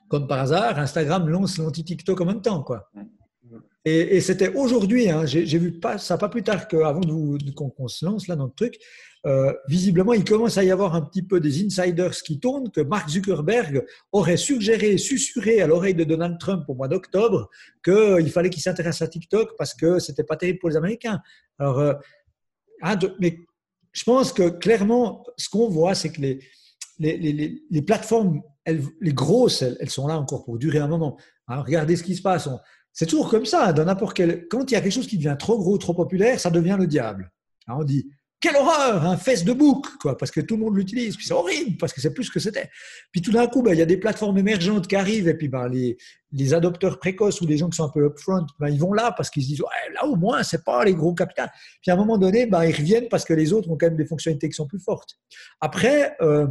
comme 0.09 0.29
par 0.29 0.41
hasard, 0.41 0.79
Instagram 0.79 1.29
lance 1.29 1.59
l'anti-TikTok 1.59 2.21
en 2.21 2.27
même 2.27 2.43
temps, 2.43 2.63
quoi. 2.63 2.91
Et, 3.85 4.21
c'était 4.21 4.55
aujourd'hui, 4.55 5.11
hein, 5.11 5.27
j'ai 5.27 5.59
vu 5.59 5.73
pas, 5.73 5.99
ça 5.99 6.17
pas 6.17 6.29
plus 6.29 6.45
tard 6.45 6.69
qu'avant 6.69 7.01
qu'on 7.01 7.89
se 7.89 8.05
lance 8.05 8.29
là 8.29 8.37
dans 8.37 8.45
le 8.45 8.53
truc, 8.53 8.79
euh, 9.25 9.53
visiblement, 9.69 10.13
il 10.13 10.25
commence 10.25 10.59
à 10.59 10.65
y 10.65 10.71
avoir 10.71 10.95
un 10.95 11.03
petit 11.03 11.23
peu 11.23 11.39
des 11.39 11.65
insiders 11.65 12.11
qui 12.11 12.41
tournent 12.41 12.71
que 12.71 12.81
Mark 12.81 13.09
Zuckerberg 13.09 13.85
aurait 14.11 14.37
suggéré, 14.37 14.99
susurré 14.99 15.61
à 15.61 15.67
l'oreille 15.67 15.95
de 15.95 16.05
Donald 16.05 16.39
Trump 16.39 16.65
au 16.69 16.75
mois 16.75 16.89
d'octobre 16.89 17.49
qu'il 17.85 18.31
fallait 18.31 18.51
qu'il 18.51 18.63
s'intéresse 18.63 19.01
à 19.01 19.07
TikTok 19.07 19.51
parce 19.57 19.75
que 19.75 20.01
c'était 20.01 20.25
pas 20.25 20.37
terrible 20.37 20.59
pour 20.59 20.71
les 20.71 20.77
Américains. 20.77 21.21
Alors, 21.59 21.79
euh, 21.79 21.95
hein, 22.83 22.99
mais 23.21 23.39
je 23.93 24.03
pense 24.03 24.33
que 24.33 24.49
clairement, 24.49 25.25
ce 25.37 25.49
qu'on 25.49 25.69
voit, 25.69 25.95
c'est 25.95 26.11
que 26.11 26.21
les, 26.21 26.41
les, 26.99 27.17
les, 27.17 27.63
les 27.71 27.83
plateformes, 27.83 28.43
elles, 28.65 28.83
les 29.01 29.13
grosses, 29.13 29.63
elles, 29.63 29.91
sont 29.91 30.09
là 30.09 30.19
encore 30.19 30.45
pour 30.45 30.59
durer 30.59 30.79
un 30.79 30.89
moment. 30.89 31.17
Hein, 31.47 31.63
regardez 31.63 31.95
ce 31.95 32.03
qui 32.03 32.17
se 32.17 32.23
passe. 32.23 32.49
C'est 32.93 33.07
toujours 33.07 33.31
comme 33.31 33.47
ça, 33.47 33.73
dans 33.73 33.85
n'importe 33.85 34.17
quel. 34.17 34.49
Quand 34.49 34.69
il 34.71 34.75
y 34.75 34.77
a 34.77 34.81
quelque 34.81 34.93
chose 34.93 35.07
qui 35.07 35.17
devient 35.17 35.37
trop 35.39 35.59
gros, 35.59 35.79
trop 35.79 35.95
populaire, 35.95 36.41
ça 36.41 36.51
devient 36.51 36.77
le 36.79 36.87
diable. 36.87 37.33
Alors 37.69 37.81
on 37.81 37.85
dit 37.85 38.11
quelle 38.43 38.57
horreur, 38.57 39.07
un 39.07 39.17
Facebook, 39.17 39.87
quoi, 40.01 40.19
parce 40.19 40.33
que 40.33 40.41
tout 40.41 40.57
le 40.57 40.65
monde 40.65 40.77
l'utilise. 40.77 41.17
Puis 41.17 41.25
c'est 41.25 41.33
horrible 41.33 41.77
parce 41.79 41.93
que 41.93 42.01
c'est 42.01 42.13
plus 42.13 42.25
ce 42.25 42.31
que 42.33 42.41
c'était. 42.41 42.69
Puis 43.13 43.23
tout 43.23 43.31
d'un 43.31 43.47
coup, 43.47 43.63
ben, 43.63 43.73
il 43.73 43.79
y 43.79 43.83
a 43.83 43.87
des 43.87 43.97
plateformes 43.97 44.37
émergentes 44.37 44.89
qui 44.89 44.97
arrivent 44.97 45.29
et 45.29 45.35
puis 45.35 45.47
ben, 45.47 45.69
les, 45.69 45.97
les 46.33 46.53
adopteurs 46.53 46.99
précoces 46.99 47.41
ou 47.41 47.47
les 47.47 47.57
gens 47.57 47.71
qui 47.71 47.77
sont 47.77 47.85
un 47.85 47.89
peu 47.91 48.05
upfront, 48.05 48.45
ben, 48.59 48.69
ils 48.69 48.81
vont 48.81 48.93
là 48.93 49.15
parce 49.17 49.31
qu'ils 49.31 49.45
se 49.45 49.49
disent 49.49 49.61
ouais, 49.61 49.95
là 49.95 50.07
au 50.07 50.17
moins 50.17 50.43
c'est 50.43 50.65
pas 50.65 50.85
les 50.85 50.95
gros 50.95 51.15
capitales. 51.15 51.51
Puis 51.81 51.93
à 51.93 51.95
un 51.95 51.97
moment 51.97 52.19
donné, 52.19 52.47
ben, 52.47 52.65
ils 52.65 52.75
reviennent 52.75 53.09
parce 53.09 53.25
que 53.25 53.33
les 53.33 53.53
autres 53.53 53.71
ont 53.71 53.77
quand 53.79 53.87
même 53.87 53.97
des 53.97 54.07
fonctionnalités 54.07 54.49
qui 54.49 54.55
sont 54.55 54.67
plus 54.67 54.81
fortes. 54.81 55.15
Après. 55.61 56.17
Euh, 56.21 56.49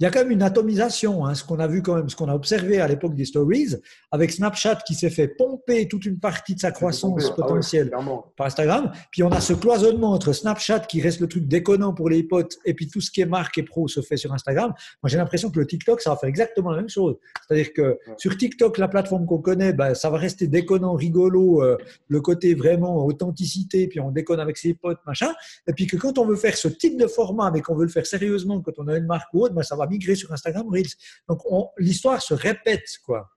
il 0.00 0.04
y 0.04 0.06
a 0.06 0.10
quand 0.10 0.20
même 0.20 0.30
une 0.30 0.42
atomisation, 0.42 1.26
hein, 1.26 1.34
ce 1.34 1.44
qu'on 1.44 1.58
a 1.58 1.66
vu 1.66 1.82
quand 1.82 1.94
même, 1.94 2.08
ce 2.08 2.16
qu'on 2.16 2.28
a 2.28 2.34
observé 2.34 2.80
à 2.80 2.88
l'époque 2.88 3.14
des 3.14 3.26
stories, 3.26 3.76
avec 4.10 4.32
Snapchat 4.32 4.76
qui 4.86 4.94
s'est 4.94 5.10
fait 5.10 5.28
pomper 5.28 5.88
toute 5.88 6.06
une 6.06 6.18
partie 6.18 6.54
de 6.54 6.60
sa 6.60 6.72
croissance 6.72 7.26
ah 7.30 7.34
potentielle 7.34 7.90
par 8.34 8.46
Instagram. 8.46 8.90
Puis 9.10 9.22
on 9.22 9.30
a 9.30 9.42
ce 9.42 9.52
cloisonnement 9.52 10.12
entre 10.12 10.32
Snapchat 10.32 10.80
qui 10.80 11.02
reste 11.02 11.20
le 11.20 11.28
truc 11.28 11.46
déconnant 11.46 11.92
pour 11.92 12.08
les 12.08 12.22
potes, 12.22 12.56
et 12.64 12.72
puis 12.72 12.88
tout 12.88 13.02
ce 13.02 13.10
qui 13.10 13.20
est 13.20 13.26
marque 13.26 13.58
et 13.58 13.62
pro 13.62 13.88
se 13.88 14.00
fait 14.00 14.16
sur 14.16 14.32
Instagram. 14.32 14.72
Moi 15.02 15.10
j'ai 15.10 15.18
l'impression 15.18 15.50
que 15.50 15.60
le 15.60 15.66
TikTok, 15.66 16.00
ça 16.00 16.10
va 16.10 16.16
faire 16.16 16.30
exactement 16.30 16.70
la 16.70 16.78
même 16.78 16.88
chose. 16.88 17.16
C'est-à-dire 17.46 17.74
que 17.74 17.98
sur 18.16 18.38
TikTok, 18.38 18.78
la 18.78 18.88
plateforme 18.88 19.26
qu'on 19.26 19.42
connaît, 19.42 19.74
ben, 19.74 19.92
ça 19.94 20.08
va 20.08 20.16
rester 20.16 20.46
déconnant, 20.46 20.94
rigolo, 20.94 21.62
euh, 21.62 21.76
le 22.08 22.20
côté 22.22 22.54
vraiment 22.54 23.04
authenticité, 23.04 23.86
puis 23.86 24.00
on 24.00 24.10
déconne 24.10 24.40
avec 24.40 24.56
ses 24.56 24.72
potes, 24.72 25.00
machin. 25.06 25.32
Et 25.66 25.74
puis 25.74 25.86
que 25.86 25.98
quand 25.98 26.16
on 26.16 26.24
veut 26.24 26.36
faire 26.36 26.56
ce 26.56 26.68
type 26.68 26.98
de 26.98 27.06
format, 27.06 27.50
mais 27.50 27.60
qu'on 27.60 27.74
veut 27.74 27.84
le 27.84 27.90
faire 27.90 28.06
sérieusement, 28.06 28.62
quand 28.62 28.72
on 28.78 28.88
a 28.88 28.96
une 28.96 29.06
marque 29.06 29.28
ou 29.34 29.44
autre, 29.44 29.54
ben, 29.54 29.62
ça 29.62 29.76
va 29.76 29.89
migrer 29.90 30.14
sur 30.14 30.32
Instagram 30.32 30.66
Reels. 30.70 30.94
Donc 31.28 31.40
l'histoire 31.78 32.22
se 32.22 32.34
répète, 32.34 32.86
quoi. 33.04 33.28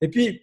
Et 0.00 0.08
puis, 0.08 0.42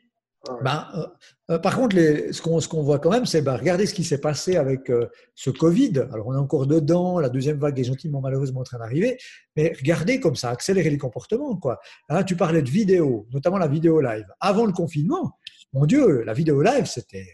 ben, 0.62 0.88
euh, 0.96 1.08
euh, 1.52 1.60
par 1.60 1.78
contre, 1.78 1.96
les, 1.96 2.34
ce 2.34 2.42
qu'on 2.42 2.84
voit 2.84 3.00
quand 3.00 3.12
même, 3.12 3.26
c'est 3.26 3.42
ben, 3.42 3.56
regardez 3.56 3.86
ce 3.86 3.94
qui 3.94 4.04
s'est 4.04 4.20
passé 4.20 4.58
avec 4.58 4.90
euh, 4.90 5.08
ce 5.36 5.50
Covid. 5.50 6.00
Alors, 6.12 6.28
on 6.28 6.34
est 6.34 6.38
encore 6.38 6.68
dedans, 6.68 7.20
la 7.20 7.30
deuxième 7.30 7.58
vague 7.58 7.80
est 7.80 7.86
gentiment 7.86 8.20
malheureusement 8.20 8.60
en 8.60 8.64
train 8.66 8.78
d'arriver, 8.78 9.18
mais 9.56 9.74
regardez 9.78 10.20
comme 10.20 10.36
ça 10.36 10.50
a 10.50 10.52
accéléré 10.52 10.90
les 10.90 10.98
comportements. 10.98 11.56
Quoi. 11.56 11.80
Là, 12.10 12.26
tu 12.26 12.36
parlais 12.36 12.62
de 12.62 12.70
vidéo, 12.70 13.26
notamment 13.32 13.58
la 13.58 13.68
vidéo 13.68 14.02
live. 14.02 14.26
Avant 14.42 14.66
le 14.66 14.74
confinement, 14.74 15.38
mon 15.72 15.86
Dieu, 15.86 16.24
la 16.24 16.34
vidéo 16.34 16.62
live, 16.62 16.86
c'était 16.86 17.28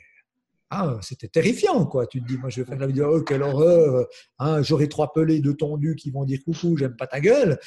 ah, 0.72 1.00
c'était 1.02 1.28
terrifiant, 1.28 1.88
quoi. 1.88 2.06
Tu 2.06 2.22
te 2.22 2.28
dis, 2.28 2.38
moi, 2.38 2.52
je 2.52 2.62
vais 2.62 2.68
faire 2.68 2.78
la 2.78 2.86
vidéo, 2.86 3.18
oh, 3.18 3.24
quelle 3.24 3.42
horreur, 3.42 4.06
hein, 4.38 4.62
j'aurai 4.62 4.88
trois 4.88 5.12
pelés 5.12 5.40
de 5.40 5.52
tondus 5.52 5.96
qui 5.96 6.12
vont 6.12 6.26
dire 6.26 6.40
coucou, 6.46 6.78
j'aime 6.78 6.96
pas 6.96 7.08
ta 7.08 7.20
gueule. 7.20 7.58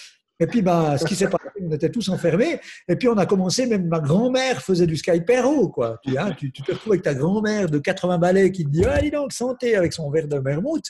Et 0.43 0.47
puis, 0.49 0.61
bah, 0.61 0.99
ce 0.99 1.05
qui 1.05 1.15
s'est 1.15 1.29
passé, 1.29 1.45
on 1.61 1.71
était 1.71 1.89
tous 1.89 2.09
enfermés. 2.09 2.59
Et 2.89 2.97
puis, 2.97 3.07
on 3.07 3.17
a 3.17 3.27
commencé, 3.27 3.65
même 3.67 3.87
ma 3.87 4.01
grand-mère 4.01 4.61
faisait 4.61 4.89
du 4.89 4.97
Skypero, 4.97 5.69
quoi. 5.69 6.01
Tu, 6.03 6.19
hein, 6.19 6.35
tu, 6.37 6.51
te 6.51 6.73
retrouves 6.73 6.95
avec 6.95 7.03
ta 7.05 7.15
grand-mère 7.15 7.71
de 7.71 7.79
80 7.79 8.19
balais 8.19 8.51
qui 8.51 8.65
te 8.65 8.71
dit, 8.71 8.85
allez 8.85 9.13
donc, 9.13 9.33
santé, 9.33 9.77
avec 9.77 9.93
son 9.93 10.11
verre 10.11 10.27
de 10.27 10.39
vermouth. 10.39 10.85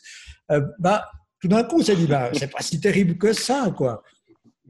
Euh, 0.50 0.62
bah, 0.78 1.06
tout 1.38 1.48
d'un 1.48 1.64
coup, 1.64 1.80
on 1.80 1.84
s'est 1.84 1.96
dit, 1.96 2.06
bah, 2.06 2.30
c'est 2.32 2.50
pas 2.50 2.62
si 2.62 2.80
terrible 2.80 3.18
que 3.18 3.34
ça, 3.34 3.70
quoi. 3.76 4.02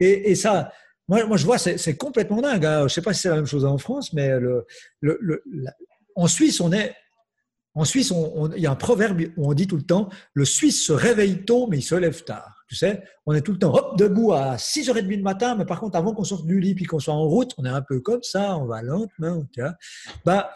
Et, 0.01 0.35
ça, 0.35 0.69
moi, 1.07 1.25
moi, 1.27 1.37
je 1.37 1.45
vois, 1.45 1.57
c'est 1.57 1.95
complètement 1.95 2.41
dingue. 2.41 2.65
Hein. 2.65 2.87
Je 2.89 2.93
sais 2.93 3.01
pas 3.01 3.13
si 3.13 3.21
c'est 3.21 3.29
la 3.29 3.35
même 3.35 3.45
chose 3.45 3.63
en 3.63 3.77
France, 3.77 4.11
mais 4.11 4.33
en 6.15 6.27
Suisse, 6.27 6.59
on 6.59 6.73
est 6.73 6.93
en 7.75 7.85
Suisse, 7.85 8.13
il 8.55 8.61
y 8.61 8.67
a 8.67 8.71
un 8.71 8.75
proverbe 8.75 9.21
où 9.35 9.49
on 9.49 9.53
dit 9.53 9.65
tout 9.65 9.77
le 9.77 9.83
temps 9.83 10.09
le 10.33 10.45
Suisse 10.45 10.85
se 10.85 10.93
réveille 10.93 11.43
tôt, 11.43 11.67
mais 11.67 11.79
il 11.79 11.81
se 11.81 11.95
lève 11.95 12.23
tard. 12.23 12.62
Tu 12.73 12.79
sais, 12.79 13.03
on 13.27 13.33
est 13.33 13.41
tout 13.41 13.51
le 13.51 13.59
temps 13.59 13.71
hop, 13.71 13.99
debout 13.99 14.33
à 14.33 14.55
6h30 14.55 15.05
du 15.05 15.21
matin, 15.21 15.53
mais 15.55 15.63
par 15.63 15.79
contre, 15.79 15.95
avant 15.95 16.11
qu'on 16.15 16.23
sorte 16.23 16.47
du 16.47 16.59
lit 16.59 16.73
puis 16.73 16.85
qu'on 16.85 16.97
soit 16.97 17.13
en 17.13 17.27
route, 17.27 17.51
on 17.59 17.65
est 17.65 17.69
un 17.69 17.83
peu 17.83 17.99
comme 17.99 18.23
ça, 18.23 18.57
on 18.57 18.65
va 18.65 18.81
lentement. 18.81 19.45
Bah, 20.25 20.49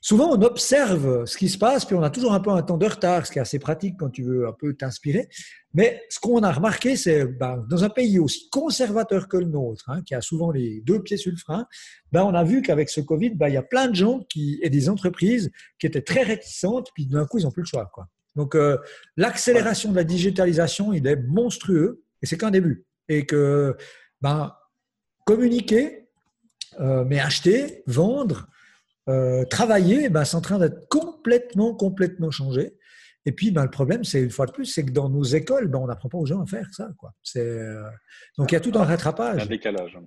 souvent, 0.00 0.30
on 0.30 0.40
observe 0.42 1.24
ce 1.24 1.36
qui 1.36 1.48
se 1.48 1.58
passe, 1.58 1.84
puis 1.84 1.96
on 1.96 2.04
a 2.04 2.10
toujours 2.10 2.34
un 2.34 2.38
peu 2.38 2.50
un 2.50 2.62
temps 2.62 2.76
de 2.76 2.86
retard, 2.86 3.26
ce 3.26 3.32
qui 3.32 3.40
est 3.40 3.42
assez 3.42 3.58
pratique 3.58 3.96
quand 3.98 4.10
tu 4.10 4.22
veux 4.22 4.46
un 4.46 4.52
peu 4.52 4.74
t'inspirer. 4.74 5.28
Mais 5.74 6.04
ce 6.08 6.20
qu'on 6.20 6.44
a 6.44 6.52
remarqué, 6.52 6.94
c'est 6.94 7.24
ben, 7.24 7.66
dans 7.68 7.82
un 7.82 7.88
pays 7.88 8.20
aussi 8.20 8.48
conservateur 8.50 9.26
que 9.26 9.38
le 9.38 9.46
nôtre, 9.46 9.90
hein, 9.90 10.02
qui 10.06 10.14
a 10.14 10.20
souvent 10.20 10.52
les 10.52 10.82
deux 10.82 11.02
pieds 11.02 11.16
sur 11.16 11.32
le 11.32 11.36
frein, 11.36 11.66
ben, 12.12 12.22
on 12.22 12.32
a 12.32 12.44
vu 12.44 12.62
qu'avec 12.62 12.90
ce 12.90 13.00
Covid, 13.00 13.30
ben, 13.30 13.48
il 13.48 13.54
y 13.54 13.58
a 13.58 13.62
plein 13.62 13.88
de 13.88 13.96
gens 13.96 14.20
qui, 14.28 14.60
et 14.62 14.70
des 14.70 14.88
entreprises 14.88 15.50
qui 15.80 15.88
étaient 15.88 16.02
très 16.02 16.22
réticentes, 16.22 16.90
puis 16.94 17.06
d'un 17.06 17.26
coup, 17.26 17.38
ils 17.38 17.42
n'ont 17.42 17.50
plus 17.50 17.62
le 17.62 17.68
choix. 17.68 17.90
Quoi. 17.92 18.06
Donc, 18.36 18.54
euh, 18.54 18.76
l'accélération 19.16 19.90
de 19.90 19.96
la 19.96 20.04
digitalisation, 20.04 20.92
il 20.92 21.06
est 21.06 21.16
monstrueux, 21.16 22.04
et 22.22 22.26
c'est 22.26 22.36
qu'un 22.36 22.50
début. 22.50 22.84
Et 23.08 23.24
que 23.24 23.76
ben, 24.20 24.54
communiquer, 25.24 26.08
euh, 26.80 27.04
mais 27.04 27.18
acheter, 27.18 27.82
vendre, 27.86 28.48
euh, 29.08 29.44
travailler, 29.44 30.08
ben, 30.10 30.24
c'est 30.24 30.36
en 30.36 30.40
train 30.40 30.58
d'être 30.58 30.88
complètement, 30.88 31.74
complètement 31.74 32.30
changé. 32.30 32.76
Et 33.24 33.32
puis, 33.32 33.50
ben, 33.50 33.64
le 33.64 33.70
problème, 33.70 34.04
c'est 34.04 34.22
une 34.22 34.30
fois 34.30 34.46
de 34.46 34.52
plus, 34.52 34.66
c'est 34.66 34.84
que 34.84 34.92
dans 34.92 35.08
nos 35.08 35.24
écoles, 35.24 35.68
ben, 35.68 35.78
on 35.78 35.86
n'apprend 35.86 36.08
pas 36.08 36.18
aux 36.18 36.26
gens 36.26 36.42
à 36.42 36.46
faire 36.46 36.68
ça. 36.72 36.90
Quoi. 36.98 37.12
Euh... 37.36 37.82
Donc, 38.38 38.52
il 38.52 38.54
y 38.54 38.56
a 38.56 38.60
tout 38.60 38.72
un 38.74 38.84
rattrapage. 38.84 39.42
Un 39.42 39.46
décalage. 39.46 39.98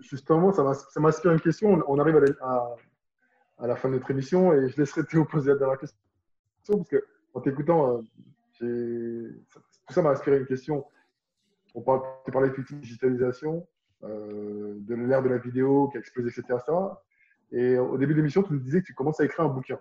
Justement, 0.00 0.52
ça 0.52 1.00
m'inspire 1.00 1.32
une 1.32 1.40
question. 1.40 1.82
On 1.86 1.98
arrive 1.98 2.16
à 2.40 3.66
la, 3.66 3.76
fin 3.76 3.88
de 3.88 3.94
notre 3.94 4.10
émission 4.10 4.52
et 4.52 4.68
je 4.70 4.76
laisserai 4.78 5.04
Théo 5.04 5.24
poser 5.26 5.50
la 5.50 5.58
dernière 5.58 5.78
question. 5.78 5.98
Parce 6.66 6.88
que, 6.88 7.04
en 7.36 7.40
t'écoutant, 7.40 8.02
euh, 8.62 9.30
tout 9.86 9.92
ça 9.92 10.02
m'a 10.02 10.10
inspiré 10.10 10.38
une 10.38 10.46
question. 10.46 10.84
On 11.74 11.82
parle, 11.82 12.00
tu 12.24 12.30
parlais 12.32 12.48
de 12.48 12.76
digitalisation, 12.80 13.66
euh, 14.04 14.74
de 14.78 14.94
l'ère 14.94 15.22
de 15.22 15.28
la 15.28 15.36
vidéo 15.36 15.88
qui 15.88 15.98
a 15.98 16.00
explosé, 16.00 16.30
etc. 16.30 16.54
Et 17.52 17.78
au 17.78 17.98
début 17.98 18.14
de 18.14 18.18
l'émission, 18.18 18.42
tu 18.42 18.54
nous 18.54 18.58
disais 18.58 18.80
que 18.80 18.86
tu 18.86 18.94
commences 18.94 19.20
à 19.20 19.24
écrire 19.26 19.44
un 19.44 19.50
bouquin. 19.50 19.78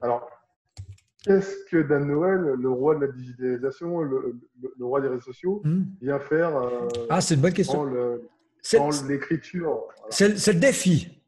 Alors, 0.00 0.26
qu'est-ce 1.22 1.54
que 1.70 1.82
Dan 1.82 2.06
Noël, 2.06 2.40
le 2.40 2.70
roi 2.70 2.94
de 2.94 3.04
la 3.04 3.12
digitalisation, 3.12 4.00
le, 4.00 4.40
roi 4.80 5.02
des 5.02 5.08
réseaux 5.08 5.20
sociaux, 5.20 5.60
hmm. 5.64 5.82
vient 6.00 6.18
faire 6.18 6.56
euh, 6.56 6.88
Ah, 7.10 7.20
c'est 7.20 7.34
une 7.34 7.42
bonne 7.42 7.52
question. 7.52 7.84
Dans 7.84 9.06
l'écriture 9.06 9.82
C'est 10.08 10.28
le 10.30 10.60
défi. 10.60 11.20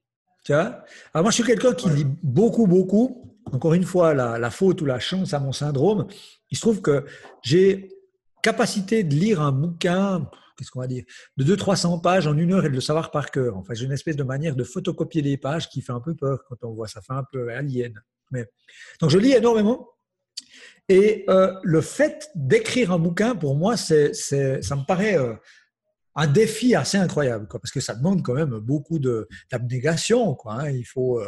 Tu 0.45 0.53
vois 0.53 0.85
Alors 1.13 1.25
moi, 1.25 1.31
je 1.31 1.35
suis 1.35 1.45
quelqu'un 1.45 1.75
qui 1.75 1.91
lit 1.91 2.07
beaucoup, 2.23 2.67
beaucoup. 2.67 3.26
Encore 3.53 3.75
une 3.75 3.85
fois, 3.85 4.15
la, 4.15 4.51
faute 4.51 4.83
ou 4.83 4.85
la 4.85 4.99
chance 4.99 5.33
à 5.35 5.39
mon 5.39 5.53
syndrome. 5.53 6.07
Il 6.51 6.57
se 6.57 6.61
trouve 6.61 6.81
que 6.81 7.05
j'ai 7.43 7.91
capacité 8.43 9.05
de 9.05 9.15
lire 9.15 9.41
un 9.41 9.53
bouquin, 9.53 10.29
qu'est-ce 10.57 10.71
qu'on 10.71 10.81
va 10.81 10.87
dire, 10.87 11.05
de 11.37 11.57
200-300 11.57 12.01
pages 12.01 12.27
en 12.27 12.37
une 12.37 12.53
heure 12.53 12.65
et 12.65 12.69
de 12.69 12.75
le 12.75 12.81
savoir 12.81 13.11
par 13.11 13.31
cœur. 13.31 13.57
Enfin, 13.57 13.75
j'ai 13.75 13.85
une 13.85 13.93
espèce 13.93 14.17
de 14.17 14.25
manière 14.25 14.57
de 14.57 14.65
photocopier 14.65 15.23
les 15.23 15.37
pages 15.37 15.69
qui 15.69 15.81
fait 15.81 15.93
un 15.93 16.01
peu 16.01 16.15
peur 16.15 16.45
quand 16.49 16.57
on 16.63 16.73
voit 16.73 16.89
ça, 16.89 17.01
fait 17.01 17.13
un 17.13 17.25
peu 17.31 17.53
alien. 17.53 17.93
Mais... 18.31 18.47
Donc, 19.01 19.11
je 19.11 19.19
lis 19.19 19.33
énormément. 19.33 19.89
Et 20.89 21.25
euh, 21.29 21.53
le 21.63 21.81
fait 21.81 22.31
d'écrire 22.35 22.93
un 22.93 22.99
bouquin, 22.99 23.35
pour 23.35 23.57
moi, 23.57 23.77
c'est, 23.77 24.13
ça 24.15 24.77
me 24.77 24.87
paraît 24.87 25.19
euh, 25.19 25.35
un 26.19 26.27
défi 26.27 26.75
assez 26.75 26.97
incroyable, 26.97 27.47
quoi, 27.47 27.61
parce 27.61 27.71
que 27.71 27.81
ça 27.81 27.95
demande 27.95 28.23
quand 28.23 28.33
même 28.33 28.59
beaucoup 28.59 28.99
d'abnégation. 28.99 30.35
Quoi, 30.35 30.63
hein. 30.63 30.71
Il 30.71 30.85
faut, 30.85 31.21
euh, 31.21 31.27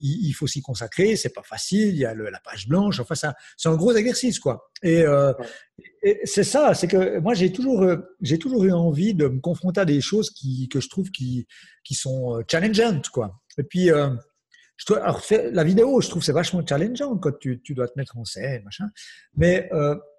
il, 0.00 0.32
faut 0.32 0.46
s'y 0.46 0.60
consacrer, 0.60 1.16
c'est 1.16 1.32
pas 1.32 1.42
facile, 1.42 1.88
il 1.88 1.96
y 1.96 2.04
a 2.04 2.14
la 2.14 2.38
page 2.44 2.68
blanche, 2.68 3.00
enfin, 3.00 3.14
ça, 3.14 3.34
c'est 3.56 3.70
un 3.70 3.76
gros 3.76 3.92
exercice. 3.94 4.38
Quoi. 4.38 4.70
Et, 4.82 5.02
euh, 5.02 5.32
c'est 6.24 6.44
ça, 6.44 6.74
c'est 6.74 6.88
que 6.88 7.18
moi, 7.20 7.32
j'ai 7.32 7.50
toujours, 7.52 7.82
euh, 7.82 7.96
j'ai 8.20 8.38
toujours 8.38 8.64
eu 8.64 8.72
envie 8.72 9.14
de 9.14 9.28
me 9.28 9.40
confronter 9.40 9.80
à 9.80 9.84
des 9.86 10.02
choses 10.02 10.30
qui, 10.30 10.68
que 10.68 10.80
je 10.80 10.90
trouve 10.90 11.10
qui, 11.10 11.46
qui 11.82 11.94
sont 11.94 12.42
challengeantes. 12.50 13.08
Quoi. 13.08 13.40
Et 13.56 13.62
puis, 13.62 13.86
je 13.88 14.94
alors, 14.94 15.22
la 15.30 15.64
vidéo, 15.64 16.02
je 16.02 16.08
trouve 16.10 16.22
c'est 16.22 16.32
vachement 16.32 16.64
challengeant 16.66 17.16
quand 17.16 17.36
tu, 17.40 17.62
tu, 17.62 17.74
dois 17.74 17.88
te 17.88 17.94
mettre 17.96 18.18
en 18.18 18.26
scène, 18.26 18.62
machin. 18.64 18.88
Mais 19.36 19.70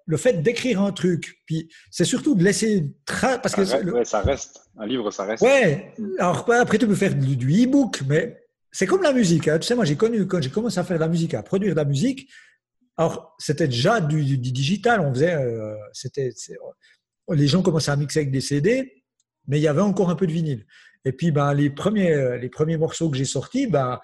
le 0.06 0.16
fait 0.16 0.42
d'écrire 0.42 0.80
un 0.80 0.92
truc, 0.92 1.40
puis 1.46 1.70
c'est 1.90 2.04
surtout 2.04 2.34
de 2.34 2.42
laisser 2.42 2.90
parce 3.06 3.54
que 3.54 3.64
ça 3.64 4.20
reste 4.20 4.62
un 4.78 4.86
livre, 4.86 5.10
ça 5.10 5.24
reste. 5.24 5.42
Ouais. 5.42 5.94
Alors 6.18 6.50
après 6.50 6.78
tu 6.78 6.86
peux 6.86 6.94
faire 6.94 7.14
du, 7.14 7.64
e-book, 7.64 8.02
mais 8.08 8.40
c'est 8.72 8.86
comme 8.86 9.02
la 9.02 9.12
musique. 9.12 9.48
Hein. 9.48 9.58
Tu 9.58 9.66
sais, 9.66 9.74
moi 9.74 9.84
j'ai 9.84 9.96
connu 9.96 10.26
quand 10.26 10.40
j'ai 10.42 10.50
commencé 10.50 10.78
à 10.78 10.84
faire 10.84 10.96
de 10.96 11.00
la 11.00 11.08
musique, 11.08 11.34
à 11.34 11.42
produire 11.42 11.72
de 11.74 11.80
la 11.80 11.84
musique. 11.84 12.28
Alors 12.96 13.34
c'était 13.38 13.68
déjà 13.68 14.00
du, 14.00 14.38
digital. 14.38 15.00
On 15.00 15.12
faisait, 15.12 15.34
euh, 15.34 15.74
c'était, 15.92 16.32
les 17.28 17.46
gens 17.46 17.62
commençaient 17.62 17.92
à 17.92 17.96
mixer 17.96 18.20
avec 18.20 18.30
des 18.30 18.40
CD, 18.40 19.04
mais 19.46 19.58
il 19.58 19.62
y 19.62 19.68
avait 19.68 19.80
encore 19.80 20.10
un 20.10 20.16
peu 20.16 20.26
de 20.26 20.32
vinyle. 20.32 20.66
Et 21.04 21.12
puis 21.12 21.30
ben 21.30 21.54
les 21.54 21.70
premiers, 21.70 22.38
les 22.38 22.50
premiers 22.50 22.76
morceaux 22.76 23.08
que 23.10 23.16
j'ai 23.16 23.24
sortis, 23.24 23.66
ben 23.66 23.98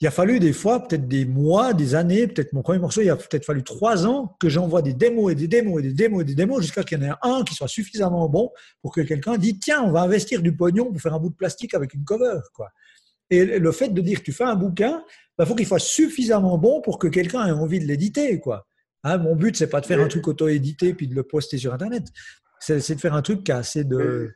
il 0.00 0.06
a 0.06 0.10
fallu 0.10 0.38
des 0.38 0.52
fois, 0.52 0.86
peut-être 0.86 1.08
des 1.08 1.24
mois, 1.24 1.72
des 1.72 1.94
années, 1.94 2.26
peut-être 2.26 2.52
mon 2.52 2.62
premier 2.62 2.78
morceau, 2.78 3.00
il 3.00 3.08
a 3.08 3.16
peut-être 3.16 3.46
fallu 3.46 3.62
trois 3.62 4.06
ans 4.06 4.36
que 4.38 4.48
j'envoie 4.48 4.82
des 4.82 4.92
démos 4.92 5.32
et 5.32 5.34
des 5.34 5.48
démos 5.48 5.80
et 5.80 5.82
des 5.84 5.94
démos 5.94 6.20
et 6.20 6.24
des 6.24 6.34
démos 6.34 6.60
jusqu'à 6.60 6.82
qu'il 6.82 7.00
y 7.00 7.04
en 7.04 7.12
ait 7.12 7.14
un 7.22 7.42
qui 7.44 7.54
soit 7.54 7.68
suffisamment 7.68 8.28
bon 8.28 8.50
pour 8.82 8.92
que 8.92 9.00
quelqu'un 9.00 9.38
dise 9.38 9.58
tiens, 9.58 9.82
on 9.82 9.92
va 9.92 10.02
investir 10.02 10.42
du 10.42 10.54
pognon 10.54 10.92
pour 10.92 11.00
faire 11.00 11.14
un 11.14 11.18
bout 11.18 11.30
de 11.30 11.34
plastique 11.34 11.72
avec 11.72 11.94
une 11.94 12.04
cover. 12.04 12.40
Quoi. 12.52 12.68
Et 13.30 13.58
le 13.58 13.72
fait 13.72 13.88
de 13.88 14.00
dire 14.02 14.22
tu 14.22 14.32
fais 14.32 14.44
un 14.44 14.54
bouquin, 14.54 15.02
il 15.08 15.32
bah, 15.38 15.46
faut 15.46 15.54
qu'il 15.54 15.66
soit 15.66 15.78
suffisamment 15.78 16.58
bon 16.58 16.82
pour 16.82 16.98
que 16.98 17.08
quelqu'un 17.08 17.46
ait 17.46 17.52
envie 17.52 17.80
de 17.80 17.86
l'éditer. 17.86 18.38
Quoi. 18.38 18.66
Hein, 19.02 19.16
mon 19.16 19.34
but, 19.34 19.56
c'est 19.56 19.70
pas 19.70 19.80
de 19.80 19.86
faire 19.86 20.00
un 20.00 20.08
truc 20.08 20.28
auto-édité 20.28 20.92
puis 20.92 21.08
de 21.08 21.14
le 21.14 21.22
poster 21.22 21.56
sur 21.56 21.72
Internet. 21.72 22.04
C'est 22.60 22.94
de 22.94 23.00
faire 23.00 23.14
un 23.14 23.22
truc 23.22 23.44
qui 23.44 23.52
a 23.52 23.58
assez 23.58 23.84
de. 23.84 24.34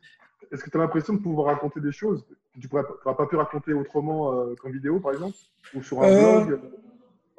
Est-ce 0.51 0.63
que 0.63 0.69
tu 0.71 0.77
as 0.77 0.79
l'impression 0.81 1.13
de 1.13 1.19
pouvoir 1.19 1.53
raconter 1.53 1.79
des 1.79 1.91
choses 1.91 2.25
tu 2.59 2.67
n'auras 2.71 3.15
pas 3.15 3.25
pu 3.27 3.35
raconter 3.35 3.73
autrement 3.73 4.33
euh, 4.33 4.55
qu'en 4.61 4.69
vidéo, 4.69 4.99
par 4.99 5.13
exemple? 5.13 5.37
Ou 5.73 5.81
sur 5.81 6.01
un 6.01 6.07
euh, 6.07 6.41
blog? 6.41 6.59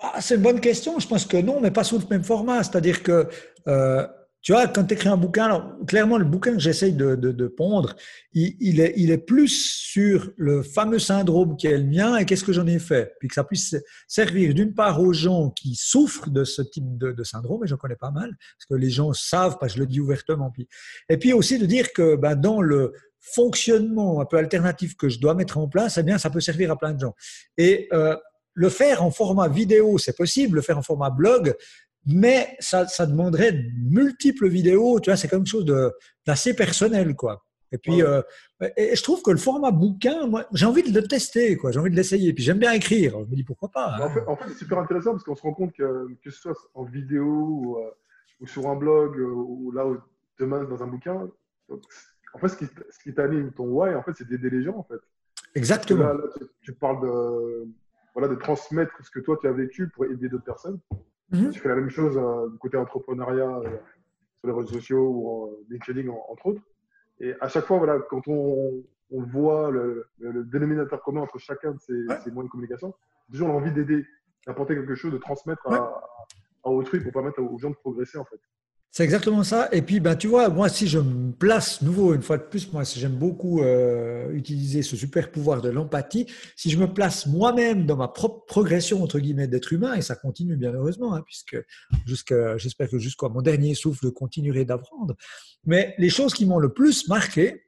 ah, 0.00 0.20
C'est 0.20 0.36
une 0.36 0.42
bonne 0.42 0.60
question. 0.60 0.98
Je 0.98 1.06
pense 1.06 1.26
que 1.26 1.36
non, 1.36 1.60
mais 1.60 1.70
pas 1.70 1.84
sous 1.84 1.98
le 1.98 2.04
même 2.10 2.24
format. 2.24 2.62
C'est-à-dire 2.62 3.02
que, 3.02 3.28
euh, 3.68 4.06
tu 4.40 4.52
vois, 4.52 4.66
quand 4.66 4.84
tu 4.84 4.94
écris 4.94 5.08
un 5.08 5.16
bouquin, 5.16 5.44
alors, 5.44 5.70
clairement, 5.86 6.18
le 6.18 6.24
bouquin 6.24 6.54
que 6.54 6.58
j'essaye 6.58 6.94
de, 6.94 7.14
de, 7.14 7.46
pondre, 7.46 7.94
il, 8.32 8.80
est, 8.80 8.94
il 8.96 9.10
est 9.10 9.18
plus 9.18 9.48
sur 9.48 10.30
le 10.36 10.62
fameux 10.62 10.98
syndrome 10.98 11.56
qui 11.56 11.68
est 11.68 11.78
le 11.78 11.84
mien 11.84 12.16
et 12.16 12.24
qu'est-ce 12.24 12.42
que 12.42 12.52
j'en 12.52 12.66
ai 12.66 12.80
fait. 12.80 13.14
Puis 13.20 13.28
que 13.28 13.34
ça 13.34 13.44
puisse 13.44 13.76
servir 14.08 14.54
d'une 14.54 14.74
part 14.74 15.00
aux 15.00 15.12
gens 15.12 15.50
qui 15.50 15.76
souffrent 15.76 16.30
de 16.30 16.42
ce 16.42 16.62
type 16.62 16.98
de, 16.98 17.12
de 17.12 17.22
syndrome, 17.22 17.62
et 17.64 17.68
j'en 17.68 17.76
connais 17.76 17.94
pas 17.94 18.10
mal, 18.10 18.30
parce 18.56 18.66
que 18.68 18.74
les 18.74 18.90
gens 18.90 19.12
savent, 19.12 19.58
parce 19.60 19.74
que 19.74 19.76
je 19.78 19.82
le 19.82 19.86
dis 19.86 20.00
ouvertement. 20.00 20.50
Puis, 20.50 20.66
et 21.08 21.18
puis 21.18 21.32
aussi 21.34 21.58
de 21.58 21.66
dire 21.66 21.92
que 21.92 22.16
ben, 22.16 22.34
dans 22.34 22.62
le 22.62 22.94
fonctionnement 23.22 24.20
un 24.20 24.24
peu 24.24 24.36
alternatif 24.36 24.96
que 24.96 25.08
je 25.08 25.18
dois 25.20 25.34
mettre 25.34 25.58
en 25.58 25.68
place, 25.68 25.96
eh 25.98 26.02
bien, 26.02 26.18
ça 26.18 26.28
peut 26.28 26.40
servir 26.40 26.70
à 26.70 26.76
plein 26.76 26.92
de 26.92 27.00
gens. 27.00 27.14
Et 27.56 27.88
euh, 27.92 28.16
le 28.54 28.68
faire 28.68 29.02
en 29.02 29.10
format 29.10 29.48
vidéo, 29.48 29.96
c'est 29.98 30.16
possible, 30.16 30.56
le 30.56 30.62
faire 30.62 30.76
en 30.76 30.82
format 30.82 31.10
blog, 31.10 31.54
mais 32.04 32.56
ça, 32.58 32.86
ça 32.88 33.06
demanderait 33.06 33.56
multiples 33.88 34.48
vidéos, 34.48 35.00
tu 35.00 35.10
vois, 35.10 35.16
c'est 35.16 35.28
quelque 35.28 35.46
chose 35.46 35.64
d'assez 36.26 36.54
personnel, 36.54 37.14
quoi. 37.14 37.44
Et 37.72 37.78
puis, 37.78 38.02
euh, 38.02 38.20
et 38.76 38.94
je 38.94 39.02
trouve 39.02 39.22
que 39.22 39.30
le 39.30 39.38
format 39.38 39.70
bouquin, 39.70 40.26
moi, 40.26 40.44
j'ai 40.52 40.66
envie 40.66 40.82
de 40.82 41.00
le 41.00 41.08
tester, 41.08 41.56
quoi. 41.56 41.72
J'ai 41.72 41.80
envie 41.80 41.90
de 41.90 41.96
l'essayer. 41.96 42.34
Puis 42.34 42.44
j'aime 42.44 42.58
bien 42.58 42.72
écrire. 42.72 43.14
Je 43.24 43.30
me 43.30 43.34
dis 43.34 43.44
pourquoi 43.44 43.70
pas. 43.70 43.96
En, 43.98 44.02
hein. 44.02 44.36
fait, 44.36 44.48
c'est 44.48 44.58
super 44.58 44.78
intéressant 44.78 45.12
parce 45.12 45.24
qu'on 45.24 45.34
se 45.34 45.42
rend 45.42 45.54
compte 45.54 45.72
que 45.72 46.08
que 46.22 46.30
ce 46.30 46.38
soit 46.38 46.54
en 46.74 46.84
vidéo 46.84 47.24
ou, 47.24 47.78
euh, 47.78 48.46
sur 48.46 48.68
un 48.68 48.76
blog 48.76 49.16
ou 49.18 49.72
là 49.72 49.86
demain 50.38 50.64
dans 50.64 50.82
un 50.82 50.86
bouquin, 50.86 51.30
en 52.34 52.38
fait, 52.38 52.48
ce 52.48 52.56
qui, 52.56 52.66
ce 52.66 52.98
qui 53.02 53.14
t'anime, 53.14 53.52
ton 53.52 53.64
why, 53.64 53.94
en 53.94 54.02
fait, 54.02 54.12
c'est 54.16 54.26
d'aider 54.26 54.50
les 54.50 54.62
gens, 54.62 54.76
en 54.76 54.82
fait. 54.84 55.00
Exactement. 55.54 56.04
Là, 56.04 56.16
tu, 56.62 56.72
parles 56.72 57.02
de, 57.02 57.68
voilà, 58.14 58.28
de 58.28 58.34
transmettre 58.36 58.92
ce 59.04 59.10
que 59.10 59.20
toi, 59.20 59.38
tu 59.40 59.46
as 59.46 59.52
vécu 59.52 59.88
pour 59.88 60.06
aider 60.06 60.28
d'autres 60.28 60.44
personnes. 60.44 60.78
Mhm. 61.30 61.50
Tu 61.50 61.60
fais 61.60 61.68
la 61.68 61.76
même 61.76 61.90
chose 61.90 62.16
euh, 62.16 62.48
du 62.50 62.58
côté 62.58 62.76
entrepreneuriat 62.76 63.58
euh, 63.58 63.62
sur 64.38 64.46
les 64.46 64.52
réseaux 64.52 64.74
sociaux 64.74 65.08
ou 65.08 65.28
en 65.28 65.50
LinkedIn, 65.70 66.08
entre 66.10 66.46
autres. 66.46 66.62
Et 67.20 67.34
à 67.40 67.48
chaque 67.48 67.66
fois, 67.66 67.78
voilà, 67.78 67.98
quand 68.10 68.26
on, 68.28 68.82
on 69.10 69.22
voit 69.22 69.70
le, 69.70 70.06
le, 70.18 70.44
dénominateur 70.44 71.02
commun 71.02 71.20
entre 71.20 71.38
chacun 71.38 71.72
de 71.72 71.78
ces, 71.80 72.04
ces 72.24 72.30
moyens 72.30 72.46
de 72.46 72.50
communication, 72.50 72.94
toujours 73.30 73.48
l'envie 73.48 73.72
d'aider, 73.72 74.04
d'apporter 74.46 74.74
quelque 74.74 74.94
chose, 74.94 75.12
de 75.12 75.18
transmettre 75.18 75.66
à, 75.68 76.02
à 76.64 76.68
autrui 76.70 77.00
pour 77.00 77.12
permettre 77.12 77.40
aux 77.40 77.58
gens 77.58 77.70
de 77.70 77.76
progresser, 77.76 78.18
en 78.18 78.24
fait. 78.24 78.40
C'est 78.94 79.04
exactement 79.04 79.42
ça. 79.42 79.70
Et 79.72 79.80
puis, 79.80 80.00
ben, 80.00 80.16
tu 80.16 80.26
vois, 80.28 80.50
moi, 80.50 80.68
si 80.68 80.86
je 80.86 80.98
me 80.98 81.32
place 81.32 81.80
nouveau, 81.80 82.12
une 82.12 82.20
fois 82.20 82.36
de 82.36 82.42
plus, 82.42 82.70
moi, 82.74 82.82
j'aime 82.84 83.14
beaucoup 83.14 83.62
euh, 83.62 84.30
utiliser 84.32 84.82
ce 84.82 84.96
super 84.96 85.30
pouvoir 85.30 85.62
de 85.62 85.70
l'empathie. 85.70 86.26
Si 86.56 86.68
je 86.68 86.76
me 86.76 86.86
place 86.86 87.26
moi-même 87.26 87.86
dans 87.86 87.96
ma 87.96 88.08
propre 88.08 88.44
progression, 88.44 89.02
entre 89.02 89.18
guillemets, 89.18 89.48
d'être 89.48 89.72
humain, 89.72 89.94
et 89.94 90.02
ça 90.02 90.14
continue 90.14 90.56
bien 90.56 90.74
heureusement, 90.74 91.14
hein, 91.14 91.22
puisque 91.24 91.56
jusqu'à, 92.04 92.58
j'espère 92.58 92.90
que 92.90 92.98
jusqu'à 92.98 93.30
mon 93.30 93.40
dernier 93.40 93.74
souffle, 93.74 94.00
je 94.02 94.10
continuerai 94.10 94.66
d'apprendre. 94.66 95.16
Mais 95.64 95.94
les 95.96 96.10
choses 96.10 96.34
qui 96.34 96.44
m'ont 96.44 96.58
le 96.58 96.74
plus 96.74 97.08
marqué, 97.08 97.64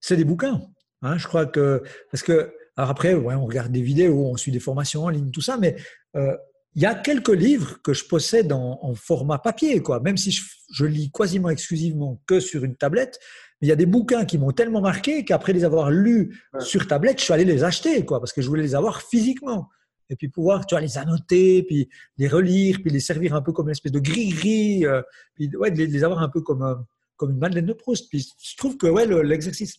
c'est 0.00 0.16
des 0.16 0.24
bouquins. 0.24 0.60
Hein. 1.02 1.16
je 1.16 1.28
crois 1.28 1.46
que, 1.46 1.80
parce 2.10 2.24
que, 2.24 2.52
alors 2.76 2.90
après, 2.90 3.14
ouais, 3.14 3.36
on 3.36 3.46
regarde 3.46 3.70
des 3.70 3.82
vidéos, 3.82 4.26
on 4.26 4.36
suit 4.36 4.50
des 4.50 4.58
formations 4.58 5.04
en 5.04 5.10
ligne, 5.10 5.30
tout 5.30 5.42
ça, 5.42 5.58
mais 5.58 5.76
euh, 6.16 6.36
il 6.74 6.82
y 6.82 6.86
a 6.86 6.94
quelques 6.94 7.28
livres 7.28 7.80
que 7.82 7.92
je 7.92 8.04
possède 8.04 8.52
en, 8.52 8.94
format 8.94 9.38
papier, 9.38 9.82
quoi. 9.82 10.00
Même 10.00 10.16
si 10.16 10.30
je, 10.30 10.84
lis 10.84 11.10
quasiment 11.10 11.50
exclusivement 11.50 12.22
que 12.26 12.38
sur 12.38 12.64
une 12.64 12.76
tablette, 12.76 13.18
mais 13.60 13.66
il 13.66 13.70
y 13.70 13.72
a 13.72 13.76
des 13.76 13.86
bouquins 13.86 14.24
qui 14.24 14.38
m'ont 14.38 14.52
tellement 14.52 14.80
marqué 14.80 15.24
qu'après 15.24 15.52
les 15.52 15.64
avoir 15.64 15.90
lus 15.90 16.40
sur 16.60 16.86
tablette, 16.86 17.18
je 17.18 17.24
suis 17.24 17.32
allé 17.32 17.44
les 17.44 17.64
acheter, 17.64 18.04
quoi, 18.04 18.20
parce 18.20 18.32
que 18.32 18.40
je 18.40 18.48
voulais 18.48 18.62
les 18.62 18.74
avoir 18.74 19.02
physiquement. 19.02 19.68
Et 20.08 20.16
puis 20.16 20.28
pouvoir, 20.28 20.66
tu 20.66 20.74
vois, 20.74 20.80
les 20.80 20.98
annoter, 20.98 21.62
puis 21.62 21.88
les 22.18 22.28
relire, 22.28 22.78
puis 22.82 22.90
les 22.90 23.00
servir 23.00 23.34
un 23.34 23.42
peu 23.42 23.52
comme 23.52 23.66
une 23.66 23.72
espèce 23.72 23.92
de 23.92 24.00
gris-gris, 24.00 24.86
euh, 24.86 25.02
puis 25.34 25.54
ouais, 25.56 25.70
les, 25.70 25.86
les, 25.86 26.04
avoir 26.04 26.20
un 26.20 26.28
peu 26.28 26.40
comme, 26.40 26.62
euh, 26.62 26.74
comme 27.16 27.30
une 27.30 27.38
Madeleine 27.38 27.66
de 27.66 27.72
Proust. 27.72 28.08
Puis 28.08 28.32
je 28.42 28.56
trouve 28.56 28.76
que 28.76 28.86
ouais, 28.86 29.06
l'exercice 29.24 29.78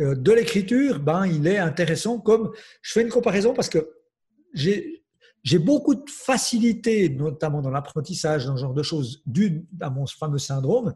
euh, 0.00 0.14
de 0.14 0.32
l'écriture, 0.32 1.00
ben, 1.00 1.26
il 1.26 1.46
est 1.46 1.58
intéressant. 1.58 2.18
Comme 2.18 2.50
je 2.82 2.92
fais 2.92 3.02
une 3.02 3.08
comparaison 3.08 3.54
parce 3.54 3.68
que 3.68 3.90
j'ai 4.52 4.99
j'ai 5.42 5.58
beaucoup 5.58 5.94
de 5.94 6.08
facilité, 6.08 7.08
notamment 7.08 7.62
dans 7.62 7.70
l'apprentissage, 7.70 8.46
dans 8.46 8.56
ce 8.56 8.62
genre 8.62 8.74
de 8.74 8.82
choses, 8.82 9.22
dû 9.26 9.66
à 9.80 9.90
mon 9.90 10.06
fameux 10.06 10.38
syndrome. 10.38 10.94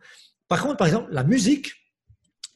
Par 0.49 0.63
contre, 0.63 0.77
par 0.77 0.87
exemple, 0.87 1.09
la 1.13 1.25
musique, 1.25 1.73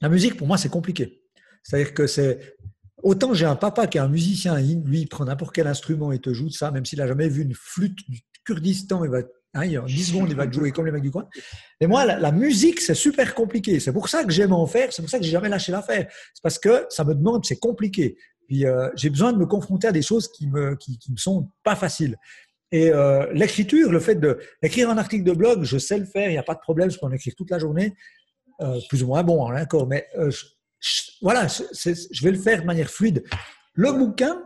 la 0.01 0.09
musique 0.09 0.37
pour 0.37 0.47
moi 0.47 0.59
c'est 0.59 0.69
compliqué. 0.69 1.23
C'est-à-dire 1.63 1.95
que 1.95 2.07
c'est 2.07 2.57
autant 3.03 3.33
j'ai 3.35 3.47
un 3.47 3.57
papa 3.57 3.87
qui 3.87 3.99
est 3.99 4.01
un 4.01 4.09
musicien, 4.09 4.59
lui 4.61 5.01
il 5.01 5.09
prend 5.09 5.25
n'importe 5.25 5.55
quel 5.55 5.67
instrument 5.67 6.13
et 6.13 6.19
te 6.19 6.33
joue 6.33 6.51
ça, 6.51 6.71
même 6.71 6.85
s'il 6.85 7.01
a 7.01 7.07
jamais 7.07 7.29
vu 7.29 7.43
une 7.43 7.55
flûte 7.55 7.99
du 8.09 8.21
Kurdistan, 8.45 9.05
il 9.05 9.11
va 9.11 9.19
hein, 9.55 9.79
en 9.79 9.85
10 9.85 10.05
secondes 10.05 10.31
il 10.31 10.37
va 10.37 10.47
te 10.47 10.55
jouer 10.55 10.73
comme 10.73 10.87
les 10.87 10.93
mecs 10.93 11.03
du 11.03 11.11
coin. 11.11 11.29
Et 11.81 11.87
moi 11.87 12.05
la, 12.05 12.19
la 12.19 12.33
musique 12.33 12.81
c'est 12.81 12.95
super 12.95 13.35
compliqué. 13.35 13.81
C'est 13.81 13.93
pour 13.93 14.09
ça 14.09 14.25
que 14.25 14.31
j'aime 14.31 14.53
en 14.53 14.67
faire, 14.67 14.93
c'est 14.93 15.03
pour 15.03 15.11
ça 15.11 15.19
que 15.19 15.25
j'ai 15.25 15.31
jamais 15.31 15.49
lâché 15.49 15.73
l'affaire. 15.73 16.09
C'est 16.35 16.43
parce 16.43 16.59
que 16.59 16.87
ça 16.91 17.05
me 17.05 17.15
demande, 17.15 17.45
c'est 17.45 17.59
compliqué. 17.59 18.17
Puis 18.49 18.67
euh, 18.67 18.89
j'ai 18.97 19.11
besoin 19.11 19.33
de 19.33 19.39
me 19.39 19.47
confronter 19.47 19.87
à 19.87 19.93
des 19.93 20.03
choses 20.03 20.27
qui 20.27 20.49
me 20.49 20.75
qui, 20.75 20.99
me 21.11 21.17
sont 21.17 21.51
pas 21.63 21.77
faciles. 21.77 22.17
Et 22.73 22.91
euh, 22.91 23.31
l'écriture, 23.33 23.93
le 23.93 24.01
fait 24.01 24.17
de 24.17 24.39
écrire 24.63 24.91
un 24.91 24.99
article 24.99 25.23
de 25.23 25.33
blog, 25.33 25.63
je 25.63 25.79
sais 25.79 25.99
le 25.99 26.07
faire, 26.07 26.29
il 26.29 26.33
n'y 26.33 26.39
a 26.39 26.43
pas 26.43 26.55
de 26.55 26.61
problème, 26.61 26.91
je 26.91 26.99
peux 26.99 27.07
en 27.07 27.13
écrire 27.13 27.35
toute 27.37 27.51
la 27.51 27.59
journée, 27.59 27.95
euh, 28.61 28.79
plus 28.89 29.03
ou 29.03 29.07
moins 29.07 29.23
bon, 29.23 29.47
hein, 29.47 29.55
d'accord, 29.55 29.87
mais 29.87 30.07
voilà, 31.23 31.47
je 31.47 32.23
vais 32.23 32.31
le 32.31 32.39
faire 32.39 32.61
de 32.61 32.67
manière 32.67 32.91
fluide. 32.91 33.23
Le 33.75 33.93
bouquin, 33.93 34.43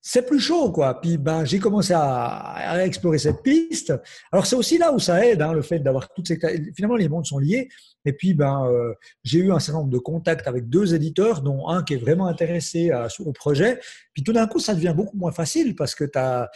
c'est 0.00 0.26
plus 0.26 0.38
chaud, 0.38 0.70
quoi. 0.70 1.00
Puis 1.00 1.18
ben, 1.18 1.44
j'ai 1.44 1.58
commencé 1.58 1.92
à, 1.94 2.84
explorer 2.84 3.18
cette 3.18 3.42
piste. 3.42 3.92
Alors 4.32 4.46
c'est 4.46 4.56
aussi 4.56 4.78
là 4.78 4.92
où 4.92 4.98
ça 4.98 5.26
aide, 5.26 5.42
hein, 5.42 5.52
le 5.52 5.62
fait 5.62 5.80
d'avoir 5.80 6.08
toutes 6.14 6.28
ces 6.28 6.38
finalement 6.74 6.96
les 6.96 7.08
mondes 7.08 7.26
sont 7.26 7.38
liés. 7.38 7.68
Et 8.04 8.12
puis 8.12 8.32
ben 8.32 8.64
euh, 8.66 8.94
j'ai 9.24 9.40
eu 9.40 9.52
un 9.52 9.58
certain 9.58 9.80
nombre 9.80 9.90
de 9.90 9.98
contacts 9.98 10.46
avec 10.46 10.68
deux 10.68 10.94
éditeurs, 10.94 11.42
dont 11.42 11.68
un 11.68 11.82
qui 11.82 11.94
est 11.94 11.98
vraiment 11.98 12.26
intéressé 12.26 12.90
à, 12.90 13.08
au 13.18 13.32
projet. 13.32 13.80
Puis 14.14 14.22
tout 14.22 14.32
d'un 14.32 14.46
coup 14.46 14.60
ça 14.60 14.74
devient 14.74 14.94
beaucoup 14.96 15.16
moins 15.16 15.32
facile 15.32 15.74
parce 15.74 15.94
que 15.94 16.04
tu 16.04 16.18
as, 16.18 16.48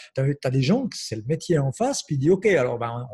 des 0.51 0.62
gens, 0.62 0.88
c'est 0.95 1.16
le 1.16 1.24
métier 1.26 1.59
en 1.59 1.72
face, 1.72 2.05
puis 2.05 2.16
dit 2.18 2.30
ok 2.30 2.47
alors 2.47 2.78
ben 2.78 3.07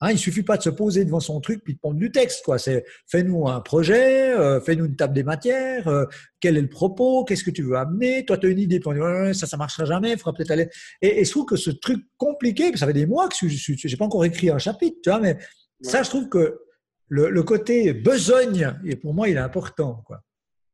hein, 0.00 0.10
il 0.10 0.18
suffit 0.18 0.42
pas 0.42 0.56
de 0.56 0.62
se 0.62 0.70
poser 0.70 1.04
devant 1.04 1.20
son 1.20 1.40
truc 1.40 1.62
puis 1.64 1.74
de 1.74 1.78
prendre 1.78 1.98
du 1.98 2.12
texte 2.12 2.44
quoi. 2.44 2.58
C'est 2.58 2.84
fais-nous 3.08 3.48
un 3.48 3.60
projet, 3.60 4.32
euh, 4.32 4.60
fais-nous 4.60 4.86
une 4.86 4.96
table 4.96 5.14
des 5.14 5.24
matières, 5.24 5.88
euh, 5.88 6.06
quel 6.42 6.58
est 6.58 6.62
le 6.62 6.68
propos, 6.68 7.24
qu'est-ce 7.24 7.44
que 7.44 7.50
tu 7.50 7.62
veux 7.62 7.76
amener, 7.76 8.26
toi 8.26 8.36
tu 8.36 8.46
as 8.46 8.50
une 8.50 8.58
idée, 8.58 8.80
puis 8.80 8.90
on 8.90 9.28
dit 9.28 9.34
ça 9.34 9.46
ça 9.46 9.56
marchera 9.56 9.86
jamais, 9.86 10.12
il 10.12 10.18
faudra 10.18 10.34
peut-être 10.34 10.50
aller. 10.50 10.68
Et, 11.00 11.20
et, 11.20 11.24
je 11.24 11.30
trouve 11.30 11.46
que 11.46 11.56
ce 11.56 11.70
truc 11.70 12.04
compliqué, 12.18 12.76
ça 12.76 12.86
fait 12.86 12.92
des 12.92 13.06
mois 13.06 13.28
que 13.28 13.48
je 13.48 13.88
n'ai 13.88 13.96
pas 13.96 14.04
encore 14.04 14.24
écrit 14.24 14.50
un 14.50 14.58
chapitre, 14.58 14.98
tu 15.02 15.08
vois, 15.08 15.20
mais 15.20 15.38
ça, 15.80 16.02
je 16.02 16.10
trouve 16.10 16.28
que 16.28 16.60
le, 17.08 17.30
le, 17.30 17.42
côté 17.42 17.92
besogne, 17.92 18.74
et 18.84 18.96
pour 18.96 19.14
moi, 19.14 19.28
il 19.28 19.36
est 19.36 19.40
important. 19.40 20.02
Quoi. 20.06 20.20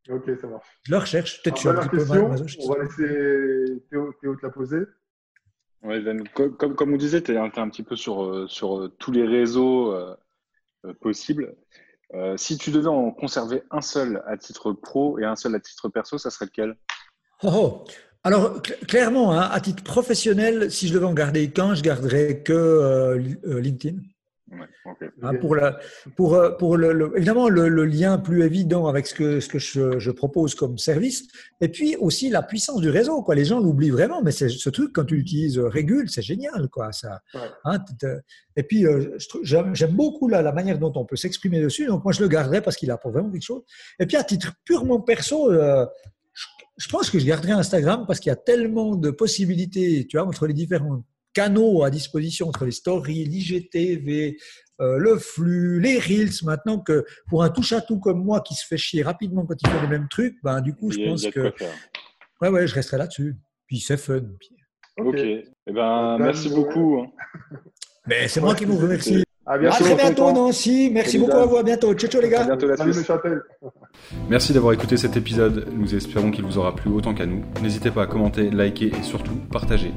Ok, 0.08 0.30
ça 0.40 0.46
marche. 0.46 0.66
Je 0.84 0.90
le 0.90 0.98
recherche, 0.98 1.42
peut-être 1.42 1.60
je 1.60 1.68
un 1.68 1.74
petit 1.74 1.96
question, 1.96 2.30
peu 2.30 2.44
On 2.64 2.72
va 2.72 2.82
laisser 2.82 3.82
Théo, 3.90 4.14
Théo 4.20 4.36
te 4.36 4.46
la 4.46 4.50
poser. 4.50 4.80
Ouais, 5.82 6.02
comme, 6.34 6.74
comme, 6.74 6.92
on 6.92 6.96
disait, 6.96 7.22
tu 7.22 7.32
es, 7.32 7.36
un 7.36 7.50
petit 7.50 7.82
peu 7.82 7.94
sur, 7.94 8.24
euh, 8.24 8.46
sur 8.48 8.80
euh, 8.80 8.88
tous 8.98 9.12
les 9.12 9.24
réseaux 9.24 9.92
euh, 9.92 10.14
possibles. 11.00 11.54
Euh, 12.14 12.36
si 12.36 12.56
tu 12.56 12.70
devais 12.70 12.88
en 12.88 13.11
conserver 13.11 13.62
un 13.70 13.80
seul 13.80 14.22
à 14.26 14.36
titre 14.36 14.72
pro 14.72 15.18
et 15.18 15.24
un 15.24 15.36
seul 15.36 15.54
à 15.54 15.61
titre 15.61 15.88
perso, 15.88 16.18
ça 16.18 16.30
serait 16.30 16.46
lequel? 16.46 16.76
Oh, 17.42 17.50
oh. 17.52 17.84
Alors, 18.24 18.61
clairement, 18.62 19.32
hein, 19.32 19.48
à 19.50 19.61
titre 19.61 19.84
professionnel, 19.84 20.70
si 20.70 20.88
je 20.88 20.94
devais 20.94 21.06
en 21.06 21.14
garder 21.14 21.50
qu'un, 21.50 21.74
je 21.74 21.82
garderais 21.82 22.42
que 22.42 22.52
euh, 22.52 23.22
euh. 24.53 25.09
Hein, 25.22 25.34
pour 25.40 25.55
la, 25.55 25.78
pour, 26.16 26.34
euh, 26.34 26.51
pour 26.53 26.76
le, 26.76 27.12
évidemment 27.16 27.49
le, 27.49 27.84
lien 27.84 28.18
plus 28.18 28.42
évident 28.42 28.86
avec 28.86 29.07
ce 29.07 29.14
que, 29.14 29.40
ce 29.40 29.49
que 29.49 29.59
je, 29.59 29.99
je, 29.99 30.11
propose 30.11 30.55
comme 30.55 30.78
service, 30.78 31.28
et 31.61 31.68
puis 31.68 31.96
aussi 31.96 32.30
la 32.30 32.42
puissance 32.42 32.80
du 32.80 32.90
réseau. 32.90 33.22
Quoi. 33.22 33.34
Les 33.34 33.44
gens 33.44 33.61
l'oublient 33.61 33.90
vraiment, 33.90 34.22
mais 34.22 34.30
ce 34.30 34.70
truc 34.70 34.92
quand 34.92 35.05
tu 35.05 35.16
l'utilises 35.16 35.59
régule, 35.59 36.09
c'est 36.09 36.22
génial. 36.22 36.68
Quoi, 36.70 36.92
ça, 36.92 37.20
hein, 37.64 37.78
et 38.57 38.62
puis 38.62 38.86
euh, 38.86 39.16
j'aime 39.42 39.92
beaucoup 39.92 40.28
la, 40.28 40.42
la, 40.42 40.53
manière 40.53 40.78
dont 40.78 40.92
on 40.96 41.05
peut 41.05 41.16
s'exprimer 41.16 41.61
dessus, 41.61 41.86
donc 41.86 42.03
moi 42.05 42.12
je 42.12 42.20
le 42.20 42.28
garderai 42.28 42.61
parce 42.61 42.76
qu'il 42.76 42.90
apporte 42.90 43.14
vraiment 43.14 43.30
quelque 43.30 43.42
chose. 43.42 43.62
Et 44.01 44.07
puis 44.07 44.16
à 44.16 44.24
titre 44.24 44.53
purement 44.64 45.01
perso, 45.01 45.53
euh, 45.53 45.86
je 46.76 46.88
pense 46.88 47.11
que 47.11 47.18
je 47.18 47.26
garderai 47.26 47.53
Instagram 47.53 48.05
parce 48.07 48.20
qu'il 48.20 48.30
y 48.30 48.32
a 48.32 48.36
tellement 48.36 48.96
de 48.96 49.11
possibilités, 49.11 50.07
tu 50.09 50.16
vois, 50.16 50.26
entre 50.26 50.46
les 50.46 50.55
différents 50.55 51.03
canaux 51.39 51.84
à 51.84 51.91
disposition, 51.91 52.49
entre 52.49 52.64
les 52.64 52.72
stories, 52.72 53.24
l'IGTV, 53.24 54.36
euh, 54.80 54.99
le 54.99 55.18
flux, 55.18 55.80
les 55.80 55.97
reels, 55.97 56.32
maintenant 56.43 56.80
que 56.80 57.05
pour 57.28 57.45
un 57.45 57.49
touche-à-tout 57.49 58.01
comme 58.01 58.24
moi 58.24 58.41
qui 58.41 58.57
se 58.57 58.66
fait 58.66 58.76
chier 58.76 59.05
rapidement 59.05 59.47
quand 59.47 59.55
il 59.62 59.68
fait 59.70 59.80
les 59.82 59.86
mêmes 59.86 60.09
trucs, 60.09 60.36
ben, 60.43 60.61
du 60.61 60.74
coup, 60.74 60.91
je 60.91 60.99
pense 60.99 61.26
que. 61.28 61.53
Ouais, 62.41 62.49
ouais, 62.49 62.66
je 62.66 62.74
resterai 62.74 62.99
là-dessus. 62.99 63.36
Puis 63.66 63.78
c'est 63.78 63.97
fun. 63.97 64.22
Ok. 64.99 65.16
Eh 65.16 65.72
ben, 65.72 66.18
merci 66.18 66.49
beaucoup. 66.49 67.03
Hein. 67.03 67.61
Mais 68.07 68.26
c'est 68.26 68.41
moi 68.41 68.57
qui 68.57 68.64
vous 68.64 68.78
remercie. 68.78 69.22
À, 69.49 69.57
bientôt, 69.57 69.82
très 69.82 69.94
bientôt, 69.94 70.30
Nancy. 70.30 70.90
Merci 70.92 71.18
beaucoup 71.18 71.38
à 71.38 71.46
vous. 71.46 71.57
À 71.57 71.62
bientôt. 71.62 71.94
Ciao, 71.94 72.11
ciao, 72.11 72.20
les 72.20 72.28
gars. 72.28 72.42
À 72.42 72.44
bientôt, 72.44 72.68
la 72.68 72.76
Merci 74.28 74.53
d'avoir 74.53 74.74
écouté 74.74 74.99
cet 74.99 75.16
épisode. 75.16 75.68
Nous 75.74 75.94
espérons 75.94 76.30
qu'il 76.30 76.44
vous 76.44 76.59
aura 76.59 76.74
plu 76.74 76.90
autant 76.90 77.14
qu'à 77.14 77.24
nous. 77.24 77.42
N'hésitez 77.62 77.90
pas 77.90 78.03
à 78.03 78.07
commenter, 78.07 78.51
liker 78.51 78.88
et 78.88 79.03
surtout 79.03 79.36
partager. 79.51 79.92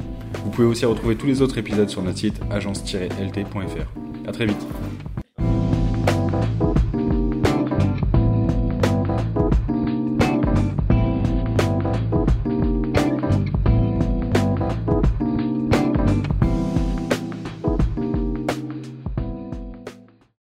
Vous 0.46 0.52
pouvez 0.52 0.68
aussi 0.68 0.86
retrouver 0.86 1.18
tous 1.18 1.28
les 1.28 1.42
autres 1.42 1.58
épisodes 1.58 1.90
sur 1.90 2.02
notre 2.02 2.20
site 2.20 2.40
agence-lt.fr. 2.50 4.28
À 4.30 4.32
très 4.32 4.46
vite. 4.46 4.66